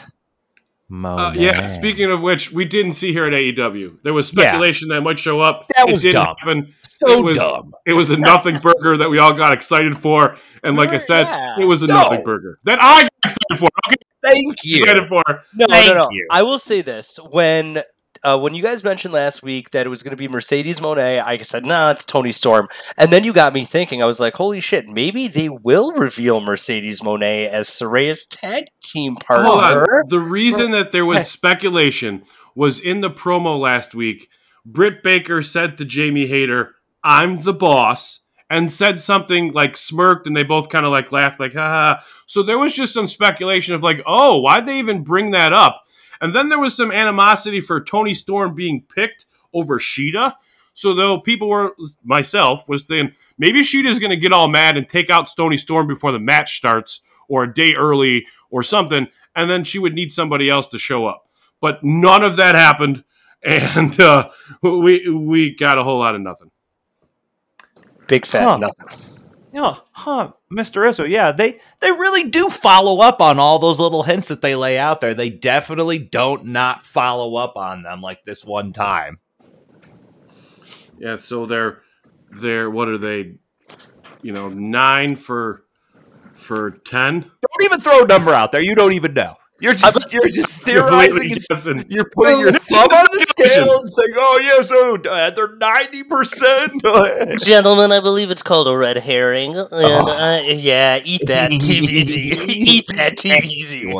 Uh, 0.90 1.34
yeah. 1.36 1.68
Speaking 1.68 2.10
of 2.12 2.22
which, 2.22 2.52
we 2.54 2.64
didn't 2.64 2.94
see 2.94 3.12
here 3.12 3.26
at 3.26 3.34
AEW. 3.34 3.98
There 4.04 4.14
was 4.14 4.32
Yeah. 4.32 4.44
speculation 4.44 4.88
that 4.90 5.02
might 5.02 5.20
show 5.20 5.42
up. 5.42 5.68
That 5.76 5.90
It 5.90 5.92
was 5.92 6.02
didn't 6.02 6.24
dumb. 6.24 6.36
happen. 6.40 6.74
so 7.00 7.20
it 7.20 7.24
was- 7.26 7.38
dumb. 7.38 7.74
It 7.86 7.92
was 7.94 8.10
a 8.10 8.16
nothing 8.32 8.58
burger 8.60 8.96
that 8.98 9.10
we 9.10 9.20
all 9.20 9.34
got 9.34 9.52
excited 9.54 9.98
for, 9.98 10.38
and 10.64 10.78
like 10.78 10.90
I 10.90 10.98
said, 10.98 11.24
Yeah. 11.24 11.56
it 11.60 11.66
was 11.66 11.84
a 11.84 11.88
No. 11.88 11.96
nothing 11.96 12.24
burger 12.24 12.58
that 12.64 12.80
I 12.82 13.04
got 13.04 13.10
excited 13.24 13.60
for. 13.60 13.68
Okay, 13.88 13.96
Thank 14.24 14.64
you. 14.64 14.84
excited 14.84 15.08
for. 15.10 15.24
No, 15.56 15.66
Thank 15.68 15.88
no, 15.88 16.04
no. 16.04 16.10
you. 16.12 16.28
I 16.32 16.44
will 16.44 16.60
say 16.60 16.82
this: 16.82 17.20
when 17.32 17.84
uh, 18.24 18.38
when 18.38 18.54
you 18.56 18.64
guys 18.64 18.84
mentioned 18.84 19.14
last 19.14 19.44
week 19.44 19.72
that 19.72 19.86
it 19.86 19.90
was 19.90 20.04
going 20.04 20.12
to 20.12 20.18
be 20.18 20.28
Mercedes 20.28 20.82
Monet, 20.82 21.20
I 21.20 21.38
said, 21.40 21.66
"Nah, 21.66 21.92
it's 21.92 22.06
Toni 22.06 22.32
Storm." 22.32 22.68
And 22.98 23.12
then 23.12 23.24
you 23.24 23.34
got 23.34 23.54
me 23.54 23.66
thinking. 23.66 24.02
I 24.02 24.06
was 24.06 24.20
like, 24.20 24.34
"Holy 24.36 24.60
shit! 24.60 24.88
Maybe 24.88 25.28
they 25.28 25.50
will 25.50 25.92
reveal 25.94 26.40
Mercedes 26.42 27.04
Monet 27.04 27.48
as 27.48 27.70
Saraya's 27.70 28.26
tag 28.26 28.66
team 28.84 29.16
Hold 29.28 29.46
on. 29.46 29.60
partner." 29.60 30.04
The 30.08 30.20
reason 30.20 30.72
that 30.72 30.92
there 30.92 31.06
was 31.06 31.30
speculation 31.30 32.24
was 32.56 32.80
in 32.80 33.02
the 33.02 33.10
promo 33.10 33.60
last 33.60 33.94
week. 33.94 34.30
Britt 34.66 35.02
Baker 35.04 35.42
said 35.42 35.78
to 35.78 35.86
Jamie 35.86 36.28
Hayter, 36.28 36.76
"I'm 37.04 37.44
the 37.44 37.54
boss." 37.54 38.22
And 38.50 38.72
said 38.72 38.98
something 39.00 39.52
like 39.52 39.76
smirked, 39.76 40.26
and 40.26 40.36
they 40.36 40.44
both 40.44 40.70
kind 40.70 40.86
of 40.86 40.92
like 40.92 41.12
laughed, 41.12 41.38
like, 41.40 41.54
ha. 41.54 42.02
So 42.28 42.44
there 42.44 42.58
was 42.58 42.72
just 42.72 42.94
some 42.94 43.08
speculation 43.08 43.76
of 43.76 43.84
like, 43.84 44.02
oh, 44.06 44.40
why'd 44.40 44.66
they 44.66 44.80
even 44.80 45.04
bring 45.04 45.32
that 45.32 45.52
up? 45.52 45.84
And 46.22 46.34
then 46.34 46.50
there 46.50 46.60
was 46.60 46.76
some 46.76 46.92
animosity 46.92 47.62
for 47.62 47.84
Toni 47.84 48.14
Storm 48.14 48.56
being 48.56 48.84
picked 48.88 49.26
over 49.54 49.80
Shida. 49.80 50.34
So 50.74 50.94
though 50.94 51.20
people 51.20 51.50
were, 51.50 51.76
myself 52.04 52.70
was 52.70 52.84
thinking 52.84 53.16
maybe 53.38 53.62
Shida's 53.62 54.00
going 54.00 54.12
to 54.12 54.16
get 54.16 54.32
all 54.32 54.48
mad 54.48 54.78
and 54.78 54.88
take 54.88 55.10
out 55.10 55.30
Toni 55.36 55.58
Storm 55.58 55.88
before 55.88 56.12
the 56.12 56.20
match 56.20 56.58
starts, 56.58 57.02
or 57.28 57.44
a 57.44 57.54
day 57.54 57.74
early, 57.74 58.26
or 58.50 58.64
something, 58.64 59.08
and 59.36 59.50
then 59.50 59.64
she 59.64 59.80
would 59.80 59.94
need 59.94 60.12
somebody 60.12 60.50
else 60.50 60.68
to 60.68 60.80
show 60.80 61.06
up. 61.06 61.28
But 61.60 61.84
none 61.84 62.24
of 62.24 62.38
that 62.38 62.56
happened, 62.56 63.04
and 63.44 64.00
uh, 64.00 64.30
we 64.62 65.10
we 65.10 65.56
got 65.56 65.78
a 65.78 65.84
whole 65.84 66.00
lot 66.00 66.16
of 66.16 66.22
nothing. 66.22 66.52
Big 68.08 68.26
fat 68.26 68.44
Huh. 68.44 68.58
nothing. 68.58 68.88
Yeah, 69.54 69.78
huh, 69.92 70.34
Mr. 70.52 70.88
Izzo. 70.88 71.10
Yeah, 71.10 71.32
they 71.32 71.60
they 71.80 71.92
really 71.92 72.26
do 72.26 72.50
follow 72.50 73.00
up 73.00 73.22
on 73.22 73.40
all 73.40 73.60
those 73.60 73.80
little 73.80 74.04
hints 74.04 74.28
that 74.28 74.42
they 74.42 74.56
lay 74.56 74.78
out 74.78 75.02
there. 75.02 75.14
They 75.14 75.30
definitely 75.30 75.98
don't 75.98 76.46
not 76.46 76.86
follow 76.86 77.36
up 77.38 77.56
on 77.56 77.82
them 77.82 78.02
like 78.02 78.24
this 78.24 78.46
one 78.46 78.72
time. 78.74 79.20
Yeah, 81.00 81.16
so 81.16 81.46
they're 81.46 81.82
they're 82.32 82.70
what 82.70 82.88
are 82.88 82.98
they? 82.98 83.36
You 84.22 84.34
know, 84.34 84.50
nine 84.50 85.16
for 85.16 85.64
for 86.34 86.72
ten. 86.86 87.22
Don't 87.22 87.64
even 87.64 87.80
throw 87.80 88.04
a 88.04 88.08
number 88.08 88.34
out 88.34 88.52
there. 88.52 88.62
You 88.62 88.76
don't 88.76 88.94
even 88.94 89.14
know. 89.14 89.38
You're 89.60 89.74
just 89.74 90.14
you're 90.14 90.28
just 90.30 90.56
theorizing. 90.64 91.30
Completely 91.30 91.32
and 91.32 91.48
guessing. 91.50 91.86
You're 91.90 92.10
putting 92.10 92.40
your 92.40 92.52
thumb 92.52 92.90
on 92.90 93.06
the 93.12 93.26
scale 93.30 93.80
and 93.80 93.92
saying, 93.92 94.14
"Oh 94.16 94.40
yes, 94.42 94.70
oh 94.72 94.98
uh, 94.98 95.32
they're 95.32 95.56
ninety 95.56 96.04
percent." 96.04 96.74
Gentlemen, 97.44 97.92
I 97.92 98.00
believe 98.00 98.30
it's 98.30 98.44
called 98.44 98.68
a 98.68 98.78
red 98.78 98.98
herring. 98.98 99.58
And, 99.58 99.68
Oh. 99.72 100.08
uh, 100.12 100.42
yeah, 100.46 101.00
eat 101.04 101.22
that 101.28 101.50
TVZ. 101.52 102.16
eat 102.48 102.88
that 102.96 103.18
TVZ. 103.18 103.92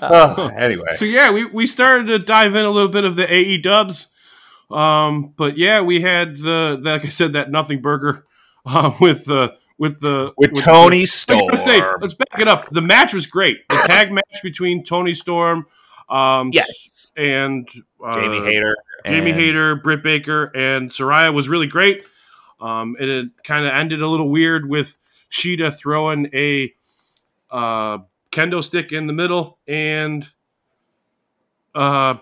oh, 0.00 0.46
anyway, 0.56 0.86
So 0.92 1.04
yeah, 1.04 1.30
we, 1.30 1.44
we 1.44 1.66
started 1.66 2.06
to 2.08 2.18
dive 2.18 2.54
in 2.54 2.64
a 2.64 2.70
little 2.70 2.90
bit 2.90 3.04
of 3.04 3.16
the 3.16 3.30
AE 3.32 3.58
dubs. 3.58 4.08
Um, 4.70 5.32
but 5.36 5.56
yeah, 5.56 5.80
we 5.80 6.00
had 6.00 6.36
the 6.38 6.78
like 6.80 7.04
I 7.04 7.08
said 7.08 7.32
that 7.34 7.50
nothing 7.50 7.80
burger 7.80 8.24
uh, 8.66 8.92
with 9.00 9.24
the 9.24 9.54
with 9.78 10.00
the 10.00 10.32
with 10.36 10.54
the- 10.54 10.60
Toni 10.62 11.02
I 11.02 11.04
Storm. 11.04 11.56
say, 11.56 11.80
let's 12.00 12.14
back 12.14 12.38
it 12.40 12.48
up. 12.48 12.68
The 12.70 12.80
match 12.82 13.14
was 13.14 13.26
great. 13.26 13.66
The 13.68 13.84
tag 13.88 14.12
match 14.12 14.42
between 14.42 14.84
Toni 14.84 15.14
Storm, 15.14 15.66
um, 16.08 16.50
Yes. 16.52 17.12
and 17.16 17.68
uh, 18.04 18.14
Jamie 18.14 18.40
Hayter, 18.40 18.76
Jamie 19.06 19.30
and- 19.30 19.40
Hayter, 19.40 19.74
Britt 19.76 20.02
Baker, 20.02 20.50
and 20.54 20.90
Saraya 20.90 21.32
was 21.32 21.48
really 21.48 21.66
great. 21.68 22.04
Um, 22.60 22.96
and 23.00 23.08
it 23.08 23.26
kind 23.44 23.64
of 23.64 23.72
ended 23.72 24.02
a 24.02 24.08
little 24.08 24.28
weird 24.28 24.68
with 24.68 24.96
Shida 25.30 25.76
throwing 25.76 26.28
a 26.34 26.72
uh, 27.50 27.98
kendo 28.32 28.62
stick 28.64 28.90
in 28.92 29.06
the 29.06 29.12
middle, 29.12 29.58
and 29.68 30.28
uh, 31.74 32.14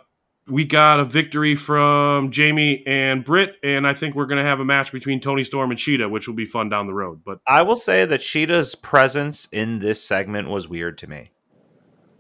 we 0.49 0.64
got 0.64 1.01
a 1.01 1.05
victory 1.05 1.57
from 1.57 2.30
Jamie 2.30 2.84
and 2.86 3.24
Britt. 3.24 3.57
And 3.62 3.86
I 3.86 3.94
think 3.94 4.14
we're 4.14 4.26
going 4.26 4.42
to 4.42 4.49
have 4.49 4.61
a 4.61 4.64
match 4.64 4.92
between 4.92 5.20
Toni 5.20 5.44
Storm 5.44 5.70
and 5.70 5.78
Shida, 5.78 6.11
which 6.11 6.28
will 6.28 6.34
be 6.34 6.47
fun 6.47 6.68
down 6.68 6.86
the 6.86 6.94
road. 6.94 7.22
But 7.24 7.40
I 7.47 7.62
will 7.62 7.76
say 7.76 8.05
that 8.05 8.20
Shida's 8.20 8.74
presence 8.74 9.49
in 9.51 9.80
this 9.80 10.03
segment 10.03 10.49
was 10.49 10.68
weird 10.68 10.99
to 10.99 11.09
me 11.09 11.32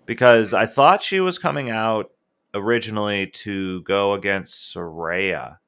because 0.06 0.52
I 0.52 0.66
thought 0.66 1.02
she 1.02 1.20
was 1.20 1.38
coming 1.38 1.70
out 1.70 2.10
originally 2.54 3.26
to 3.28 3.82
go 3.82 4.12
against 4.14 4.74
Saraya 4.74 5.58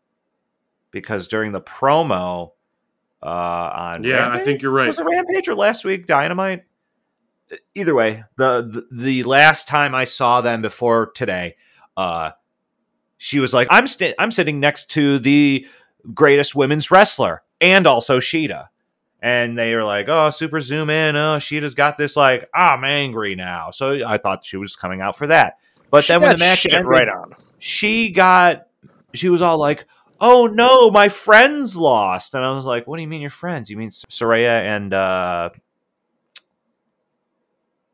because 0.90 1.28
during 1.28 1.52
the 1.52 1.60
promo 1.60 2.52
uh, 3.22 3.26
on 3.26 4.04
yeah, 4.04 4.30
I 4.30 4.40
think 4.40 4.62
you're 4.62 4.72
right. 4.72 4.86
was 4.86 4.98
it 4.98 5.04
Rampage 5.04 5.48
or 5.48 5.54
last 5.54 5.84
week 5.84 6.06
Dynamite? 6.06 6.64
Either 7.74 7.94
way, 7.94 8.24
the, 8.36 8.86
the 8.90 8.96
the 8.96 9.22
last 9.24 9.66
time 9.66 9.94
I 9.94 10.04
saw 10.04 10.40
them 10.40 10.60
before 10.62 11.10
today, 11.14 11.56
uh, 11.96 12.32
she 13.18 13.38
was 13.40 13.52
like, 13.52 13.68
"I'm 13.70 13.86
sti- 13.86 14.14
I'm 14.18 14.30
sitting 14.32 14.58
next 14.60 14.86
to 14.92 15.18
the 15.18 15.66
greatest 16.14 16.54
women's 16.54 16.90
wrestler 16.90 17.42
and 17.60 17.86
also 17.86 18.18
Shida," 18.20 18.68
and 19.20 19.58
they 19.58 19.74
were 19.74 19.84
like, 19.84 20.06
"Oh, 20.08 20.30
super 20.30 20.60
zoom 20.60 20.88
in. 20.90 21.16
Oh, 21.16 21.38
Shida's 21.38 21.74
got 21.74 21.96
this 21.96 22.16
like 22.16 22.48
I'm 22.54 22.84
angry 22.84 23.34
now." 23.34 23.70
So 23.72 24.06
I 24.06 24.16
thought 24.18 24.44
she 24.44 24.56
was 24.56 24.76
coming 24.76 25.00
out 25.00 25.16
for 25.16 25.26
that. 25.26 25.58
But 25.90 26.04
She 26.04 26.12
then 26.12 26.22
when 26.22 26.32
the 26.32 26.38
match 26.38 26.66
ended, 26.70 26.86
right 26.86 27.08
on. 27.08 27.32
she 27.58 28.10
got 28.10 28.66
she 29.14 29.28
was 29.28 29.42
all 29.42 29.58
like 29.58 29.86
oh 30.20 30.46
no 30.46 30.90
my 30.90 31.08
friends 31.08 31.76
lost 31.76 32.34
and 32.34 32.44
i 32.44 32.50
was 32.50 32.64
like 32.66 32.86
what 32.86 32.96
do 32.96 33.02
you 33.02 33.08
mean 33.08 33.20
your 33.20 33.30
friends 33.30 33.70
you 33.70 33.76
mean 33.76 33.88
saraya 33.88 34.60
and 34.62 34.92
uh 34.92 35.48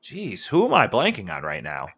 jeez 0.03 0.47
who 0.47 0.65
am 0.67 0.75
i 0.75 0.87
blanking 0.87 1.31
on 1.35 1.43
right 1.43 1.63
now 1.63 1.89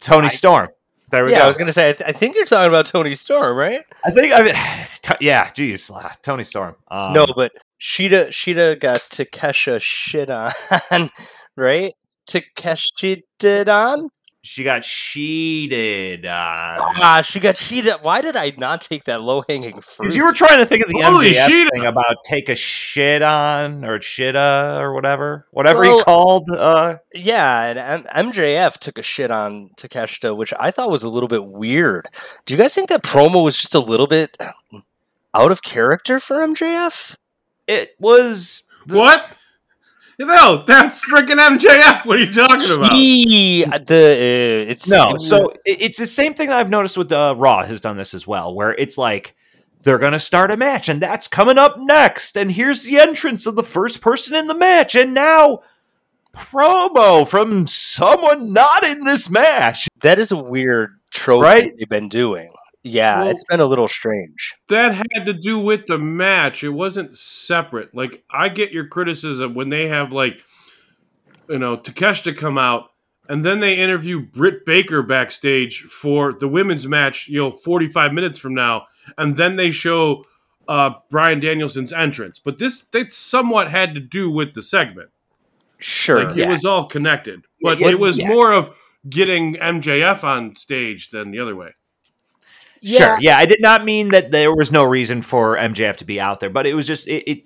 toni 0.00 0.26
I- 0.26 0.30
storm 0.30 0.68
there 1.10 1.24
we 1.24 1.30
Yeah, 1.30 1.38
go 1.38 1.44
I 1.44 1.46
was 1.46 1.56
gonna 1.56 1.72
say. 1.72 1.90
I, 1.90 1.92
th- 1.92 2.08
I 2.08 2.12
think 2.12 2.36
you're 2.36 2.44
talking 2.44 2.68
about 2.68 2.86
Toni 2.86 3.14
Storm, 3.14 3.56
right? 3.56 3.82
i 4.04 4.10
think 4.10 4.32
i 4.32 4.44
t- 5.02 5.24
yeah 5.24 5.50
jeez 5.50 5.90
ah, 5.92 6.14
toni 6.22 6.44
storm 6.44 6.76
um, 6.90 7.12
no, 7.14 7.26
but 7.34 7.52
Shida 7.80 8.28
Shida 8.28 8.80
got 8.80 9.00
Takesha 9.10 9.80
shit 9.80 10.30
on, 10.30 10.52
right? 11.56 11.92
Takeshi 12.26 13.24
did 13.38 13.68
on. 13.68 14.08
She 14.46 14.62
got 14.62 14.82
cheated 14.82 16.26
on 16.26 16.78
Ah, 17.00 17.22
she 17.24 17.40
got 17.40 17.56
cheated. 17.56 17.94
Why 18.02 18.20
did 18.20 18.36
I 18.36 18.52
not 18.58 18.80
take 18.82 19.04
that 19.04 19.22
low 19.22 19.42
hanging 19.48 19.80
fruit? 19.80 20.04
because 20.04 20.16
you 20.16 20.24
were 20.24 20.32
trying 20.32 20.58
to 20.58 20.66
think 20.66 20.82
of 20.84 20.90
the 20.90 21.00
Holy 21.00 21.32
MJF 21.32 21.46
shit. 21.46 21.70
thing 21.72 21.86
about 21.86 22.16
take 22.24 22.48
a 22.48 22.54
shit 22.54 23.22
on 23.22 23.84
or 23.84 23.98
shitta 24.00 24.78
or 24.80 24.92
whatever, 24.92 25.46
whatever 25.50 25.82
he 25.84 26.02
called. 26.02 26.48
Uh, 26.50 26.96
Yeah, 27.14 27.62
and 27.62 27.78
M- 28.06 28.30
MJF 28.32 28.78
took 28.78 28.98
a 28.98 29.02
shit 29.02 29.30
on 29.30 29.70
Takeshita, 29.78 30.36
which 30.36 30.52
I 30.60 30.70
thought 30.70 30.90
was 30.90 31.02
a 31.02 31.08
little 31.08 31.28
bit 31.28 31.44
weird. 31.46 32.08
Do 32.44 32.52
you 32.54 32.58
guys 32.58 32.74
think 32.74 32.90
that 32.90 33.02
promo 33.02 33.42
was 33.42 33.56
just 33.56 33.74
a 33.74 33.80
little 33.80 34.06
bit 34.06 34.36
out 35.34 35.50
of 35.52 35.62
character 35.62 36.20
for 36.20 36.36
MJF? 36.46 37.16
it 37.66 37.94
was 37.98 38.64
the- 38.86 38.98
what? 38.98 39.26
No, 40.18 40.64
that's 40.66 41.00
freaking 41.00 41.38
MJF. 41.44 42.06
What 42.06 42.18
are 42.18 42.22
you 42.24 42.32
talking 42.32 42.70
about? 42.76 42.92
He, 42.92 43.64
the 43.64 43.70
uh, 43.70 44.70
it's 44.70 44.88
No, 44.88 45.14
it 45.14 45.20
so 45.20 45.38
was- 45.38 45.54
it- 45.64 45.82
it's 45.82 45.98
the 45.98 46.06
same 46.06 46.34
thing 46.34 46.48
that 46.48 46.56
I've 46.58 46.70
noticed 46.70 46.96
with 46.96 47.10
uh, 47.12 47.34
Raw 47.36 47.64
has 47.64 47.80
done 47.80 47.96
this 47.96 48.14
as 48.14 48.26
well, 48.26 48.54
where 48.54 48.72
it's 48.74 48.96
like 48.96 49.34
they're 49.82 49.98
going 49.98 50.12
to 50.12 50.20
start 50.20 50.50
a 50.50 50.56
match 50.56 50.88
and 50.88 51.02
that's 51.02 51.28
coming 51.28 51.58
up 51.58 51.76
next, 51.78 52.36
and 52.36 52.52
here's 52.52 52.84
the 52.84 52.98
entrance 52.98 53.44
of 53.46 53.56
the 53.56 53.62
first 53.62 54.00
person 54.00 54.34
in 54.34 54.46
the 54.46 54.54
match, 54.54 54.94
and 54.94 55.12
now 55.14 55.60
promo 56.34 57.26
from 57.26 57.66
someone 57.66 58.52
not 58.52 58.82
in 58.84 59.04
this 59.04 59.30
match. 59.30 59.88
that 60.00 60.18
is 60.18 60.32
a 60.32 60.36
weird 60.36 60.98
trope 61.10 61.42
Right? 61.42 61.64
that 61.64 61.76
they've 61.78 61.88
been 61.88 62.08
doing. 62.08 62.50
Yeah, 62.84 63.20
Well- 63.20 63.28
it's 63.30 63.44
been 63.44 63.60
a 63.60 63.66
little 63.66 63.88
strange. 63.88 64.54
That 64.68 64.94
had 64.94 65.24
to 65.26 65.32
do 65.32 65.58
with 65.58 65.86
the 65.86 65.98
match. 65.98 66.62
It 66.62 66.68
wasn't 66.70 67.16
separate. 67.16 67.94
Like 67.94 68.22
I 68.30 68.48
get 68.50 68.72
your 68.72 68.86
criticism 68.86 69.54
when 69.54 69.70
they 69.70 69.88
have 69.88 70.12
like, 70.12 70.34
you 71.48 71.58
know, 71.58 71.76
Takeshita 71.78 72.36
come 72.36 72.58
out 72.58 72.90
and 73.28 73.42
then 73.44 73.60
they 73.60 73.74
interview 73.78 74.20
Britt 74.20 74.66
Baker 74.66 75.02
backstage 75.02 75.80
for 75.82 76.34
the 76.34 76.46
women's 76.46 76.86
match. 76.86 77.26
You 77.26 77.38
know, 77.40 77.50
forty 77.50 77.88
five 77.88 78.12
minutes 78.12 78.38
from 78.38 78.54
now, 78.54 78.86
and 79.16 79.36
then 79.36 79.56
they 79.56 79.70
show 79.70 80.24
uh, 80.68 80.90
Bryan 81.10 81.40
Danielson's 81.40 81.92
entrance. 81.92 82.38
But 82.38 82.58
this 82.58 82.80
they 82.80 83.08
somewhat 83.08 83.70
had 83.70 83.94
to 83.94 84.00
do 84.00 84.30
with 84.30 84.52
the 84.54 84.62
segment. 84.62 85.08
Sure. 85.80 86.24
Like, 86.24 86.36
It 86.38 86.48
was 86.48 86.64
all 86.66 86.84
connected, 86.86 87.44
but 87.62 87.78
Yeah, 87.78 87.88
it 87.88 87.98
was 87.98 88.16
yes. 88.18 88.28
more 88.28 88.52
of 88.52 88.70
getting 89.08 89.54
MJF 89.56 90.22
on 90.24 90.54
stage 90.56 91.10
than 91.10 91.30
the 91.30 91.40
other 91.40 91.54
way. 91.56 91.74
Sure, 92.84 93.18
yeah, 93.20 93.38
I 93.38 93.46
did 93.46 93.60
not 93.60 93.84
mean 93.84 94.10
that 94.10 94.30
there 94.30 94.54
was 94.54 94.70
no 94.70 94.84
reason 94.84 95.22
for 95.22 95.56
MJF 95.56 95.96
to 95.96 96.04
be 96.04 96.20
out 96.20 96.40
there, 96.40 96.50
but 96.50 96.66
it 96.66 96.74
was 96.74 96.86
just 96.86 97.08
it. 97.08 97.28
it 97.30 97.44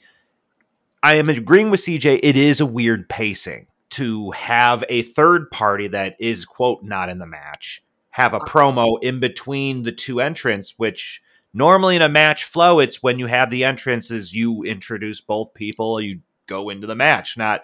I 1.02 1.14
am 1.14 1.28
agreeing 1.28 1.70
with 1.70 1.80
CJ. 1.80 2.20
It 2.22 2.36
is 2.36 2.60
a 2.60 2.66
weird 2.66 3.08
pacing 3.08 3.68
to 3.90 4.32
have 4.32 4.82
a 4.88 5.02
third 5.02 5.50
party 5.50 5.86
that 5.88 6.16
is 6.18 6.44
quote 6.44 6.82
not 6.82 7.08
in 7.08 7.18
the 7.18 7.26
match 7.26 7.82
have 8.18 8.34
a 8.34 8.38
uh-huh. 8.38 8.46
promo 8.46 8.98
in 9.00 9.20
between 9.20 9.84
the 9.84 9.92
two 9.92 10.20
entrants, 10.20 10.74
which 10.76 11.22
normally 11.54 11.94
in 11.94 12.02
a 12.02 12.08
match 12.08 12.44
flow, 12.44 12.80
it's 12.80 13.00
when 13.00 13.20
you 13.20 13.26
have 13.26 13.48
the 13.48 13.62
entrances, 13.62 14.34
you 14.34 14.64
introduce 14.64 15.20
both 15.20 15.54
people, 15.54 16.00
you 16.00 16.18
go 16.48 16.68
into 16.68 16.88
the 16.88 16.96
match, 16.96 17.36
not 17.36 17.62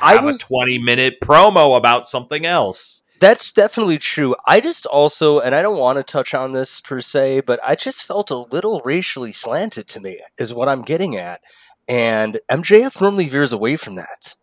I 0.00 0.14
have 0.14 0.24
was- 0.24 0.40
a 0.40 0.46
twenty 0.46 0.78
minute 0.78 1.20
promo 1.20 1.76
about 1.76 2.08
something 2.08 2.46
else. 2.46 3.02
That's 3.20 3.52
definitely 3.52 3.98
true. 3.98 4.34
I 4.46 4.60
just 4.60 4.86
also, 4.86 5.40
and 5.40 5.54
I 5.54 5.60
don't 5.60 5.78
want 5.78 5.98
to 5.98 6.02
touch 6.02 6.32
on 6.32 6.52
this 6.52 6.80
per 6.80 7.00
se, 7.00 7.40
but 7.40 7.60
I 7.64 7.74
just 7.74 8.04
felt 8.04 8.30
a 8.30 8.36
little 8.36 8.80
racially 8.82 9.34
slanted 9.34 9.86
to 9.88 10.00
me, 10.00 10.20
is 10.38 10.54
what 10.54 10.70
I'm 10.70 10.82
getting 10.82 11.16
at. 11.16 11.42
And 11.86 12.40
MJF 12.50 12.98
normally 13.00 13.28
veers 13.28 13.52
away 13.52 13.76
from 13.76 13.96
that. 13.96 14.34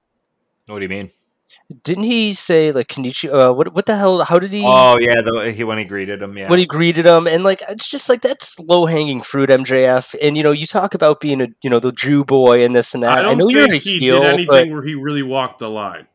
What 0.67 0.77
do 0.77 0.83
you 0.83 0.89
mean? 0.89 1.11
Didn't 1.83 2.03
he 2.03 2.33
say 2.33 2.71
like 2.71 2.87
Kenichi? 2.87 3.33
Uh, 3.33 3.53
what 3.53 3.73
what 3.73 3.87
the 3.87 3.97
hell? 3.97 4.23
How 4.23 4.37
did 4.39 4.51
he? 4.51 4.63
Oh 4.63 4.97
yeah, 4.97 5.21
the, 5.21 5.51
he 5.51 5.63
when 5.63 5.77
he 5.77 5.83
greeted 5.83 6.21
him, 6.21 6.37
yeah. 6.37 6.49
When 6.49 6.59
he 6.59 6.65
greeted 6.65 7.05
him, 7.05 7.27
and 7.27 7.43
like 7.43 7.61
it's 7.67 7.89
just 7.89 8.07
like 8.07 8.21
that's 8.21 8.57
low 8.59 8.85
hanging 8.85 9.21
fruit, 9.21 9.49
MJF. 9.49 10.15
And 10.21 10.37
you 10.37 10.43
know, 10.43 10.51
you 10.51 10.65
talk 10.65 10.93
about 10.93 11.19
being 11.19 11.41
a 11.41 11.47
you 11.61 11.69
know 11.69 11.79
the 11.79 11.91
Jew 11.91 12.23
boy 12.23 12.63
and 12.63 12.75
this 12.75 12.93
and 12.93 13.03
that. 13.03 13.17
I 13.17 13.19
I, 13.19 13.21
don't 13.23 13.37
know 13.37 13.47
think 13.47 13.57
you're 13.57 13.73
a 13.73 13.77
he 13.77 13.99
heel, 13.99 14.21
did 14.21 14.47
but 14.47 14.55
anything 14.55 14.73
where 14.73 14.83
he 14.83 14.95
really 14.95 15.23
walked 15.23 15.59
the 15.59 15.69
line. 15.69 16.07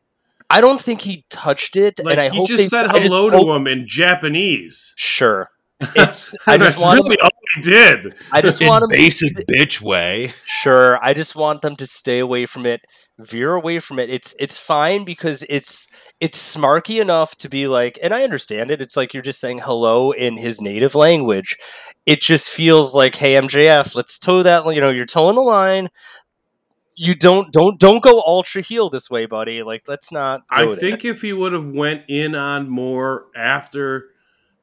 I 0.53 0.61
don't 0.61 0.79
think 0.81 1.01
he 1.01 1.25
touched 1.29 1.75
it. 1.75 1.99
Like 2.03 2.13
and 2.13 2.21
I 2.21 2.29
he 2.29 2.37
hope 2.37 2.47
just 2.47 2.57
they 2.57 2.67
said 2.67 2.85
I 2.87 2.99
just 2.99 3.13
hello 3.13 3.29
hope- 3.29 3.47
to 3.47 3.51
him 3.53 3.67
in 3.67 3.87
Japanese. 3.87 4.93
Sure, 4.97 5.49
it's. 5.81 6.35
I 6.47 6.57
That's 6.57 6.73
just 6.73 6.83
want. 6.83 6.97
really 7.03 7.17
all 7.19 7.29
he 7.55 7.61
did. 7.61 8.15
I 8.31 8.41
just 8.41 8.61
in 8.61 8.67
want 8.69 8.83
him. 8.83 8.89
basic 8.89 9.33
bitch 9.47 9.81
way. 9.81 10.33
Sure, 10.43 11.03
I 11.03 11.13
just 11.13 11.35
want 11.35 11.61
them 11.61 11.75
to 11.77 11.85
stay 11.87 12.19
away 12.19 12.45
from 12.45 12.65
it, 12.65 12.81
veer 13.19 13.53
away 13.53 13.79
from 13.79 13.99
it. 13.99 14.09
It's 14.09 14.33
it's 14.39 14.57
fine 14.57 15.03
because 15.05 15.43
it's 15.49 15.87
it's 16.19 16.55
smarky 16.55 17.01
enough 17.01 17.35
to 17.37 17.49
be 17.49 17.67
like, 17.67 17.99
and 18.01 18.13
I 18.13 18.23
understand 18.23 18.71
it. 18.71 18.81
It's 18.81 18.95
like 18.97 19.13
you're 19.13 19.23
just 19.23 19.39
saying 19.41 19.59
hello 19.59 20.11
in 20.11 20.37
his 20.37 20.61
native 20.61 20.95
language. 20.95 21.57
It 22.05 22.21
just 22.21 22.49
feels 22.49 22.93
like, 22.95 23.15
hey 23.15 23.33
MJF, 23.33 23.95
let's 23.95 24.19
toe 24.19 24.43
that. 24.43 24.65
You 24.65 24.81
know, 24.81 24.89
you're 24.89 25.05
toeing 25.05 25.35
the 25.35 25.41
line. 25.41 25.89
You 26.95 27.15
don't 27.15 27.51
don't 27.51 27.79
don't 27.79 28.03
go 28.03 28.21
ultra 28.25 28.61
heel 28.61 28.89
this 28.89 29.09
way, 29.09 29.25
buddy. 29.25 29.63
Like 29.63 29.87
let's 29.87 30.11
not. 30.11 30.41
I 30.49 30.75
think 30.75 31.05
if 31.05 31.21
he 31.21 31.33
would 31.33 31.53
have 31.53 31.67
went 31.67 32.03
in 32.07 32.35
on 32.35 32.69
more 32.69 33.27
after 33.35 34.09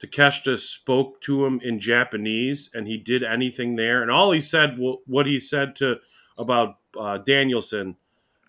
Takeshita 0.03 0.59
spoke 0.59 1.21
to 1.23 1.45
him 1.45 1.61
in 1.63 1.79
Japanese 1.79 2.71
and 2.73 2.87
he 2.87 2.97
did 2.97 3.23
anything 3.23 3.77
there, 3.77 4.03
and 4.03 4.11
all 4.11 4.33
he 4.33 4.41
said, 4.41 4.79
what 4.79 5.27
he 5.27 5.39
said 5.39 5.77
to 5.77 5.97
about 6.39 6.77
uh, 6.99 7.19
Danielson. 7.19 7.97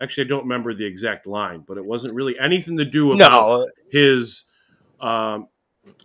Actually, 0.02 0.26
I 0.26 0.30
don't 0.30 0.44
remember 0.44 0.74
the 0.74 0.86
exact 0.86 1.28
line, 1.28 1.64
but 1.68 1.78
it 1.78 1.86
wasn't 1.86 2.16
really 2.16 2.36
anything 2.40 2.78
to 2.78 2.86
do 2.86 3.12
about 3.12 3.60
no. 3.60 3.68
his 3.92 4.46
um, 5.00 5.48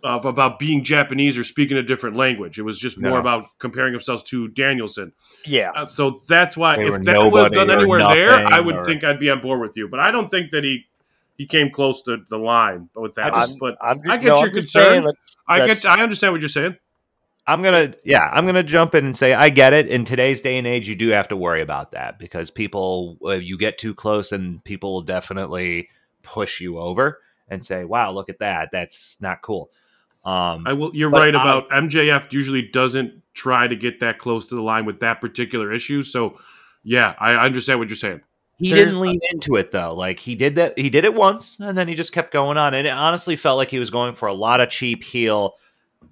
of 0.03 0.25
about 0.25 0.59
being 0.59 0.85
Japanese 0.85 1.37
or 1.39 1.45
speaking 1.45 1.77
a 1.77 1.83
different 1.83 2.17
language. 2.17 2.59
It 2.59 2.63
was 2.63 2.79
just 2.79 2.99
more 2.99 3.13
No. 3.13 3.17
about 3.19 3.47
comparing 3.59 3.93
himself 3.93 4.25
to 4.27 4.49
Danielson. 4.49 5.13
Yeah, 5.45 5.71
Uh, 5.75 5.87
so 5.87 6.21
that's 6.29 6.57
why 6.57 6.77
They 6.77 6.87
if 6.87 7.03
that 7.03 7.31
was 7.31 7.51
done 7.53 7.71
anywhere 7.71 8.01
there, 8.13 8.31
I 8.33 8.61
would 8.61 8.77
or- 8.77 8.85
think 8.85 9.05
I'd 9.05 9.21
be 9.21 9.31
on 9.31 9.41
board 9.41 9.61
with 9.61 9.77
you. 9.77 9.89
But 9.89 10.01
I 10.01 10.11
don't 10.11 10.31
think 10.31 10.51
that 10.53 10.65
he 10.65 10.87
he 11.39 11.45
came 11.47 11.71
close 11.71 12.01
to 12.05 12.17
the 12.31 12.39
line 12.39 12.89
with 12.97 13.15
that. 13.17 13.37
I'm, 13.37 13.57
but 13.61 13.77
I'm, 13.83 14.01
I 14.09 14.17
get 14.17 14.25
no, 14.29 14.39
your 14.39 14.47
I'm 14.47 14.53
concern. 14.53 15.05
that's- 15.05 15.37
I 15.47 15.67
get 15.67 15.85
I 15.85 16.03
understand 16.03 16.33
what 16.33 16.41
you're 16.41 16.49
saying. 16.49 16.77
I'm 17.47 17.63
gonna 17.63 17.95
yeah, 18.05 18.29
I'm 18.33 18.47
gonna 18.47 18.63
jump 18.63 18.95
in 18.95 19.05
and 19.05 19.17
say 19.17 19.35
I 19.35 19.51
get 19.51 19.73
it. 19.73 19.87
In 19.87 20.05
today's 20.05 20.41
day 20.41 20.57
and 20.57 20.67
age, 20.67 20.89
you 20.89 20.97
do 20.97 21.09
have 21.11 21.29
to 21.29 21.37
worry 21.37 21.61
about 21.63 21.93
that 21.93 22.19
because 22.19 22.51
people, 22.51 23.19
uh, 23.25 23.33
you 23.33 23.57
get 23.59 23.79
too 23.79 23.95
close, 23.95 24.33
and 24.33 24.65
people 24.65 24.95
will 24.95 25.03
definitely 25.03 25.91
push 26.23 26.61
you 26.61 26.79
over 26.79 27.21
and 27.49 27.65
say, 27.65 27.85
"Wow, 27.85 28.13
look 28.13 28.29
at 28.29 28.39
that. 28.41 28.71
That's 28.73 29.17
not 29.21 29.43
cool." 29.43 29.71
Um, 30.25 30.67
I 30.67 30.73
will. 30.73 30.95
You're 30.95 31.11
But 31.11 31.23
right 31.23 31.37
I- 31.37 31.43
about 31.47 31.69
MJF. 31.71 32.33
Usually 32.33 32.63
doesn't 32.63 33.23
try 33.35 33.67
to 33.69 33.77
get 33.77 34.01
that 34.01 34.19
close 34.19 34.47
to 34.49 34.55
the 34.55 34.63
line 34.63 34.85
with 34.87 35.01
that 35.01 35.21
particular 35.21 35.73
issue. 35.73 36.03
So 36.03 36.39
yeah, 36.83 37.15
I 37.19 37.33
I 37.35 37.45
understand 37.45 37.79
what 37.79 37.89
you're 37.89 37.97
saying. 37.97 38.23
he 38.59 38.71
there's 38.73 38.95
didn't 38.95 39.03
lean 39.03 39.21
into 39.31 39.57
it 39.57 39.71
though. 39.71 39.95
Like 39.95 40.19
he 40.19 40.35
did 40.35 40.55
that, 40.57 40.79
he 40.79 40.89
did 40.91 41.05
it 41.05 41.15
once, 41.15 41.59
and 41.61 41.77
then 41.77 41.87
he 41.89 41.95
just 41.95 42.13
kept 42.13 42.33
going 42.33 42.57
on. 42.57 42.75
And 42.75 42.87
it 42.87 42.91
honestly 42.91 43.37
felt 43.37 43.57
like 43.59 43.71
he 43.71 43.79
was 43.79 43.91
going 43.91 44.15
for 44.17 44.27
a 44.27 44.35
lot 44.35 44.61
of 44.61 44.69
cheap 44.71 45.05
heel. 45.05 45.55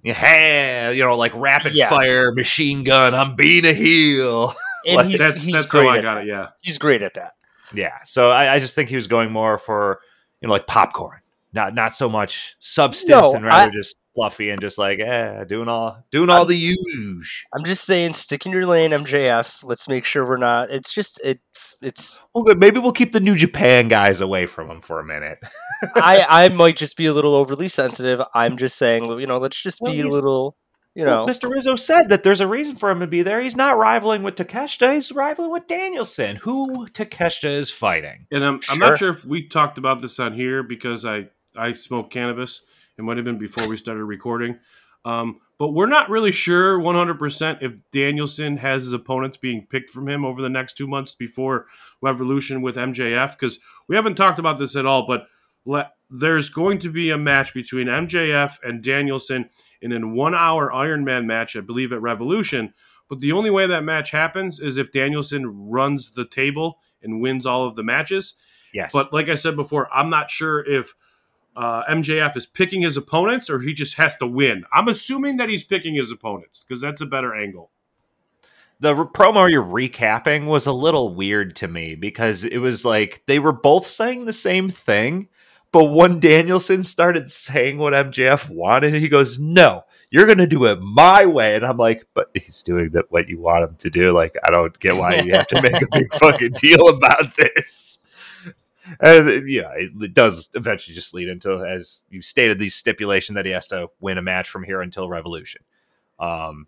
Hey, 0.03 0.93
you 0.95 1.03
know, 1.03 1.17
like 1.17 1.31
rapid 1.35 1.73
Yes. 1.73 1.89
fire 1.89 2.31
machine 2.31 2.83
gun. 2.83 3.13
I'm 3.15 3.35
being 3.35 3.65
a 3.65 3.73
heel. 3.73 4.53
and 4.85 4.97
Like, 4.97 5.07
he's, 5.07 5.17
That's 5.19 5.41
he's 5.43 5.53
that's 5.53 5.65
great 5.71 5.83
how 5.85 5.89
I 5.89 6.01
got 6.01 6.15
that. 6.15 6.23
it. 6.23 6.27
Yeah. 6.27 6.47
He's 6.61 6.77
great 6.77 7.01
at 7.01 7.15
that. 7.15 7.33
Yeah. 7.73 7.97
So 8.05 8.29
I, 8.29 8.55
I 8.55 8.59
just 8.59 8.75
think 8.75 8.89
he 8.89 8.95
was 8.95 9.07
going 9.07 9.31
more 9.31 9.57
for 9.57 9.99
you 10.41 10.47
know 10.47 10.53
like 10.53 10.67
popcorn, 10.67 11.19
not 11.55 11.73
not 11.73 11.95
so 11.95 12.09
much 12.09 12.55
substance, 12.59 13.09
No, 13.09 13.33
and 13.33 13.43
rather 13.45 13.71
I- 13.71 13.75
just 13.75 13.95
fluffy 14.13 14.49
and 14.49 14.61
just 14.61 14.77
like 14.77 14.99
eh, 14.99 15.43
doing 15.45 15.67
all 15.67 16.03
doing 16.11 16.29
all 16.29 16.45
the 16.45 16.55
huge. 16.55 17.45
I'm 17.53 17.63
just 17.65 17.83
saying, 17.85 18.13
stick 18.13 18.45
in 18.45 18.51
your 18.51 18.65
lane, 18.65 18.91
MJF. 18.91 19.63
Let's 19.63 19.87
make 19.89 20.05
sure 20.05 20.25
we're 20.25 20.37
not. 20.37 20.69
It's 20.71 20.93
just 20.93 21.19
it. 21.23 21.39
It's. 21.81 22.23
Well. 22.33 22.55
Maybe 22.55 22.79
we'll 22.79 22.91
keep 22.93 23.11
the 23.11 23.19
New 23.19 23.35
Japan 23.35 23.87
guys 23.87 24.21
away 24.21 24.45
from 24.45 24.69
him 24.69 24.81
for 24.81 24.99
a 24.99 25.03
minute. 25.05 25.39
I 25.95 26.25
I 26.29 26.49
might 26.49 26.77
just 26.77 26.97
be 26.97 27.07
a 27.07 27.13
little 27.13 27.33
overly 27.35 27.67
sensitive. 27.67 28.21
I'm 28.33 28.57
just 28.57 28.77
saying, 28.77 29.05
you 29.19 29.27
know, 29.27 29.37
let's 29.37 29.61
just 29.61 29.81
Well, 29.81 29.91
be 29.93 30.01
a 30.01 30.07
little. 30.07 30.55
You 30.97 31.03
Well, 31.03 31.27
know, 31.27 31.33
Mr. 31.33 31.51
Rizzo 31.51 31.75
said 31.75 32.07
that 32.07 32.23
there's 32.23 32.39
a 32.39 32.47
reason 32.47 32.77
for 32.77 32.89
him 32.89 33.01
to 33.01 33.07
be 33.07 33.21
there. 33.21 33.41
He's 33.41 33.57
not 33.57 33.77
rivaling 33.77 34.23
with 34.23 34.35
Takeshita. 34.35 34.93
He's 34.93 35.11
rivaling 35.11 35.51
with 35.51 35.67
Danielson, 35.67 36.37
who 36.37 36.87
Takeshita 36.87 37.51
is 37.53 37.69
fighting. 37.69 38.27
And 38.31 38.45
I'm, 38.45 38.61
I'm 38.69 38.79
not 38.79 38.97
sure 38.97 39.09
if 39.09 39.25
we 39.25 39.45
talked 39.49 39.77
about 39.77 40.01
this 40.01 40.17
on 40.21 40.33
here 40.33 40.63
because 40.63 41.03
I, 41.05 41.27
I 41.57 41.73
smoke 41.73 42.11
cannabis. 42.11 42.61
It 42.97 43.03
might 43.03 43.17
have 43.17 43.25
been 43.25 43.37
before 43.37 43.67
we 43.67 43.77
started 43.77 44.03
recording. 44.03 44.59
Um, 45.03 45.41
but 45.57 45.69
we're 45.69 45.85
not 45.87 46.09
really 46.09 46.31
sure 46.31 46.79
100% 46.79 47.61
if 47.61 47.79
Danielson 47.91 48.57
has 48.57 48.83
his 48.83 48.93
opponents 48.93 49.37
being 49.37 49.67
picked 49.69 49.89
from 49.89 50.09
him 50.09 50.25
over 50.25 50.41
the 50.41 50.49
next 50.49 50.75
two 50.75 50.87
months 50.87 51.15
before 51.15 51.67
Revolution 52.01 52.61
with 52.61 52.75
MJF 52.75 53.31
because 53.31 53.59
we 53.87 53.95
haven't 53.95 54.15
talked 54.15 54.39
about 54.39 54.57
this 54.57 54.75
at 54.75 54.85
all. 54.85 55.05
But 55.07 55.27
le- 55.63 55.91
there's 56.09 56.49
going 56.49 56.79
to 56.79 56.89
be 56.89 57.09
a 57.09 57.17
match 57.17 57.53
between 57.53 57.87
MJF 57.87 58.57
and 58.63 58.83
Danielson 58.83 59.49
in 59.81 59.91
a 59.91 60.07
one 60.07 60.35
hour 60.35 60.73
Iron 60.73 61.05
Man 61.05 61.25
match, 61.25 61.55
I 61.55 61.61
believe, 61.61 61.93
at 61.93 62.01
Revolution. 62.01 62.73
But 63.07 63.19
the 63.19 63.31
only 63.31 63.49
way 63.49 63.67
that 63.67 63.83
match 63.83 64.11
happens 64.11 64.59
is 64.59 64.77
if 64.77 64.91
Danielson 64.91 65.69
runs 65.69 66.11
the 66.11 66.25
table 66.25 66.79
and 67.01 67.21
wins 67.21 67.45
all 67.45 67.67
of 67.67 67.75
the 67.75 67.83
matches. 67.83 68.35
Yes. 68.73 68.91
But 68.91 69.13
like 69.13 69.29
I 69.29 69.35
said 69.35 69.55
before, 69.55 69.93
I'm 69.93 70.09
not 70.09 70.29
sure 70.29 70.59
if 70.69 70.95
uh, 71.55 71.83
MJF 71.89 72.35
is 72.35 72.45
picking 72.45 72.81
his 72.81 72.97
opponents 72.97 73.49
or 73.49 73.59
he 73.59 73.73
just 73.73 73.95
has 73.95 74.15
to 74.17 74.27
win. 74.27 74.63
I'm 74.73 74.87
assuming 74.87 75.37
that 75.37 75.49
he's 75.49 75.63
picking 75.63 75.95
his 75.95 76.11
opponents 76.11 76.63
because 76.63 76.81
that's 76.81 77.01
a 77.01 77.05
better 77.05 77.33
angle. 77.35 77.71
the 78.79 78.93
re- 78.95 79.05
promo 79.05 79.49
you're 79.49 79.63
recapping 79.63 80.47
was 80.47 80.65
a 80.65 80.73
little 80.73 81.13
weird 81.15 81.55
to 81.57 81.67
me 81.67 81.95
because 81.95 82.43
it 82.43 82.57
was 82.57 82.83
like 82.83 83.23
they 83.27 83.39
were 83.39 83.53
both 83.53 83.87
saying 83.87 84.25
the 84.25 84.33
same 84.33 84.67
thing, 84.69 85.29
but 85.71 85.85
when 85.85 86.19
Danielson 86.19 86.83
started 86.83 87.29
saying 87.31 87.77
what 87.77 87.93
MJF 87.93 88.49
wanted, 88.49 88.93
he 88.95 89.07
goes, 89.07 89.39
"No, 89.39 89.83
you're 90.09 90.25
gonna 90.27 90.45
do 90.47 90.65
it 90.65 90.79
my 90.81 91.25
way," 91.25 91.55
and 91.55 91.65
I'm 91.65 91.77
like, 91.77 92.05
"But 92.13 92.31
he's 92.33 92.63
doing 92.63 92.89
that 92.91 93.11
what 93.11 93.29
you 93.29 93.39
want 93.39 93.63
him 93.63 93.75
to 93.79 93.89
do." 93.89 94.11
Like, 94.11 94.35
I 94.45 94.51
don't 94.51 94.77
get 94.79 94.95
why 94.97 95.15
you 95.21 95.33
have 95.33 95.47
to 95.47 95.61
make 95.61 95.81
a 95.81 95.87
big 95.91 96.13
fucking 96.19 96.53
deal 96.57 96.89
about 96.89 97.35
this. 97.37 97.84
And 98.99 99.49
yeah, 99.49 99.71
it, 99.75 99.91
it 99.99 100.13
does 100.13 100.49
eventually 100.53 100.95
just 100.95 101.13
lead 101.13 101.27
into, 101.27 101.65
as 101.65 102.03
you 102.09 102.21
stated, 102.21 102.59
the 102.59 102.69
stipulation 102.69 103.35
that 103.35 103.45
he 103.45 103.51
has 103.51 103.67
to 103.67 103.89
win 103.99 104.17
a 104.17 104.21
match 104.21 104.49
from 104.49 104.63
here 104.63 104.81
until 104.81 105.09
Revolution. 105.09 105.63
Um, 106.19 106.67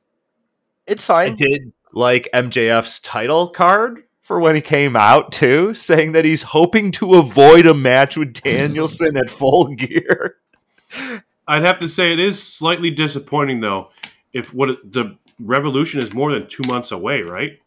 It's 0.85 1.03
fine. 1.03 1.33
I 1.33 1.35
did 1.35 1.73
like 1.93 2.29
MJF's 2.33 2.99
title 2.99 3.49
card 3.49 4.03
for 4.21 4.39
when 4.39 4.55
he 4.55 4.61
came 4.61 4.95
out 4.95 5.31
too, 5.31 5.73
saying 5.73 6.11
that 6.11 6.25
he's 6.25 6.41
hoping 6.41 6.91
to 6.93 7.15
avoid 7.15 7.65
a 7.65 7.73
match 7.73 8.17
with 8.17 8.33
Danielson 8.33 9.15
at 9.15 9.29
full 9.29 9.67
gear. 9.75 10.35
I'd 11.47 11.63
have 11.63 11.79
to 11.79 11.87
say 11.87 12.11
it 12.11 12.19
is 12.19 12.41
slightly 12.41 12.89
disappointing 12.89 13.61
though. 13.61 13.89
If 14.33 14.53
what 14.53 14.69
the 14.83 15.17
revolution 15.39 16.01
is 16.01 16.13
more 16.13 16.33
than 16.33 16.47
two 16.47 16.63
months 16.67 16.91
away, 16.91 17.21
right? 17.21 17.59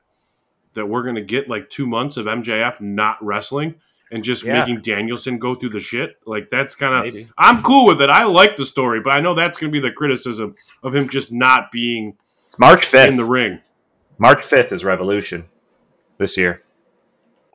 That 0.75 0.87
we're 0.87 1.03
gonna 1.03 1.23
get 1.23 1.49
like 1.49 1.71
two 1.71 1.87
months 1.87 2.17
of 2.17 2.27
MJF 2.27 2.81
not 2.81 3.25
wrestling 3.25 3.77
and 4.11 4.25
just 4.25 4.43
Yeah. 4.45 4.61
making 4.61 4.81
Danielson 4.83 5.39
go 5.39 5.55
through 5.55 5.71
the 5.71 5.81
shit. 5.81 6.17
Like 6.27 6.49
that's 6.51 6.75
kind 6.75 7.09
of. 7.17 7.29
I'm 7.39 7.63
cool 7.63 7.87
with 7.87 8.01
it. 8.01 8.11
I 8.11 8.25
like 8.25 8.57
the 8.57 8.67
story, 8.67 9.01
but 9.01 9.15
I 9.15 9.21
know 9.21 9.35
that's 9.35 9.57
gonna 9.59 9.73
be 9.73 9.81
the 9.81 9.93
criticism 9.93 10.55
of 10.83 10.95
him 10.95 11.09
just 11.09 11.31
not 11.33 11.71
being 11.73 12.17
March 12.59 12.85
fifth. 12.85 13.09
in 13.09 13.17
the 13.17 13.25
ring. 13.25 13.61
March 14.19 14.45
fifth 14.45 14.73
is 14.73 14.85
Revolution 14.85 15.45
this 16.19 16.37
year. 16.37 16.61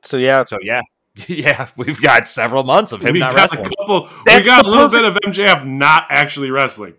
So 0.02 0.16
yeah, 0.16 0.44
So 0.44 0.58
yeah, 0.62 0.82
yeah, 1.26 1.68
we've 1.76 2.00
got 2.00 2.28
several 2.28 2.62
months 2.64 2.92
of 2.92 3.02
him 3.02 3.12
we 3.12 3.18
not 3.20 3.34
got 3.34 3.52
a 3.52 3.56
wrestling. 3.60 3.72
couple. 3.78 4.08
We 4.26 4.42
got 4.42 4.66
a 4.66 4.68
little 4.70 4.88
bit 4.88 5.04
of 5.04 5.14
MJF 5.26 5.66
not 5.66 6.04
actually 6.10 6.50
wrestling. 6.50 6.94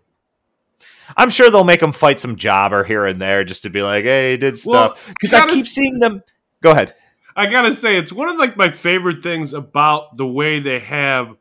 I'm 1.16 1.30
sure 1.30 1.50
they'll 1.50 1.64
make 1.64 1.82
him 1.82 1.94
fight 1.94 2.20
some 2.20 2.36
jobber 2.36 2.84
here 2.84 3.06
and 3.06 3.20
there 3.22 3.44
just 3.46 3.64
to 3.64 3.70
be 3.70 3.82
like, 3.82 4.04
hey, 4.04 4.32
he 4.32 4.38
did 4.38 4.58
stuff. 4.60 5.00
Because 5.08 5.34
I 5.34 5.48
keep 5.48 5.66
seeing 5.68 6.00
them. 6.00 6.22
Go 6.62 6.72
ahead. 6.72 6.96
I 7.38 7.46
gotta 7.46 7.74
say, 7.74 7.98
it's 7.98 8.12
one 8.12 8.30
of 8.30 8.38
like 8.38 8.58
my 8.58 8.72
favorite 8.72 9.22
things 9.22 9.54
about 9.54 10.18
the 10.18 10.26
way 10.26 10.60
they 10.60 10.80
have 10.80 11.38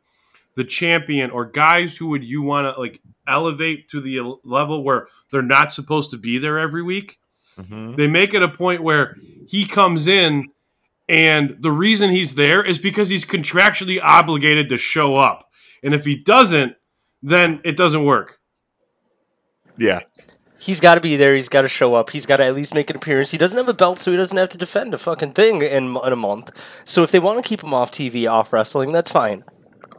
the 0.55 0.63
champion 0.63 1.31
or 1.31 1.45
guys 1.45 1.97
who 1.97 2.07
would 2.09 2.23
you 2.23 2.43
want 2.43 2.73
to 2.73 2.79
like 2.79 3.01
elevate 3.27 3.89
to 3.89 3.99
the 3.99 4.19
level 4.43 4.83
where 4.83 5.07
they're 5.31 5.41
not 5.41 5.73
supposed 5.73 6.11
to 6.11 6.17
be 6.17 6.37
there 6.37 6.59
every 6.59 6.83
week. 6.83 7.17
Mm-hmm. 7.59 7.95
They 7.95 8.07
make 8.07 8.35
it 8.35 8.43
a 8.43 8.47
point 8.47 8.83
where 8.83 9.17
he 9.47 9.65
comes 9.65 10.07
in, 10.07 10.49
and 11.09 11.57
the 11.59 11.71
reason 11.71 12.11
he's 12.11 12.35
there 12.35 12.63
is 12.63 12.77
because 12.77 13.09
he's 13.09 13.25
contractually 13.25 13.99
obligated 14.01 14.69
to 14.69 14.77
show 14.77 15.15
up, 15.15 15.49
and 15.81 15.95
if 15.95 16.05
he 16.05 16.15
doesn't, 16.15 16.75
then 17.23 17.59
it 17.63 17.75
doesn't 17.75 18.05
work. 18.05 18.39
Yeah. 19.77 20.01
He's 20.59 20.79
got 20.79 20.95
to 20.95 21.01
be 21.01 21.15
there. 21.15 21.35
He's 21.35 21.49
got 21.49 21.61
to 21.63 21.67
show 21.69 21.93
up. 21.95 22.09
He's 22.09 22.25
got 22.25 22.37
to 22.37 22.45
at 22.45 22.55
least 22.55 22.73
make 22.73 22.89
an 22.89 22.95
appearance. 22.95 23.31
He 23.31 23.37
doesn't 23.37 23.57
have 23.57 23.69
a 23.69 23.73
belt, 23.73 23.99
so 23.99 24.11
he 24.11 24.17
doesn't 24.17 24.37
have 24.37 24.49
to 24.49 24.57
defend 24.57 24.93
a 24.93 24.97
fucking 24.97 25.33
thing 25.33 25.61
in, 25.61 25.95
in 25.97 26.13
a 26.13 26.15
month. 26.15 26.51
So 26.85 27.03
if 27.03 27.11
they 27.11 27.19
want 27.19 27.43
to 27.43 27.47
keep 27.47 27.63
him 27.63 27.73
off 27.73 27.91
TV, 27.91 28.29
off 28.29 28.51
wrestling, 28.53 28.91
that's 28.91 29.11
fine. 29.11 29.43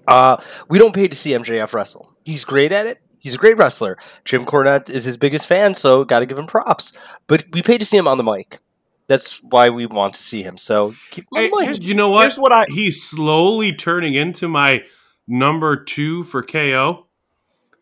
Uh, 0.06 0.36
we 0.68 0.78
don't 0.78 0.94
pay 0.94 1.08
to 1.08 1.16
see 1.16 1.30
MJF 1.32 1.72
wrestle. 1.74 2.14
He's 2.24 2.44
great 2.44 2.72
at 2.72 2.86
it. 2.86 3.00
He's 3.18 3.34
a 3.34 3.38
great 3.38 3.58
wrestler. 3.58 3.98
Jim 4.24 4.44
Cornette 4.44 4.88
is 4.88 5.04
his 5.04 5.16
biggest 5.16 5.46
fan, 5.46 5.74
so 5.74 6.04
got 6.04 6.20
to 6.20 6.26
give 6.26 6.38
him 6.38 6.46
props. 6.46 6.92
But 7.26 7.44
we 7.52 7.62
pay 7.62 7.76
to 7.78 7.84
see 7.84 7.96
him 7.96 8.08
on 8.08 8.16
the 8.16 8.22
mic. 8.24 8.60
That's 9.08 9.42
why 9.42 9.70
we 9.70 9.86
want 9.86 10.14
to 10.14 10.22
see 10.22 10.42
him. 10.42 10.56
So 10.56 10.94
keep 11.10 11.24
him 11.24 11.28
on 11.36 11.40
Hey, 11.42 11.50
the 11.50 11.56
mic. 11.56 11.64
here's- 11.64 11.80
you 11.80 11.94
know 11.94 12.10
what? 12.10 12.22
Here's 12.22 12.38
what 12.38 12.52
I- 12.52 12.66
He's 12.68 13.02
slowly 13.02 13.72
turning 13.72 14.14
into 14.14 14.48
my 14.48 14.82
number 15.26 15.82
two 15.82 16.24
for 16.24 16.42
KO. 16.42 17.06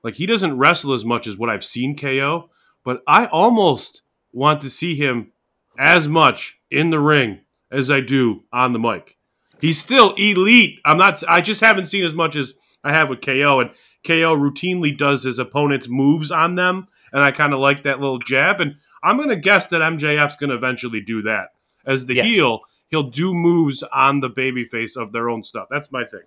Like 0.02 0.14
he 0.14 0.26
doesn't 0.26 0.56
wrestle 0.56 0.92
as 0.94 1.04
much 1.04 1.26
as 1.26 1.36
what 1.36 1.50
I've 1.50 1.64
seen 1.64 1.96
KO, 1.96 2.48
but 2.86 3.02
I 3.06 3.26
almost 3.26 4.02
want 4.32 4.60
to 4.60 4.70
see 4.70 4.94
him 4.94 5.32
as 5.76 6.06
much 6.06 6.58
in 6.70 6.90
the 6.90 7.00
ring 7.00 7.40
as 7.70 7.90
I 7.90 8.00
do 8.00 8.44
on 8.52 8.72
the 8.72 8.78
mic. 8.78 9.16
He's 9.60 9.78
still 9.78 10.14
elite. 10.14 10.78
I'm 10.84 10.96
not. 10.96 11.22
I 11.28 11.40
just 11.40 11.60
haven't 11.60 11.86
seen 11.86 12.04
as 12.04 12.14
much 12.14 12.36
as 12.36 12.52
I 12.84 12.92
have 12.92 13.10
with 13.10 13.22
KO, 13.22 13.58
and 13.60 13.70
KO 14.06 14.36
routinely 14.36 14.96
does 14.96 15.24
his 15.24 15.40
opponent's 15.40 15.88
moves 15.88 16.30
on 16.30 16.54
them, 16.54 16.86
and 17.12 17.24
I 17.24 17.32
kind 17.32 17.52
of 17.52 17.58
like 17.58 17.82
that 17.82 17.98
little 17.98 18.20
jab. 18.20 18.60
And 18.60 18.76
I'm 19.02 19.16
going 19.16 19.30
to 19.30 19.36
guess 19.36 19.66
that 19.66 19.82
MJF's 19.82 20.36
going 20.36 20.50
to 20.50 20.56
eventually 20.56 21.00
do 21.00 21.22
that 21.22 21.48
as 21.84 22.06
the 22.06 22.14
Yes. 22.14 22.26
heel. 22.26 22.60
He'll 22.88 23.10
do 23.10 23.34
moves 23.34 23.82
on 23.82 24.20
the 24.20 24.30
babyface 24.30 24.96
of 24.96 25.10
their 25.10 25.28
own 25.28 25.42
stuff. 25.42 25.66
That's 25.68 25.90
my 25.90 26.04
thing. 26.04 26.20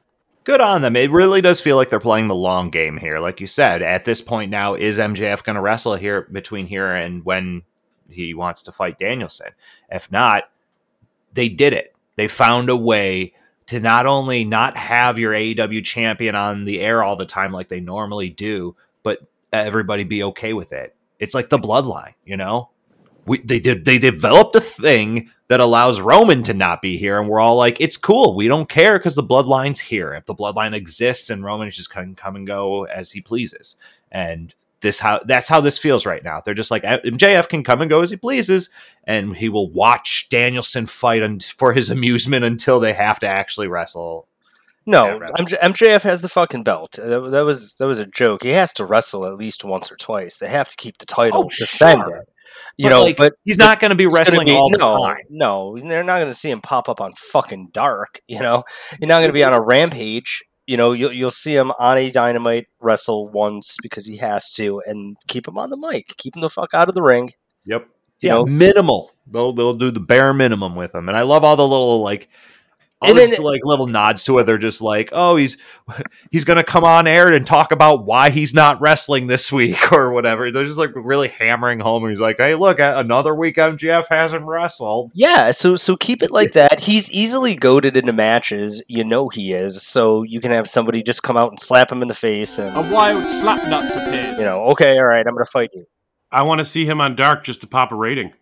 Good 0.44 0.62
on 0.62 0.82
them. 0.82 0.96
It 0.96 1.12
really 1.12 1.42
does 1.42 1.62
feel 1.62 1.76
like 1.76 1.90
they're 1.90 2.00
playing 2.00 2.28
the 2.28 2.36
long 2.36 2.70
game 2.70 2.98
here. 2.98 3.20
Like 3.20 3.42
you 3.42 3.48
said, 3.48 3.82
at 3.82 4.06
this 4.06 4.22
point 4.22 4.50
now, 4.50 4.74
is 4.74 4.98
MJF 4.98 5.44
going 5.44 5.56
to 5.56 5.62
wrestle 5.62 5.96
here 5.96 6.22
between 6.32 6.66
here 6.66 6.96
and 6.96 7.24
when 7.26 7.64
he 8.10 8.34
wants 8.34 8.64
to 8.64 8.72
fight 8.72 9.00
Danielson? 9.00 9.50
If 9.92 10.12
not, 10.12 10.50
they 11.34 11.50
did 11.50 11.74
it. 11.74 11.96
They 12.16 12.28
found 12.28 12.70
a 12.70 12.76
way 12.76 13.34
to 13.68 13.80
not 13.80 14.08
only 14.08 14.44
not 14.44 14.76
have 14.76 15.20
your 15.20 15.34
AEW 15.34 15.86
champion 15.86 16.36
on 16.36 16.66
the 16.66 16.80
air 16.82 17.04
all 17.04 17.16
the 17.16 17.26
time 17.26 17.52
like 17.52 17.70
they 17.70 17.80
normally 17.80 18.30
do, 18.30 18.76
but 19.04 19.20
everybody 19.54 20.04
be 20.04 20.24
okay 20.24 20.54
with 20.54 20.72
it. 20.72 20.96
It's 21.20 21.36
like 21.36 21.50
the 21.50 21.60
bloodline, 21.60 22.16
you 22.26 22.38
know? 22.38 22.70
We, 23.26 23.40
they 23.40 23.60
did 23.60 23.86
they 23.86 24.00
developed 24.00 24.56
a 24.56 24.62
thing 24.62 25.30
that 25.50 25.60
allows 25.60 26.00
Roman 26.00 26.44
to 26.44 26.54
not 26.54 26.82
be 26.82 26.98
here, 26.98 27.20
and 27.20 27.28
we're 27.28 27.40
all 27.40 27.56
like, 27.56 27.82
it's 27.82 27.98
cool. 27.98 28.36
We 28.36 28.48
don't 28.48 28.70
care 28.70 28.98
because 28.98 29.16
the 29.16 29.24
bloodline's 29.24 29.80
here. 29.80 30.14
If 30.14 30.26
the 30.26 30.36
bloodline 30.36 30.76
exists, 30.76 31.30
and 31.30 31.44
Roman 31.44 31.70
just 31.72 31.90
can 31.90 32.16
come 32.16 32.36
and 32.36 32.48
go 32.48 32.86
as 32.86 33.12
he 33.12 33.20
pleases, 33.20 33.76
and 34.12 34.54
this 34.82 35.00
how 35.00 35.20
that's 35.26 35.50
how 35.50 35.60
this 35.60 35.78
feels 35.78 36.06
right 36.06 36.24
now. 36.24 36.40
They're 36.40 36.54
just 36.54 36.72
like 36.72 36.84
MJF 36.84 37.50
can 37.50 37.64
come 37.64 37.82
and 37.82 37.90
go 37.90 38.02
as 38.02 38.12
he 38.12 38.16
pleases, 38.16 38.70
and 39.06 39.36
he 39.36 39.50
will 39.50 39.70
watch 39.72 40.28
Danielson 40.30 40.86
fight 40.86 41.24
un- 41.24 41.40
for 41.40 41.74
his 41.74 41.90
amusement 41.90 42.46
until 42.46 42.80
they 42.80 42.94
have 42.94 43.20
to 43.20 43.28
actually 43.28 43.68
wrestle. 43.68 44.28
No. 44.86 45.20
MJ, 45.20 45.60
MJF 45.60 46.02
has 46.04 46.22
the 46.22 46.30
fucking 46.30 46.64
belt. 46.64 46.98
Uh, 46.98 47.08
that, 47.08 47.32
that 47.32 47.42
was 47.42 47.74
that 47.76 47.88
was 47.88 48.00
a 48.00 48.06
joke. 48.06 48.44
He 48.44 48.50
has 48.50 48.72
to 48.74 48.86
wrestle 48.86 49.26
at 49.26 49.36
least 49.36 49.64
once 49.64 49.92
or 49.92 49.96
twice. 49.98 50.38
They 50.38 50.50
have 50.50 50.70
to 50.70 50.76
keep 50.78 51.00
the 51.00 51.06
title, 51.06 51.46
Oh, 51.46 51.50
defend 51.50 52.04
sure. 52.08 52.24
It. 52.78 52.84
You 52.84 52.86
But, 52.86 52.90
know, 52.90 53.04
like, 53.04 53.18
but 53.18 53.34
He's 53.44 53.58
not 53.58 53.80
going 53.80 53.90
to 53.90 53.96
be 53.96 54.08
wrestling 54.08 54.48
be- 54.48 54.56
all 54.56 54.70
the 54.70 54.78
no, 54.78 55.04
time. 55.04 55.18
No, 55.30 55.78
they're 55.80 56.04
not 56.04 56.20
going 56.20 56.32
to 56.32 56.38
see 56.38 56.52
him 56.52 56.62
pop 56.62 56.90
up 56.90 57.02
on 57.02 57.14
fucking 57.32 57.70
Dark. 57.74 58.20
You 58.28 58.40
know, 58.40 58.64
you're 59.00 59.08
not 59.08 59.20
going 59.20 59.30
to 59.30 59.34
be 59.34 59.44
on 59.44 59.54
a 59.54 59.62
rampage. 59.62 60.44
You 60.68 60.78
know, 60.78 60.92
you'll 60.92 61.12
you'll 61.12 61.32
see 61.32 61.56
him 61.56 61.72
on 61.80 61.98
a 61.98 62.12
Dynamite 62.12 62.68
wrestle 62.80 63.28
once 63.28 63.76
because 63.82 64.06
he 64.06 64.18
has 64.18 64.52
to, 64.54 64.82
and 64.86 65.18
keep 65.28 65.48
him 65.48 65.58
on 65.58 65.72
the 65.72 65.78
mic, 65.78 66.14
keep 66.18 66.36
him 66.36 66.42
the 66.42 66.50
fuck 66.50 66.74
out 66.74 66.90
of 66.90 66.96
the 66.96 67.02
ring. 67.02 67.32
Yep. 67.66 67.88
You 68.22 68.28
yeah, 68.28 68.34
know? 68.36 68.46
minimal. 68.46 69.12
They'll 69.26 69.54
they'll 69.54 69.74
do 69.74 69.92
the 69.92 70.00
bare 70.00 70.34
minimum 70.34 70.76
with 70.76 70.94
him, 70.94 71.10
and 71.10 71.18
I 71.18 71.24
love 71.24 71.44
all 71.44 71.56
the 71.56 71.68
little 71.68 72.02
like. 72.02 72.30
All 73.02 73.10
And 73.12 73.18
these 73.18 73.32
then- 73.32 73.44
like 73.44 73.62
little 73.64 73.88
nods 73.88 74.26
to 74.26 74.38
it. 74.40 74.44
They're 74.44 74.58
just 74.58 74.82
like, 74.82 75.10
oh, 75.14 75.38
he's 75.38 75.58
he's 76.32 76.44
gonna 76.44 76.66
come 76.66 76.84
on 76.84 77.08
air 77.08 77.32
and 77.32 77.48
talk 77.48 77.72
about 77.72 78.04
why 78.06 78.30
he's 78.30 78.54
not 78.54 78.82
wrestling 78.82 79.28
this 79.28 79.52
week 79.54 79.92
or 79.94 80.12
whatever. 80.12 80.52
They're 80.52 80.66
just 80.66 80.78
like 80.78 80.92
really 80.96 81.30
hammering 81.30 81.80
home. 81.80 82.04
And 82.04 82.12
he's 82.12 82.20
like, 82.20 82.36
hey, 82.38 82.56
look, 82.56 82.80
another 82.80 83.34
week 83.34 83.56
MJF 83.56 84.08
hasn't 84.10 84.46
wrestled. 84.46 85.12
Yeah, 85.14 85.52
so 85.52 85.78
so 85.78 85.96
keep 85.96 86.22
it 86.22 86.32
like 86.32 86.52
that. 86.54 86.82
He's 86.82 87.10
easily 87.12 87.56
goaded 87.56 87.96
into 87.96 88.12
matches. 88.12 88.84
You 88.90 89.06
know 89.06 89.30
he 89.30 89.54
is. 89.54 89.82
So 89.82 90.24
you 90.24 90.42
can 90.42 90.52
have 90.52 90.68
somebody 90.68 91.02
just 91.02 91.24
come 91.24 91.38
out 91.38 91.52
and 91.52 91.60
slap 91.60 91.90
him 91.92 92.02
in 92.02 92.10
the 92.10 92.14
face, 92.14 92.60
and 92.60 92.76
A 92.76 92.94
wild 92.94 93.24
slapnuts 93.24 93.92
appears. 93.96 94.38
you 94.38 94.44
know, 94.44 94.66
okay, 94.72 94.98
all 94.98 95.06
right, 95.06 95.26
I'm 95.26 95.34
going 95.34 95.46
to 95.46 95.50
fight 95.52 95.70
you. 95.74 95.86
I 96.32 96.44
want 96.44 96.60
to 96.60 96.66
see 96.66 96.86
him 96.86 97.00
on 97.00 97.16
Dark 97.16 97.44
just 97.46 97.62
to 97.62 97.68
pop 97.68 97.92
a 97.92 97.96
rating. 97.96 98.34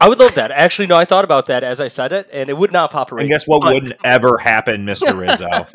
I 0.00 0.08
would 0.08 0.18
love 0.18 0.34
that. 0.34 0.50
Actually, 0.50 0.88
no, 0.88 0.96
I 0.96 1.04
thought 1.04 1.24
about 1.24 1.46
that 1.46 1.64
as 1.64 1.80
I 1.80 1.88
said 1.88 2.12
it, 2.12 2.28
and 2.32 2.50
it 2.50 2.56
would 2.56 2.72
not 2.72 2.90
pop 2.90 3.10
a 3.12 3.16
And 3.16 3.28
guess 3.28 3.46
what 3.46 3.62
But- 3.62 3.72
wouldn't 3.74 3.94
ever 4.04 4.38
happen, 4.38 4.84
Mister 4.84 5.14
Rizzo? 5.16 5.66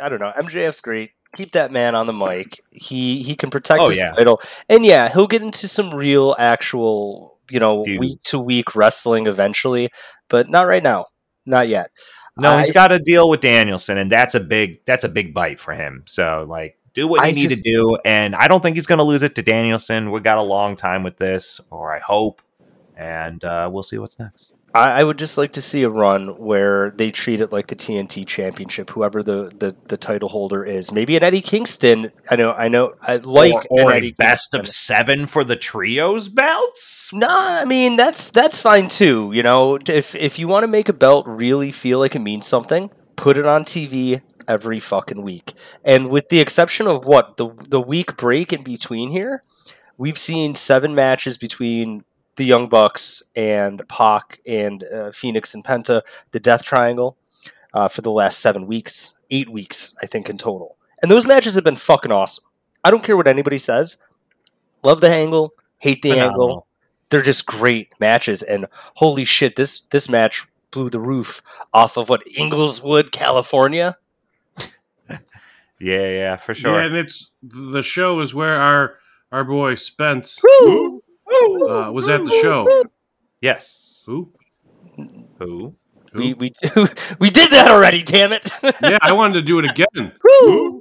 I 0.00 0.08
don't 0.08 0.20
know. 0.20 0.32
MJF's 0.36 0.80
great. 0.80 1.12
Keep 1.36 1.52
that 1.52 1.70
man 1.70 1.94
on 1.94 2.06
the 2.06 2.12
mic. 2.12 2.60
He 2.70 3.22
he 3.22 3.34
can 3.36 3.50
protect 3.50 3.80
Oh, 3.80 3.88
his 3.88 3.98
yeah. 3.98 4.12
title, 4.12 4.40
and 4.68 4.84
yeah, 4.84 5.08
he'll 5.12 5.26
get 5.26 5.42
into 5.42 5.68
some 5.68 5.92
real, 5.94 6.34
actual, 6.38 7.36
you 7.50 7.60
know, 7.60 7.76
week 7.80 8.20
to 8.24 8.38
week 8.38 8.74
wrestling 8.74 9.26
eventually, 9.26 9.90
but 10.28 10.48
not 10.48 10.62
right 10.62 10.82
now. 10.82 11.06
Not 11.44 11.68
yet. 11.68 11.90
No, 12.38 12.58
he's 12.58 12.72
got 12.72 12.88
to 12.88 12.98
deal 12.98 13.28
with 13.28 13.40
Danielson, 13.40 13.96
and 13.98 14.10
that's 14.10 14.34
a 14.34 14.40
big 14.40 14.84
that's 14.86 15.04
a 15.04 15.08
big 15.08 15.34
bite 15.34 15.58
for 15.60 15.72
him. 15.74 16.04
So 16.06 16.46
like, 16.48 16.78
do 16.94 17.06
what 17.06 17.20
you 17.22 17.28
I 17.28 17.30
need 17.32 17.48
just- 17.50 17.64
to 17.64 17.70
do, 17.70 17.98
and 18.04 18.34
I 18.34 18.48
don't 18.48 18.62
think 18.62 18.76
he's 18.76 18.86
going 18.86 18.98
to 18.98 19.04
lose 19.04 19.22
it 19.22 19.34
to 19.36 19.42
Danielson. 19.42 20.10
We 20.10 20.20
got 20.20 20.38
a 20.38 20.42
long 20.42 20.74
time 20.76 21.02
with 21.02 21.16
this, 21.18 21.60
or 21.70 21.94
I 21.94 21.98
hope, 21.98 22.40
and 22.96 23.44
uh, 23.44 23.68
we'll 23.70 23.82
see 23.82 23.98
what's 23.98 24.18
next. 24.18 24.52
I, 24.74 25.00
I 25.00 25.04
would 25.04 25.18
just 25.18 25.38
like 25.38 25.52
to 25.52 25.62
see 25.62 25.82
a 25.84 25.88
run 25.88 26.28
where 26.36 26.90
they 26.90 27.10
treat 27.10 27.40
it 27.40 27.52
like 27.52 27.68
the 27.68 27.76
TNT 27.76 28.26
Championship, 28.26 28.90
whoever 28.90 29.22
the, 29.22 29.52
the, 29.58 29.74
the 29.88 29.96
title 29.96 30.28
holder 30.28 30.64
is. 30.64 30.92
Maybe 30.92 31.16
an 31.16 31.22
Eddie 31.22 31.40
Kingston. 31.40 32.10
I 32.30 32.36
know, 32.36 32.52
I 32.52 32.68
know. 32.68 32.94
I 33.00 33.16
like 33.16 33.54
or, 33.70 33.84
or 33.84 33.90
an 33.90 33.92
a 33.92 33.96
Eddie 33.96 34.12
best 34.12 34.52
Kingston. 34.52 34.60
of 34.60 34.68
seven 34.68 35.26
for 35.26 35.44
the 35.44 35.56
trios 35.56 36.28
belts. 36.28 37.10
No, 37.12 37.28
I 37.30 37.64
mean 37.64 37.96
that's 37.96 38.30
that's 38.30 38.60
fine 38.60 38.88
too. 38.88 39.30
You 39.32 39.42
know, 39.42 39.78
if 39.86 40.14
if 40.14 40.38
you 40.38 40.48
want 40.48 40.64
to 40.64 40.68
make 40.68 40.88
a 40.88 40.92
belt 40.92 41.26
really 41.26 41.72
feel 41.72 41.98
like 41.98 42.14
it 42.14 42.20
means 42.20 42.46
something, 42.46 42.90
put 43.16 43.38
it 43.38 43.46
on 43.46 43.64
TV 43.64 44.20
every 44.48 44.80
fucking 44.80 45.22
week. 45.22 45.54
And 45.84 46.10
with 46.10 46.28
the 46.28 46.40
exception 46.40 46.86
of 46.86 47.06
what 47.06 47.36
the 47.36 47.48
the 47.68 47.80
week 47.80 48.16
break 48.16 48.52
in 48.52 48.62
between 48.62 49.10
here, 49.10 49.42
we've 49.96 50.18
seen 50.18 50.54
seven 50.54 50.94
matches 50.94 51.38
between 51.38 52.04
the 52.36 52.44
Young 52.44 52.68
Bucks 52.68 53.22
and 53.34 53.86
Pac 53.88 54.40
and 54.46 54.84
uh, 54.84 55.10
Fénix 55.10 55.54
and 55.54 55.64
Penta, 55.64 56.02
the 56.32 56.40
Death 56.40 56.62
Triangle. 56.64 57.16
uh, 57.74 57.88
for 57.88 58.00
the 58.02 58.10
last 58.10 58.40
seven 58.40 58.66
weeks, 58.66 59.12
eight 59.30 59.50
weeks, 59.50 59.94
I 60.02 60.06
think 60.06 60.30
in 60.30 60.38
total. 60.38 60.76
And 61.02 61.10
those 61.10 61.26
matches 61.26 61.54
have 61.56 61.64
been 61.64 61.76
fucking 61.76 62.12
awesome. 62.12 62.44
I 62.84 62.90
don't 62.90 63.02
care 63.04 63.16
what 63.16 63.26
anybody 63.26 63.58
says. 63.58 63.98
Love 64.82 65.00
the 65.02 65.10
angle, 65.10 65.52
hate 65.78 66.00
the 66.02 66.12
angle. 66.12 66.66
They're 67.10 67.20
just 67.22 67.44
great 67.46 67.92
matches, 68.00 68.42
and 68.42 68.66
holy 68.94 69.24
shit, 69.24 69.56
this 69.56 69.80
this 69.90 70.08
match 70.08 70.46
blew 70.70 70.88
the 70.88 71.00
roof 71.00 71.42
off 71.74 71.96
of 71.98 72.08
what 72.08 72.22
Inglewood, 72.34 73.12
California. 73.12 73.96
Yeah, 75.78 76.08
yeah, 76.08 76.36
for 76.36 76.52
Yeah, 76.52 76.58
sure. 76.58 76.80
and 76.80 76.96
it's 76.96 77.30
the 77.42 77.82
show 77.82 78.20
is 78.20 78.32
where 78.34 78.54
our 78.58 78.94
our 79.30 79.44
boy 79.44 79.74
Spence 79.74 80.40
uh, 81.28 81.90
was 81.92 82.08
at 82.08 82.24
the 82.24 82.30
show. 82.42 82.84
Yes. 83.40 84.02
Who? 84.06 84.32
Who? 85.38 85.74
We 86.14 86.32
we 86.34 86.52
we 87.18 87.30
did 87.30 87.50
that 87.52 87.68
already. 87.70 88.02
Damn 88.02 88.32
it! 88.32 88.50
Yeah, 88.82 88.98
I 89.02 89.12
wanted 89.12 89.34
to 89.34 89.42
do 89.42 89.58
it 89.58 89.70
again 89.70 90.12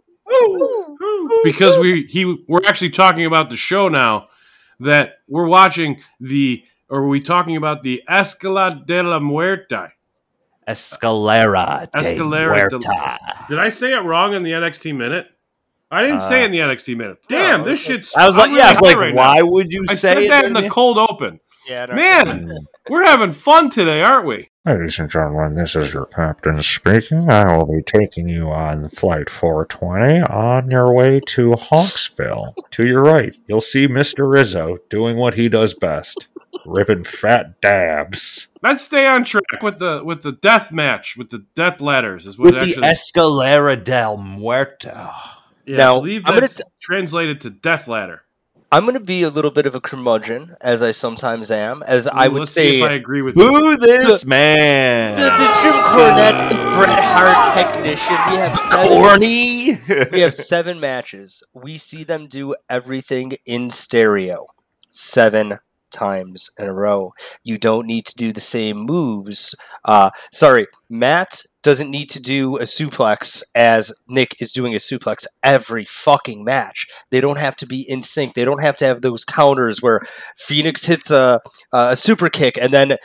because 1.44 1.78
we 1.78 2.06
he 2.10 2.26
we're 2.48 2.66
actually 2.68 2.92
talking 2.92 3.26
about 3.26 3.50
the 3.50 3.58
show 3.58 3.90
now 3.90 4.28
that 4.80 5.16
we're 5.28 5.48
watching 5.48 6.02
the 6.20 6.64
or 6.90 7.00
are 7.00 7.08
we 7.08 7.20
talking 7.20 7.58
about 7.58 7.84
the 7.84 8.02
Escalade 8.10 8.86
de 8.86 9.04
la 9.04 9.20
Muerte? 9.20 9.92
Escalera 10.68 11.90
de 11.92 11.98
Escalera 12.00 12.70
de- 12.70 12.78
Muerta. 12.78 13.48
Did 13.50 13.60
I 13.60 13.70
say 13.70 13.94
it 13.94 14.00
wrong 14.00 14.34
in 14.34 14.44
the 14.44 14.52
NXT 14.52 14.96
minute? 14.96 15.28
I 15.92 16.04
didn't 16.04 16.22
say 16.22 16.42
it 16.42 16.46
in 16.46 16.52
the 16.52 16.62
uh, 16.62 16.68
NXT 16.70 16.98
minute. 16.98 17.18
Damn, 17.30 17.64
this 17.64 17.80
shit's. 17.80 18.14
I 18.16 18.28
was 18.28 18.36
like, 18.36 18.50
I'm 18.52 18.58
yeah, 18.58 18.68
I 18.68 18.72
was 18.72 18.82
like, 18.82 18.98
right 18.98 19.14
why 19.16 19.38
now. 19.40 19.46
would 19.46 19.72
you 19.72 19.86
I 19.88 19.94
say 19.96 20.00
said 20.00 20.18
it 20.24 20.30
that 20.32 20.46
in 20.46 20.54
during 20.54 20.66
the 20.66 20.70
cold 20.74 20.98
open. 20.98 21.40
yeah, 21.68 21.86
no, 21.86 21.96
Man, 21.96 22.52
we're 22.90 23.06
having 23.06 23.32
fun 23.32 23.70
today, 23.70 24.02
aren't 24.02 24.26
we? 24.28 24.50
Ladies 24.66 24.98
and 24.98 25.12
gentlemen, 25.12 25.54
this 25.56 25.76
is 25.76 25.94
your 25.94 26.08
captain 26.08 26.62
speaking. 26.64 27.30
I 27.30 27.56
will 27.56 27.68
be 27.68 27.84
taking 27.84 28.28
you 28.28 28.50
on 28.50 28.90
Flight 28.90 29.30
420 29.30 30.22
on 30.24 30.72
your 30.72 30.92
way 30.92 31.20
to 31.28 31.52
Hawksville. 31.52 32.56
to 32.72 32.86
your 32.88 33.04
right, 33.04 33.36
you'll 33.48 33.62
see 33.62 33.88
Mr. 33.88 34.30
Rizzo 34.32 34.78
doing 34.90 35.18
what 35.18 35.36
he 35.36 35.50
does 35.50 35.76
best 35.76 36.28
ripping 36.66 37.04
fat 37.04 37.62
dabs. 37.62 38.48
Let's 38.64 38.84
stay 38.84 39.06
on 39.06 39.24
track 39.26 39.62
with 39.62 39.78
the 39.78 40.02
with 40.04 40.24
the 40.24 40.32
death 40.32 40.72
match 40.72 41.16
with 41.18 41.30
the 41.30 41.46
death 41.54 41.80
ladders. 41.82 42.26
Is 42.26 42.38
what 42.40 42.46
With 42.56 42.56
the 42.56 42.70
actually. 42.70 42.88
Escalera 42.88 43.84
del 43.84 44.18
Muerto. 44.18 45.12
Yeah, 45.66 45.78
Now, 45.78 45.98
I 45.98 46.00
believe 46.00 46.22
I'm 46.26 46.32
gonna 46.32 46.42
that's 46.42 46.56
t- 46.58 46.64
translated 46.82 47.42
to 47.42 47.50
death 47.50 47.88
ladder. 47.88 48.22
I'm 48.72 48.82
going 48.84 48.96
to 48.96 49.00
be 49.00 49.22
a 49.22 49.30
little 49.30 49.52
bit 49.52 49.68
of 49.68 49.76
a 49.76 49.80
curmudgeon, 49.80 50.56
as 50.60 50.82
I 50.82 50.92
sometimes 50.92 51.50
am. 51.52 51.82
As 51.84 52.08
I 52.08 52.28
would 52.28 52.40
let's 52.40 52.52
say, 52.52 52.72
see 52.72 52.78
if 52.80 52.84
I 52.84 52.94
agree 52.94 53.22
with 53.22 53.38
you. 53.38 53.50
Boo 53.50 53.78
this 53.78 54.24
The- 54.24 54.30
man. 54.30 55.16
the, 55.16 55.24
the 55.24 55.62
Jim 55.62 55.74
Cornette, 55.94 56.50
the 56.50 56.56
Bret 56.76 57.00
Hart 57.00 57.58
technician. 57.58 58.18
We 58.32 58.38
have 58.38 58.56
seven, 58.72 58.88
Corny. 58.88 59.80
we 60.12 60.20
have 60.22 60.34
seven 60.36 60.80
matches. 60.80 61.44
We 61.54 61.78
see 61.78 62.04
them 62.04 62.28
do 62.28 62.56
everything 62.70 63.34
in 63.46 63.70
stereo, 63.70 64.48
seven 64.90 65.60
times 65.92 66.50
in 66.58 66.66
a 66.66 66.74
row. 66.74 67.14
You 67.44 67.58
don't 67.58 67.86
need 67.88 68.06
to 68.08 68.16
do 68.16 68.34
the 68.34 68.42
same 68.42 68.78
moves. 68.80 69.56
Uh, 69.86 70.10
sorry, 70.34 70.68
Matt 70.90 71.44
doesn't 71.66 71.90
need 71.90 72.10
to 72.12 72.22
do 72.22 72.58
a 72.58 72.62
suplex 72.62 73.42
as 73.56 73.92
Nick 74.08 74.36
is 74.40 74.52
doing 74.52 74.74
a 74.74 74.78
suplex 74.78 75.26
every 75.42 75.84
fucking 75.86 76.46
match. 76.46 76.88
They 77.10 77.20
don't 77.20 77.40
have 77.40 77.56
to 77.58 77.66
be 77.66 77.82
in 77.82 78.04
sync. 78.04 78.36
They 78.36 78.46
don't 78.46 78.62
have 78.62 78.76
to 78.78 78.86
have 78.86 79.02
those 79.02 79.26
counters 79.26 79.82
where 79.82 80.02
Fénix 80.40 80.86
hits 80.86 81.10
a, 81.10 81.42
a 81.74 81.96
super 81.96 82.30
kick 82.30 82.58
and 82.62 82.72
then 82.72 82.98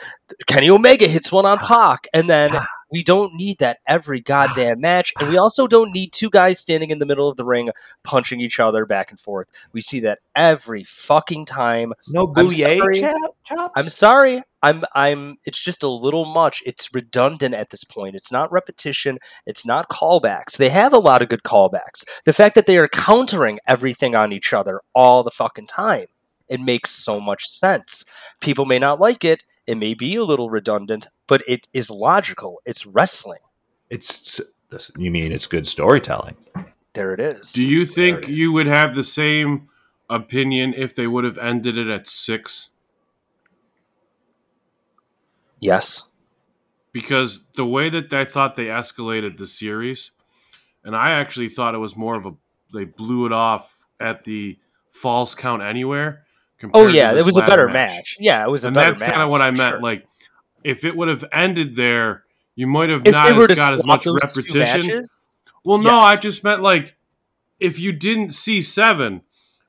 Kenny 0.45 0.69
Omega 0.69 1.07
hits 1.07 1.31
one 1.31 1.45
on 1.45 1.57
Pac, 1.57 2.07
and 2.13 2.29
then 2.29 2.51
we 2.91 3.03
don't 3.03 3.33
need 3.33 3.59
that 3.59 3.79
every 3.87 4.19
goddamn 4.19 4.79
match. 4.81 5.13
And 5.19 5.29
we 5.29 5.37
also 5.37 5.67
don't 5.67 5.93
need 5.93 6.13
two 6.13 6.29
guys 6.29 6.59
standing 6.59 6.91
in 6.91 6.99
the 6.99 7.05
middle 7.05 7.29
of 7.29 7.37
the 7.37 7.45
ring 7.45 7.69
punching 8.03 8.41
each 8.41 8.59
other 8.59 8.85
back 8.85 9.11
and 9.11 9.19
forth. 9.19 9.47
We 9.73 9.81
see 9.81 9.99
that 10.01 10.19
every 10.35 10.83
fucking 10.83 11.45
time. 11.45 11.93
no 12.09 12.49
sorry. 12.49 13.01
chops? 13.43 13.73
I'm 13.75 13.89
sorry. 13.89 14.43
I'm 14.63 14.83
I'm 14.93 15.37
it's 15.45 15.61
just 15.61 15.83
a 15.83 15.87
little 15.87 16.25
much. 16.25 16.61
It's 16.65 16.93
redundant 16.93 17.55
at 17.55 17.69
this 17.69 17.83
point. 17.83 18.15
It's 18.15 18.31
not 18.31 18.51
repetition, 18.51 19.17
it's 19.45 19.65
not 19.65 19.89
callbacks. 19.89 20.57
They 20.57 20.69
have 20.69 20.93
a 20.93 20.99
lot 20.99 21.21
of 21.21 21.29
good 21.29 21.43
callbacks. 21.43 22.03
The 22.25 22.33
fact 22.33 22.55
that 22.55 22.67
they 22.67 22.77
are 22.77 22.87
countering 22.87 23.59
everything 23.67 24.15
on 24.15 24.31
each 24.31 24.53
other 24.53 24.81
all 24.93 25.23
the 25.23 25.31
fucking 25.31 25.67
time. 25.67 26.05
It 26.47 26.59
makes 26.59 26.91
so 26.91 27.19
much 27.19 27.47
sense. 27.47 28.03
People 28.41 28.65
may 28.65 28.77
not 28.77 28.99
like 28.99 29.23
it. 29.23 29.43
It 29.67 29.77
may 29.77 29.93
be 29.93 30.15
a 30.15 30.23
little 30.23 30.49
redundant, 30.49 31.07
but 31.27 31.43
it 31.47 31.67
is 31.73 31.89
logical. 31.89 32.61
It's 32.65 32.85
wrestling. 32.85 33.39
It's 33.89 34.41
you 34.97 35.11
mean 35.11 35.31
it's 35.31 35.47
good 35.47 35.67
storytelling. 35.67 36.35
There 36.93 37.13
it 37.13 37.19
is. 37.19 37.53
Do 37.53 37.65
you 37.65 37.85
think 37.85 38.27
you 38.27 38.51
would 38.53 38.67
have 38.67 38.95
the 38.95 39.03
same 39.03 39.69
opinion 40.09 40.73
if 40.75 40.95
they 40.95 41.07
would 41.07 41.23
have 41.23 41.37
ended 41.37 41.77
it 41.77 41.87
at 41.87 42.07
six? 42.07 42.69
yes. 45.59 46.07
Because 46.91 47.45
the 47.55 47.65
way 47.65 47.89
that 47.89 48.11
I 48.11 48.25
thought 48.25 48.57
they 48.57 48.65
escalated 48.65 49.37
the 49.37 49.47
series, 49.47 50.11
and 50.83 50.93
I 50.93 51.11
actually 51.11 51.47
thought 51.47 51.73
it 51.73 51.77
was 51.77 51.95
more 51.95 52.15
of 52.15 52.25
a 52.25 52.33
they 52.73 52.83
blew 52.83 53.25
it 53.25 53.31
off 53.31 53.77
at 53.99 54.25
the 54.25 54.57
false 54.91 55.35
count 55.35 55.61
anywhere. 55.61 56.25
Oh 56.73 56.87
yeah, 56.87 57.13
it 57.13 57.25
was 57.25 57.37
a 57.37 57.41
better 57.41 57.67
match. 57.67 58.17
Yeah, 58.19 58.45
it 58.45 58.49
was 58.49 58.63
a 58.63 58.67
and 58.67 58.73
better 58.73 58.87
that's 58.87 58.99
match. 58.99 59.07
That's 59.07 59.17
kind 59.17 59.23
of 59.23 59.31
what 59.31 59.41
I 59.41 59.51
meant. 59.51 59.73
sure. 59.73 59.81
Like, 59.81 60.07
if 60.63 60.83
it 60.83 60.95
would 60.95 61.07
have 61.07 61.25
ended 61.31 61.75
there, 61.75 62.23
you 62.55 62.67
might 62.67 62.89
have 62.89 63.05
if 63.05 63.11
not 63.11 63.49
as 63.49 63.57
got 63.57 63.73
as 63.73 63.85
much 63.85 64.05
repetition. 64.05 65.03
Well, 65.63 65.77
no, 65.77 65.97
I 65.97 66.15
just 66.15 66.43
meant 66.43 66.61
like 66.61 66.95
if 67.59 67.79
you 67.79 67.91
didn't 67.91 68.33
see 68.33 68.61
seven 68.61 69.21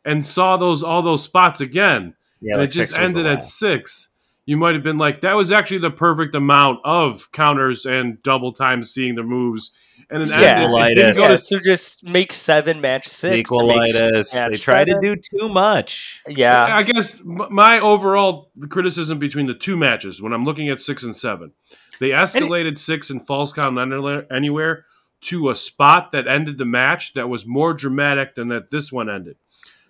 and 0.05 0.25
saw 0.25 0.57
those 0.57 0.83
all 0.83 1.03
those 1.03 1.23
spots 1.23 1.61
again, 1.61 2.15
Yeah, 2.41 2.55
and 2.55 2.63
it 2.63 2.69
just 2.69 2.91
six 2.91 3.01
was 3.01 3.13
the 3.13 3.19
ended 3.21 3.33
at 3.33 3.45
six, 3.45 4.09
you 4.47 4.57
might 4.57 4.75
have 4.75 4.83
been 4.83 4.99
like, 4.99 5.21
that 5.21 5.35
was 5.35 5.53
actually 5.53 5.79
the 5.79 5.91
perfect 5.91 6.35
amount 6.35 6.81
of 6.85 7.31
counters 7.33 7.87
and 7.87 8.23
double 8.23 8.53
time 8.53 8.83
seeing 8.83 9.15
the 9.15 9.23
moves. 9.23 9.73
And 10.11 10.21
then 10.21 10.41
Yeah. 10.41 10.63
ended, 10.65 10.91
it 10.91 10.95
didn't 10.95 11.17
go 11.17 11.23
yeah, 11.23 11.29
to 11.29 11.39
so 11.39 11.59
just 11.65 12.09
make 12.09 12.33
seven 12.33 12.81
match 12.81 13.07
six. 13.07 13.51
and 13.51 13.67
make 13.69 13.77
Equalitis. 13.95 14.35
match 14.35 14.51
They 14.51 14.57
try 14.59 14.85
to 14.85 14.99
do 15.01 15.17
too 15.17 15.49
much. 15.49 16.21
Yeah, 16.29 16.65
I 16.77 16.83
guess 16.83 17.21
my 17.25 17.79
overall 17.81 18.51
criticism 18.69 19.19
between 19.19 19.47
the 19.47 19.55
two 19.55 19.77
matches, 19.77 20.21
when 20.21 20.33
I'm 20.33 20.45
looking 20.45 20.69
at 20.69 20.81
six 20.81 21.03
and 21.03 21.17
seven, 21.17 21.53
they 22.01 22.09
escalated 22.09 22.79
six 22.79 23.11
and 23.11 23.25
false 23.25 23.53
count 23.53 23.79
Anywhere- 23.79 24.27
anywhere 24.33 24.87
to 25.23 25.51
a 25.51 25.55
spot 25.57 26.11
that 26.11 26.27
ended 26.27 26.59
the 26.59 26.65
match 26.65 27.15
that 27.15 27.29
was 27.29 27.47
more 27.47 27.73
dramatic 27.73 28.35
than 28.35 28.49
that 28.49 28.73
this 28.73 28.91
one 28.91 29.09
ended. 29.09 29.37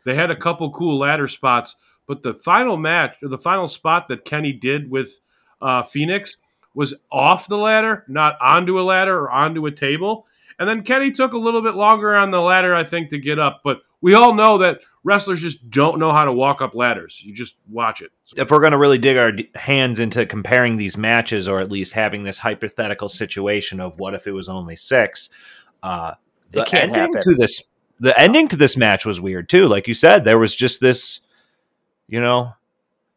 They 0.04 0.14
had 0.14 0.30
a 0.30 0.36
couple 0.36 0.70
cool 0.72 0.98
ladder 0.98 1.26
spots, 1.26 1.76
but 2.06 2.22
the 2.22 2.34
final 2.34 2.76
match 2.76 3.16
or 3.22 3.28
the 3.28 3.38
final 3.38 3.68
spot 3.68 4.08
that 4.08 4.24
Kenny 4.24 4.52
did 4.52 4.90
with 4.90 5.20
uh, 5.60 5.82
Fénix 5.82 6.36
was 6.74 6.94
off 7.10 7.48
the 7.48 7.58
ladder, 7.58 8.04
not 8.08 8.36
onto 8.40 8.80
a 8.80 8.82
ladder 8.82 9.18
or 9.18 9.30
onto 9.30 9.66
a 9.66 9.70
table. 9.70 10.26
And 10.58 10.68
then 10.68 10.82
Kenny 10.82 11.10
took 11.10 11.32
a 11.32 11.38
little 11.38 11.62
bit 11.62 11.74
longer 11.74 12.14
on 12.14 12.30
the 12.30 12.40
ladder, 12.40 12.74
I 12.74 12.84
think, 12.84 13.10
to 13.10 13.18
get 13.18 13.38
up. 13.38 13.60
But 13.64 13.82
we 14.00 14.14
all 14.14 14.34
know 14.34 14.58
that 14.58 14.80
wrestlers 15.04 15.40
just 15.40 15.70
don't 15.70 15.98
know 15.98 16.12
how 16.12 16.24
to 16.24 16.32
walk 16.32 16.60
up 16.60 16.74
ladders. 16.74 17.20
You 17.24 17.34
just 17.34 17.56
watch 17.68 18.02
it. 18.02 18.10
if 18.36 18.50
we're 18.50 18.60
going 18.60 18.72
to 18.72 18.78
really 18.78 18.98
dig 18.98 19.16
our 19.16 19.32
hands 19.54 20.00
into 20.00 20.26
comparing 20.26 20.76
these 20.76 20.96
matches 20.96 21.48
or 21.48 21.60
at 21.60 21.70
least 21.70 21.94
having 21.94 22.24
this 22.24 22.38
hypothetical 22.38 23.08
situation 23.08 23.80
of 23.80 23.98
what 23.98 24.14
if 24.14 24.26
it 24.26 24.32
was 24.32 24.48
only 24.48 24.76
six 24.76 25.30
uh 25.82 26.14
the 26.50 26.66
ending 26.74 26.94
happen. 26.94 27.22
to 27.22 27.34
this 27.34 27.62
the 27.98 28.18
ending 28.18 28.46
to 28.46 28.56
this 28.56 28.76
match 28.76 29.04
was 29.04 29.20
weird 29.20 29.48
too 29.48 29.66
like 29.66 29.88
you 29.88 29.94
said 29.94 30.24
there 30.24 30.38
was 30.38 30.54
just 30.54 30.80
this 30.80 31.20
you 32.08 32.20
know 32.20 32.54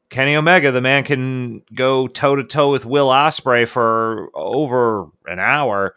Kenny 0.09 0.35
Omega 0.35 0.71
the 0.71 0.81
man 0.81 1.03
can 1.03 1.61
go 1.73 2.07
toe 2.07 2.35
to 2.35 2.43
toe 2.43 2.71
with 2.71 2.85
Will 2.85 3.07
Ospreay 3.07 3.67
for 3.67 4.29
over 4.33 5.07
an 5.27 5.39
hour 5.39 5.95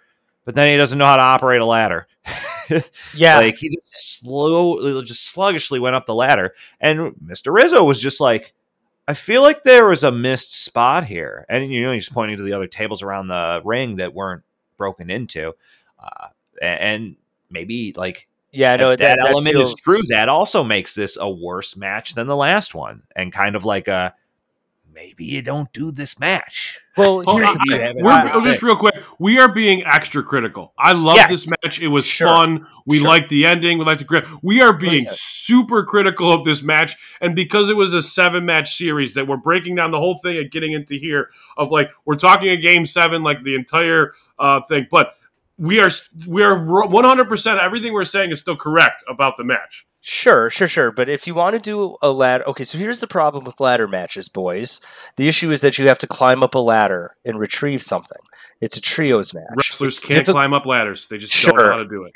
but 0.48 0.54
then 0.54 0.66
he 0.66 0.78
doesn't 0.78 0.98
know 0.98 1.04
how 1.04 1.16
to 1.16 1.22
operate 1.22 1.60
a 1.60 1.66
ladder. 1.66 2.06
Yeah. 3.14 3.38
like 3.38 3.56
he 3.56 3.70
just 3.70 4.20
slow, 4.20 5.00
just 5.02 5.24
sluggishly 5.24 5.78
went 5.78 5.96
up 5.96 6.04
the 6.06 6.14
ladder, 6.14 6.54
and 6.80 7.14
Mister 7.18 7.50
Rizzo 7.50 7.82
was 7.82 7.98
just 7.98 8.20
like, 8.20 8.52
"I 9.06 9.14
feel 9.14 9.40
like 9.40 9.62
there 9.62 9.86
was 9.86 10.04
a 10.04 10.12
missed 10.12 10.54
spot 10.64 11.04
here," 11.04 11.46
and 11.48 11.72
you 11.72 11.82
know 11.82 11.92
he's 11.92 12.10
pointing 12.10 12.36
to 12.36 12.42
the 12.42 12.52
other 12.52 12.66
tables 12.66 13.02
around 13.02 13.28
the 13.28 13.62
ring 13.64 13.96
that 13.96 14.12
weren't 14.12 14.42
broken 14.76 15.08
into, 15.08 15.54
uh, 15.98 16.28
and 16.60 17.16
maybe 17.50 17.94
like 17.96 18.28
yeah, 18.52 18.72
I 18.72 18.76
know 18.76 18.90
if 18.90 18.98
that, 19.00 19.18
element 19.20 19.54
feels- 19.54 19.72
is 19.72 19.82
true, 19.82 20.00
that 20.08 20.28
also 20.28 20.62
makes 20.64 20.94
this 20.94 21.16
a 21.20 21.28
worse 21.30 21.76
match 21.76 22.14
than 22.14 22.26
the 22.26 22.36
last 22.36 22.74
one, 22.74 23.02
and 23.16 23.32
kind 23.32 23.56
of 23.56 23.64
like 23.64 23.88
a 23.88 24.14
maybe 24.94 25.24
you 25.26 25.40
don't 25.42 25.72
do 25.72 25.92
this 25.92 26.18
match. 26.18 26.80
Well, 26.96 27.22
Oh, 27.24 27.36
here's 27.36 27.48
I- 27.48 27.52
the 27.52 27.60
you 27.66 27.72
thing. 27.72 27.80
have 27.82 27.96
it 27.98 28.02
We're, 28.02 28.30
oh, 28.34 28.42
just 28.42 28.62
real 28.64 28.74
quick, 28.74 28.96
we 29.20 29.38
are 29.38 29.46
being 29.48 29.84
extra 29.86 30.24
critical. 30.24 30.72
I 30.76 30.90
love 30.90 31.14
Yes. 31.14 31.30
this 31.30 31.50
match. 31.62 31.80
It 31.80 31.86
was 31.86 32.04
Sure. 32.04 32.26
fun. 32.26 32.66
We 32.84 32.98
Sure. 32.98 33.06
liked 33.06 33.28
the 33.28 33.46
ending. 33.46 33.78
We 33.78 33.84
liked 33.84 34.00
the 34.00 34.04
grip. 34.04 34.26
We 34.42 34.60
are 34.60 34.72
being 34.72 35.04
Listen. 35.04 35.12
super 35.14 35.84
critical 35.84 36.32
of 36.32 36.44
this 36.44 36.64
match, 36.64 36.96
and 37.20 37.36
because 37.36 37.70
it 37.70 37.76
was 37.76 37.94
a 37.94 38.02
seven 38.02 38.44
match 38.44 38.74
series, 38.76 39.14
that 39.14 39.28
we're 39.28 39.36
breaking 39.36 39.76
down 39.76 39.92
the 39.92 39.98
whole 39.98 40.16
thing 40.18 40.36
and 40.36 40.50
getting 40.50 40.72
into 40.72 40.96
here 40.96 41.30
of 41.56 41.70
like 41.70 41.90
we're 42.04 42.16
talking 42.16 42.48
a 42.48 42.56
game 42.56 42.84
seven, 42.84 43.22
like 43.22 43.44
the 43.44 43.54
entire 43.54 44.14
uh, 44.40 44.62
thing. 44.62 44.88
But 44.90 45.14
we 45.58 45.80
are 45.80 45.90
we 46.26 46.42
are 46.42 46.64
one 46.64 47.04
hundred 47.04 47.28
percent. 47.28 47.60
Everything 47.60 47.92
we're 47.92 48.04
saying 48.04 48.30
is 48.30 48.40
still 48.40 48.56
correct 48.56 49.04
about 49.08 49.36
the 49.36 49.44
match. 49.44 49.86
Sure, 50.00 50.48
sure, 50.48 50.68
sure. 50.68 50.92
But 50.92 51.08
if 51.08 51.26
you 51.26 51.34
want 51.34 51.54
to 51.54 51.60
do 51.60 51.96
a 52.00 52.10
ladder, 52.10 52.44
okay. 52.48 52.64
So 52.64 52.78
here's 52.78 53.00
the 53.00 53.08
problem 53.08 53.44
with 53.44 53.60
ladder 53.60 53.88
matches, 53.88 54.28
boys. 54.28 54.80
The 55.16 55.26
issue 55.26 55.50
is 55.50 55.60
that 55.62 55.76
you 55.76 55.88
have 55.88 55.98
to 55.98 56.06
climb 56.06 56.42
up 56.42 56.54
a 56.54 56.60
ladder 56.60 57.16
and 57.24 57.38
retrieve 57.38 57.82
something. 57.82 58.22
It's 58.60 58.76
a 58.76 58.80
trios 58.80 59.32
match. 59.34 59.44
Wrestlers 59.56 59.98
It's 59.98 60.06
can't 60.06 60.26
diffi- 60.26 60.32
climb 60.32 60.52
up 60.52 60.66
ladders. 60.66 61.06
They 61.06 61.18
just 61.18 61.32
don't 61.44 61.56
know 61.56 61.70
how 61.70 61.76
to 61.76 61.86
do 61.88 62.04
it. 62.04 62.12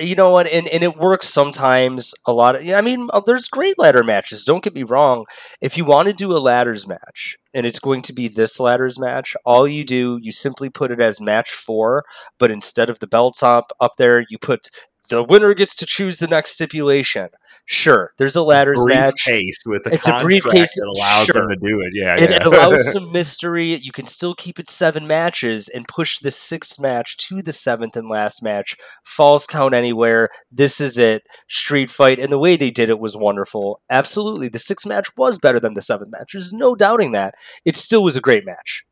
you 0.00 0.14
know 0.14 0.30
what 0.30 0.46
and, 0.46 0.66
and 0.68 0.82
it 0.82 0.96
works 0.96 1.28
sometimes 1.28 2.14
a 2.26 2.32
lot 2.32 2.56
of 2.56 2.64
yeah, 2.64 2.78
i 2.78 2.80
mean 2.80 3.08
uh, 3.12 3.20
there's 3.26 3.48
great 3.48 3.78
ladder 3.78 4.02
matches 4.02 4.44
don't 4.44 4.64
get 4.64 4.74
me 4.74 4.82
wrong 4.82 5.26
if 5.60 5.76
you 5.76 5.84
want 5.84 6.06
to 6.06 6.14
do 6.14 6.34
a 6.34 6.38
ladders 6.38 6.86
match 6.88 7.36
and 7.52 7.66
it's 7.66 7.78
going 7.78 8.00
to 8.00 8.14
be 8.14 8.28
this 8.28 8.58
ladders 8.58 8.98
match 8.98 9.36
all 9.44 9.68
you 9.68 9.84
do 9.84 10.18
you 10.22 10.32
simply 10.32 10.70
put 10.70 10.90
it 10.90 11.00
as 11.02 11.20
match 11.20 11.50
four 11.50 12.02
but 12.38 12.50
instead 12.50 12.88
of 12.88 12.98
the 13.00 13.06
belts 13.06 13.42
up 13.42 13.64
up 13.80 13.92
there 13.98 14.24
you 14.30 14.38
put 14.38 14.70
the 15.08 15.22
winner 15.22 15.52
gets 15.54 15.74
to 15.76 15.86
choose 15.86 16.18
the 16.18 16.26
next 16.28 16.52
stipulation 16.52 17.28
sure 17.64 18.12
there's 18.18 18.34
a 18.34 18.42
ladders 18.42 18.84
match 18.84 19.14
briefcase 19.24 19.58
with 19.64 19.86
a 19.86 19.94
It's 19.94 20.08
a 20.08 20.18
briefcase- 20.20 20.74
that 20.74 20.92
allows 20.96 21.26
sure. 21.26 21.42
them 21.42 21.50
to 21.50 21.56
do 21.56 21.80
it. 21.80 21.90
Yeah, 21.92 22.16
it, 22.16 22.30
yeah. 22.30 22.36
it 22.36 22.46
allows 22.46 22.90
some 22.92 23.12
mystery. 23.12 23.76
You 23.78 23.92
can 23.92 24.06
still 24.08 24.34
keep 24.34 24.58
it 24.58 24.68
seven 24.68 25.06
matches 25.06 25.68
and 25.68 25.86
push 25.86 26.18
the 26.18 26.32
sixth 26.32 26.80
match 26.80 27.16
to 27.28 27.40
the 27.40 27.52
seventh 27.52 27.96
and 27.96 28.08
last 28.08 28.42
match. 28.42 28.76
Falls 29.04 29.46
count 29.46 29.74
anywhere. 29.74 30.28
This 30.50 30.80
is 30.80 30.98
it. 30.98 31.22
Street 31.48 31.88
fight. 31.88 32.18
And 32.18 32.32
the 32.32 32.38
way 32.38 32.56
they 32.56 32.70
did 32.72 32.90
it 32.90 32.98
was 32.98 33.16
wonderful. 33.16 33.80
Absolutely. 33.88 34.48
The 34.48 34.58
sixth 34.58 34.84
match 34.86 35.16
was 35.16 35.38
better 35.38 35.60
than 35.60 35.74
the 35.74 35.82
seventh 35.82 36.10
match. 36.10 36.32
There's 36.32 36.52
no 36.52 36.74
doubting 36.74 37.12
that. 37.12 37.34
It 37.64 37.76
still 37.76 38.02
was 38.02 38.16
a 38.16 38.20
great 38.20 38.44
match. 38.44 38.84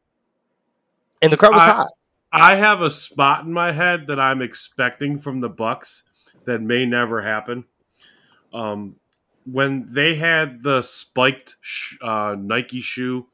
And 1.21 1.33
the 1.33 1.37
crowd 1.37 1.55
was 1.55 1.63
I- 1.63 1.73
hot. 1.73 1.89
I 2.33 2.57
have 2.57 2.81
a 2.81 2.91
spot 2.91 3.45
in 3.45 3.53
my 3.53 3.73
head 3.73 4.07
that 4.07 4.21
I'm 4.21 4.41
expecting 4.43 5.19
from 5.19 5.41
the 5.41 5.49
Bucks 5.49 6.05
that 6.47 6.61
may 6.61 6.87
never 6.87 7.23
happen. 7.23 7.65
Um, 8.53 8.97
when 9.47 9.87
they 9.89 10.15
had 10.17 10.63
the 10.63 10.83
spiked 10.83 11.57
sh- 11.61 11.97
uh, 12.03 12.37
Nike 12.39 12.81
shoe 12.81 13.27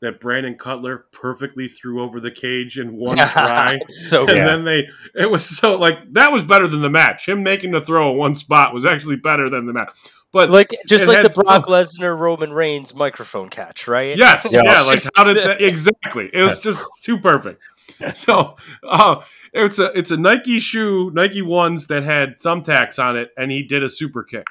that 0.00 0.20
Brandon 0.20 0.54
Cutler 0.56 1.06
perfectly 1.10 1.66
threw 1.68 2.02
over 2.02 2.20
the 2.20 2.30
cage 2.30 2.78
in 2.78 2.96
one 2.96 3.16
try, 3.32 3.80
so 3.88 4.20
and 4.20 4.28
good. 4.28 4.38
then 4.46 4.64
they 4.64 4.88
it 5.20 5.26
was 5.28 5.44
so 5.44 5.74
like 5.76 5.96
that 6.12 6.30
was 6.30 6.44
better 6.44 6.68
than 6.68 6.82
the 6.82 6.90
match. 6.90 7.26
Him 7.26 7.42
making 7.42 7.72
the 7.72 7.80
throw 7.80 8.12
in 8.12 8.18
one 8.18 8.36
spot 8.36 8.72
was 8.72 8.86
actually 8.86 9.16
better 9.16 9.50
than 9.50 9.66
the 9.66 9.72
match. 9.72 9.88
But 10.30 10.50
Like 10.50 10.74
just 10.86 11.08
like 11.08 11.22
the 11.22 11.30
Brock 11.30 11.66
fun. 11.66 11.72
Lesnar 11.74 12.16
Roman 12.16 12.52
Reigns 12.52 12.94
microphone 12.94 13.48
catch, 13.48 13.88
right? 13.88 14.16
Yes, 14.16 14.46
Yeah. 14.52 14.60
yeah, 14.64 14.82
like 14.82 15.02
how 15.16 15.24
did 15.24 15.36
that 15.44 15.60
exactly? 15.62 16.30
It 16.32 16.42
was 16.42 16.60
just 16.60 16.84
too 17.02 17.18
perfect. 17.18 17.62
So 18.14 18.56
uh, 18.86 19.22
it's 19.52 19.78
a 19.78 19.86
it's 19.98 20.10
a 20.10 20.16
Nike 20.16 20.58
shoe, 20.60 21.10
Nike 21.14 21.42
ones 21.42 21.86
that 21.88 22.04
had 22.04 22.40
thumbtacks 22.40 22.98
on 23.02 23.16
it, 23.16 23.30
and 23.36 23.50
he 23.50 23.62
did 23.62 23.82
a 23.82 23.88
super 23.88 24.22
kick. 24.22 24.46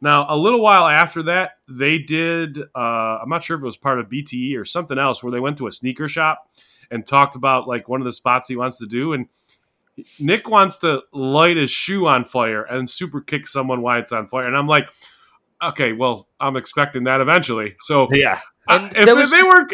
Now, 0.00 0.26
a 0.28 0.36
little 0.36 0.60
while 0.60 0.86
after 0.86 1.24
that, 1.24 1.52
they 1.68 1.98
did. 1.98 2.58
Uh, 2.74 2.78
I'm 2.78 3.28
not 3.28 3.42
sure 3.42 3.56
if 3.56 3.62
it 3.62 3.66
was 3.66 3.76
part 3.76 3.98
of 3.98 4.08
BTE 4.08 4.56
or 4.56 4.64
something 4.64 4.98
else, 4.98 5.22
where 5.22 5.32
they 5.32 5.40
went 5.40 5.58
to 5.58 5.66
a 5.66 5.72
sneaker 5.72 6.08
shop 6.08 6.48
and 6.90 7.04
talked 7.04 7.34
about 7.34 7.66
like 7.66 7.88
one 7.88 8.00
of 8.00 8.04
the 8.04 8.12
spots 8.12 8.48
he 8.48 8.56
wants 8.56 8.78
to 8.78 8.86
do, 8.86 9.12
and 9.12 9.26
Nick 10.20 10.48
wants 10.48 10.78
to 10.78 11.00
light 11.12 11.56
his 11.56 11.70
shoe 11.70 12.06
on 12.06 12.24
fire 12.24 12.62
and 12.62 12.88
super 12.88 13.20
kick 13.20 13.48
someone 13.48 13.82
while 13.82 14.00
it's 14.00 14.12
on 14.12 14.26
fire, 14.26 14.46
and 14.46 14.56
I'm 14.56 14.68
like, 14.68 14.84
okay, 15.62 15.92
well, 15.92 16.28
I'm 16.38 16.56
expecting 16.56 17.04
that 17.04 17.20
eventually. 17.20 17.74
So 17.80 18.06
yeah. 18.12 18.40
And 18.68 18.84
uh, 18.84 19.00
if 19.00 19.06
that 19.06 19.16
was 19.16 19.30
they 19.30 19.38
just- 19.38 19.50
were, 19.50 19.66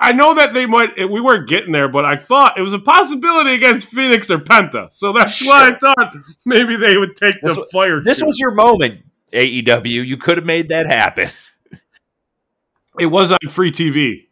I 0.00 0.12
know 0.12 0.34
that 0.34 0.54
they 0.54 0.64
might. 0.66 0.90
Eh, 0.98 1.04
we 1.04 1.20
weren't 1.20 1.48
getting 1.48 1.72
there, 1.72 1.88
but 1.88 2.04
I 2.04 2.16
thought 2.16 2.56
it 2.56 2.62
was 2.62 2.72
a 2.72 2.78
possibility 2.78 3.54
against 3.54 3.90
Fénix 3.90 4.30
or 4.30 4.38
Penta. 4.38 4.92
So 4.92 5.12
that's 5.12 5.44
why 5.44 5.68
I 5.70 5.78
thought 5.78 6.12
maybe 6.44 6.76
they 6.76 6.96
would 6.96 7.16
take 7.16 7.40
This 7.40 7.54
the 7.54 7.60
wa- 7.60 7.66
fire. 7.72 8.00
This 8.04 8.20
too. 8.20 8.26
was 8.26 8.38
your 8.38 8.52
moment, 8.52 9.00
AEW. 9.32 10.06
You 10.06 10.16
could 10.16 10.36
have 10.38 10.46
made 10.46 10.68
that 10.68 10.86
happen. 10.86 11.28
it 12.98 13.06
was 13.06 13.32
on 13.32 13.38
free 13.48 13.70
TV. 13.72 14.26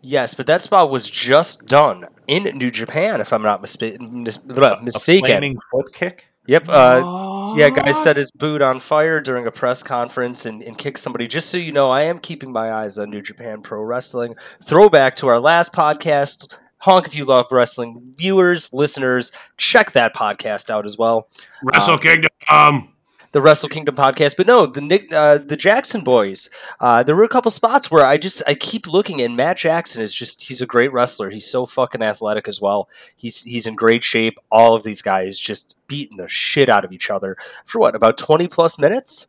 Yes, 0.00 0.34
but 0.34 0.46
that 0.48 0.60
spot 0.60 0.90
was 0.90 1.08
just 1.08 1.66
done 1.66 2.04
in 2.26 2.42
New 2.58 2.70
Japan, 2.70 3.22
if 3.22 3.32
I'm 3.32 3.40
not 3.42 3.62
mispa- 3.62 3.98
mis- 3.98 4.36
blah, 4.36 4.74
A 4.74 4.82
mistaken. 4.84 5.26
flaming 5.26 5.58
foot 5.70 5.94
kick. 5.94 6.28
Yep. 6.46 6.68
Uh, 6.68 7.52
yeah, 7.56 7.70
guy 7.70 7.92
set 7.92 8.16
his 8.16 8.30
boot 8.30 8.60
on 8.62 8.80
fire 8.80 9.20
during 9.20 9.46
a 9.46 9.50
press 9.50 9.82
conference 9.82 10.44
and, 10.46 10.62
and 10.62 10.76
kicked 10.76 10.98
somebody. 10.98 11.26
Just 11.26 11.50
so 11.50 11.56
you 11.56 11.72
know, 11.72 11.90
I 11.90 12.02
am 12.02 12.18
keeping 12.18 12.52
my 12.52 12.72
eyes 12.72 12.98
on 12.98 13.10
New 13.10 13.22
Japan 13.22 13.62
Pro 13.62 13.82
Wrestling. 13.82 14.34
Throwback 14.62 15.16
to 15.16 15.28
our 15.28 15.40
last 15.40 15.72
podcast. 15.72 16.52
Honk 16.78 17.06
if 17.06 17.14
you 17.14 17.24
love 17.24 17.46
wrestling. 17.50 18.12
Viewers, 18.16 18.72
listeners, 18.72 19.32
check 19.56 19.92
that 19.92 20.14
podcast 20.14 20.68
out 20.68 20.84
as 20.84 20.98
well. 20.98 21.28
Wrestle 21.62 21.94
Um, 21.94 22.00
Kingdom. 22.00 22.93
The 23.34 23.42
Wrestle 23.42 23.68
Kingdom 23.68 23.96
podcast, 23.96 24.36
but 24.36 24.46
no, 24.46 24.64
the 24.64 24.80
Nick, 24.80 25.12
uh, 25.12 25.38
the 25.38 25.56
Jackson 25.56 26.04
boys. 26.04 26.50
Uh, 26.78 27.02
there 27.02 27.16
were 27.16 27.24
a 27.24 27.28
couple 27.28 27.50
spots 27.50 27.90
where 27.90 28.06
I 28.06 28.16
just 28.16 28.44
I 28.46 28.54
keep 28.54 28.86
looking, 28.86 29.20
and 29.20 29.36
Matt 29.36 29.56
Jackson 29.56 30.02
is 30.02 30.14
just—he's 30.14 30.62
a 30.62 30.66
great 30.66 30.92
wrestler. 30.92 31.30
He's 31.30 31.44
so 31.50 31.66
fucking 31.66 32.00
athletic 32.00 32.46
as 32.46 32.60
well. 32.60 32.88
He's 33.16 33.42
he's 33.42 33.66
in 33.66 33.74
great 33.74 34.04
shape. 34.04 34.38
All 34.52 34.76
of 34.76 34.84
these 34.84 35.02
guys 35.02 35.36
just 35.36 35.74
beating 35.88 36.16
the 36.16 36.28
shit 36.28 36.68
out 36.68 36.84
of 36.84 36.92
each 36.92 37.10
other 37.10 37.36
for 37.64 37.80
what 37.80 37.96
about 37.96 38.18
twenty 38.18 38.46
plus 38.46 38.78
minutes? 38.78 39.26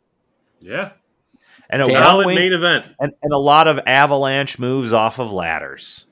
yeah, 0.61 0.91
And 1.71 1.81
a, 1.81 1.87
solid 1.87 2.25
one-wing- 2.27 2.35
main 2.37 2.53
event. 2.53 2.85
and, 2.99 3.11
and 3.23 3.33
a 3.33 3.39
lot 3.39 3.67
of 3.67 3.79
avalanche 3.87 4.59
moves 4.59 4.93
off 4.93 5.17
of 5.17 5.31
ladders. 5.31 6.05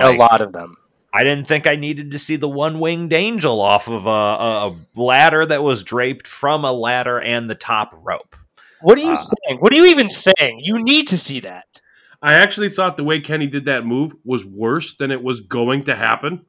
a 0.00 0.10
lot 0.12 0.40
of 0.42 0.52
them. 0.52 0.76
I 1.16 1.24
didn't 1.24 1.46
think 1.46 1.66
I 1.66 1.76
needed 1.76 2.10
to 2.10 2.18
see 2.18 2.36
the 2.36 2.48
one 2.48 2.78
winged 2.78 3.14
angel 3.14 3.62
off 3.62 3.88
of 3.88 4.04
a, 4.04 4.10
a, 4.10 4.68
a 4.68 5.00
ladder 5.00 5.46
that 5.46 5.62
was 5.62 5.82
draped 5.82 6.26
from 6.26 6.62
a 6.64 6.72
ladder 6.72 7.18
and 7.18 7.48
the 7.48 7.54
top 7.54 7.98
rope. 8.04 8.36
What 8.82 8.98
are 8.98 9.02
you 9.02 9.12
Uh, 9.12 9.16
saying? 9.16 9.60
What 9.60 9.72
are 9.72 9.76
you 9.76 9.86
even 9.86 10.10
saying? 10.10 10.60
You 10.62 10.84
need 10.84 11.08
to 11.08 11.16
see 11.16 11.40
that. 11.40 11.64
I 12.22 12.34
actually 12.34 12.68
thought 12.68 12.98
the 12.98 13.04
way 13.04 13.20
Kenny 13.20 13.46
did 13.46 13.64
that 13.64 13.84
move 13.86 14.12
was 14.24 14.44
worse 14.44 14.94
than 14.94 15.10
it 15.10 15.22
was 15.22 15.40
going 15.40 15.84
to 15.84 15.96
happen. 15.96 16.44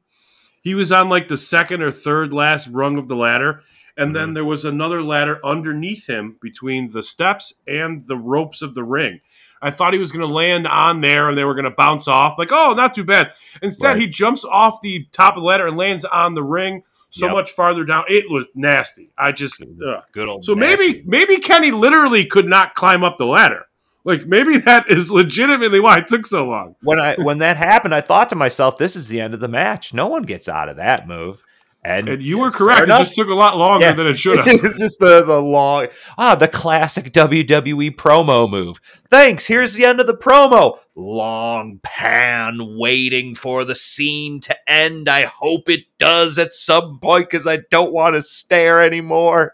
He 0.60 0.74
was 0.74 0.92
on 0.92 1.08
like 1.08 1.28
the 1.28 1.38
second 1.38 1.82
or 1.82 1.90
third 1.90 2.34
last 2.34 2.68
rung 2.68 2.98
of 2.98 3.08
the 3.08 3.16
ladder, 3.16 3.62
and 3.96 4.14
then 4.14 4.34
there 4.34 4.44
was 4.44 4.64
another 4.64 5.02
ladder 5.02 5.40
underneath 5.44 6.06
him 6.08 6.36
between 6.42 6.92
the 6.92 7.02
steps 7.02 7.54
and 7.66 8.06
the 8.06 8.16
ropes 8.16 8.60
of 8.60 8.74
the 8.74 8.84
ring. 8.84 9.20
I 9.60 9.70
thought 9.70 9.92
he 9.92 9.98
was 9.98 10.12
going 10.12 10.26
to 10.26 10.32
land 10.32 10.66
on 10.66 11.00
there 11.00 11.28
and 11.28 11.36
they 11.36 11.44
were 11.44 11.54
going 11.54 11.64
to 11.64 11.70
bounce 11.70 12.06
off. 12.08 12.38
Like, 12.38 12.50
oh, 12.52 12.74
not 12.74 12.94
too 12.94 13.04
bad. 13.04 13.32
Instead, 13.62 13.88
Right. 13.88 14.00
he 14.00 14.06
jumps 14.06 14.44
off 14.44 14.80
the 14.82 15.06
top 15.12 15.36
of 15.36 15.42
the 15.42 15.46
ladder 15.46 15.66
and 15.66 15.76
lands 15.76 16.04
on 16.04 16.34
the 16.34 16.42
ring 16.44 16.82
so 17.10 17.26
Yep. 17.26 17.34
much 17.34 17.52
farther 17.52 17.84
down. 17.84 18.04
It 18.08 18.24
was 18.30 18.44
nasty. 18.54 19.10
I 19.18 19.32
just. 19.32 19.62
Ugh. 19.62 20.02
Good 20.12 20.28
old. 20.28 20.44
So 20.44 20.54
nasty. 20.54 20.86
maybe 20.86 21.02
maybe 21.06 21.36
Kenny 21.38 21.70
literally 21.70 22.24
could 22.26 22.46
not 22.46 22.74
climb 22.74 23.02
up 23.02 23.16
the 23.18 23.26
ladder. 23.26 23.64
Like 24.04 24.26
maybe 24.26 24.58
that 24.58 24.88
is 24.90 25.10
legitimately 25.10 25.80
why 25.80 25.98
it 25.98 26.06
took 26.08 26.24
so 26.26 26.44
long. 26.46 26.76
when 26.82 27.00
I 27.00 27.14
when 27.16 27.38
that 27.38 27.56
happened, 27.56 27.94
I 27.94 28.00
thought 28.00 28.28
to 28.30 28.36
myself, 28.36 28.76
"This 28.78 28.94
is 28.94 29.08
the 29.08 29.20
end 29.20 29.34
of 29.34 29.40
the 29.40 29.48
match. 29.48 29.92
No 29.92 30.06
one 30.06 30.22
gets 30.22 30.48
out 30.48 30.68
of 30.68 30.76
that 30.76 31.06
move." 31.08 31.42
And, 31.88 32.08
And 32.08 32.22
you 32.22 32.38
were 32.38 32.50
correct. 32.50 32.82
It 32.82 32.88
just 32.88 33.14
took 33.14 33.28
a 33.28 33.34
lot 33.34 33.56
longer 33.56 33.86
Yeah. 33.86 33.92
than 33.92 34.06
it 34.08 34.18
should 34.18 34.36
have. 34.38 34.46
it 34.46 34.62
was 34.62 34.76
just 34.76 34.98
the 34.98 35.22
the 35.24 35.40
long 35.40 35.86
ah 36.18 36.34
the 36.34 36.46
classic 36.48 37.12
WWE 37.12 37.96
promo 37.96 38.48
move. 38.50 38.78
Thanks. 39.10 39.46
Here's 39.46 39.74
the 39.74 39.86
end 39.86 39.98
of 40.00 40.06
the 40.06 40.16
promo. 40.16 40.78
Long 40.94 41.80
pan 41.82 42.76
waiting 42.76 43.34
for 43.34 43.64
the 43.64 43.74
scene 43.74 44.40
to 44.40 44.70
end. 44.70 45.08
I 45.08 45.22
hope 45.24 45.70
it 45.70 45.84
does 45.98 46.38
at 46.38 46.52
some 46.52 46.98
point 47.00 47.30
because 47.30 47.46
I 47.46 47.60
don't 47.70 47.92
want 47.92 48.16
to 48.16 48.22
stare 48.22 48.82
anymore. 48.82 49.52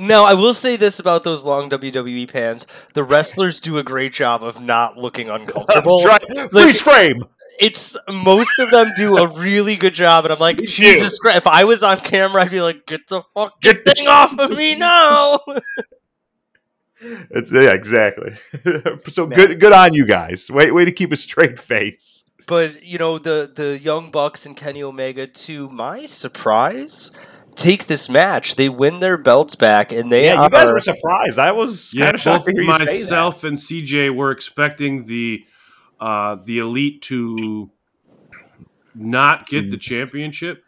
No, 0.00 0.24
I 0.24 0.34
will 0.34 0.54
say 0.54 0.76
this 0.76 0.98
about 1.00 1.24
those 1.24 1.44
long 1.44 1.68
WWE 1.70 2.28
pans: 2.30 2.66
the 2.94 3.02
wrestlers 3.04 3.60
do 3.60 3.78
a 3.78 3.82
great 3.82 4.12
job 4.12 4.42
of 4.44 4.60
not 4.60 4.96
looking 4.96 5.28
uncomfortable. 5.36 6.00
Try- 6.00 6.18
freeze 6.50 6.80
frame. 6.80 7.24
It's 7.58 7.96
most 8.10 8.58
of 8.58 8.70
them 8.70 8.92
do 8.96 9.16
a 9.18 9.26
really 9.28 9.76
good 9.76 9.94
job, 9.94 10.24
and 10.24 10.32
I'm 10.32 10.38
like, 10.38 10.56
They 10.58 10.62
do. 10.62 10.68
Jesus 10.68 11.18
Christ! 11.18 11.38
If 11.38 11.46
I 11.46 11.64
was 11.64 11.82
on 11.82 11.98
camera, 11.98 12.42
I'd 12.42 12.50
be 12.50 12.60
like, 12.60 12.86
get 12.86 13.06
the 13.08 13.22
fuck 13.34 13.54
fucking 13.62 13.82
thing 13.84 14.06
off 14.08 14.38
of 14.38 14.50
me 14.56 14.74
now. 14.78 15.40
It's 17.30 17.52
yeah, 17.52 17.72
exactly. 17.74 18.36
so 19.08 19.26
good 19.26 19.60
good 19.60 19.72
on 19.72 19.94
you 19.94 20.04
guys. 20.04 20.50
Way 20.50 20.72
way 20.72 20.84
to 20.84 20.90
keep 20.90 21.12
a 21.12 21.16
straight 21.16 21.58
face. 21.58 22.24
but 22.48 22.82
you 22.82 22.98
know, 22.98 23.18
the 23.18 23.48
the 23.54 23.78
Young 23.78 24.10
Bucks 24.10 24.46
and 24.46 24.56
Kenny 24.56 24.82
Omega, 24.82 25.28
to 25.28 25.68
my 25.68 26.06
surprise, 26.06 27.12
take 27.54 27.86
this 27.86 28.08
match. 28.08 28.56
They 28.56 28.68
win 28.68 28.98
their 28.98 29.16
belts 29.16 29.54
back, 29.54 29.92
and 29.92 30.10
they 30.10 30.26
Yeah, 30.26 30.34
are. 30.34 30.44
you 30.44 30.50
guys 30.50 30.72
were 30.72 30.80
surprised. 30.80 31.38
I 31.38 31.52
was 31.52 31.94
Yeah, 31.94 32.06
kind 32.06 32.14
of 32.16 32.20
shocked 32.20 32.46
both 32.46 32.46
to 32.46 32.52
hear 32.52 32.62
you 32.62 32.72
say 32.72 32.84
that. 32.84 33.00
myself 33.00 33.44
and 33.44 33.56
CJ 33.58 34.12
were 34.12 34.32
expecting 34.32 35.04
the 35.04 35.44
uh, 36.00 36.36
the 36.44 36.58
elite 36.58 37.02
to 37.02 37.70
not 38.94 39.46
get 39.48 39.70
the 39.70 39.76
championship. 39.78 40.62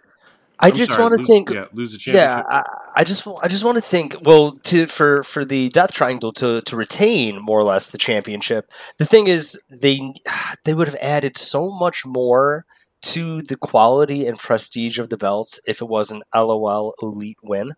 I 0.62 0.68
I'm 0.68 0.74
just 0.74 0.90
sorry, 0.92 1.02
want 1.04 1.12
to 1.14 1.18
lose- 1.18 1.26
think. 1.26 1.50
yeah, 1.50 1.64
lose 1.72 1.92
the 1.92 2.12
Yeah, 2.12 2.42
championship. 2.42 2.46
I, 2.50 2.62
I 2.96 3.04
just 3.04 3.26
I 3.42 3.48
just 3.48 3.64
want 3.64 3.76
to 3.76 3.80
think. 3.82 4.16
Well, 4.24 4.52
to 4.64 4.86
for 4.86 5.22
for 5.22 5.44
the 5.44 5.70
Death 5.70 5.92
Triangle 5.92 6.32
to 6.34 6.60
to 6.62 6.76
retain 6.76 7.40
more 7.40 7.58
or 7.60 7.64
less 7.64 7.90
the 7.90 7.98
championship. 7.98 8.70
The 8.98 9.06
thing 9.06 9.26
is, 9.26 9.58
they 9.70 10.00
they 10.64 10.74
would 10.74 10.86
have 10.88 10.96
added 11.00 11.36
so 11.38 11.70
much 11.70 12.04
more 12.04 12.66
to 13.02 13.40
the 13.42 13.56
quality 13.56 14.26
and 14.26 14.38
prestige 14.38 14.98
of 14.98 15.08
the 15.08 15.16
belts 15.16 15.58
if 15.66 15.80
it 15.80 15.88
was 15.88 16.10
an 16.10 16.22
LOL 16.34 16.94
Elite 17.00 17.38
win. 17.42 17.72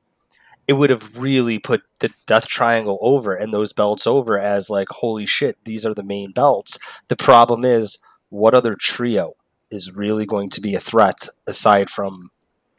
It 0.68 0.74
would 0.74 0.90
have 0.90 1.16
really 1.16 1.58
put 1.58 1.82
the 1.98 2.10
Death 2.26 2.46
Triangle 2.46 2.98
over 3.02 3.34
and 3.34 3.52
those 3.52 3.72
belts 3.72 4.06
over 4.06 4.38
as 4.38 4.70
like, 4.70 4.88
holy 4.88 5.26
shit, 5.26 5.58
these 5.64 5.84
are 5.84 5.94
the 5.94 6.04
main 6.04 6.32
belts. 6.32 6.78
The 7.08 7.16
problem 7.16 7.64
is, 7.64 7.98
what 8.30 8.54
other 8.54 8.74
trio 8.74 9.34
is 9.70 9.94
really 9.94 10.24
going 10.24 10.50
to 10.50 10.60
be 10.60 10.74
a 10.74 10.80
threat 10.80 11.28
aside 11.46 11.90
from 11.90 12.30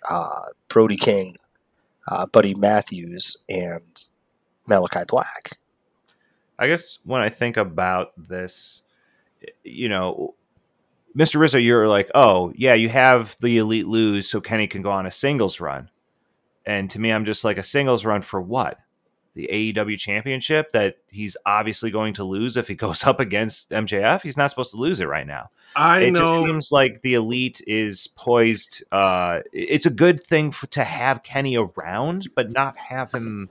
uh, 0.10 0.46
Brody 0.68 0.98
King, 0.98 1.38
uh, 2.08 2.26
Buddy 2.26 2.56
Matthews, 2.56 3.44
and 3.50 4.04
Malakai 4.70 5.08
Black. 5.08 5.58
I 6.58 6.68
guess 6.68 7.00
when 7.04 7.22
I 7.22 7.30
think 7.30 7.58
about 7.58 8.14
this, 8.18 8.84
you 9.64 9.90
know, 9.90 10.36
Mr. 11.18 11.40
Rizzo, 11.40 11.58
you're 11.58 11.88
like, 11.88 12.10
oh, 12.16 12.52
yeah, 12.56 12.74
you 12.74 12.90
have 12.90 13.38
the 13.40 13.58
elite 13.58 13.88
lose 13.88 14.30
so 14.30 14.42
Kenny 14.42 14.68
can 14.68 14.82
go 14.82 14.92
on 14.92 15.06
a 15.06 15.12
singles 15.12 15.60
run. 15.60 15.90
And 16.66 16.90
to 16.92 17.00
me, 17.00 17.12
I'm 17.12 17.26
just 17.26 17.44
like, 17.44 17.58
a 17.58 17.64
singles 17.64 18.06
run 18.06 18.22
for 18.22 18.42
what? 18.42 18.80
The 19.36 19.50
AEW 19.52 19.98
championship 19.98 20.72
that 20.74 20.98
he's 21.10 21.36
obviously 21.46 21.90
going 21.90 22.14
to 22.16 22.24
lose 22.24 22.56
if 22.56 22.68
he 22.68 22.76
goes 22.86 23.04
up 23.04 23.20
against 23.20 23.72
MJF? 23.72 24.22
He's 24.22 24.38
not 24.38 24.50
supposed 24.50 24.72
to 24.72 24.78
lose 24.78 25.00
it 25.00 25.08
right 25.08 25.26
now. 25.28 25.50
I 25.76 26.02
it 26.02 26.12
just 26.12 26.22
know. 26.24 26.46
seems 26.46 26.72
like 26.72 27.02
the 27.02 27.16
elite 27.16 27.62
is 27.66 28.08
poised. 28.08 28.84
Uh, 28.92 29.40
it's 29.52 29.88
a 29.88 29.90
good 29.90 30.24
thing 30.24 30.52
for, 30.52 30.68
to 30.68 30.84
have 30.84 31.24
Kenny 31.24 31.58
around, 31.58 32.28
but 32.36 32.52
not 32.52 32.78
have 32.78 33.12
him. 33.12 33.50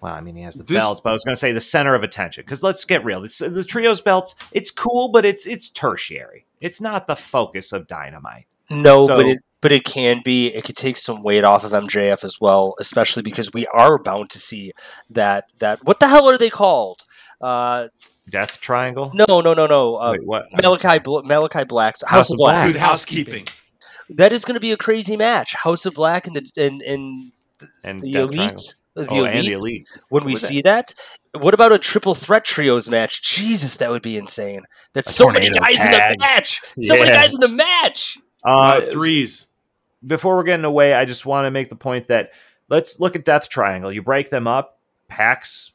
Well, 0.00 0.12
I 0.14 0.20
mean, 0.20 0.34
he 0.36 0.42
has 0.42 0.54
the 0.56 0.64
This- 0.64 0.76
belts, 0.78 1.00
but 1.00 1.10
I 1.10 1.12
was 1.12 1.24
going 1.24 1.34
to 1.36 1.40
say 1.40 1.52
the 1.52 1.60
center 1.60 1.94
of 1.94 2.02
attention. 2.02 2.42
Because 2.44 2.62
let's 2.62 2.84
get 2.84 3.04
real, 3.04 3.22
it's, 3.24 3.38
the 3.38 3.64
trios 3.64 4.00
belts. 4.00 4.34
It's 4.52 4.70
cool, 4.72 5.10
but 5.10 5.24
it's 5.24 5.46
it's 5.46 5.68
tertiary. 5.70 6.44
It's 6.60 6.80
not 6.80 7.06
the 7.06 7.16
focus 7.16 7.72
of 7.72 7.86
Dynamite. 7.86 8.46
No, 8.70 9.06
So- 9.06 9.16
but 9.16 9.26
it 9.26 9.38
but 9.60 9.72
it 9.72 9.84
can 9.84 10.20
be. 10.24 10.48
It 10.54 10.64
could 10.64 10.76
take 10.76 10.96
some 10.96 11.22
weight 11.22 11.44
off 11.44 11.64
of 11.64 11.72
MJF 11.72 12.24
as 12.24 12.40
well, 12.40 12.74
especially 12.78 13.22
because 13.22 13.52
we 13.52 13.66
are 13.68 13.98
bound 13.98 14.30
to 14.30 14.38
see 14.38 14.72
that 15.10 15.44
that 15.58 15.84
what 15.84 16.00
the 16.00 16.08
hell 16.08 16.28
are 16.28 16.38
they 16.38 16.50
called? 16.50 17.04
Uh, 17.40 17.88
Death 18.30 18.60
Triangle. 18.60 19.10
no, 19.14 19.24
no, 19.40 19.54
no, 19.54 19.66
no. 19.66 19.96
Uh, 19.96 20.12
Wait, 20.12 20.24
what? 20.26 20.50
Malakai 20.54 21.02
Bl- 21.02 21.20
Malakai 21.20 21.66
Black's 21.66 22.02
House, 22.02 22.10
House 22.10 22.30
of 22.30 22.34
of 22.34 22.38
Black. 22.38 22.54
Black. 22.54 22.72
Good 22.72 22.80
housekeeping. 22.80 23.46
That 24.10 24.32
is 24.32 24.44
going 24.44 24.54
to 24.54 24.60
be 24.60 24.72
a 24.72 24.76
crazy 24.76 25.16
match. 25.16 25.54
House 25.54 25.84
of 25.86 25.94
Black 25.94 26.26
and 26.26 26.36
the 26.36 26.50
and, 26.62 26.80
and 26.82 27.32
and 27.84 28.00
the 28.00 28.12
Death 28.12 28.22
elite. 28.22 28.36
Triangle. 28.38 28.62
The 28.96 29.06
Oh, 29.10 29.14
elite. 29.24 29.34
and 29.36 29.46
the 29.46 29.52
elite. 29.52 29.88
when 30.08 30.24
we 30.24 30.34
see 30.36 30.60
that. 30.62 30.92
What 31.38 31.52
about 31.54 31.72
a 31.72 31.78
triple 31.78 32.14
threat 32.14 32.44
trios 32.44 32.88
match? 32.88 33.22
Jesus, 33.22 33.76
that 33.76 33.90
would 33.90 34.02
be 34.02 34.16
insane. 34.16 34.62
That's 34.94 35.10
A 35.10 35.12
so 35.12 35.28
many 35.30 35.50
tornado 35.50 35.60
guys 35.60 35.84
in 35.84 35.90
the 35.92 36.16
match. 36.18 36.60
So 36.80 36.94
many 36.94 37.10
guys 37.10 37.34
in 37.34 37.40
the 37.40 37.48
match. 37.48 38.18
Uh, 38.44 38.80
threes. 38.80 39.46
Before 40.06 40.36
we're 40.36 40.44
getting 40.44 40.64
away, 40.64 40.94
I 40.94 41.04
just 41.04 41.26
want 41.26 41.46
to 41.46 41.50
make 41.50 41.68
the 41.68 41.76
point 41.76 42.06
that 42.08 42.30
let's 42.68 43.00
look 43.00 43.16
at 43.16 43.24
Death 43.24 43.48
Triangle. 43.48 43.92
You 43.92 44.02
break 44.02 44.30
them 44.30 44.46
up, 44.46 44.78
Pac's 45.08 45.72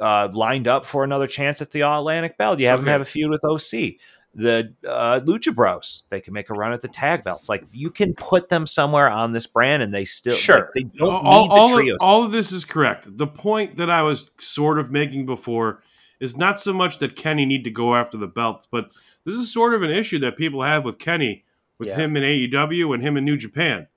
uh, 0.00 0.28
lined 0.32 0.66
up 0.66 0.84
for 0.84 1.04
another 1.04 1.26
chance 1.26 1.60
at 1.60 1.70
the 1.70 1.82
All 1.82 2.00
Atlantic 2.00 2.36
belt. 2.38 2.58
You 2.58 2.66
have 2.68 2.80
them 2.80 2.88
have 2.88 3.00
a 3.00 3.04
feud 3.04 3.30
with 3.30 3.44
OC. 3.44 3.96
The 4.32 4.72
uh, 4.86 5.20
Lucha 5.24 5.52
Bros, 5.52 6.04
they 6.08 6.20
can 6.20 6.32
make 6.32 6.50
a 6.50 6.54
run 6.54 6.72
at 6.72 6.80
the 6.80 6.88
tag 6.88 7.24
belts. 7.24 7.48
Like 7.48 7.64
you 7.72 7.90
can 7.90 8.14
put 8.14 8.48
them 8.48 8.64
somewhere 8.64 9.10
on 9.10 9.32
this 9.32 9.46
brand, 9.46 9.82
and 9.82 9.92
they 9.92 10.04
still 10.04 10.36
Sure. 10.36 10.56
like, 10.56 10.72
they 10.74 10.82
don't 10.82 11.12
all, 11.12 11.42
need 11.42 11.48
the 11.48 11.52
all 11.52 11.78
of, 11.80 11.96
all 12.00 12.24
of 12.24 12.32
this 12.32 12.52
is 12.52 12.64
correct. 12.64 13.16
The 13.16 13.26
point 13.26 13.76
that 13.76 13.90
I 13.90 14.02
was 14.02 14.30
sort 14.38 14.78
of 14.78 14.92
making 14.92 15.26
before 15.26 15.82
is 16.20 16.36
not 16.36 16.60
so 16.60 16.72
much 16.72 16.98
that 17.00 17.16
Kenny 17.16 17.44
need 17.44 17.64
to 17.64 17.70
go 17.70 17.96
after 17.96 18.16
the 18.16 18.28
belts, 18.28 18.68
but 18.70 18.90
this 19.24 19.34
is 19.34 19.52
sort 19.52 19.74
of 19.74 19.82
an 19.82 19.90
issue 19.90 20.20
that 20.20 20.36
people 20.36 20.62
have 20.62 20.84
with 20.84 20.98
Kenny, 20.98 21.44
with 21.80 21.88
Yeah. 21.88 21.96
him 21.96 22.16
in 22.16 22.22
AEW 22.22 22.94
and 22.94 23.02
him 23.02 23.16
in 23.16 23.24
New 23.24 23.36
Japan. 23.36 23.88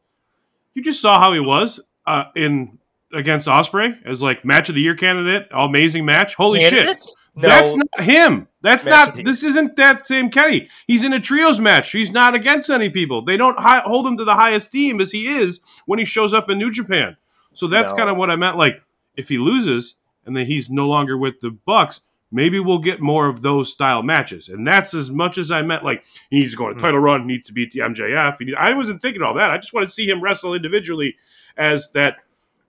You 0.74 0.82
just 0.82 1.00
saw 1.02 1.20
how 1.20 1.34
he 1.34 1.40
was 1.40 1.80
uh, 2.08 2.24
in 2.36 2.80
against 3.14 3.48
Ospreay 3.48 3.96
as 4.06 4.24
like 4.24 4.44
match 4.44 4.70
of 4.70 4.76
the 4.76 4.82
year 4.82 4.96
candidate, 4.96 5.48
amazing 5.52 6.04
match. 6.06 6.34
Holy 6.34 6.62
shit! 6.62 6.98
No, 7.36 7.48
That's 7.48 7.76
not 7.76 8.02
him. 8.02 8.48
That's 8.62 8.86
Match 8.86 9.18
not. 9.18 9.26
This 9.26 9.44
isn't 9.44 9.76
that 9.76 10.08
same 10.08 10.30
Kenny. 10.32 10.70
He's 10.88 11.04
in 11.04 11.14
a 11.14 11.20
trios 11.20 11.60
match. 11.60 11.92
He's 11.92 12.12
not 12.12 12.34
against 12.34 12.70
any 12.70 12.90
people. 12.90 13.24
They 13.24 13.38
don't 13.38 13.58
hi- 13.60 13.82
hold 13.86 14.08
him 14.08 14.18
to 14.18 14.24
the 14.24 14.36
high 14.36 14.52
esteem 14.52 15.02
as 15.02 15.12
he 15.12 15.28
is 15.28 15.60
when 15.86 16.00
he 16.00 16.06
shows 16.06 16.34
up 16.34 16.50
in 16.50 16.58
New 16.58 16.72
Japan. 16.72 17.18
So 17.54 17.68
that's 17.68 17.92
No. 17.92 17.98
kind 17.98 18.10
of 18.10 18.18
what 18.18 18.30
I 18.32 18.36
meant. 18.36 18.58
Like, 18.58 18.82
if 19.18 19.30
he 19.30 19.38
loses 19.38 19.96
and 20.26 20.36
then 20.38 20.46
he's 20.46 20.70
no 20.72 20.88
longer 20.88 21.18
with 21.18 21.40
the 21.40 21.50
Bucks, 21.52 22.02
maybe 22.34 22.60
we'll 22.60 22.80
get 22.80 23.00
more 23.00 23.28
of 23.28 23.44
those 23.44 23.72
style 23.72 24.02
matches. 24.02 24.50
And 24.50 24.68
that's 24.68 24.94
as 24.94 25.12
much 25.12 25.38
as 25.38 25.52
I 25.52 25.62
meant. 25.62 25.84
Like, 25.86 26.04
he 26.30 26.40
needs 26.40 26.54
to 26.54 26.58
go 26.58 26.66
on 26.66 26.72
a 26.72 26.74
hmm. 26.74 26.82
title 26.82 27.00
run. 27.00 27.22
He 27.22 27.28
needs 27.28 27.48
to 27.48 27.54
beat 27.54 27.72
the 27.72 27.80
MJF. 27.80 28.38
He 28.40 28.46
need- 28.46 28.56
I 28.56 28.74
wasn't 28.74 29.02
thinking 29.02 29.22
all 29.22 29.36
that. 29.36 29.52
I 29.52 29.58
just 29.58 29.74
want 29.74 29.88
to 29.88 29.94
see 29.94 30.10
him 30.10 30.22
wrestle 30.22 30.54
individually 30.54 31.16
as 31.56 31.92
that 31.92 32.18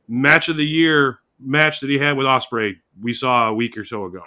match 0.06 0.48
of 0.48 0.56
the 0.56 0.66
year 0.66 1.18
match 1.40 1.80
that 1.80 1.90
he 1.90 1.98
had 1.98 2.16
with 2.16 2.26
Ospreay 2.26 2.76
we 3.00 3.12
saw 3.12 3.48
a 3.48 3.54
week 3.54 3.76
or 3.76 3.84
so 3.84 4.04
ago. 4.04 4.22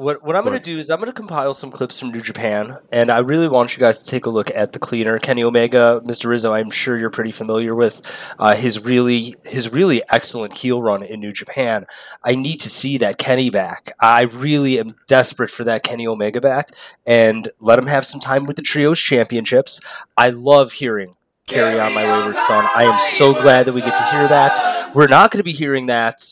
What, 0.00 0.22
what 0.24 0.34
I'm 0.34 0.44
going 0.44 0.56
to 0.56 0.60
do 0.60 0.78
is 0.78 0.88
I'm 0.88 0.98
going 0.98 1.08
to 1.08 1.12
compile 1.12 1.52
some 1.52 1.70
clips 1.70 2.00
from 2.00 2.10
New 2.10 2.22
Japan, 2.22 2.78
and 2.90 3.10
I 3.10 3.18
really 3.18 3.48
want 3.48 3.76
you 3.76 3.80
guys 3.80 4.02
to 4.02 4.06
take 4.06 4.24
a 4.24 4.30
look 4.30 4.50
at 4.54 4.72
the 4.72 4.78
cleaner 4.78 5.18
Kenny 5.18 5.44
Omega, 5.44 6.00
Mr. 6.06 6.30
Rizzo. 6.30 6.54
I'm 6.54 6.70
sure 6.70 6.96
you're 6.96 7.10
pretty 7.10 7.32
familiar 7.32 7.74
with 7.74 8.00
uh, 8.38 8.56
his 8.56 8.82
really 8.82 9.36
his 9.44 9.70
really 9.70 10.02
excellent 10.10 10.54
heel 10.54 10.80
run 10.80 11.02
in 11.02 11.20
New 11.20 11.34
Japan. 11.34 11.84
I 12.24 12.34
need 12.34 12.60
to 12.60 12.70
see 12.70 12.96
that 12.96 13.18
Kenny 13.18 13.50
back. 13.50 13.92
I 14.00 14.22
really 14.22 14.80
am 14.80 14.94
desperate 15.06 15.50
for 15.50 15.64
that 15.64 15.82
Kenny 15.82 16.06
Omega 16.06 16.40
back, 16.40 16.70
and 17.06 17.50
let 17.60 17.78
him 17.78 17.86
have 17.86 18.06
some 18.06 18.22
time 18.22 18.46
with 18.46 18.56
the 18.56 18.62
trios 18.62 18.98
championships. 18.98 19.82
I 20.16 20.30
love 20.30 20.72
hearing 20.72 21.14
"Carry 21.46 21.78
On 21.78 21.92
My 21.92 22.04
Wayward 22.04 22.38
Son." 22.38 22.66
I 22.74 22.84
am 22.84 22.98
so 23.18 23.34
glad 23.34 23.66
that 23.66 23.74
we 23.74 23.82
get 23.82 23.96
to 23.96 24.04
hear 24.04 24.26
that. 24.28 24.94
We're 24.94 25.08
not 25.08 25.30
going 25.30 25.40
to 25.40 25.44
be 25.44 25.52
hearing 25.52 25.86
that 25.86 26.26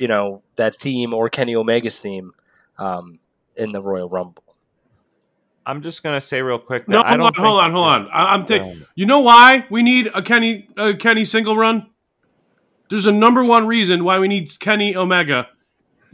you 0.00 0.08
know 0.08 0.42
that 0.56 0.74
theme 0.76 1.12
or 1.14 1.28
Kenny 1.28 1.54
Omega's 1.54 1.98
theme 1.98 2.32
um, 2.78 3.20
in 3.56 3.72
the 3.72 3.82
Royal 3.82 4.08
Rumble. 4.08 4.44
I'm 5.66 5.82
just 5.82 6.02
gonna 6.02 6.20
say 6.20 6.42
real 6.42 6.58
quick. 6.58 6.86
That 6.86 6.92
No, 6.92 7.02
I 7.02 7.10
hold 7.10 7.20
don't 7.20 7.38
on, 7.38 7.44
hold 7.44 7.60
on, 7.60 7.72
hold 7.72 7.86
on. 7.86 8.08
I, 8.12 8.34
I'm 8.34 8.44
taking. 8.46 8.84
You 8.94 9.06
know 9.06 9.20
why 9.20 9.66
we 9.70 9.82
need 9.82 10.08
a 10.14 10.22
Kenny 10.22 10.68
a 10.76 10.94
Kenny 10.94 11.24
single 11.24 11.56
run? 11.56 11.86
There's 12.88 13.06
a 13.06 13.12
number 13.12 13.44
one 13.44 13.66
reason 13.66 14.02
why 14.02 14.18
we 14.18 14.26
need 14.26 14.50
Kenny 14.58 14.96
Omega 14.96 15.48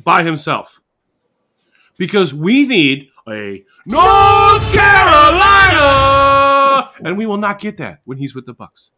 by 0.02 0.22
himself. 0.24 0.80
Because 1.96 2.34
we 2.34 2.66
need 2.66 3.08
a 3.26 3.64
North 3.86 4.72
Carolina, 5.66 6.90
and 7.02 7.16
we 7.16 7.24
will 7.24 7.38
not 7.38 7.58
get 7.58 7.78
that 7.78 8.00
when 8.04 8.18
he's 8.18 8.34
with 8.34 8.44
the 8.44 8.52
Bucks. 8.52 8.92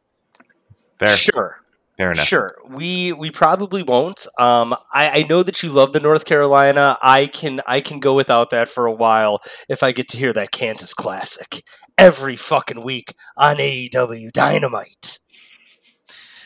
Fair, 0.97 1.17
Sure, 1.17 1.61
fair 1.99 2.13
enough. 2.13 2.27
sure. 2.27 2.57
We 2.67 3.13
we 3.13 3.31
probably 3.31 3.83
won't. 3.83 4.27
Um, 4.39 4.75
I, 4.95 5.21
I 5.21 5.27
know 5.29 5.43
that 5.43 5.63
you 5.63 5.71
love 5.71 5.93
the 5.93 6.01
North 6.01 6.25
Carolina. 6.25 6.97
I 7.03 7.27
can 7.27 7.61
I 7.67 7.83
can 7.83 8.01
go 8.01 8.15
without 8.15 8.51
that 8.51 8.69
for 8.69 8.87
a 8.87 8.93
while 8.93 9.43
if 9.69 9.83
I 9.83 9.93
get 9.93 10.09
to 10.09 10.17
hear 10.17 10.33
that 10.33 10.53
Kansas 10.53 10.95
Classic 10.95 11.63
every 11.99 12.37
fucking 12.37 12.83
week 12.83 13.15
on 13.37 13.57
AEW 13.57 14.33
Dynamite. 14.33 15.19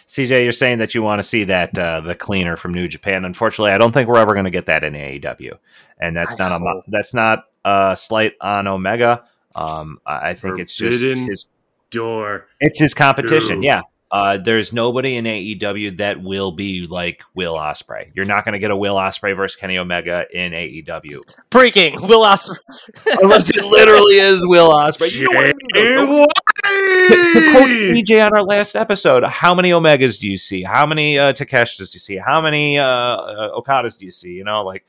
CJ, 0.08 0.42
you're 0.42 0.52
saying 0.52 0.78
that 0.78 0.94
you 0.94 1.02
want 1.02 1.20
to 1.20 1.22
see 1.22 1.44
that 1.44 1.78
uh, 1.78 2.00
the 2.00 2.14
cleaner 2.14 2.56
from 2.56 2.74
New 2.74 2.86
Japan. 2.86 3.24
Unfortunately, 3.24 3.72
I 3.72 3.78
don't 3.78 3.92
think 3.92 4.08
we're 4.08 4.18
ever 4.18 4.34
going 4.34 4.44
to 4.44 4.50
get 4.50 4.66
that 4.66 4.84
in 4.84 4.92
AEW, 4.92 5.56
and 5.98 6.16
that's 6.16 6.38
I 6.38 6.48
not 6.48 6.60
a 6.60 6.82
that's 6.88 7.14
not 7.14 7.44
a 7.64 7.96
slight 7.96 8.34
on 8.40 8.66
Omega. 8.66 9.24
Um, 9.54 10.00
I 10.04 10.30
I 10.30 10.34
think 10.34 10.58
it's 10.58 10.76
just 10.76 11.02
his 11.02 11.48
Door. 11.90 12.46
it's 12.60 12.78
his 12.78 12.94
competition. 12.94 13.56
Dude. 13.56 13.64
Yeah, 13.64 13.82
uh, 14.12 14.36
there's 14.36 14.74
nobody 14.74 15.16
in 15.16 15.24
AEW 15.24 15.96
that 15.96 16.22
will 16.22 16.52
be 16.52 16.86
like 16.86 17.22
Will 17.34 17.54
Ospreay. 17.54 18.10
You're 18.14 18.26
not 18.26 18.44
going 18.44 18.52
to 18.52 18.58
get 18.58 18.70
a 18.70 18.76
Will 18.76 18.96
Ospreay 18.96 19.34
versus 19.34 19.56
Kenny 19.56 19.78
Omega 19.78 20.26
in 20.30 20.52
AEW 20.52 21.18
Breaking 21.48 21.94
Will 22.02 22.22
Ospreay, 22.22 22.58
unless 23.22 23.48
it 23.48 23.64
literally 23.64 24.16
is 24.16 24.46
Will 24.46 24.68
Ospreay. 24.70 25.12
You 25.12 25.24
know 25.24 25.40
what? 25.40 25.56
Jay 25.74 25.96
to 26.64 27.50
quote 27.52 27.76
White! 27.76 28.20
On 28.20 28.34
our 28.34 28.44
last 28.44 28.76
episode, 28.76 29.24
how 29.24 29.54
many 29.54 29.70
Omegas 29.70 30.20
do 30.20 30.28
you 30.28 30.36
see? 30.36 30.62
How 30.62 30.84
many 30.84 31.18
uh, 31.18 31.32
Takeshas 31.32 31.78
do 31.78 31.94
you 31.94 32.00
see? 32.00 32.16
How 32.16 32.42
many 32.42 32.78
uh, 32.78 32.84
uh, 32.84 33.60
Okadas 33.60 33.98
do 33.98 34.04
you 34.04 34.12
see? 34.12 34.32
You 34.32 34.44
know, 34.44 34.62
like 34.62 34.84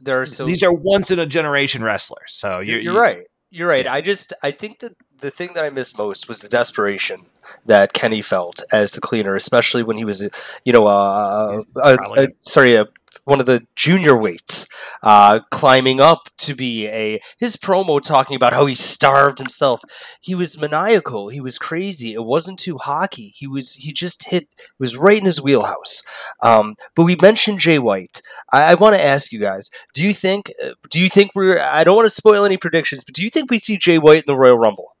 There 0.00 0.20
are 0.20 0.26
so 0.26 0.46
these 0.46 0.62
are 0.62 0.72
once 0.72 1.10
in 1.10 1.18
a 1.18 1.26
generation 1.26 1.82
wrestlers. 1.82 2.32
So 2.32 2.60
You're, 2.60 2.78
you're, 2.78 2.92
you're 2.92 3.02
right. 3.02 3.26
You're 3.50 3.68
right. 3.68 3.88
I 3.88 4.00
just 4.00 4.32
I 4.42 4.52
think 4.52 4.78
that 4.78 4.92
the 5.18 5.32
thing 5.32 5.54
that 5.54 5.64
I 5.64 5.70
missed 5.70 5.98
most 5.98 6.28
was 6.28 6.40
the 6.42 6.48
desperation 6.48 7.26
that 7.66 7.92
Kenny 7.92 8.22
felt 8.22 8.62
as 8.72 8.92
the 8.92 9.00
cleaner, 9.00 9.34
especially 9.34 9.82
when 9.82 9.96
he 9.96 10.04
was, 10.04 10.22
you 10.64 10.72
know, 10.72 10.86
uh, 10.86 11.62
uh, 11.76 11.96
uh, 12.16 12.26
sorry, 12.40 12.76
uh, 12.76 12.84
one 13.24 13.40
of 13.40 13.46
the 13.46 13.66
junior 13.76 14.16
weights, 14.16 14.66
uh, 15.02 15.40
climbing 15.50 16.00
up 16.00 16.28
to 16.38 16.54
be 16.54 16.86
a 16.88 17.20
his 17.38 17.56
promo 17.56 18.00
talking 18.02 18.34
about 18.34 18.52
how 18.52 18.66
he 18.66 18.74
starved 18.74 19.38
himself. 19.38 19.82
He 20.20 20.34
was 20.34 20.60
maniacal. 20.60 21.28
He 21.28 21.40
was 21.40 21.58
crazy. 21.58 22.12
It 22.12 22.24
wasn't 22.24 22.58
too 22.58 22.78
hockey. 22.78 23.32
He 23.34 23.46
was 23.46 23.74
he 23.74 23.92
just 23.92 24.28
hit. 24.28 24.48
Was 24.78 24.96
right 24.96 25.18
in 25.18 25.24
his 25.24 25.40
wheelhouse. 25.40 26.02
Um, 26.42 26.74
but 26.94 27.04
we 27.04 27.16
mentioned 27.20 27.60
Jay 27.60 27.78
White. 27.78 28.22
I, 28.52 28.72
I 28.72 28.74
want 28.74 28.96
to 28.96 29.04
ask 29.04 29.32
you 29.32 29.38
guys: 29.38 29.70
Do 29.94 30.04
you 30.04 30.14
think? 30.14 30.52
Do 30.90 31.00
you 31.00 31.08
think 31.08 31.30
we're? 31.34 31.60
I 31.60 31.84
don't 31.84 31.96
want 31.96 32.06
to 32.06 32.14
spoil 32.14 32.44
any 32.44 32.56
predictions, 32.56 33.04
but 33.04 33.14
do 33.14 33.22
you 33.22 33.30
think 33.30 33.50
we 33.50 33.58
see 33.58 33.78
Jay 33.78 33.98
White 33.98 34.24
in 34.24 34.24
the 34.26 34.36
Royal 34.36 34.58
Rumble? 34.58 34.96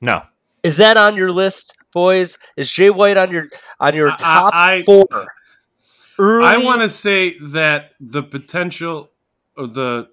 No. 0.00 0.22
Is 0.62 0.76
that 0.78 0.96
on 0.96 1.16
your 1.16 1.30
list, 1.30 1.76
boys? 1.92 2.38
Is 2.56 2.70
Jay 2.70 2.90
White 2.90 3.16
on 3.16 3.30
your 3.30 3.48
on 3.80 3.94
your 3.94 4.10
I- 4.10 4.16
top 4.16 4.54
I- 4.54 4.82
four? 4.82 5.06
Early, 6.20 6.46
I 6.46 6.58
want 6.58 6.82
to 6.82 6.88
say 6.88 7.38
that 7.38 7.92
the 8.00 8.24
potential 8.24 9.10
of 9.56 9.74
the 9.74 10.08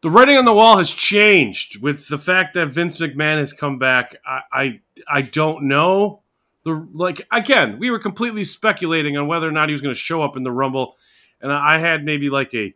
the 0.00 0.10
writing 0.10 0.36
on 0.36 0.44
the 0.44 0.52
wall 0.52 0.78
has 0.78 0.90
changed 0.90 1.82
with 1.82 2.08
the 2.08 2.18
fact 2.18 2.54
that 2.54 2.68
Vince 2.68 2.98
McMahon 2.98 3.38
has 3.38 3.52
come 3.52 3.78
back. 3.78 4.16
I 4.26 4.40
I, 4.52 4.80
I 5.08 5.22
don't 5.22 5.64
know. 5.64 6.20
The 6.64 6.86
like 6.92 7.26
again, 7.32 7.80
we 7.80 7.90
were 7.90 7.98
completely 7.98 8.44
speculating 8.44 9.16
on 9.16 9.26
whether 9.26 9.48
or 9.48 9.52
not 9.52 9.68
he 9.68 9.72
was 9.72 9.82
going 9.82 9.94
to 9.94 10.00
show 10.00 10.22
up 10.22 10.36
in 10.36 10.44
the 10.44 10.52
Rumble, 10.52 10.96
and 11.40 11.52
I 11.52 11.78
had 11.78 12.04
maybe 12.04 12.30
like 12.30 12.54
a 12.54 12.72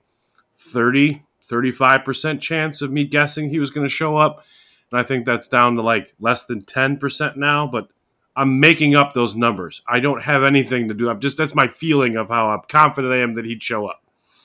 30 0.58 1.22
35% 1.48 2.40
chance 2.40 2.82
of 2.82 2.90
me 2.90 3.04
guessing 3.04 3.48
he 3.48 3.60
was 3.60 3.70
going 3.70 3.86
to 3.86 3.92
show 3.92 4.16
up. 4.16 4.44
And 4.90 5.00
I 5.00 5.04
think 5.04 5.26
that's 5.26 5.48
down 5.48 5.76
to 5.76 5.82
like 5.82 6.14
less 6.20 6.46
than 6.46 6.62
10% 6.62 7.36
now, 7.36 7.66
but 7.66 7.88
I'm 8.36 8.60
making 8.60 8.94
up 8.94 9.14
those 9.14 9.34
numbers. 9.34 9.82
I 9.88 9.98
don't 9.98 10.22
have 10.22 10.44
anything 10.44 10.88
to 10.88 10.94
do. 10.94 11.08
I'm 11.08 11.20
just 11.20 11.38
that's 11.38 11.54
my 11.54 11.68
feeling 11.68 12.16
of 12.16 12.28
how 12.28 12.48
I'm 12.50 12.62
confident 12.68 13.14
I 13.14 13.18
am 13.18 13.34
that 13.34 13.46
he'd 13.46 13.62
show 13.62 13.86
up. 13.86 14.02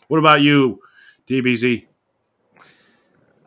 What 0.08 0.18
about 0.18 0.42
you, 0.42 0.82
TBZ? 1.28 1.86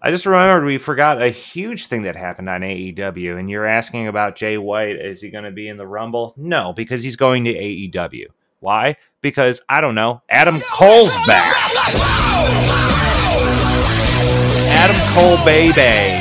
I 0.02 0.10
just 0.10 0.26
remembered 0.26 0.66
we 0.66 0.76
forgot 0.76 1.22
a 1.22 1.30
huge 1.30 1.86
thing 1.86 2.02
that 2.02 2.14
happened 2.14 2.50
on 2.50 2.60
AEW, 2.60 3.38
and 3.38 3.48
you're 3.48 3.64
asking 3.64 4.06
about 4.06 4.36
Jay 4.36 4.58
White. 4.58 4.96
Is 4.96 5.22
he 5.22 5.30
going 5.30 5.44
to 5.44 5.50
be 5.50 5.66
in 5.66 5.78
the 5.78 5.86
Rumble? 5.86 6.34
No, 6.36 6.74
because 6.74 7.02
he's 7.02 7.16
going 7.16 7.44
to 7.44 7.54
AEW. 7.54 8.26
Why? 8.60 8.96
Because 9.22 9.62
I 9.66 9.80
don't 9.80 9.94
know. 9.94 10.22
Adam 10.28 10.60
Cole's 10.60 11.14
back. 11.26 11.54
Adam 14.68 15.14
Cole, 15.14 15.42
baby, 15.46 16.13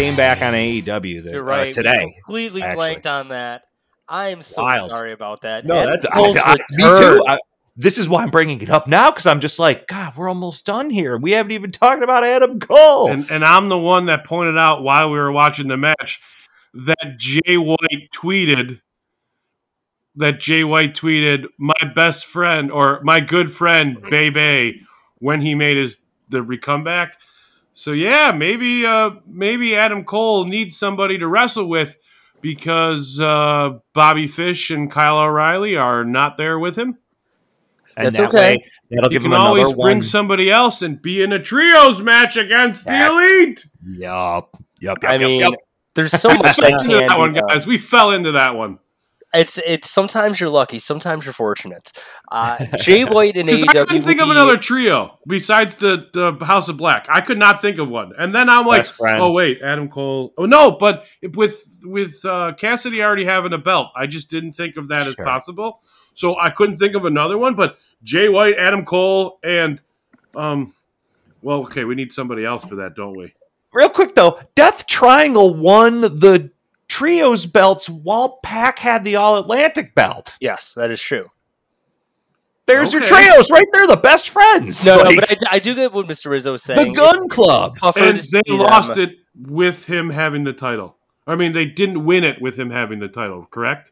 came 0.00 0.16
back 0.16 0.42
on 0.42 0.54
AEW 0.54 1.22
the, 1.22 1.30
You're 1.30 1.40
uh, 1.42 1.56
right. 1.56 1.66
we 1.68 1.72
today. 1.72 2.14
completely 2.24 2.62
actually. 2.62 2.76
blanked 2.76 3.06
on 3.06 3.28
that. 3.28 3.62
I 4.08 4.28
am 4.30 4.42
so 4.42 4.62
Wild. 4.62 4.90
sorry 4.90 5.12
about 5.12 5.42
that. 5.42 5.64
No, 5.64 5.76
Adam 5.76 5.90
that's 6.00 6.06
I, 6.06 6.52
I- 6.52 6.56
me 6.72 6.82
too. 6.84 7.24
I, 7.26 7.38
this 7.76 7.96
is 7.96 8.08
why 8.08 8.22
I'm 8.22 8.30
bringing 8.30 8.60
it 8.60 8.68
up 8.68 8.86
now 8.86 9.10
because 9.10 9.26
I'm 9.26 9.40
just 9.40 9.58
like, 9.58 9.86
God, 9.86 10.14
we're 10.16 10.28
almost 10.28 10.66
done 10.66 10.90
here. 10.90 11.16
We 11.16 11.30
haven't 11.32 11.52
even 11.52 11.70
talked 11.72 12.02
about 12.02 12.24
Adam 12.24 12.58
Cole. 12.60 13.10
And 13.10 13.30
and 13.30 13.44
I'm 13.44 13.68
the 13.68 13.78
one 13.78 14.06
that 14.06 14.24
pointed 14.24 14.58
out 14.58 14.82
while 14.82 15.10
we 15.10 15.16
were 15.18 15.32
watching 15.32 15.68
the 15.68 15.76
match 15.76 16.20
that 16.74 17.14
Jay 17.16 17.56
White 17.56 18.10
tweeted 18.12 18.80
that 20.16 20.40
Jay 20.40 20.64
White 20.64 20.94
tweeted 20.94 21.46
my 21.56 21.72
best 21.94 22.26
friend 22.26 22.70
or 22.70 23.00
my 23.02 23.20
good 23.20 23.50
friend 23.50 24.02
Bebe 24.10 24.82
when 25.18 25.40
he 25.40 25.54
made 25.54 25.76
his 25.76 25.98
the 26.28 26.42
comeback. 26.60 27.16
So 27.72 27.92
yeah, 27.92 28.32
maybe 28.32 28.84
uh 28.84 29.10
maybe 29.26 29.74
Adam 29.76 30.04
Cole 30.04 30.44
needs 30.46 30.76
somebody 30.76 31.18
to 31.18 31.26
wrestle 31.28 31.68
with 31.68 31.96
because 32.40 33.20
uh 33.20 33.78
Bobby 33.94 34.26
Fish 34.26 34.70
and 34.70 34.90
Kyle 34.90 35.18
O'Reilly 35.18 35.76
are 35.76 36.04
not 36.04 36.36
there 36.36 36.58
with 36.58 36.76
him. 36.76 36.98
And 37.96 38.06
That's 38.06 38.16
that 38.16 38.28
okay. 38.28 38.38
way, 38.56 38.64
that'll 38.90 39.12
You 39.12 39.18
give 39.18 39.22
can 39.22 39.32
him 39.32 39.38
always 39.38 39.68
another 39.68 39.82
bring 39.82 39.96
one. 39.98 40.02
somebody 40.02 40.50
else 40.50 40.80
and 40.82 41.00
be 41.02 41.22
in 41.22 41.32
a 41.32 41.42
trios 41.42 42.00
match 42.00 42.36
against 42.36 42.86
the 42.86 43.06
elite. 43.06 43.66
Yup. 43.84 44.56
Yup. 44.80 44.98
I 45.04 45.16
yup, 45.16 45.20
yup, 45.20 45.20
mean, 45.20 45.40
yup. 45.40 45.54
there's 45.94 46.12
so 46.12 46.28
much 46.34 46.56
fell 46.56 46.70
that 46.70 46.80
into 46.80 46.94
can 46.94 47.06
that 47.08 47.18
one, 47.18 47.34
guys. 47.34 47.66
We 47.66 47.78
fell 47.78 48.12
into 48.12 48.32
that 48.32 48.54
one. 48.54 48.78
It's 49.32 49.58
it's 49.64 49.88
sometimes 49.88 50.40
you're 50.40 50.50
lucky, 50.50 50.78
sometimes 50.80 51.24
you're 51.24 51.32
fortunate. 51.32 51.92
Uh, 52.30 52.66
Jay 52.78 53.04
White 53.04 53.36
and 53.36 53.46
Because 53.46 53.62
AEW. 53.62 53.68
I 53.68 53.84
couldn't 53.84 54.02
think 54.02 54.20
of 54.20 54.26
be- 54.26 54.32
another 54.32 54.56
trio 54.56 55.18
besides 55.26 55.76
the, 55.76 56.08
the 56.12 56.44
House 56.44 56.68
of 56.68 56.76
Black. 56.76 57.06
I 57.08 57.20
could 57.20 57.38
not 57.38 57.62
think 57.62 57.78
of 57.78 57.88
one. 57.88 58.12
And 58.18 58.34
then 58.34 58.48
I'm 58.48 58.66
like, 58.66 58.86
oh 59.00 59.34
wait, 59.34 59.60
Adam 59.62 59.88
Cole. 59.88 60.34
Oh 60.36 60.46
no, 60.46 60.72
but 60.72 61.04
with 61.34 61.80
with 61.84 62.24
uh, 62.24 62.54
Cassidy 62.58 63.02
already 63.02 63.24
having 63.24 63.52
a 63.52 63.58
belt, 63.58 63.88
I 63.94 64.06
just 64.06 64.30
didn't 64.30 64.52
think 64.52 64.76
of 64.76 64.88
that 64.88 65.06
as 65.06 65.14
possible. 65.14 65.80
So 66.14 66.36
I 66.38 66.50
couldn't 66.50 66.76
think 66.76 66.96
of 66.96 67.04
another 67.04 67.38
one. 67.38 67.54
But 67.54 67.78
Jay 68.02 68.28
White, 68.28 68.54
Adam 68.58 68.84
Cole, 68.84 69.38
and 69.44 69.80
um, 70.34 70.74
well, 71.42 71.60
okay, 71.62 71.84
we 71.84 71.94
need 71.94 72.12
somebody 72.12 72.44
else 72.44 72.64
for 72.64 72.76
that, 72.76 72.94
don't 72.94 73.16
we? 73.16 73.32
Real 73.72 73.88
quick 73.88 74.14
though, 74.16 74.40
Death 74.56 74.86
Triangle 74.86 75.54
won 75.54 76.00
the 76.00 76.50
trios 76.90 77.46
belts 77.46 77.88
while 77.88 78.38
Pac 78.42 78.78
had 78.80 79.04
the 79.04 79.16
All 79.16 79.38
Atlantic 79.38 79.94
belt. 79.94 80.34
Yes, 80.40 80.74
that 80.74 80.90
is 80.90 81.00
true. 81.00 81.30
There's 82.66 82.92
your 82.92 83.04
trios 83.04 83.50
right 83.50 83.64
there, 83.72 83.86
the 83.86 83.96
best 83.96 84.28
friends. 84.28 84.84
No, 84.84 84.98
Like, 84.98 85.16
no, 85.16 85.20
but 85.28 85.48
I, 85.50 85.56
I 85.56 85.58
do 85.58 85.74
get 85.74 85.92
what 85.92 86.06
Mr. 86.06 86.30
Rizzo 86.30 86.54
is 86.54 86.62
saying. 86.62 86.76
the 86.78 86.82
saying. 86.82 86.94
Gun 86.94 87.28
Club. 87.28 87.72
It's 87.82 87.96
And 87.96 88.16
they 88.16 88.20
see 88.20 88.40
them. 88.46 88.58
lost 88.58 88.96
it 88.98 89.16
with 89.34 89.86
him 89.86 90.10
having 90.10 90.44
the 90.44 90.52
title. 90.52 90.96
I 91.26 91.34
mean, 91.34 91.52
they 91.52 91.64
didn't 91.64 92.04
win 92.04 92.22
it 92.22 92.40
with 92.40 92.56
him 92.58 92.70
having 92.70 93.00
the 93.00 93.08
title, 93.08 93.46
correct? 93.50 93.90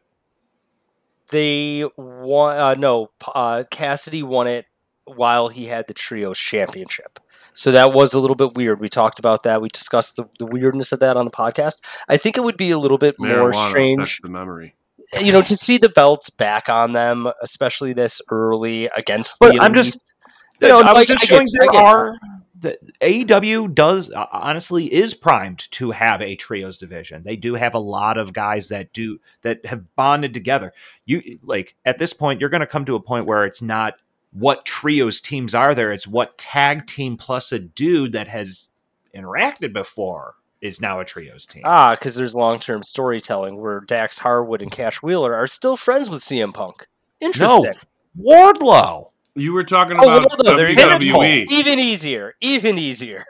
They 1.29 1.83
won. 1.97 2.57
Uh, 2.57 2.73
no, 2.75 3.11
uh, 3.35 3.63
Cassidy 3.69 4.23
won 4.23 4.47
it 4.47 4.65
while 5.05 5.47
he 5.49 5.65
had 5.65 5.87
the 5.87 5.93
trios 5.93 6.37
championship. 6.39 7.19
So 7.59 7.73
that 7.73 7.91
was 7.91 8.13
a 8.13 8.19
little 8.21 8.37
bit 8.37 8.53
weird. 8.55 8.79
We 8.79 8.87
talked 8.87 9.19
about 9.19 9.43
that. 9.43 9.61
We 9.61 9.67
discussed 9.67 10.15
the, 10.15 10.23
the 10.39 10.45
weirdness 10.45 10.93
of 10.93 11.01
that 11.01 11.17
on 11.17 11.25
the 11.25 11.31
podcast. 11.31 11.81
I 12.07 12.15
think 12.15 12.37
it 12.37 12.41
would 12.41 12.55
be 12.55 12.71
a 12.71 12.79
little 12.79 12.97
bit 12.97 13.15
more 13.19 13.51
strange, 13.51 13.97
That's 13.99 14.21
the 14.21 14.29
memory. 14.29 14.75
you 15.19 15.33
know, 15.33 15.41
to 15.41 15.57
see 15.57 15.77
the 15.77 15.89
belts 15.89 16.29
back 16.29 16.69
on 16.69 16.93
them, 16.93 17.27
especially 17.41 17.91
this 17.91 18.21
early 18.31 18.85
against 18.95 19.37
But 19.41 19.51
the. 19.55 19.59
I'm 19.59 19.73
elite. 19.73 19.85
just- 19.87 20.13
You 20.61 20.69
know, 20.69 20.75
I 20.79 20.93
was 20.93 20.93
like, 20.93 21.07
just 21.09 21.23
I 21.23 21.25
showing 21.27 21.47
get- 21.47 21.71
there 21.73 21.81
are 21.81 22.15
the 22.61 22.77
AEW 23.01 23.73
does 23.73 24.09
uh, 24.11 24.25
honestly 24.31 24.93
is 24.93 25.13
primed 25.13 25.69
to 25.71 25.91
have 25.91 26.21
a 26.21 26.35
trios 26.35 26.77
division. 26.77 27.23
They 27.23 27.35
do 27.35 27.55
have 27.55 27.73
a 27.73 27.79
lot 27.79 28.17
of 28.17 28.31
guys 28.33 28.67
that 28.69 28.91
do 28.93 29.19
that 29.41 29.65
have 29.65 29.95
bonded 29.95 30.33
together. 30.33 30.71
You 31.05 31.39
like 31.43 31.75
at 31.85 31.97
this 31.99 32.13
point, 32.13 32.39
you're 32.41 32.49
going 32.49 32.59
to 32.61 32.67
come 32.67 32.85
to 32.85 32.95
a 32.95 33.01
point 33.01 33.25
where 33.25 33.45
it's 33.45 33.61
not 33.61 33.95
what 34.31 34.65
trios 34.65 35.19
teams 35.21 35.55
are 35.55 35.73
there. 35.73 35.91
It's 35.91 36.07
what 36.07 36.37
tag 36.37 36.85
team 36.87 37.17
plus 37.17 37.51
a 37.51 37.59
dude 37.59 38.11
that 38.13 38.27
has 38.27 38.69
interacted 39.15 39.73
before 39.73 40.35
is 40.61 40.81
now 40.81 40.99
a 40.99 41.05
trios 41.05 41.45
team. 41.45 41.63
Ah, 41.65 41.91
because 41.95 42.15
there's 42.15 42.35
long 42.35 42.59
term 42.59 42.83
storytelling 42.83 43.59
where 43.59 43.79
Dax 43.81 44.17
Harwood 44.17 44.61
and 44.61 44.71
Cash 44.71 45.01
Wheeler 45.01 45.33
are 45.33 45.47
still 45.47 45.77
friends 45.77 46.09
with 46.09 46.21
CM 46.21 46.53
Punk. 46.53 46.87
Interesting. 47.21 47.73
Wardlow. 48.19 49.11
You 49.35 49.53
were 49.53 49.63
talking 49.63 49.97
Oh, 49.99 50.03
about 50.17 50.29
Wardlow, 50.29 50.57
there 50.57 50.69
you 50.69 50.75
go. 50.75 50.89
WWE. 50.89 51.45
Even 51.49 51.79
easier. 51.79 52.35
Even 52.41 52.77
easier. 52.77 53.25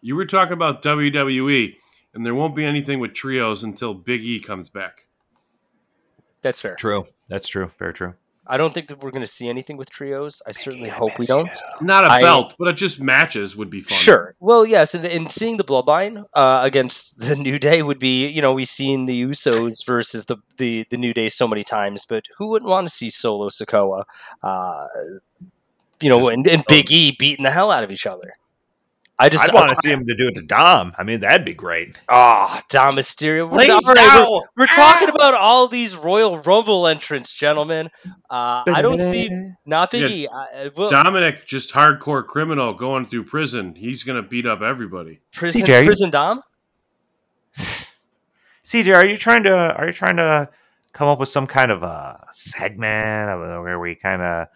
You 0.00 0.14
were 0.14 0.26
talking 0.26 0.52
about 0.52 0.82
WWE, 0.82 1.74
and 2.14 2.24
there 2.24 2.34
won't 2.34 2.54
be 2.54 2.64
anything 2.64 3.00
with 3.00 3.14
trios 3.14 3.64
until 3.64 3.94
Big 3.94 4.22
E 4.24 4.38
comes 4.38 4.68
back. 4.68 5.06
That's 6.40 6.60
fair. 6.60 6.76
True. 6.76 7.06
That's 7.28 7.48
true. 7.48 7.70
Very 7.78 7.92
true. 7.94 8.14
I 8.48 8.56
don't 8.56 8.72
think 8.72 8.88
that 8.88 9.02
we're 9.02 9.10
going 9.10 9.24
to 9.24 9.30
see 9.30 9.48
anything 9.48 9.76
with 9.76 9.90
trios. 9.90 10.40
I 10.46 10.52
certainly 10.52 10.88
hope 10.88 11.18
we 11.18 11.26
don't. 11.26 11.50
Not 11.80 12.04
a 12.04 12.08
I- 12.08 12.22
belt, 12.22 12.54
but 12.58 12.68
it 12.68 12.74
just 12.74 13.00
matches 13.00 13.56
would 13.56 13.70
be 13.70 13.82
fun. 13.82 13.98
Sure. 13.98 14.34
Well, 14.40 14.64
yes, 14.64 14.94
and, 14.94 15.04
and 15.04 15.30
seeing 15.30 15.58
the 15.58 15.64
bloodline 15.64 16.24
uh, 16.34 16.60
against 16.62 17.18
the 17.18 17.36
New 17.36 17.58
Day 17.58 17.82
would 17.82 17.98
be, 17.98 18.26
you 18.26 18.40
know, 18.40 18.54
we've 18.54 18.68
seen 18.68 19.06
the 19.06 19.22
Usos 19.22 19.84
versus 19.84 20.24
the, 20.24 20.36
the, 20.56 20.86
the 20.90 20.96
New 20.96 21.12
Day 21.12 21.28
so 21.28 21.46
many 21.46 21.62
times, 21.62 22.06
but 22.08 22.24
who 22.38 22.48
wouldn't 22.48 22.70
want 22.70 22.86
to 22.86 22.94
see 22.94 23.10
Solo 23.10 23.48
Sikoa, 23.48 24.04
uh, 24.42 24.86
you 26.00 26.08
know, 26.08 26.28
and, 26.28 26.46
and 26.46 26.64
Big 26.68 26.90
E 26.90 27.14
beating 27.18 27.44
the 27.44 27.50
hell 27.50 27.70
out 27.70 27.84
of 27.84 27.92
each 27.92 28.06
other? 28.06 28.34
I 29.20 29.28
just 29.28 29.52
want 29.52 29.70
to 29.70 29.76
see 29.82 29.90
him 29.90 30.06
to 30.06 30.14
do 30.14 30.28
it 30.28 30.36
to 30.36 30.42
Dom. 30.42 30.92
I 30.96 31.02
mean, 31.02 31.20
that'd 31.20 31.44
be 31.44 31.52
great. 31.54 31.98
Ah, 32.08 32.62
Dom 32.68 32.94
Mysterio. 32.96 33.50
We're, 33.50 33.58
Please, 33.64 33.70
all 33.70 33.94
right, 33.94 34.26
we're- 34.28 34.40
we're 34.56 34.66
talking 34.66 35.08
about 35.08 35.34
all 35.34 35.66
these 35.66 35.96
Royal 35.96 36.38
Rumble 36.38 36.86
entrants, 36.86 37.32
gentlemen. 37.32 37.90
Uh, 38.30 38.62
I 38.72 38.80
don't 38.80 39.00
see 39.00 39.28
not 39.66 39.90
Big 39.90 40.08
Yeah. 40.10 40.28
I, 40.32 40.70
well, 40.76 40.88
Dominic, 40.88 41.46
just 41.48 41.72
hardcore 41.72 42.24
criminal 42.24 42.74
going 42.74 43.06
through 43.06 43.24
prison. 43.24 43.74
He's 43.74 44.04
gonna 44.04 44.22
beat 44.22 44.46
up 44.46 44.60
everybody. 44.62 45.20
prison, 45.32 45.62
CJ. 45.62 45.84
prison 45.84 46.10
Dom. 46.10 46.42
CJ, 48.64 48.94
are 48.94 49.06
you 49.06 49.16
trying 49.16 49.42
to 49.44 49.52
are 49.56 49.86
you 49.86 49.92
trying 49.92 50.16
to 50.16 50.48
come 50.92 51.08
up 51.08 51.18
with 51.18 51.28
some 51.28 51.46
kind 51.46 51.70
of 51.70 51.82
a 51.82 52.24
segment 52.30 53.30
of, 53.30 53.62
where 53.62 53.78
we 53.80 53.94
kind 53.94 54.22
of 54.22 54.48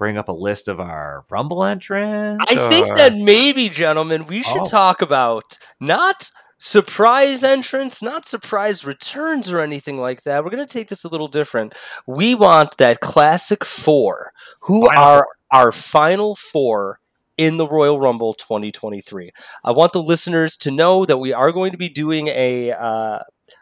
bring 0.00 0.16
up 0.16 0.28
a 0.28 0.32
list 0.32 0.66
of 0.66 0.80
our 0.80 1.24
Rumble 1.30 1.62
entrants? 1.62 2.44
I 2.48 2.68
think 2.70 2.88
that 2.96 3.12
maybe, 3.14 3.68
gentlemen, 3.68 4.26
we 4.26 4.42
should 4.42 4.62
Oh. 4.62 4.66
talk 4.68 5.02
about 5.02 5.58
not 5.78 6.30
surprise 6.58 7.44
entrance, 7.44 8.02
not 8.02 8.24
surprise 8.26 8.84
returns 8.84 9.50
or 9.50 9.60
anything 9.60 10.00
like 10.00 10.22
that. 10.22 10.42
We're 10.42 10.50
going 10.50 10.66
to 10.66 10.72
take 10.72 10.88
this 10.88 11.04
a 11.04 11.08
little 11.08 11.28
different. 11.28 11.74
We 12.06 12.34
want 12.34 12.78
that 12.78 13.00
classic 13.00 13.64
four. 13.64 14.32
Who 14.60 14.86
Final 14.86 15.02
are 15.04 15.28
our 15.52 15.70
final 15.70 16.34
four 16.34 16.98
in 17.36 17.58
the 17.58 17.68
Royal 17.68 18.00
Rumble 18.00 18.32
2023? 18.34 19.30
I 19.64 19.70
want 19.72 19.92
the 19.92 20.02
listeners 20.02 20.56
to 20.58 20.70
know 20.70 21.04
that 21.04 21.18
we 21.18 21.32
are 21.34 21.52
going 21.52 21.72
to 21.72 21.78
be 21.78 21.88
doing 21.90 22.28
a 22.28 22.72
uh, 22.72 23.18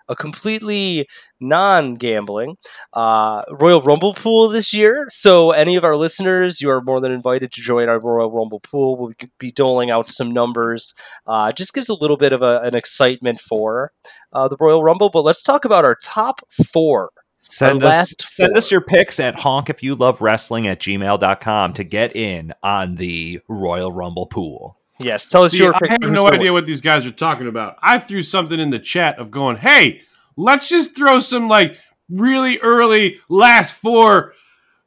a 0.08 0.16
completely 0.16 1.06
non-gambling 1.40 2.56
uh, 2.94 3.42
Royal 3.50 3.82
Rumble 3.82 4.14
pool 4.14 4.48
this 4.48 4.72
year. 4.72 5.06
So 5.10 5.50
any 5.52 5.76
of 5.76 5.84
our 5.84 5.96
listeners, 5.96 6.60
you 6.60 6.70
are 6.70 6.80
more 6.82 7.00
than 7.00 7.12
invited 7.12 7.52
to 7.52 7.60
join 7.60 7.88
our 7.88 8.00
Royal 8.00 8.30
Rumble 8.30 8.60
pool. 8.60 8.96
We'll 8.96 9.12
be 9.38 9.50
doling 9.50 9.90
out 9.90 10.08
some 10.08 10.30
numbers. 10.30 10.94
Uh, 11.26 11.52
just 11.52 11.74
gives 11.74 11.88
a 11.88 11.94
little 11.94 12.16
bit 12.16 12.32
of 12.32 12.42
a, 12.42 12.60
an 12.60 12.74
excitement 12.74 13.40
for 13.40 13.92
uh, 14.32 14.48
the 14.48 14.56
Royal 14.58 14.82
Rumble. 14.82 15.10
But 15.10 15.24
let's 15.24 15.42
talk 15.42 15.64
about 15.64 15.84
our 15.84 15.96
top 16.02 16.40
four. 16.72 17.10
Send 17.40 17.84
Our 17.84 17.90
us 17.90 18.14
send 18.20 18.50
four. 18.50 18.58
us 18.58 18.70
your 18.70 18.80
picks 18.80 19.20
at 19.20 19.36
honk 19.36 19.70
if 19.70 19.82
you 19.82 19.94
love 19.94 20.20
wrestling 20.20 20.66
at 20.66 20.80
gmail.com 20.80 21.72
to 21.74 21.84
get 21.84 22.16
in 22.16 22.52
on 22.62 22.96
the 22.96 23.40
Royal 23.48 23.92
Rumble 23.92 24.26
pool. 24.26 24.77
Yes, 25.00 25.28
tell 25.28 25.44
us 25.44 25.52
See, 25.52 25.58
your 25.58 25.74
I 25.74 25.78
picks. 25.78 25.96
have 26.02 26.10
no 26.10 26.26
idea 26.26 26.44
win. 26.52 26.54
what 26.54 26.66
these 26.66 26.80
guys 26.80 27.06
are 27.06 27.10
talking 27.10 27.46
about. 27.46 27.76
I 27.82 27.98
threw 27.98 28.22
something 28.22 28.58
in 28.58 28.70
the 28.70 28.78
chat 28.78 29.18
of 29.18 29.30
going, 29.30 29.56
"Hey, 29.56 30.02
let's 30.36 30.68
just 30.68 30.96
throw 30.96 31.18
some 31.20 31.48
like 31.48 31.76
really 32.10 32.58
early 32.60 33.18
last 33.28 33.74
four 33.74 34.34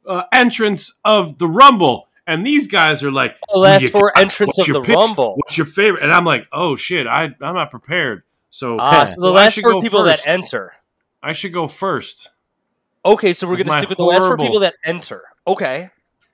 uh, 0.06 0.24
entrants 0.32 0.92
of 1.04 1.38
the 1.38 1.48
Rumble," 1.48 2.08
and 2.26 2.46
these 2.46 2.66
guys 2.66 3.02
are 3.02 3.10
like, 3.10 3.36
The 3.52 3.58
last 3.58 3.86
four 3.88 4.12
got- 4.14 4.22
entrants 4.22 4.58
of 4.58 4.66
the 4.66 4.80
pick? 4.82 4.94
Rumble. 4.94 5.36
What's 5.36 5.56
your 5.56 5.66
favorite?" 5.66 6.02
And 6.02 6.12
I'm 6.12 6.24
like, 6.24 6.46
"Oh 6.52 6.76
shit, 6.76 7.06
I 7.06 7.24
I'm 7.40 7.54
not 7.54 7.70
prepared." 7.70 8.22
So, 8.50 8.76
Ah, 8.78 9.06
so 9.06 9.14
the 9.14 9.20
well, 9.22 9.32
last 9.32 9.58
four 9.60 9.80
people 9.80 10.04
first. 10.04 10.24
that 10.24 10.30
enter. 10.30 10.74
I 11.22 11.32
should 11.32 11.54
go 11.54 11.68
first. 11.68 12.28
Okay, 13.04 13.32
so 13.32 13.48
we're 13.48 13.56
going 13.56 13.66
to 13.68 13.78
stick 13.78 13.88
with 13.88 13.96
the 13.98 14.04
last 14.04 14.20
four 14.20 14.36
people 14.36 14.60
that 14.60 14.74
enter. 14.84 15.22
Okay. 15.46 15.88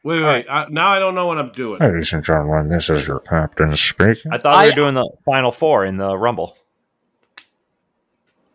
Wait, 0.05 0.19
wait, 0.21 0.25
wait. 0.25 0.47
I, 0.49 0.67
now 0.71 0.89
I 0.89 0.99
don't 0.99 1.15
know 1.15 1.27
what 1.27 1.39
I'm 1.39 1.51
doing. 1.51 1.81
Ladies 1.81 2.13
and 2.13 2.25
gentlemen, 2.25 2.69
this 2.69 2.89
is 2.89 3.07
your 3.07 3.21
captain 3.21 3.77
speaking. 3.77 4.33
I 4.33 4.39
thought 4.39 4.63
we 4.63 4.71
were 4.71 4.75
doing 4.75 4.95
the 4.95 5.09
final 5.25 5.51
four 5.51 5.85
in 5.85 5.97
the 5.97 6.17
Rumble. 6.17 6.57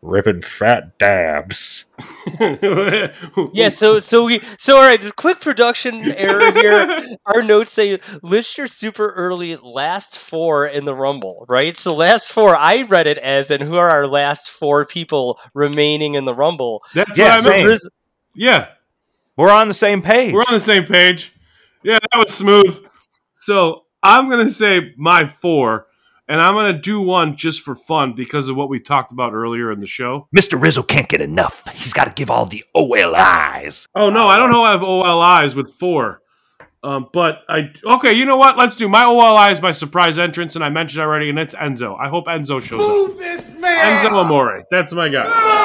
Ripping 0.01 0.41
fat 0.41 0.97
dabs. 0.97 1.85
Yeah, 3.53 3.69
so 3.69 3.99
so 3.99 4.25
we 4.25 4.41
so 4.57 4.77
all 4.77 4.83
right, 4.83 4.99
just 4.99 5.15
quick 5.15 5.39
production 5.41 6.03
error 6.13 6.51
here. 6.51 6.97
Our 7.25 7.41
notes 7.41 7.71
say 7.71 7.99
list 8.21 8.57
your 8.57 8.67
super 8.67 9.11
early 9.11 9.55
last 9.57 10.17
four 10.17 10.65
in 10.65 10.85
the 10.85 10.95
Rumble, 10.95 11.45
right? 11.47 11.77
So 11.77 11.93
last 11.95 12.31
four, 12.31 12.55
I 12.55 12.83
read 12.83 13.07
it 13.07 13.17
as 13.19 13.51
and 13.51 13.61
who 13.63 13.75
are 13.75 13.89
our 13.89 14.07
last 14.07 14.49
four 14.49 14.85
people 14.85 15.39
remaining 15.53 16.15
in 16.15 16.25
the 16.25 16.33
Rumble? 16.33 16.83
That's 16.93 17.17
Yeah, 17.17 17.37
what 17.37 17.47
I 17.47 17.63
meant. 17.63 17.79
same. 17.79 17.89
Yeah, 18.35 18.67
We're 19.37 19.51
on 19.51 19.67
the 19.67 19.73
same 19.73 20.01
page. 20.01 20.33
We're 20.33 20.41
on 20.41 20.53
the 20.53 20.59
same 20.59 20.85
page. 20.85 21.33
Yeah, 21.83 21.97
that 21.99 22.17
was 22.17 22.33
smooth. 22.33 22.85
So 23.35 23.83
I'm 24.01 24.29
gonna 24.29 24.49
say 24.49 24.93
my 24.97 25.27
four, 25.27 25.87
and 26.27 26.39
I'm 26.39 26.53
gonna 26.53 26.79
do 26.79 27.01
one 27.01 27.35
just 27.35 27.61
for 27.61 27.75
fun 27.75 28.13
because 28.15 28.47
of 28.47 28.55
what 28.55 28.69
we 28.69 28.79
talked 28.79 29.11
about 29.11 29.33
earlier 29.33 29.71
in 29.71 29.79
the 29.79 29.87
show. 29.87 30.27
Mr. 30.35 30.61
Rizzo 30.61 30.83
can't 30.83 31.09
get 31.09 31.19
enough. 31.19 31.67
He's 31.73 31.93
got 31.93 32.05
to 32.05 32.13
give 32.13 32.29
all 32.29 32.45
the 32.45 32.63
OLIs. 32.75 33.87
Oh 33.95 34.09
no, 34.09 34.27
I 34.27 34.37
don't 34.37 34.51
know. 34.51 34.63
I 34.63 34.71
have 34.71 34.83
OLIs 34.83 35.55
with 35.55 35.73
four, 35.73 36.21
um, 36.83 37.07
but 37.13 37.43
I 37.47 37.71
okay. 37.83 38.13
You 38.13 38.25
know 38.25 38.35
what? 38.37 38.57
Let's 38.57 38.75
do 38.75 38.87
my 38.89 39.05
OLI 39.05 39.51
is 39.51 39.61
my 39.61 39.71
surprise 39.71 40.19
entrance, 40.19 40.55
and 40.55 40.63
I 40.63 40.69
mentioned 40.69 41.01
already, 41.01 41.29
and 41.29 41.39
it's 41.39 41.55
Enzo. 41.55 41.97
I 41.99 42.09
hope 42.09 42.25
Enzo 42.27 42.61
shows 42.61 42.81
up. 43.11 43.17
Enzo 43.61 44.11
Amore, 44.19 44.63
that's 44.69 44.91
my 44.93 45.07
guy. 45.09 45.23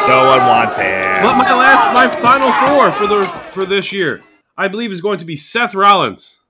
no 0.08 0.28
one 0.28 0.38
wants 0.46 0.76
him. 0.76 1.22
But 1.22 1.36
my 1.36 1.52
last, 1.52 1.94
my 1.94 2.20
final 2.20 2.52
four 2.68 2.90
for 2.92 3.06
the 3.06 3.22
for 3.52 3.66
this 3.66 3.92
year, 3.92 4.22
I 4.56 4.68
believe 4.68 4.92
is 4.92 5.00
going 5.00 5.18
to 5.18 5.24
be 5.24 5.36
Seth 5.36 5.74
Rollins. 5.74 6.40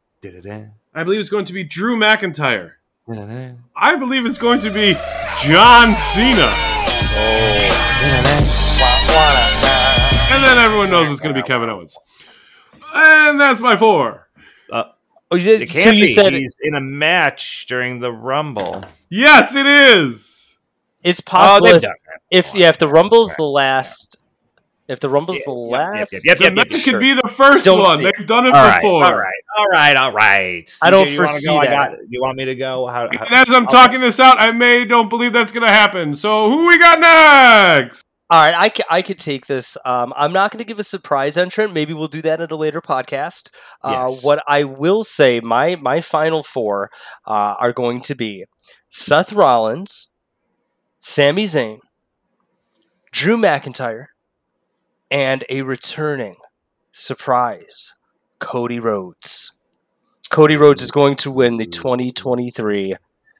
I 0.95 1.05
believe 1.05 1.21
it's 1.21 1.29
going 1.31 1.45
to 1.47 1.53
be 1.53 1.65
Drew 1.65 1.97
McIntyre. 1.97 2.73
I 3.75 3.95
believe 3.97 4.27
it's 4.27 4.39
going 4.39 4.61
to 4.61 4.71
be 4.71 4.95
John 5.43 5.95
Cena. 5.97 6.53
And 10.31 10.45
then 10.45 10.59
everyone 10.59 10.91
knows 10.91 11.11
it's 11.11 11.21
going 11.21 11.35
to 11.35 11.41
be 11.41 11.47
Kevin 11.47 11.69
Owens. 11.71 11.97
And 12.95 13.41
that's 13.41 13.61
my 13.61 13.77
four. 13.77 14.28
Oh, 15.31 15.37
you 15.37 15.53
It 15.53 15.59
did, 15.59 15.69
so 15.69 15.83
can't 15.83 15.97
you 15.97 16.07
be. 16.07 16.13
said 16.13 16.33
He's 16.33 16.57
in 16.63 16.75
a 16.75 16.81
match 16.81 17.67
during 17.67 18.01
the 18.01 18.13
Rumble. 18.13 18.85
Yes, 19.11 19.55
it 19.57 19.67
is. 19.67 20.57
it's 21.03 21.21
Oh, 21.21 21.23
possible 21.31 21.67
they've 21.67 21.85
if, 22.31 22.47
if 22.49 22.55
yeah, 22.55 22.69
if 22.69 22.79
the 22.79 22.89
Rumble's 22.89 23.35
the 23.37 23.43
last 23.45 24.17
if 24.89 25.01
the 25.01 25.09
Rumble's 25.11 25.43
the 25.45 25.51
Yep, 25.53 25.71
yep, 25.71 25.81
last 25.99 26.13
yep, 26.13 26.23
yep, 26.25 26.39
The 26.39 26.45
yep, 26.45 26.55
man 26.55 26.65
could 26.69 26.81
sure. 26.81 27.01
be 27.01 27.13
the 27.13 27.29
first 27.29 27.65
Don't 27.67 27.81
one. 27.81 27.99
see. 27.99 28.05
They've 28.17 28.27
done 28.27 28.47
it 28.47 28.55
All 28.55 28.65
right, 28.65 28.81
before. 28.81 29.05
all 29.05 29.15
right, 29.17 29.43
all 29.59 29.67
right, 29.67 29.97
all 29.97 30.13
right. 30.13 30.71
I 30.81 30.91
don't 30.91 31.07
CJ, 31.07 31.13
you 31.13 31.19
wanna 31.19 31.29
foresee 31.29 31.47
go? 31.47 31.57
I 31.59 31.67
that. 31.67 31.91
got. 31.91 31.99
You 32.09 32.21
want 32.23 32.37
me 32.39 32.45
to 32.47 32.55
go? 32.55 32.87
How, 32.87 33.09
how, 33.13 33.25
And 33.27 33.35
as 33.35 33.51
I'm 33.51 33.67
talking 33.67 34.01
this 34.01 34.19
out, 34.19 34.41
I 34.41 34.51
may 34.53 34.87
don't 34.87 35.11
believe 35.11 35.35
that's 35.35 35.53
going 35.53 35.67
to 35.67 35.73
happen. 35.73 36.15
So 36.15 36.49
who 36.51 36.67
we 36.69 36.79
got 36.79 37.01
next? 37.01 38.03
All 38.31 38.39
right, 38.43 38.73
I, 38.91 38.97
I 38.99 39.03
could 39.03 39.19
take 39.19 39.47
this. 39.47 39.79
Um, 39.87 40.13
I'm 40.15 40.35
not 40.35 40.51
going 40.51 40.59
to 40.59 40.67
give 40.67 40.79
a 40.79 40.85
surprise 40.85 41.39
entrant. 41.39 41.73
Maybe 41.73 41.95
we'll 41.95 42.09
do 42.09 42.21
that 42.23 42.43
at 42.43 42.53
a 42.53 42.57
later 42.57 42.83
podcast. 42.83 43.51
Uh, 43.83 44.09
Yes. 44.11 44.23
What 44.23 44.43
I 44.47 44.65
will 44.65 45.03
say, 45.03 45.41
my 45.41 45.77
my 45.77 46.03
final 46.03 46.43
four 46.43 46.91
uh, 47.27 47.55
are 47.59 47.73
going 47.73 48.03
to 48.03 48.15
be 48.15 48.45
Seth 48.91 49.33
Rollins, 49.33 50.09
Sami 50.99 51.45
Zayn, 51.45 51.79
Drew 53.13 53.39
McIntyre, 53.39 54.07
and 55.11 55.43
a 55.49 55.63
returning 55.63 56.37
surprise, 56.93 57.95
Cody 58.41 58.79
Rhodes. 58.79 59.53
Cody 60.31 60.57
Rhodes 60.57 60.83
is 60.83 60.91
going 60.91 61.17
to 61.17 61.31
win 61.31 61.57
the 61.57 61.65
2023 61.65 62.97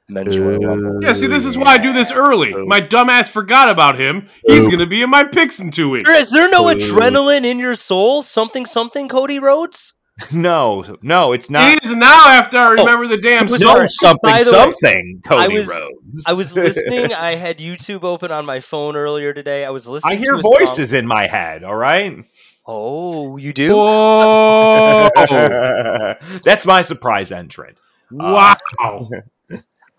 Men's 0.09 0.37
Royal 0.37 0.59
Rumble. 0.59 1.03
Yeah, 1.03 1.13
see, 1.13 1.27
this 1.27 1.45
is 1.45 1.57
why 1.57 1.73
I 1.73 1.77
do 1.77 1.93
this 1.93 2.11
early. 2.11 2.53
My 2.65 2.81
dumbass 2.81 3.29
forgot 3.29 3.69
about 3.69 3.99
him. 3.99 4.27
He's 4.45 4.65
going 4.67 4.79
to 4.79 4.87
be 4.87 5.01
in 5.01 5.09
my 5.09 5.23
picks 5.23 5.59
in 5.59 5.71
two 5.71 5.89
weeks. 5.89 6.09
Is 6.09 6.31
there 6.31 6.49
no 6.49 6.65
adrenaline 6.65 7.45
in 7.45 7.59
your 7.59 7.75
soul? 7.75 8.23
Something, 8.23 8.65
something, 8.65 9.07
Cody 9.07 9.39
Rhodes? 9.39 9.93
no, 10.33 10.97
no, 11.01 11.31
it's 11.31 11.49
not. 11.49 11.69
It 11.69 11.83
is 11.85 11.95
now 11.95 12.27
after 12.27 12.57
I 12.57 12.67
oh, 12.67 12.71
remember 12.71 13.07
the 13.07 13.21
damn 13.21 13.47
so- 13.47 13.55
song. 13.55 13.75
no, 13.79 13.85
something, 13.87 14.33
way, 14.33 14.43
something. 14.43 15.21
Cody 15.25 15.43
I 15.43 15.47
was- 15.47 15.69
Rhodes. 15.69 16.23
I 16.27 16.33
was 16.33 16.55
listening. 16.55 17.13
I 17.13 17.35
had 17.35 17.59
YouTube 17.59 18.03
open 18.03 18.29
on 18.31 18.45
my 18.45 18.59
phone 18.59 18.95
earlier 18.97 19.33
today. 19.33 19.63
I 19.63 19.69
was 19.69 19.87
listening. 19.87 20.13
I 20.13 20.17
hear 20.17 20.33
to 20.33 20.39
a 20.39 20.41
song- 20.41 20.55
voices 20.59 20.93
in 20.93 21.07
my 21.07 21.25
head. 21.27 21.63
All 21.63 21.75
right. 21.75 22.25
Oh, 22.65 23.37
you 23.37 23.53
do? 23.53 23.75
Whoa! 23.75 25.09
That's 26.43 26.65
my 26.65 26.81
surprise 26.81 27.31
entrant. 27.31 27.77
Uh, 28.11 28.15
wow. 28.17 28.57
Oh, 28.79 29.09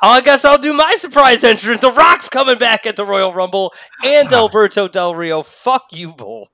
I 0.03 0.21
guess 0.23 0.45
I'll 0.45 0.59
do 0.59 0.73
my 0.73 0.95
surprise 0.97 1.45
entrance. 1.45 1.81
The 1.81 1.93
Rock's 1.93 2.29
coming 2.29 2.59
back 2.59 2.87
at 2.87 2.97
the 2.97 3.05
Royal 3.05 3.33
Rumble, 3.35 3.73
and 4.05 4.33
Alberto 4.33 4.89
Del 4.89 5.15
Rio. 5.15 5.43
Fuck 5.43 5.87
you, 5.93 6.13
Bull. 6.13 6.49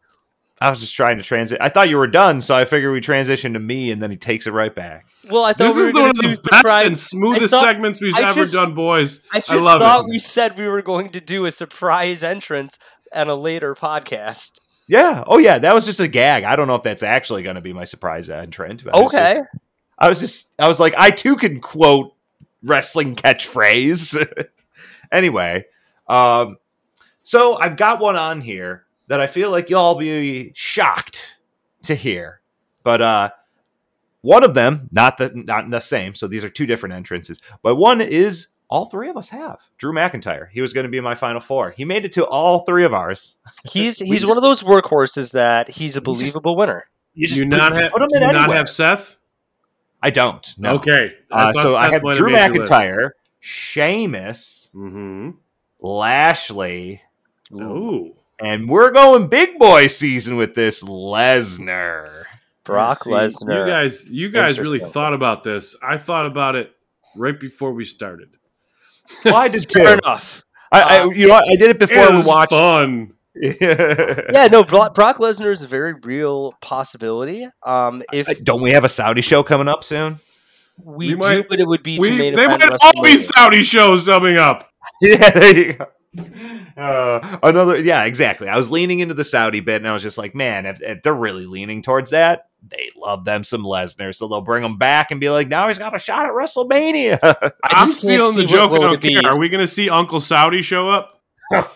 I 0.60 0.70
was 0.70 0.80
just 0.80 0.96
trying 0.96 1.18
to 1.18 1.22
transit. 1.22 1.58
I 1.60 1.68
thought 1.68 1.90
you 1.90 1.98
were 1.98 2.06
done, 2.06 2.40
so 2.40 2.54
I 2.54 2.64
figured 2.64 2.92
we 2.92 3.00
transition 3.02 3.52
to 3.52 3.58
me, 3.58 3.90
and 3.90 4.00
then 4.02 4.10
he 4.10 4.16
takes 4.16 4.46
it 4.46 4.52
right 4.52 4.74
back. 4.74 5.04
Well, 5.30 5.44
I 5.44 5.52
thought 5.52 5.68
This 5.68 5.76
we 5.76 5.82
were 5.82 5.88
is 5.88 5.94
one 5.94 6.08
of 6.10 6.16
do 6.16 6.22
the 6.22 6.28
best 6.28 6.56
surprise. 6.62 6.86
and 6.86 6.98
smoothest 6.98 7.50
thought- 7.52 7.64
segments 7.64 8.00
we've 8.00 8.14
I 8.16 8.22
ever 8.22 8.32
just- 8.34 8.54
done, 8.54 8.74
boys. 8.74 9.22
I 9.34 9.40
just 9.40 9.50
love 9.52 9.80
thought 9.80 10.04
it. 10.06 10.08
we 10.08 10.18
said 10.18 10.58
we 10.58 10.66
were 10.66 10.80
going 10.82 11.10
to 11.10 11.20
do 11.20 11.44
a 11.44 11.52
surprise 11.52 12.22
entrance 12.22 12.78
at 13.12 13.26
a 13.28 13.34
later 13.34 13.74
podcast. 13.74 14.52
Yeah. 14.88 15.24
Oh, 15.26 15.36
yeah. 15.38 15.58
That 15.58 15.74
was 15.74 15.84
just 15.84 16.00
a 16.00 16.08
gag. 16.08 16.44
I 16.44 16.56
don't 16.56 16.68
know 16.68 16.76
if 16.76 16.82
that's 16.84 17.02
actually 17.02 17.42
going 17.42 17.56
to 17.56 17.60
be 17.60 17.74
my 17.74 17.84
surprise 17.84 18.30
entrance. 18.30 18.82
but 18.82 18.94
I 18.96 19.02
was 19.02 19.14
Okay. 19.14 19.34
just- 19.36 19.48
I 19.98 20.08
was 20.08 20.20
just. 20.20 20.52
I 20.58 20.68
was 20.68 20.80
like, 20.80 20.94
I 20.96 21.10
too 21.10 21.36
can 21.36 21.60
quote 21.60 22.14
wrestling 22.62 23.16
catchphrase. 23.16 24.46
anyway, 25.12 25.64
um, 26.08 26.56
so 27.22 27.56
I've 27.58 27.76
got 27.76 28.00
one 28.00 28.16
on 28.16 28.40
here 28.40 28.84
that 29.08 29.20
I 29.20 29.26
feel 29.26 29.50
like 29.50 29.70
you'll 29.70 29.80
all 29.80 29.98
be 29.98 30.52
shocked 30.54 31.36
to 31.82 31.94
hear, 31.94 32.40
but 32.82 33.00
uh, 33.02 33.30
one 34.22 34.42
of 34.44 34.54
them, 34.54 34.88
not 34.92 35.18
the 35.18 35.30
not 35.34 35.68
the 35.70 35.80
same. 35.80 36.14
So 36.14 36.26
these 36.26 36.44
are 36.44 36.50
two 36.50 36.66
different 36.66 36.94
entrances, 36.94 37.40
but 37.62 37.76
one 37.76 38.00
is 38.00 38.48
all 38.68 38.86
three 38.86 39.08
of 39.08 39.16
us 39.16 39.28
have 39.28 39.60
Drew 39.78 39.92
McIntyre. 39.92 40.48
He 40.50 40.60
was 40.60 40.72
going 40.72 40.84
to 40.86 40.90
be 40.90 41.00
my 41.00 41.14
final 41.14 41.40
four. 41.40 41.70
He 41.70 41.84
made 41.84 42.04
it 42.04 42.12
to 42.14 42.26
all 42.26 42.64
three 42.64 42.82
of 42.84 42.92
ours. 42.92 43.36
He's 43.64 43.98
he's 44.00 44.22
just- 44.22 44.28
one 44.28 44.36
of 44.36 44.42
those 44.42 44.62
workhorses 44.64 45.32
that 45.32 45.68
he's 45.68 45.96
a 45.96 46.00
just- 46.00 46.04
believable 46.04 46.56
winner. 46.56 46.88
You 47.14 47.28
Do 47.28 47.34
you 47.36 47.48
put- 47.48 47.56
not 47.56 47.72
have? 47.72 47.92
put 47.92 48.02
him 48.02 48.08
do 48.10 48.16
in 48.16 48.22
you 48.22 48.32
not 48.32 48.50
have 48.50 48.68
Seth? 48.68 49.15
I 50.06 50.10
don't. 50.10 50.54
No. 50.56 50.74
Okay. 50.76 51.14
Uh, 51.32 51.52
so 51.52 51.74
I 51.74 51.90
have 51.90 52.02
Drew 52.02 52.30
McIntyre, 52.32 53.10
Sheamus, 53.40 54.70
Mm-hmm. 54.74 55.30
Lashley, 55.80 57.02
Ooh. 57.52 58.14
and 58.38 58.68
we're 58.68 58.90
going 58.92 59.26
big 59.28 59.58
boy 59.58 59.88
season 59.88 60.36
with 60.36 60.54
this 60.54 60.82
Lesnar. 60.82 62.24
Brock 62.64 63.00
Lesnar. 63.00 63.66
You 63.66 63.72
guys, 63.72 64.04
you 64.06 64.30
guys 64.30 64.58
really 64.60 64.78
thought 64.80 65.12
about 65.14 65.42
this. 65.42 65.74
I 65.82 65.98
thought 65.98 66.26
about 66.26 66.54
it 66.56 66.70
right 67.16 67.38
before 67.38 67.72
we 67.72 67.84
started. 67.84 68.28
Well, 69.24 69.34
I 69.36 69.48
did 69.48 69.70
Fair 69.70 69.84
too. 69.96 70.00
enough. 70.04 70.44
I, 70.72 70.80
I 70.82 71.00
Uh, 71.00 71.10
you 71.10 71.26
know 71.28 71.34
what? 71.34 71.44
I 71.52 71.56
did 71.56 71.70
it 71.70 71.78
before 71.78 72.04
it 72.04 72.12
we 72.14 72.22
watched. 72.22 72.50
fun. 72.50 73.12
Yeah, 73.40 74.48
no, 74.50 74.64
Brock, 74.64 74.94
Brock 74.94 75.18
Lesnar 75.18 75.52
is 75.52 75.62
a 75.62 75.66
very 75.66 75.92
real 75.94 76.52
possibility. 76.62 77.46
Um, 77.64 78.02
if 78.12 78.42
Don't 78.44 78.62
we 78.62 78.72
have 78.72 78.84
a 78.84 78.88
Saudi 78.88 79.20
show 79.20 79.42
coming 79.42 79.68
up 79.68 79.84
soon? 79.84 80.18
we, 80.82 81.08
we 81.08 81.10
do, 81.12 81.16
might- 81.16 81.48
but 81.48 81.58
it 81.60 81.66
would 81.66 81.82
be 81.82 81.98
We, 81.98 82.10
main 82.10 82.34
they 82.34 82.44
event 82.44 82.60
might 82.62 82.78
all 82.82 83.02
be 83.02 83.18
Saudi 83.18 83.62
shows 83.62 84.06
coming 84.06 84.38
up. 84.38 84.70
yeah, 85.02 85.30
there 85.30 85.56
you 85.56 85.72
go. 85.74 85.86
Uh, 86.76 87.38
another, 87.42 87.78
yeah, 87.78 88.04
exactly. 88.04 88.48
I 88.48 88.56
was 88.56 88.70
leaning 88.70 89.00
into 89.00 89.14
the 89.14 89.24
Saudi 89.24 89.60
bit, 89.60 89.76
and 89.76 89.88
I 89.88 89.92
was 89.92 90.02
just 90.02 90.16
like, 90.18 90.34
man, 90.34 90.64
if, 90.64 90.80
if 90.80 91.02
they're 91.02 91.12
really 91.14 91.44
leaning 91.46 91.82
towards 91.82 92.10
that, 92.12 92.48
they 92.66 92.90
love 92.96 93.24
them 93.24 93.44
some 93.44 93.62
Lesnar, 93.62 94.14
so 94.14 94.26
they'll 94.28 94.40
bring 94.40 94.64
him 94.64 94.78
back 94.78 95.10
and 95.10 95.20
be 95.20 95.28
like, 95.28 95.48
now 95.48 95.68
he's 95.68 95.78
got 95.78 95.94
a 95.94 95.98
shot 95.98 96.24
at 96.26 96.32
WrestleMania. 96.32 97.18
I 97.22 97.50
I'm 97.64 97.86
stealing 97.88 98.34
the 98.36 98.44
joke. 98.46 98.70
what 98.70 98.80
I 98.82 98.84
don't 98.86 98.94
it 98.94 99.00
be. 99.02 99.16
Are 99.26 99.38
we 99.38 99.48
going 99.50 99.60
to 99.60 99.70
see 99.70 99.90
Uncle 99.90 100.20
Saudi 100.20 100.62
show 100.62 100.88
up? 100.88 101.20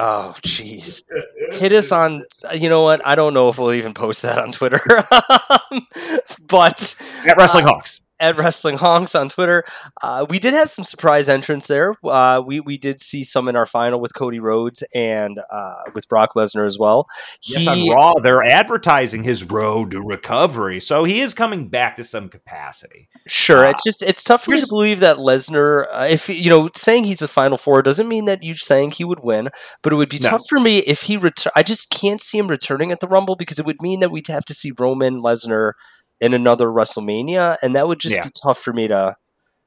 Oh, 0.00 0.32
jeez. 0.42 1.02
Hit 1.50 1.72
us 1.72 1.90
on. 1.90 2.22
You 2.54 2.68
know 2.68 2.82
what? 2.84 3.04
I 3.04 3.16
don't 3.16 3.34
know 3.34 3.48
if 3.48 3.58
we'll 3.58 3.72
even 3.72 3.94
post 3.94 4.22
that 4.22 4.38
on 4.38 4.52
Twitter. 4.52 4.80
but 6.46 6.94
At 7.26 7.36
Wrestling 7.36 7.64
Uh, 7.64 7.68
Hawks. 7.72 8.00
At 8.20 8.36
Wrestling 8.36 8.76
Honks 8.78 9.14
on 9.14 9.28
Twitter, 9.28 9.64
uh, 10.02 10.26
we 10.28 10.38
did 10.38 10.54
have 10.54 10.68
some 10.70 10.84
surprise 10.84 11.28
entrants 11.28 11.66
there. 11.66 11.94
Uh, 12.04 12.42
we 12.44 12.60
we 12.60 12.76
did 12.78 13.00
see 13.00 13.22
some 13.24 13.48
in 13.48 13.56
our 13.56 13.66
final 13.66 14.00
with 14.00 14.14
Cody 14.14 14.40
Rhodes 14.40 14.82
and 14.94 15.40
uh, 15.50 15.82
with 15.94 16.08
Brock 16.08 16.30
Lesnar 16.36 16.66
as 16.66 16.78
well. 16.78 17.06
Yes, 17.42 17.66
on 17.66 17.88
Raw, 17.88 18.14
they're 18.14 18.42
advertising 18.44 19.22
his 19.22 19.44
road 19.44 19.90
to 19.92 20.00
recovery, 20.00 20.80
so 20.80 21.04
he 21.04 21.20
is 21.20 21.34
coming 21.34 21.68
back 21.68 21.96
to 21.96 22.04
some 22.04 22.28
capacity. 22.28 23.08
Sure, 23.26 23.66
Uh, 23.66 23.70
it's 23.70 23.84
just 23.84 24.02
it's 24.02 24.24
tough 24.24 24.44
for 24.44 24.52
me 24.52 24.60
to 24.60 24.66
believe 24.66 25.00
that 25.00 25.16
Lesnar, 25.18 25.86
uh, 25.92 26.06
if 26.10 26.28
you 26.28 26.50
know, 26.50 26.68
saying 26.74 27.04
he's 27.04 27.22
a 27.22 27.28
Final 27.28 27.58
Four 27.58 27.82
doesn't 27.82 28.08
mean 28.08 28.24
that 28.26 28.42
you're 28.42 28.56
saying 28.56 28.92
he 28.92 29.04
would 29.04 29.20
win, 29.22 29.48
but 29.82 29.92
it 29.92 29.96
would 29.96 30.08
be 30.08 30.18
No. 30.18 30.30
tough 30.30 30.42
for 30.48 30.58
me 30.58 30.78
if 30.78 31.02
he 31.02 31.16
return. 31.16 31.52
I 31.56 31.62
just 31.62 31.90
can't 31.90 32.20
see 32.20 32.38
him 32.38 32.48
returning 32.48 32.92
at 32.92 33.00
the 33.00 33.08
Rumble 33.08 33.36
because 33.36 33.58
it 33.58 33.66
would 33.66 33.80
mean 33.82 34.00
that 34.00 34.10
we'd 34.10 34.26
have 34.28 34.44
to 34.46 34.54
see 34.54 34.72
Roman 34.78 35.22
Lesnar 35.22 35.72
in 36.20 36.34
another 36.34 36.66
WrestleMania, 36.68 37.56
and 37.62 37.74
that 37.74 37.86
would 37.88 38.00
just 38.00 38.16
Yeah. 38.16 38.24
be 38.24 38.30
tough 38.42 38.58
for 38.58 38.72
me 38.72 38.88
to. 38.88 39.16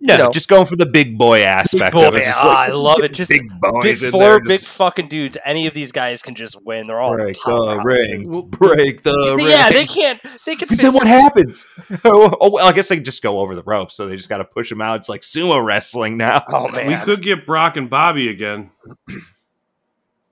No, 0.03 0.15
You 0.15 0.17
know. 0.17 0.31
just 0.31 0.47
going 0.49 0.65
for 0.65 0.75
the 0.75 0.87
big 0.87 1.15
boy 1.15 1.43
aspect 1.43 1.93
boy, 1.93 2.07
of 2.07 2.15
it. 2.15 2.23
Just 2.23 2.43
ah, 2.43 2.47
like, 2.47 2.69
I 2.69 2.73
love 2.73 3.03
it. 3.03 3.13
Just 3.13 3.29
big 3.29 3.47
boys 3.59 4.01
Big 4.01 4.09
four 4.09 4.19
there, 4.19 4.39
big 4.39 4.61
fucking 4.61 5.09
dudes. 5.09 5.37
Any 5.45 5.67
of 5.67 5.75
these 5.75 5.91
guys 5.91 6.23
can 6.23 6.33
just 6.33 6.59
win. 6.65 6.87
They're 6.87 6.99
all 6.99 7.13
break 7.13 7.35
the 7.35 7.39
powerhouses. 7.51 7.83
ring, 7.83 8.23
break 8.49 9.03
the 9.03 9.35
ring. 9.37 9.47
Yeah, 9.47 9.69
they 9.69 9.85
can't. 9.85 10.19
They 10.47 10.55
can. 10.55 10.67
Because 10.67 10.79
then 10.79 10.93
what 10.95 11.05
happens? 11.05 11.67
oh, 12.03 12.35
well, 12.49 12.67
I 12.67 12.71
guess 12.71 12.89
they 12.89 12.99
just 12.99 13.21
go 13.21 13.41
over 13.41 13.53
the 13.53 13.61
ropes, 13.61 13.95
so 13.95 14.07
they 14.07 14.15
just 14.15 14.27
got 14.27 14.39
to 14.39 14.43
push 14.45 14.69
them 14.69 14.81
out. 14.81 14.95
It's 14.95 15.07
like 15.07 15.21
sumo 15.21 15.63
wrestling 15.63 16.17
now. 16.17 16.45
Oh 16.49 16.67
man, 16.69 16.87
We 16.87 16.95
could 17.05 17.21
get 17.21 17.45
Brock 17.45 17.77
and 17.77 17.87
Bobby 17.87 18.27
again. 18.27 18.71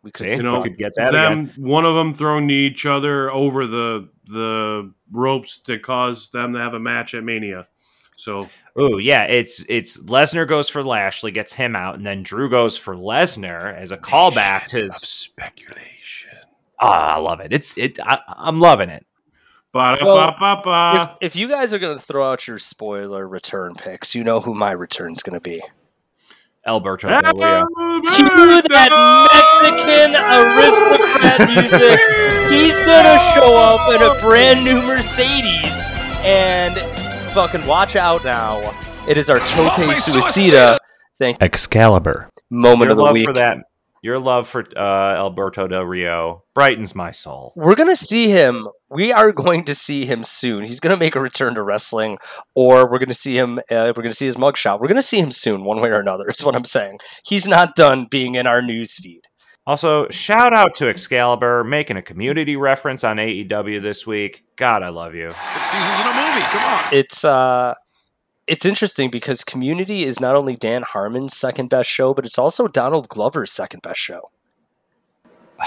we 0.01 0.09
could. 0.09 0.31
See? 0.31 0.37
You 0.37 0.41
know, 0.41 0.57
we 0.61 0.69
could 0.69 0.79
get 0.79 0.93
that 0.95 1.09
again. 1.09 1.53
them 1.53 1.63
one 1.63 1.85
of 1.85 1.93
them 1.93 2.15
throwing 2.15 2.49
each 2.49 2.87
other 2.87 3.31
over 3.31 3.67
the 3.67 4.09
the 4.25 4.91
ropes 5.11 5.60
to 5.60 5.80
cause 5.80 6.30
them 6.30 6.53
to 6.53 6.60
have 6.60 6.73
a 6.73 6.80
match 6.80 7.14
at 7.14 7.23
Mania. 7.23 7.68
So 8.15 8.49
Oh 8.76 8.98
yeah, 8.98 9.23
it's 9.23 9.64
it's 9.68 9.99
Lesnar 10.03 10.48
goes 10.48 10.69
for 10.69 10.84
Lashley, 10.84 11.31
gets 11.31 11.53
him 11.53 11.76
out, 11.76 11.95
and 11.95 12.06
then 12.06 12.23
Drew 12.23 12.49
goes 12.49 12.77
for 12.77 12.95
Lesnar 12.95 13.76
as 13.76 13.91
a 13.91 13.98
callback 13.98 14.68
to 14.68 14.84
his. 14.84 14.95
speculation. 14.95 16.31
Ah, 16.80 17.15
I 17.15 17.19
love 17.19 17.41
it. 17.41 17.52
It's 17.52 17.77
it. 17.77 17.99
I, 18.02 18.19
I'm 18.27 18.61
loving 18.61 18.90
it. 18.90 19.06
Ba-da-ba-ba-ba. 19.73 21.18
If, 21.22 21.34
if 21.34 21.36
you 21.36 21.48
guys 21.48 21.73
are 21.73 21.80
going 21.80 21.98
to 21.98 22.03
throw 22.03 22.31
out 22.31 22.48
your 22.48 22.57
spoiler 22.57 23.27
return 23.27 23.76
picks, 23.76 24.15
you 24.15 24.23
know 24.23 24.40
who 24.40 24.56
my 24.56 24.72
return's 24.72 25.22
going 25.22 25.36
to 25.36 25.41
be. 25.41 25.61
Alberto 26.65 27.07
Del 27.10 27.22
Rio. 27.36 27.68
Cue 28.02 28.61
that 28.69 28.91
Mexican 29.61 30.15
aristocrat 30.15 31.49
music. 31.49 32.18
He's 32.60 32.76
going 32.86 33.06
to 33.06 33.19
show 33.34 33.56
up 33.56 33.90
in 33.94 34.02
a 34.02 34.19
brand 34.22 34.64
new 34.65 34.81
Mercedes. 34.81 35.73
And 36.26 36.76
fucking 37.31 37.65
watch 37.65 37.95
out 37.95 38.23
now. 38.26 38.76
It 39.07 39.18
is 39.18 39.30
our 39.30 39.40
Tope 39.40 39.73
Suicida. 39.73 40.77
Thank 41.18 41.41
Excalibur. 41.41 42.30
moment 42.52 42.88
Your 42.88 42.91
of 42.91 42.98
the 42.98 43.03
love 43.03 43.14
week. 43.14 43.26
for 43.26 43.34
that. 43.34 43.60
Your 44.02 44.18
love 44.19 44.48
for 44.48 44.65
uh, 44.77 45.15
Alberto 45.15 45.68
Del 45.68 45.84
Rio 45.84 46.44
brightens 46.53 46.95
my 46.95 47.11
soul. 47.11 47.52
We're 47.57 47.76
gonna 47.76 47.98
see 47.98 48.30
him. 48.30 48.68
We 48.90 49.11
are 49.11 49.34
going 49.34 49.65
to 49.65 49.76
see 49.76 50.06
him 50.06 50.23
soon. 50.23 50.64
He's 50.64 50.80
gonna 50.80 50.95
make 50.95 51.15
a 51.15 51.19
return 51.19 51.56
to 51.56 51.61
wrestling, 51.61 52.18
or 52.56 52.90
we're 52.90 52.99
gonna 52.99 53.14
see 53.14 53.38
him. 53.38 53.60
Uh, 53.69 53.91
we're 53.94 54.03
gonna 54.03 54.14
see 54.14 54.26
his 54.26 54.38
mugshot. 54.38 54.80
We're 54.80 54.88
gonna 54.88 55.02
see 55.02 55.19
him 55.19 55.31
soon, 55.31 55.65
one 55.65 55.81
way 55.81 55.90
or 55.90 55.99
another. 55.99 56.30
Is 56.30 56.44
what 56.45 56.56
I'm 56.56 56.64
saying. 56.64 56.99
He's 57.26 57.45
not 57.45 57.76
done 57.76 58.07
being 58.10 58.36
in 58.36 58.48
our 58.48 58.61
news 58.61 58.95
feed. 58.95 59.23
Also, 59.69 60.09
shout 60.09 60.51
out 60.51 60.73
to 60.73 60.89
Excalibur 60.89 61.63
making 61.63 61.95
a 61.95 62.01
community 62.01 62.55
reference 62.55 63.03
on 63.03 63.17
AEW 63.17 63.79
this 63.83 64.07
week. 64.07 64.43
God, 64.55 64.81
I 64.81 64.89
love 64.89 65.13
you. 65.13 65.29
Six 65.53 65.69
seasons 65.69 65.99
in 65.99 66.07
a 66.07 66.13
movie. 66.13 66.41
Come 66.41 66.63
on. 66.63 66.83
It's 66.91 67.23
uh, 67.23 67.75
it's 68.47 68.65
interesting 68.65 69.11
because 69.11 69.43
Community 69.43 70.05
is 70.05 70.19
not 70.19 70.33
only 70.33 70.55
Dan 70.55 70.81
Harmon's 70.81 71.37
second 71.37 71.69
best 71.69 71.87
show, 71.87 72.15
but 72.15 72.25
it's 72.25 72.39
also 72.39 72.67
Donald 72.67 73.09
Glover's 73.09 73.51
second 73.51 73.83
best 73.83 73.99
show. 73.99 74.31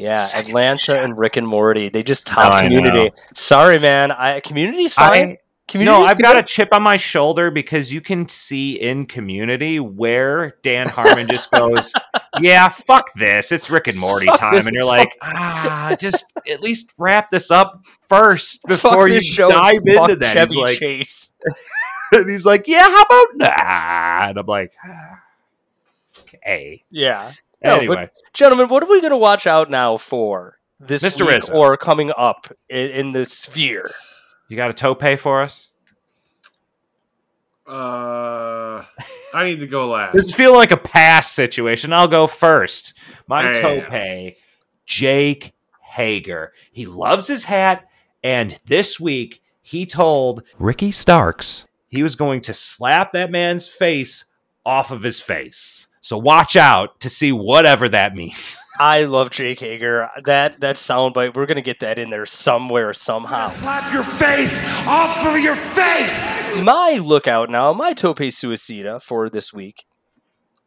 Yeah, 0.00 0.18
Second 0.18 0.50
Atlanta 0.50 0.96
and 1.00 1.18
Rick 1.18 1.36
and 1.36 1.48
Morty. 1.48 1.88
They 1.88 2.04
just 2.04 2.24
top 2.24 2.52
I 2.52 2.62
Community. 2.62 3.10
Sorry, 3.34 3.80
man. 3.80 4.12
I 4.12 4.38
Community's 4.38 4.94
fine. 4.94 5.30
I, 5.30 5.38
Community's 5.68 6.00
no, 6.00 6.04
I've 6.06 6.18
got 6.20 6.36
a 6.38 6.42
chip 6.42 6.70
on 6.72 6.82
my 6.82 6.96
shoulder 6.96 7.50
because 7.50 7.92
you 7.92 8.00
can 8.00 8.28
see 8.28 8.80
in 8.80 9.04
Community 9.06 9.78
where 9.78 10.56
Dan 10.62 10.88
Harmon 10.88 11.28
just 11.28 11.50
goes, 11.50 11.92
"Yeah, 12.40 12.68
fuck 12.68 13.12
this. 13.14 13.52
It's 13.52 13.70
Rick 13.70 13.86
and 13.86 13.98
Morty 13.98 14.26
Fuck 14.26 14.40
time," 14.40 14.54
and 14.66 14.70
you're 14.72 14.84
like, 14.84 15.14
"Ah, 15.22 15.94
just 16.00 16.32
at 16.50 16.62
least 16.62 16.92
wrap 16.96 17.30
this 17.30 17.50
up 17.50 17.82
first 18.08 18.62
before 18.66 19.08
you 19.08 19.20
show. 19.20 19.50
dive 19.50 19.80
Fuck 19.86 20.08
into 20.10 20.16
that." 20.16 20.32
Chevy 20.32 20.54
He's 20.54 20.62
like, 20.62 20.78
Chase. 20.78 21.32
and 22.12 22.30
he's 22.30 22.46
like, 22.46 22.66
"Yeah, 22.66 22.82
how 22.88 23.02
about 23.02 23.26
nah?" 23.36 24.28
And 24.30 24.38
I'm 24.38 24.46
like, 24.46 24.72
ah, 24.84 25.20
"Okay." 26.20 26.82
Yeah. 26.90 27.32
No, 27.62 27.74
but- 27.74 27.78
Anyway, 27.82 28.10
Gentlemen, 28.34 28.68
what 28.68 28.82
are 28.82 28.88
we 28.90 29.00
going 29.00 29.10
to 29.10 29.16
watch 29.18 29.46
out 29.46 29.68
now 29.68 29.96
for 29.96 30.58
this 30.80 31.02
Mr. 31.02 31.22
week 31.26 31.40
Rizzo. 31.40 31.52
or 31.54 31.76
coming 31.76 32.12
up 32.16 32.46
in, 32.68 32.90
in 32.90 33.12
the 33.12 33.24
sphere? 33.24 33.92
You 34.48 34.56
got 34.56 34.70
a 34.70 34.74
tope 34.74 35.02
for 35.18 35.42
us? 35.42 35.68
Uh, 37.66 38.82
I 39.34 39.44
need 39.44 39.60
to 39.60 39.66
go 39.66 39.88
last. 39.90 40.14
This 40.14 40.26
is 40.26 40.34
feeling 40.34 40.56
like 40.56 40.70
a 40.70 40.76
pass 40.78 41.30
situation. 41.30 41.92
I'll 41.92 42.08
go 42.08 42.26
first. 42.26 42.94
My 43.26 43.52
Hey. 43.52 43.60
tope, 43.60 44.34
Jake 44.86 45.52
Hager. 45.82 46.52
He 46.72 46.86
loves 46.86 47.26
his 47.28 47.44
hat, 47.44 47.86
and 48.24 48.58
this 48.66 48.98
week 48.98 49.42
he 49.60 49.84
told 49.84 50.42
Ricky 50.58 50.90
Starks 50.90 51.66
he 51.88 52.02
was 52.02 52.16
going 52.16 52.40
to 52.42 52.54
slap 52.54 53.12
that 53.12 53.30
man's 53.30 53.68
face 53.68 54.24
off 54.64 54.90
of 54.90 55.02
his 55.02 55.20
face. 55.20 55.88
So 56.08 56.16
watch 56.16 56.56
out 56.56 57.00
to 57.00 57.10
see 57.10 57.32
whatever 57.32 57.86
that 57.90 58.14
means. 58.14 58.56
I 58.80 59.04
love 59.04 59.28
Jake 59.28 59.60
Hager. 59.60 60.08
That 60.24 60.58
that 60.60 60.76
soundbite, 60.76 61.36
we're 61.36 61.44
going 61.44 61.56
to 61.56 61.60
get 61.60 61.80
that 61.80 61.98
in 61.98 62.08
there 62.08 62.24
somewhere, 62.24 62.94
somehow. 62.94 63.48
Slap 63.48 63.92
your 63.92 64.04
face 64.04 64.58
off 64.86 65.26
of 65.26 65.38
your 65.38 65.54
face. 65.54 66.24
My 66.64 66.98
lookout 67.04 67.50
now, 67.50 67.74
my 67.74 67.92
Tope 67.92 68.20
Suicida 68.20 69.02
for 69.02 69.28
this 69.28 69.52
week 69.52 69.84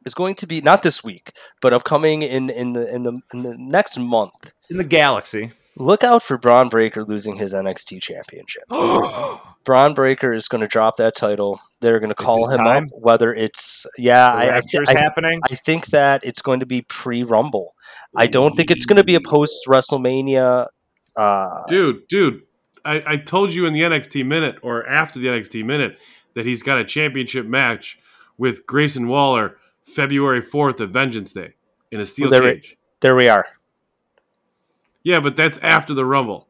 is 0.06 0.14
going 0.14 0.36
to 0.36 0.46
be 0.46 0.62
not 0.62 0.84
this 0.84 1.04
week, 1.04 1.32
but 1.60 1.74
upcoming 1.74 2.22
in 2.22 2.52
in 2.52 2.74
the 2.74 2.94
in 2.94 3.02
the 3.02 3.20
in 3.34 3.42
the 3.42 3.56
next 3.58 3.98
month. 3.98 4.54
In 4.70 4.78
the 4.78 4.84
galaxy. 4.84 5.54
Look 5.78 6.04
out 6.04 6.22
for 6.22 6.38
Bron 6.38 6.70
Breakker 6.70 7.04
losing 7.04 7.38
his 7.38 7.54
NXT 7.54 8.02
championship. 8.02 8.64
Bron 9.64 9.94
Breakker 9.94 10.34
is 10.34 10.48
going 10.48 10.62
to 10.62 10.68
drop 10.68 10.98
that 10.98 11.16
title. 11.16 11.60
They're 11.80 12.00
going 12.00 12.10
to 12.10 12.16
call 12.16 12.50
him 12.50 12.60
time? 12.60 12.86
up. 12.86 12.90
Whether 12.94 13.34
it's 13.34 13.86
yeah, 13.98 14.32
I, 14.32 14.46
I, 14.46 14.50
Rapture's 14.50 14.90
I, 14.90 14.94
happening. 14.98 15.40
I 15.50 15.56
think 15.56 15.88
that 15.88 16.24
it's 16.24 16.42
going 16.42 16.60
to 16.60 16.66
be 16.66 16.82
pre 16.84 17.24
Rumble. 17.24 17.74
I 18.16 18.28
don't 18.28 18.56
think 18.56 18.70
it's 18.72 18.86
going 18.86 18.98
to 18.98 19.04
be 19.04 19.16
a 19.16 19.22
post 19.22 19.66
WrestleMania. 19.68 20.68
Uh, 21.16 21.64
dude, 21.68 22.08
dude, 22.08 22.42
I, 22.84 23.02
I 23.08 23.18
told 23.18 23.54
you 23.54 23.66
in 23.66 23.74
the 23.74 23.82
NXT 23.82 24.26
minute 24.26 24.58
or 24.62 24.88
after 24.88 25.20
the 25.20 25.28
NXT 25.28 25.64
minute 25.66 25.98
that 26.36 26.46
he's 26.46 26.64
got 26.64 26.80
a 26.80 26.86
championship 26.86 27.46
match 27.46 28.00
with 28.38 28.66
Grayson 28.66 29.08
Waller 29.08 29.58
February 29.86 30.42
4th 30.42 30.82
at 30.82 30.90
Vengeance 30.90 31.34
Day 31.34 31.54
in 31.92 32.00
a 32.00 32.06
steel 32.06 32.30
Well, 32.30 32.42
there- 32.42 32.54
cage. 32.56 32.78
there 33.02 33.16
we 33.16 33.30
are. 33.30 33.46
Yeah, 35.04 35.20
but 35.20 35.36
that's 35.36 35.58
after 35.60 35.94
the 35.94 36.06
Rumble. 36.06 36.48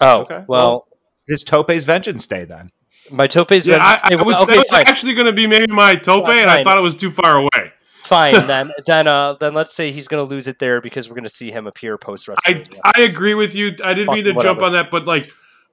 Oh 0.00 0.20
Okay. 0.22 0.44
well, 0.48 0.86
His 1.28 1.42
tope's 1.42 1.84
Vengeance 1.84 2.26
Day 2.26 2.44
then. 2.44 2.70
my 3.10 3.26
Tope's 3.26 3.66
Yeah, 3.66 3.76
I, 3.76 3.96
Vengeance- 4.08 4.20
I 4.20 4.22
was, 4.24 4.36
okay, 4.38 4.52
that 4.56 4.66
was 4.70 4.88
actually 4.88 5.14
going 5.14 5.26
to 5.26 5.32
be 5.32 5.46
maybe 5.46 5.72
my 5.72 5.94
tope, 5.96 6.26
Fine, 6.26 6.38
and 6.38 6.50
I 6.50 6.62
thought 6.64 6.76
it 6.76 6.82
was 6.82 6.94
too 6.96 7.10
far 7.10 7.36
away. 7.38 7.72
fine. 8.02 8.34
Then 8.46 8.72
then 8.86 9.06
uh 9.06 9.34
then 9.34 9.54
let's 9.54 9.72
say 9.74 9.92
he's 9.92 10.08
going 10.08 10.26
to 10.26 10.28
lose 10.34 10.46
it 10.48 10.58
there 10.58 10.80
because 10.80 11.08
we're 11.08 11.14
going 11.14 11.24
to 11.24 11.30
see 11.30 11.50
him 11.50 11.66
appear 11.66 11.96
post 11.98 12.28
I 12.46 12.62
I 12.84 13.02
agree 13.02 13.34
with 13.34 13.54
you. 13.54 13.68
I 13.84 13.94
didn't 13.94 14.06
Fuck, 14.06 14.14
mean 14.16 14.24
to 14.24 14.34
jump 14.42 14.60
on 14.62 14.72
that, 14.72 14.90
but 14.90 15.06
like, 15.06 15.30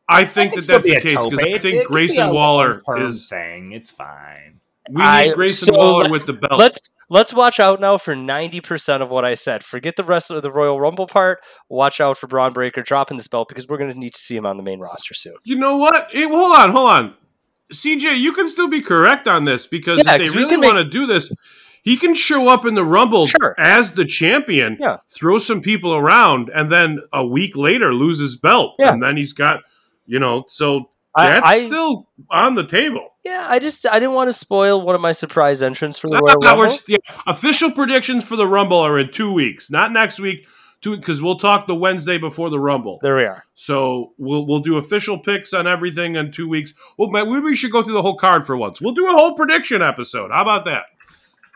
I 0.07 0.25
think 0.25 0.53
It 0.53 0.55
could 0.55 0.63
that 0.65 0.83
that's 0.83 0.85
the 0.85 0.93
case 1.01 1.23
because 1.23 1.39
I 1.39 1.47
It- 1.47 1.55
it 1.55 1.61
think 1.61 1.81
could 1.81 1.87
Grayson 1.91 2.29
Waller 2.31 2.81
is 2.99 3.27
saying 3.27 3.71
It's 3.73 3.89
fine. 3.89 4.59
We 4.89 5.01
need 5.01 5.33
Grayson 5.35 5.73
so 5.73 5.77
Waller 5.77 6.09
with 6.09 6.25
the 6.25 6.33
belt. 6.33 6.57
Let's 6.57 6.79
let's 7.09 7.33
watch 7.33 7.59
out 7.59 7.79
now 7.79 7.97
for 7.97 8.15
ninety 8.15 8.61
percent 8.61 9.03
of 9.03 9.09
what 9.09 9.25
I 9.25 9.33
said. 9.35 9.63
Forget 9.63 9.95
the 9.95 10.03
rest 10.03 10.31
of 10.31 10.41
the 10.43 10.51
Royal 10.51 10.79
Rumble 10.79 11.07
part. 11.07 11.39
Watch 11.69 12.01
out 12.01 12.17
for 12.17 12.27
Bron 12.27 12.53
Breakker 12.53 12.81
dropping 12.81 13.17
this 13.17 13.27
belt 13.27 13.49
because 13.49 13.67
we're 13.67 13.77
going 13.77 13.93
to 13.93 13.99
need 13.99 14.13
to 14.13 14.19
see 14.19 14.35
him 14.35 14.45
on 14.45 14.57
the 14.57 14.63
main 14.63 14.79
roster 14.79 15.13
soon. 15.13 15.35
You 15.43 15.57
know 15.57 15.77
what? 15.77 16.07
Eh, 16.13 16.27
hold 16.27 16.55
on, 16.57 16.71
hold 16.71 16.89
on. 16.91 17.13
CJ, 17.71 18.19
you 18.19 18.33
can 18.33 18.47
still 18.49 18.67
be 18.67 18.81
correct 18.81 19.27
on 19.27 19.45
this 19.45 19.67
because 19.67 20.01
Yeah, 20.03 20.15
if 20.15 20.31
they 20.33 20.37
really 20.37 20.57
want 20.57 20.77
to 20.77 20.83
do 20.85 21.05
this, 21.05 21.31
he 21.83 21.97
can 21.97 22.15
show 22.15 22.47
up 22.47 22.65
in 22.65 22.73
the 22.73 22.83
Rumble 22.83 23.27
Sure. 23.27 23.53
as 23.59 23.93
the 23.93 24.05
champion, 24.05 24.77
Yeah. 24.79 24.97
throw 25.09 25.37
some 25.37 25.61
people 25.61 25.93
around, 25.93 26.49
and 26.49 26.71
then 26.71 26.99
a 27.13 27.23
week 27.25 27.55
later 27.55 27.93
lose 27.93 28.19
his 28.19 28.35
belt. 28.35 28.73
Yeah. 28.79 28.93
And 28.93 29.03
then 29.03 29.17
he's 29.17 29.33
got, 29.33 29.59
you 30.07 30.17
know, 30.19 30.45
so 30.47 30.89
that's 31.15 31.47
I- 31.47 31.65
still 31.65 32.07
on 32.29 32.55
the 32.55 32.65
table. 32.65 33.05
Yeah, 33.25 33.45
I 33.49 33.59
just 33.59 33.85
I 33.85 33.99
didn't 33.99 34.15
want 34.15 34.29
to 34.29 34.33
spoil 34.33 34.81
one 34.81 34.95
of 34.95 35.01
my 35.01 35.11
surprise 35.11 35.61
entrants 35.61 35.97
for 35.99 36.07
the 36.07 36.15
Royal 36.15 36.37
Rumble. 36.57 36.77
yeah, 36.87 36.97
official 37.27 37.69
predictions 37.69 38.23
for 38.23 38.35
the 38.37 38.47
Rumble 38.47 38.77
are 38.77 38.97
in 38.97 39.11
two 39.11 39.31
weeks, 39.33 39.69
not 39.69 39.91
next 39.91 40.19
week, 40.21 40.45
because 40.81 41.21
we'll 41.21 41.37
talk 41.37 41.67
the 41.67 41.75
Wednesday 41.75 42.17
before 42.17 42.49
the 42.49 42.59
Rumble. 42.59 42.97
There 43.01 43.17
we 43.17 43.23
are. 43.25 43.43
So 43.55 44.13
we'll 44.17 44.47
we'll 44.47 44.61
do 44.61 44.77
official 44.77 45.19
picks 45.19 45.53
on 45.53 45.67
everything 45.67 46.15
in 46.15 46.31
two 46.31 46.47
weeks. 46.47 46.73
Well, 46.97 47.09
maybe 47.09 47.29
we 47.41 47.55
should 47.55 47.71
go 47.73 47.83
through 47.83 47.93
the 47.95 48.01
whole 48.01 48.15
card 48.17 48.45
for 48.47 48.55
once. 48.55 48.79
We'll 48.79 48.93
do 48.93 49.07
a 49.09 49.11
whole 49.11 49.35
prediction 49.35 49.81
episode. 49.81 50.31
How 50.31 50.41
about 50.41 50.63
that? 50.65 50.83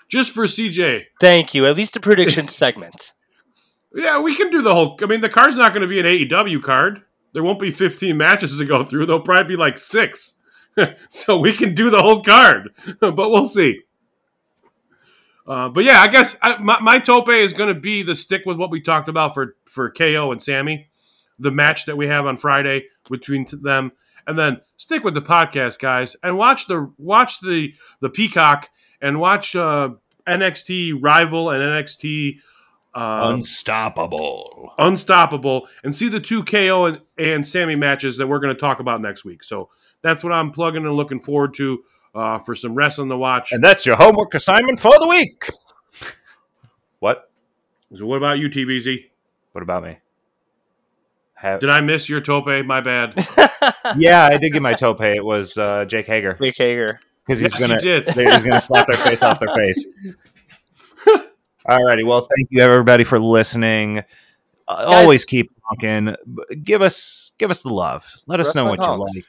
Just 0.10 0.32
for 0.32 0.44
CJ. 0.44 1.04
Thank 1.22 1.54
you. 1.54 1.66
At 1.66 1.78
least 1.78 1.96
a 1.96 2.00
prediction 2.02 2.46
segment. 2.62 3.14
Yeah, 3.96 4.20
we 4.20 4.36
can 4.36 4.52
do 4.52 4.62
the 4.62 4.74
whole. 4.74 4.98
I 5.02 5.06
mean, 5.06 5.22
the 5.22 5.30
card's 5.30 5.56
not 5.56 5.70
going 5.74 5.82
to 5.82 5.88
be 5.88 6.00
an 6.00 6.06
AEW 6.06 6.62
card. 6.62 7.04
There 7.34 7.44
won't 7.44 7.60
be 7.60 7.72
15 7.72 8.16
matches 8.16 8.58
to 8.58 8.66
go 8.66 8.84
through. 8.86 9.06
There'll 9.06 9.22
probably 9.22 9.56
be 9.56 9.60
like 9.60 9.78
six. 9.78 10.36
so 11.10 11.38
we 11.38 11.54
can 11.54 11.74
do 11.74 11.90
the 11.90 12.02
whole 12.02 12.24
card, 12.24 12.70
but 13.00 13.16
we'll 13.16 13.46
see. 13.46 13.82
Uh, 15.46 15.70
but 15.70 15.84
yeah, 15.84 16.00
I 16.00 16.08
guess 16.08 16.38
I, 16.42 16.58
my, 16.58 16.80
my 16.80 17.00
tope 17.00 17.30
is 17.30 17.54
going 17.54 17.74
to 17.74 17.80
be 17.80 18.02
the 18.02 18.16
stick 18.16 18.44
with 18.46 18.58
what 18.58 18.72
we 18.72 18.82
talked 18.82 19.10
about 19.10 19.34
for 19.34 19.56
for 19.66 19.92
KO 19.92 20.32
and 20.32 20.42
Sami, 20.42 20.88
the 21.38 21.52
match 21.52 21.86
that 21.86 21.98
we 21.98 22.08
have 22.08 22.26
on 22.26 22.38
Friday 22.38 22.86
between 23.10 23.46
them, 23.62 23.92
and 24.26 24.40
then 24.40 24.62
stick 24.78 25.04
with 25.04 25.16
the 25.16 25.22
podcast, 25.22 25.80
guys, 25.80 26.16
and 26.24 26.38
watch 26.38 26.68
the 26.68 26.92
watch 26.98 27.42
the 27.42 27.74
the 28.00 28.10
Peacock 28.10 28.70
and 29.02 29.20
watch 29.20 29.54
uh, 29.56 29.90
NXT 30.28 30.98
Rival 31.02 31.50
and 31.50 31.62
NXT 31.62 32.38
uh, 32.96 33.26
Unstoppable. 33.34 34.72
Unstoppable 34.78 35.68
and 35.84 35.96
see 35.96 36.08
the 36.10 36.20
two 36.20 36.44
KO 36.44 36.86
and, 36.86 37.02
and 37.18 37.48
Sami 37.48 37.76
matches 37.76 38.18
that 38.18 38.28
we're 38.28 38.40
going 38.40 38.54
to 38.54 38.60
talk 38.60 38.80
about 38.80 39.02
next 39.02 39.26
week. 39.26 39.44
So 39.44 39.70
that's 40.02 40.24
what 40.24 40.34
I'm 40.34 40.52
plugging 40.52 40.86
and 40.86 40.94
looking 40.96 41.20
forward 41.20 41.54
to 41.56 41.84
uh, 42.16 42.40
for 42.40 42.54
some 42.56 42.76
wrestling 42.76 43.10
to 43.10 43.18
watch. 43.18 43.52
And 43.52 43.64
that's 43.64 43.86
your 43.86 43.96
homework 43.96 44.34
assignment 44.36 44.80
for 44.80 44.98
the 45.00 45.08
week. 45.08 45.44
What? 47.00 47.32
So 47.96 48.06
what 48.06 48.18
about 48.18 48.40
you, 48.40 48.50
TBZ? 48.50 49.06
What 49.52 49.62
about 49.62 49.84
me? 49.84 49.98
Have, 51.36 51.60
Did 51.60 51.70
I 51.70 51.82
miss 51.82 52.08
your 52.08 52.22
tope? 52.22 52.46
My 52.66 52.80
bad. 52.82 53.16
yeah, 53.98 54.26
I 54.32 54.38
did 54.38 54.52
get 54.54 54.62
my 54.62 54.74
tope. 54.74 55.02
It 55.02 55.24
was 55.24 55.58
uh, 55.58 55.84
Jake 55.86 56.06
Hager 56.08 56.38
Jake 56.42 56.58
Hager. 56.58 57.00
because 57.26 57.40
he's 57.42 57.52
Yes, 57.54 57.60
gonna 57.60 57.74
you 57.76 57.80
did. 58.02 58.10
he's 58.14 58.44
gonna 58.44 58.62
slap 58.62 58.88
their 58.88 58.98
face 58.98 59.22
off 59.22 59.40
their 59.40 59.54
face. 59.56 59.86
Alrighty, 61.68 62.06
well, 62.06 62.22
thank 62.22 62.50
you 62.52 62.62
everybody 62.62 63.04
for 63.04 63.20
listening. 63.20 64.00
Uh, 64.68 64.86
always 64.88 65.26
keep 65.26 65.52
honking. 65.64 66.16
Give 66.64 66.82
us 66.82 67.32
give 67.38 67.52
us 67.52 67.62
the 67.62 67.70
love. 67.70 68.06
Let 68.28 68.40
us 68.40 68.56
know 68.56 68.66
Wrestling 68.66 68.80
what 68.80 68.98
you 68.98 69.04
like. 69.20 69.26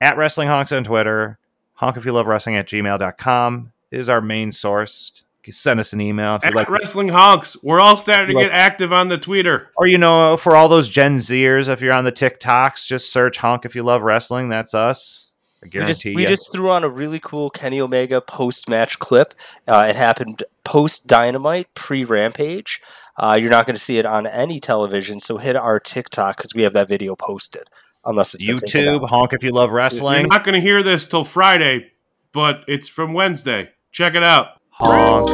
At 0.00 0.16
Wrestling 0.16 0.48
Honks 0.48 0.72
on 0.72 0.84
Twitter. 0.84 1.38
Honk 1.74 1.96
if 1.96 2.06
you 2.06 2.12
love 2.12 2.26
wrestling 2.26 2.56
at 2.56 2.66
gmail.com 2.66 3.72
is 3.90 4.08
our 4.08 4.20
main 4.20 4.52
source. 4.52 5.22
Send 5.48 5.78
us 5.78 5.92
an 5.92 6.00
email 6.00 6.34
if 6.34 6.42
you 6.42 6.48
At 6.48 6.54
like 6.56 6.68
Wrestling 6.68 7.06
Honks, 7.08 7.56
we're 7.62 7.78
all 7.80 7.96
starting 7.96 8.26
to 8.28 8.34
Like- 8.34 8.46
get 8.46 8.52
active 8.52 8.92
on 8.92 9.08
the 9.08 9.16
Twitter. 9.16 9.70
Or 9.76 9.86
you 9.86 9.96
know, 9.96 10.36
for 10.36 10.56
all 10.56 10.68
those 10.68 10.88
Gen 10.88 11.18
Zers, 11.18 11.68
if 11.68 11.80
you're 11.80 11.92
on 11.94 12.02
the 12.04 12.10
TikToks, 12.10 12.84
just 12.86 13.12
search 13.12 13.36
"honk" 13.38 13.64
if 13.64 13.76
you 13.76 13.84
love 13.84 14.02
wrestling. 14.02 14.48
That's 14.48 14.74
us. 14.74 15.25
I 15.74 15.80
We 15.80 15.86
just, 15.86 16.02
guarantee 16.02 16.16
we 16.16 16.22
you. 16.22 16.28
just 16.28 16.52
threw 16.52 16.70
on 16.70 16.84
a 16.84 16.88
really 16.88 17.20
cool 17.20 17.50
Kenny 17.50 17.80
Omega 17.80 18.20
post 18.20 18.68
match 18.68 18.98
clip. 18.98 19.34
Uh, 19.66 19.86
it 19.90 19.96
happened 19.96 20.42
post 20.64 21.06
Dynamite, 21.06 21.72
pre 21.74 22.04
Rampage. 22.04 22.80
Uh, 23.16 23.38
you're 23.40 23.50
not 23.50 23.66
going 23.66 23.74
to 23.74 23.80
see 23.82 23.98
it 23.98 24.06
on 24.06 24.26
any 24.26 24.60
television, 24.60 25.20
so 25.20 25.38
hit 25.38 25.56
our 25.56 25.80
TikTok 25.80 26.36
because 26.36 26.54
we 26.54 26.62
have 26.62 26.74
that 26.74 26.88
video 26.88 27.16
posted. 27.16 27.68
Unless 28.04 28.34
it's 28.34 28.44
been 28.44 28.58
taken 28.58 28.94
YouTube 28.94 29.08
"honk" 29.08 29.32
if 29.32 29.42
you 29.42 29.50
love 29.50 29.70
wrestling. 29.70 30.20
You're 30.20 30.28
not 30.28 30.44
going 30.44 30.54
to 30.54 30.60
hear 30.60 30.82
this 30.82 31.06
till 31.06 31.24
Friday, 31.24 31.90
but 32.32 32.60
it's 32.68 32.88
from 32.88 33.14
Wednesday. 33.14 33.70
Check 33.90 34.14
it 34.14 34.22
out. 34.22 34.60
Honk. 34.70 35.28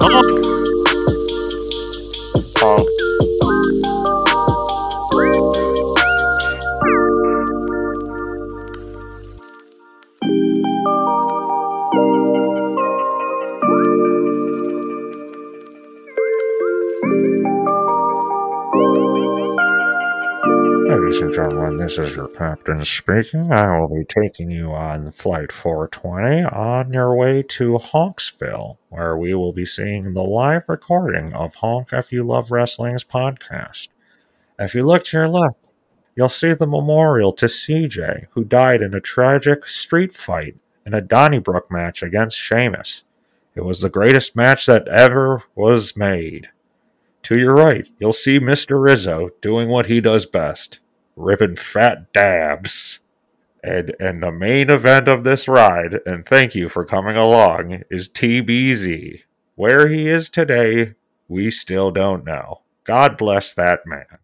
Honk. 0.00 0.46
Honk. 2.56 3.11
Ladies 21.12 21.24
and 21.24 21.34
gentlemen, 21.34 21.76
this 21.76 21.98
is 21.98 22.16
your 22.16 22.28
captain 22.28 22.82
speaking. 22.86 23.52
I 23.52 23.78
will 23.78 23.88
be 23.88 24.02
taking 24.02 24.50
you 24.50 24.72
on 24.72 25.12
Flight 25.12 25.52
420 25.52 26.44
on 26.44 26.90
your 26.90 27.14
way 27.14 27.42
to 27.42 27.78
Honksville, 27.78 28.78
where 28.88 29.18
we 29.18 29.34
will 29.34 29.52
be 29.52 29.66
seeing 29.66 30.14
the 30.14 30.22
live 30.22 30.62
recording 30.68 31.34
of 31.34 31.56
Honk 31.56 31.92
If 31.92 32.12
You 32.12 32.22
Love 32.22 32.50
Wrestling's 32.50 33.04
podcast. 33.04 33.88
If 34.58 34.74
you 34.74 34.84
look 34.84 35.04
to 35.04 35.18
your 35.18 35.28
left, 35.28 35.58
you'll 36.16 36.30
see 36.30 36.54
the 36.54 36.66
memorial 36.66 37.34
to 37.34 37.44
CJ, 37.44 38.28
who 38.30 38.42
died 38.42 38.80
in 38.80 38.94
a 38.94 39.00
tragic 39.00 39.68
street 39.68 40.14
fight 40.14 40.56
in 40.86 40.94
a 40.94 41.02
Donnybrook 41.02 41.70
match 41.70 42.02
against 42.02 42.38
Sheamus. 42.38 43.02
It 43.54 43.66
was 43.66 43.82
the 43.82 43.90
greatest 43.90 44.34
match 44.34 44.64
that 44.64 44.88
ever 44.88 45.42
was 45.54 45.94
made. 45.94 46.48
To 47.24 47.38
your 47.38 47.54
right, 47.54 47.86
you'll 47.98 48.14
see 48.14 48.40
Mr. 48.40 48.82
Rizzo 48.82 49.28
doing 49.42 49.68
what 49.68 49.86
he 49.86 50.00
does 50.00 50.24
best 50.24 50.80
ripping 51.16 51.56
fat 51.56 52.12
dabs. 52.12 53.00
And, 53.64 53.94
and 54.00 54.22
the 54.22 54.32
main 54.32 54.70
event 54.70 55.06
of 55.06 55.22
this 55.22 55.46
ride, 55.46 56.00
and 56.04 56.26
thank 56.26 56.54
you 56.54 56.68
for 56.68 56.84
coming 56.84 57.16
along, 57.16 57.82
is 57.90 58.08
TBZ. 58.08 59.20
Where 59.54 59.88
he 59.88 60.08
is 60.08 60.28
today, 60.28 60.94
we 61.28 61.50
still 61.50 61.90
don't 61.90 62.24
know. 62.24 62.62
God 62.84 63.16
bless 63.16 63.52
that 63.54 63.80
man. 63.86 64.18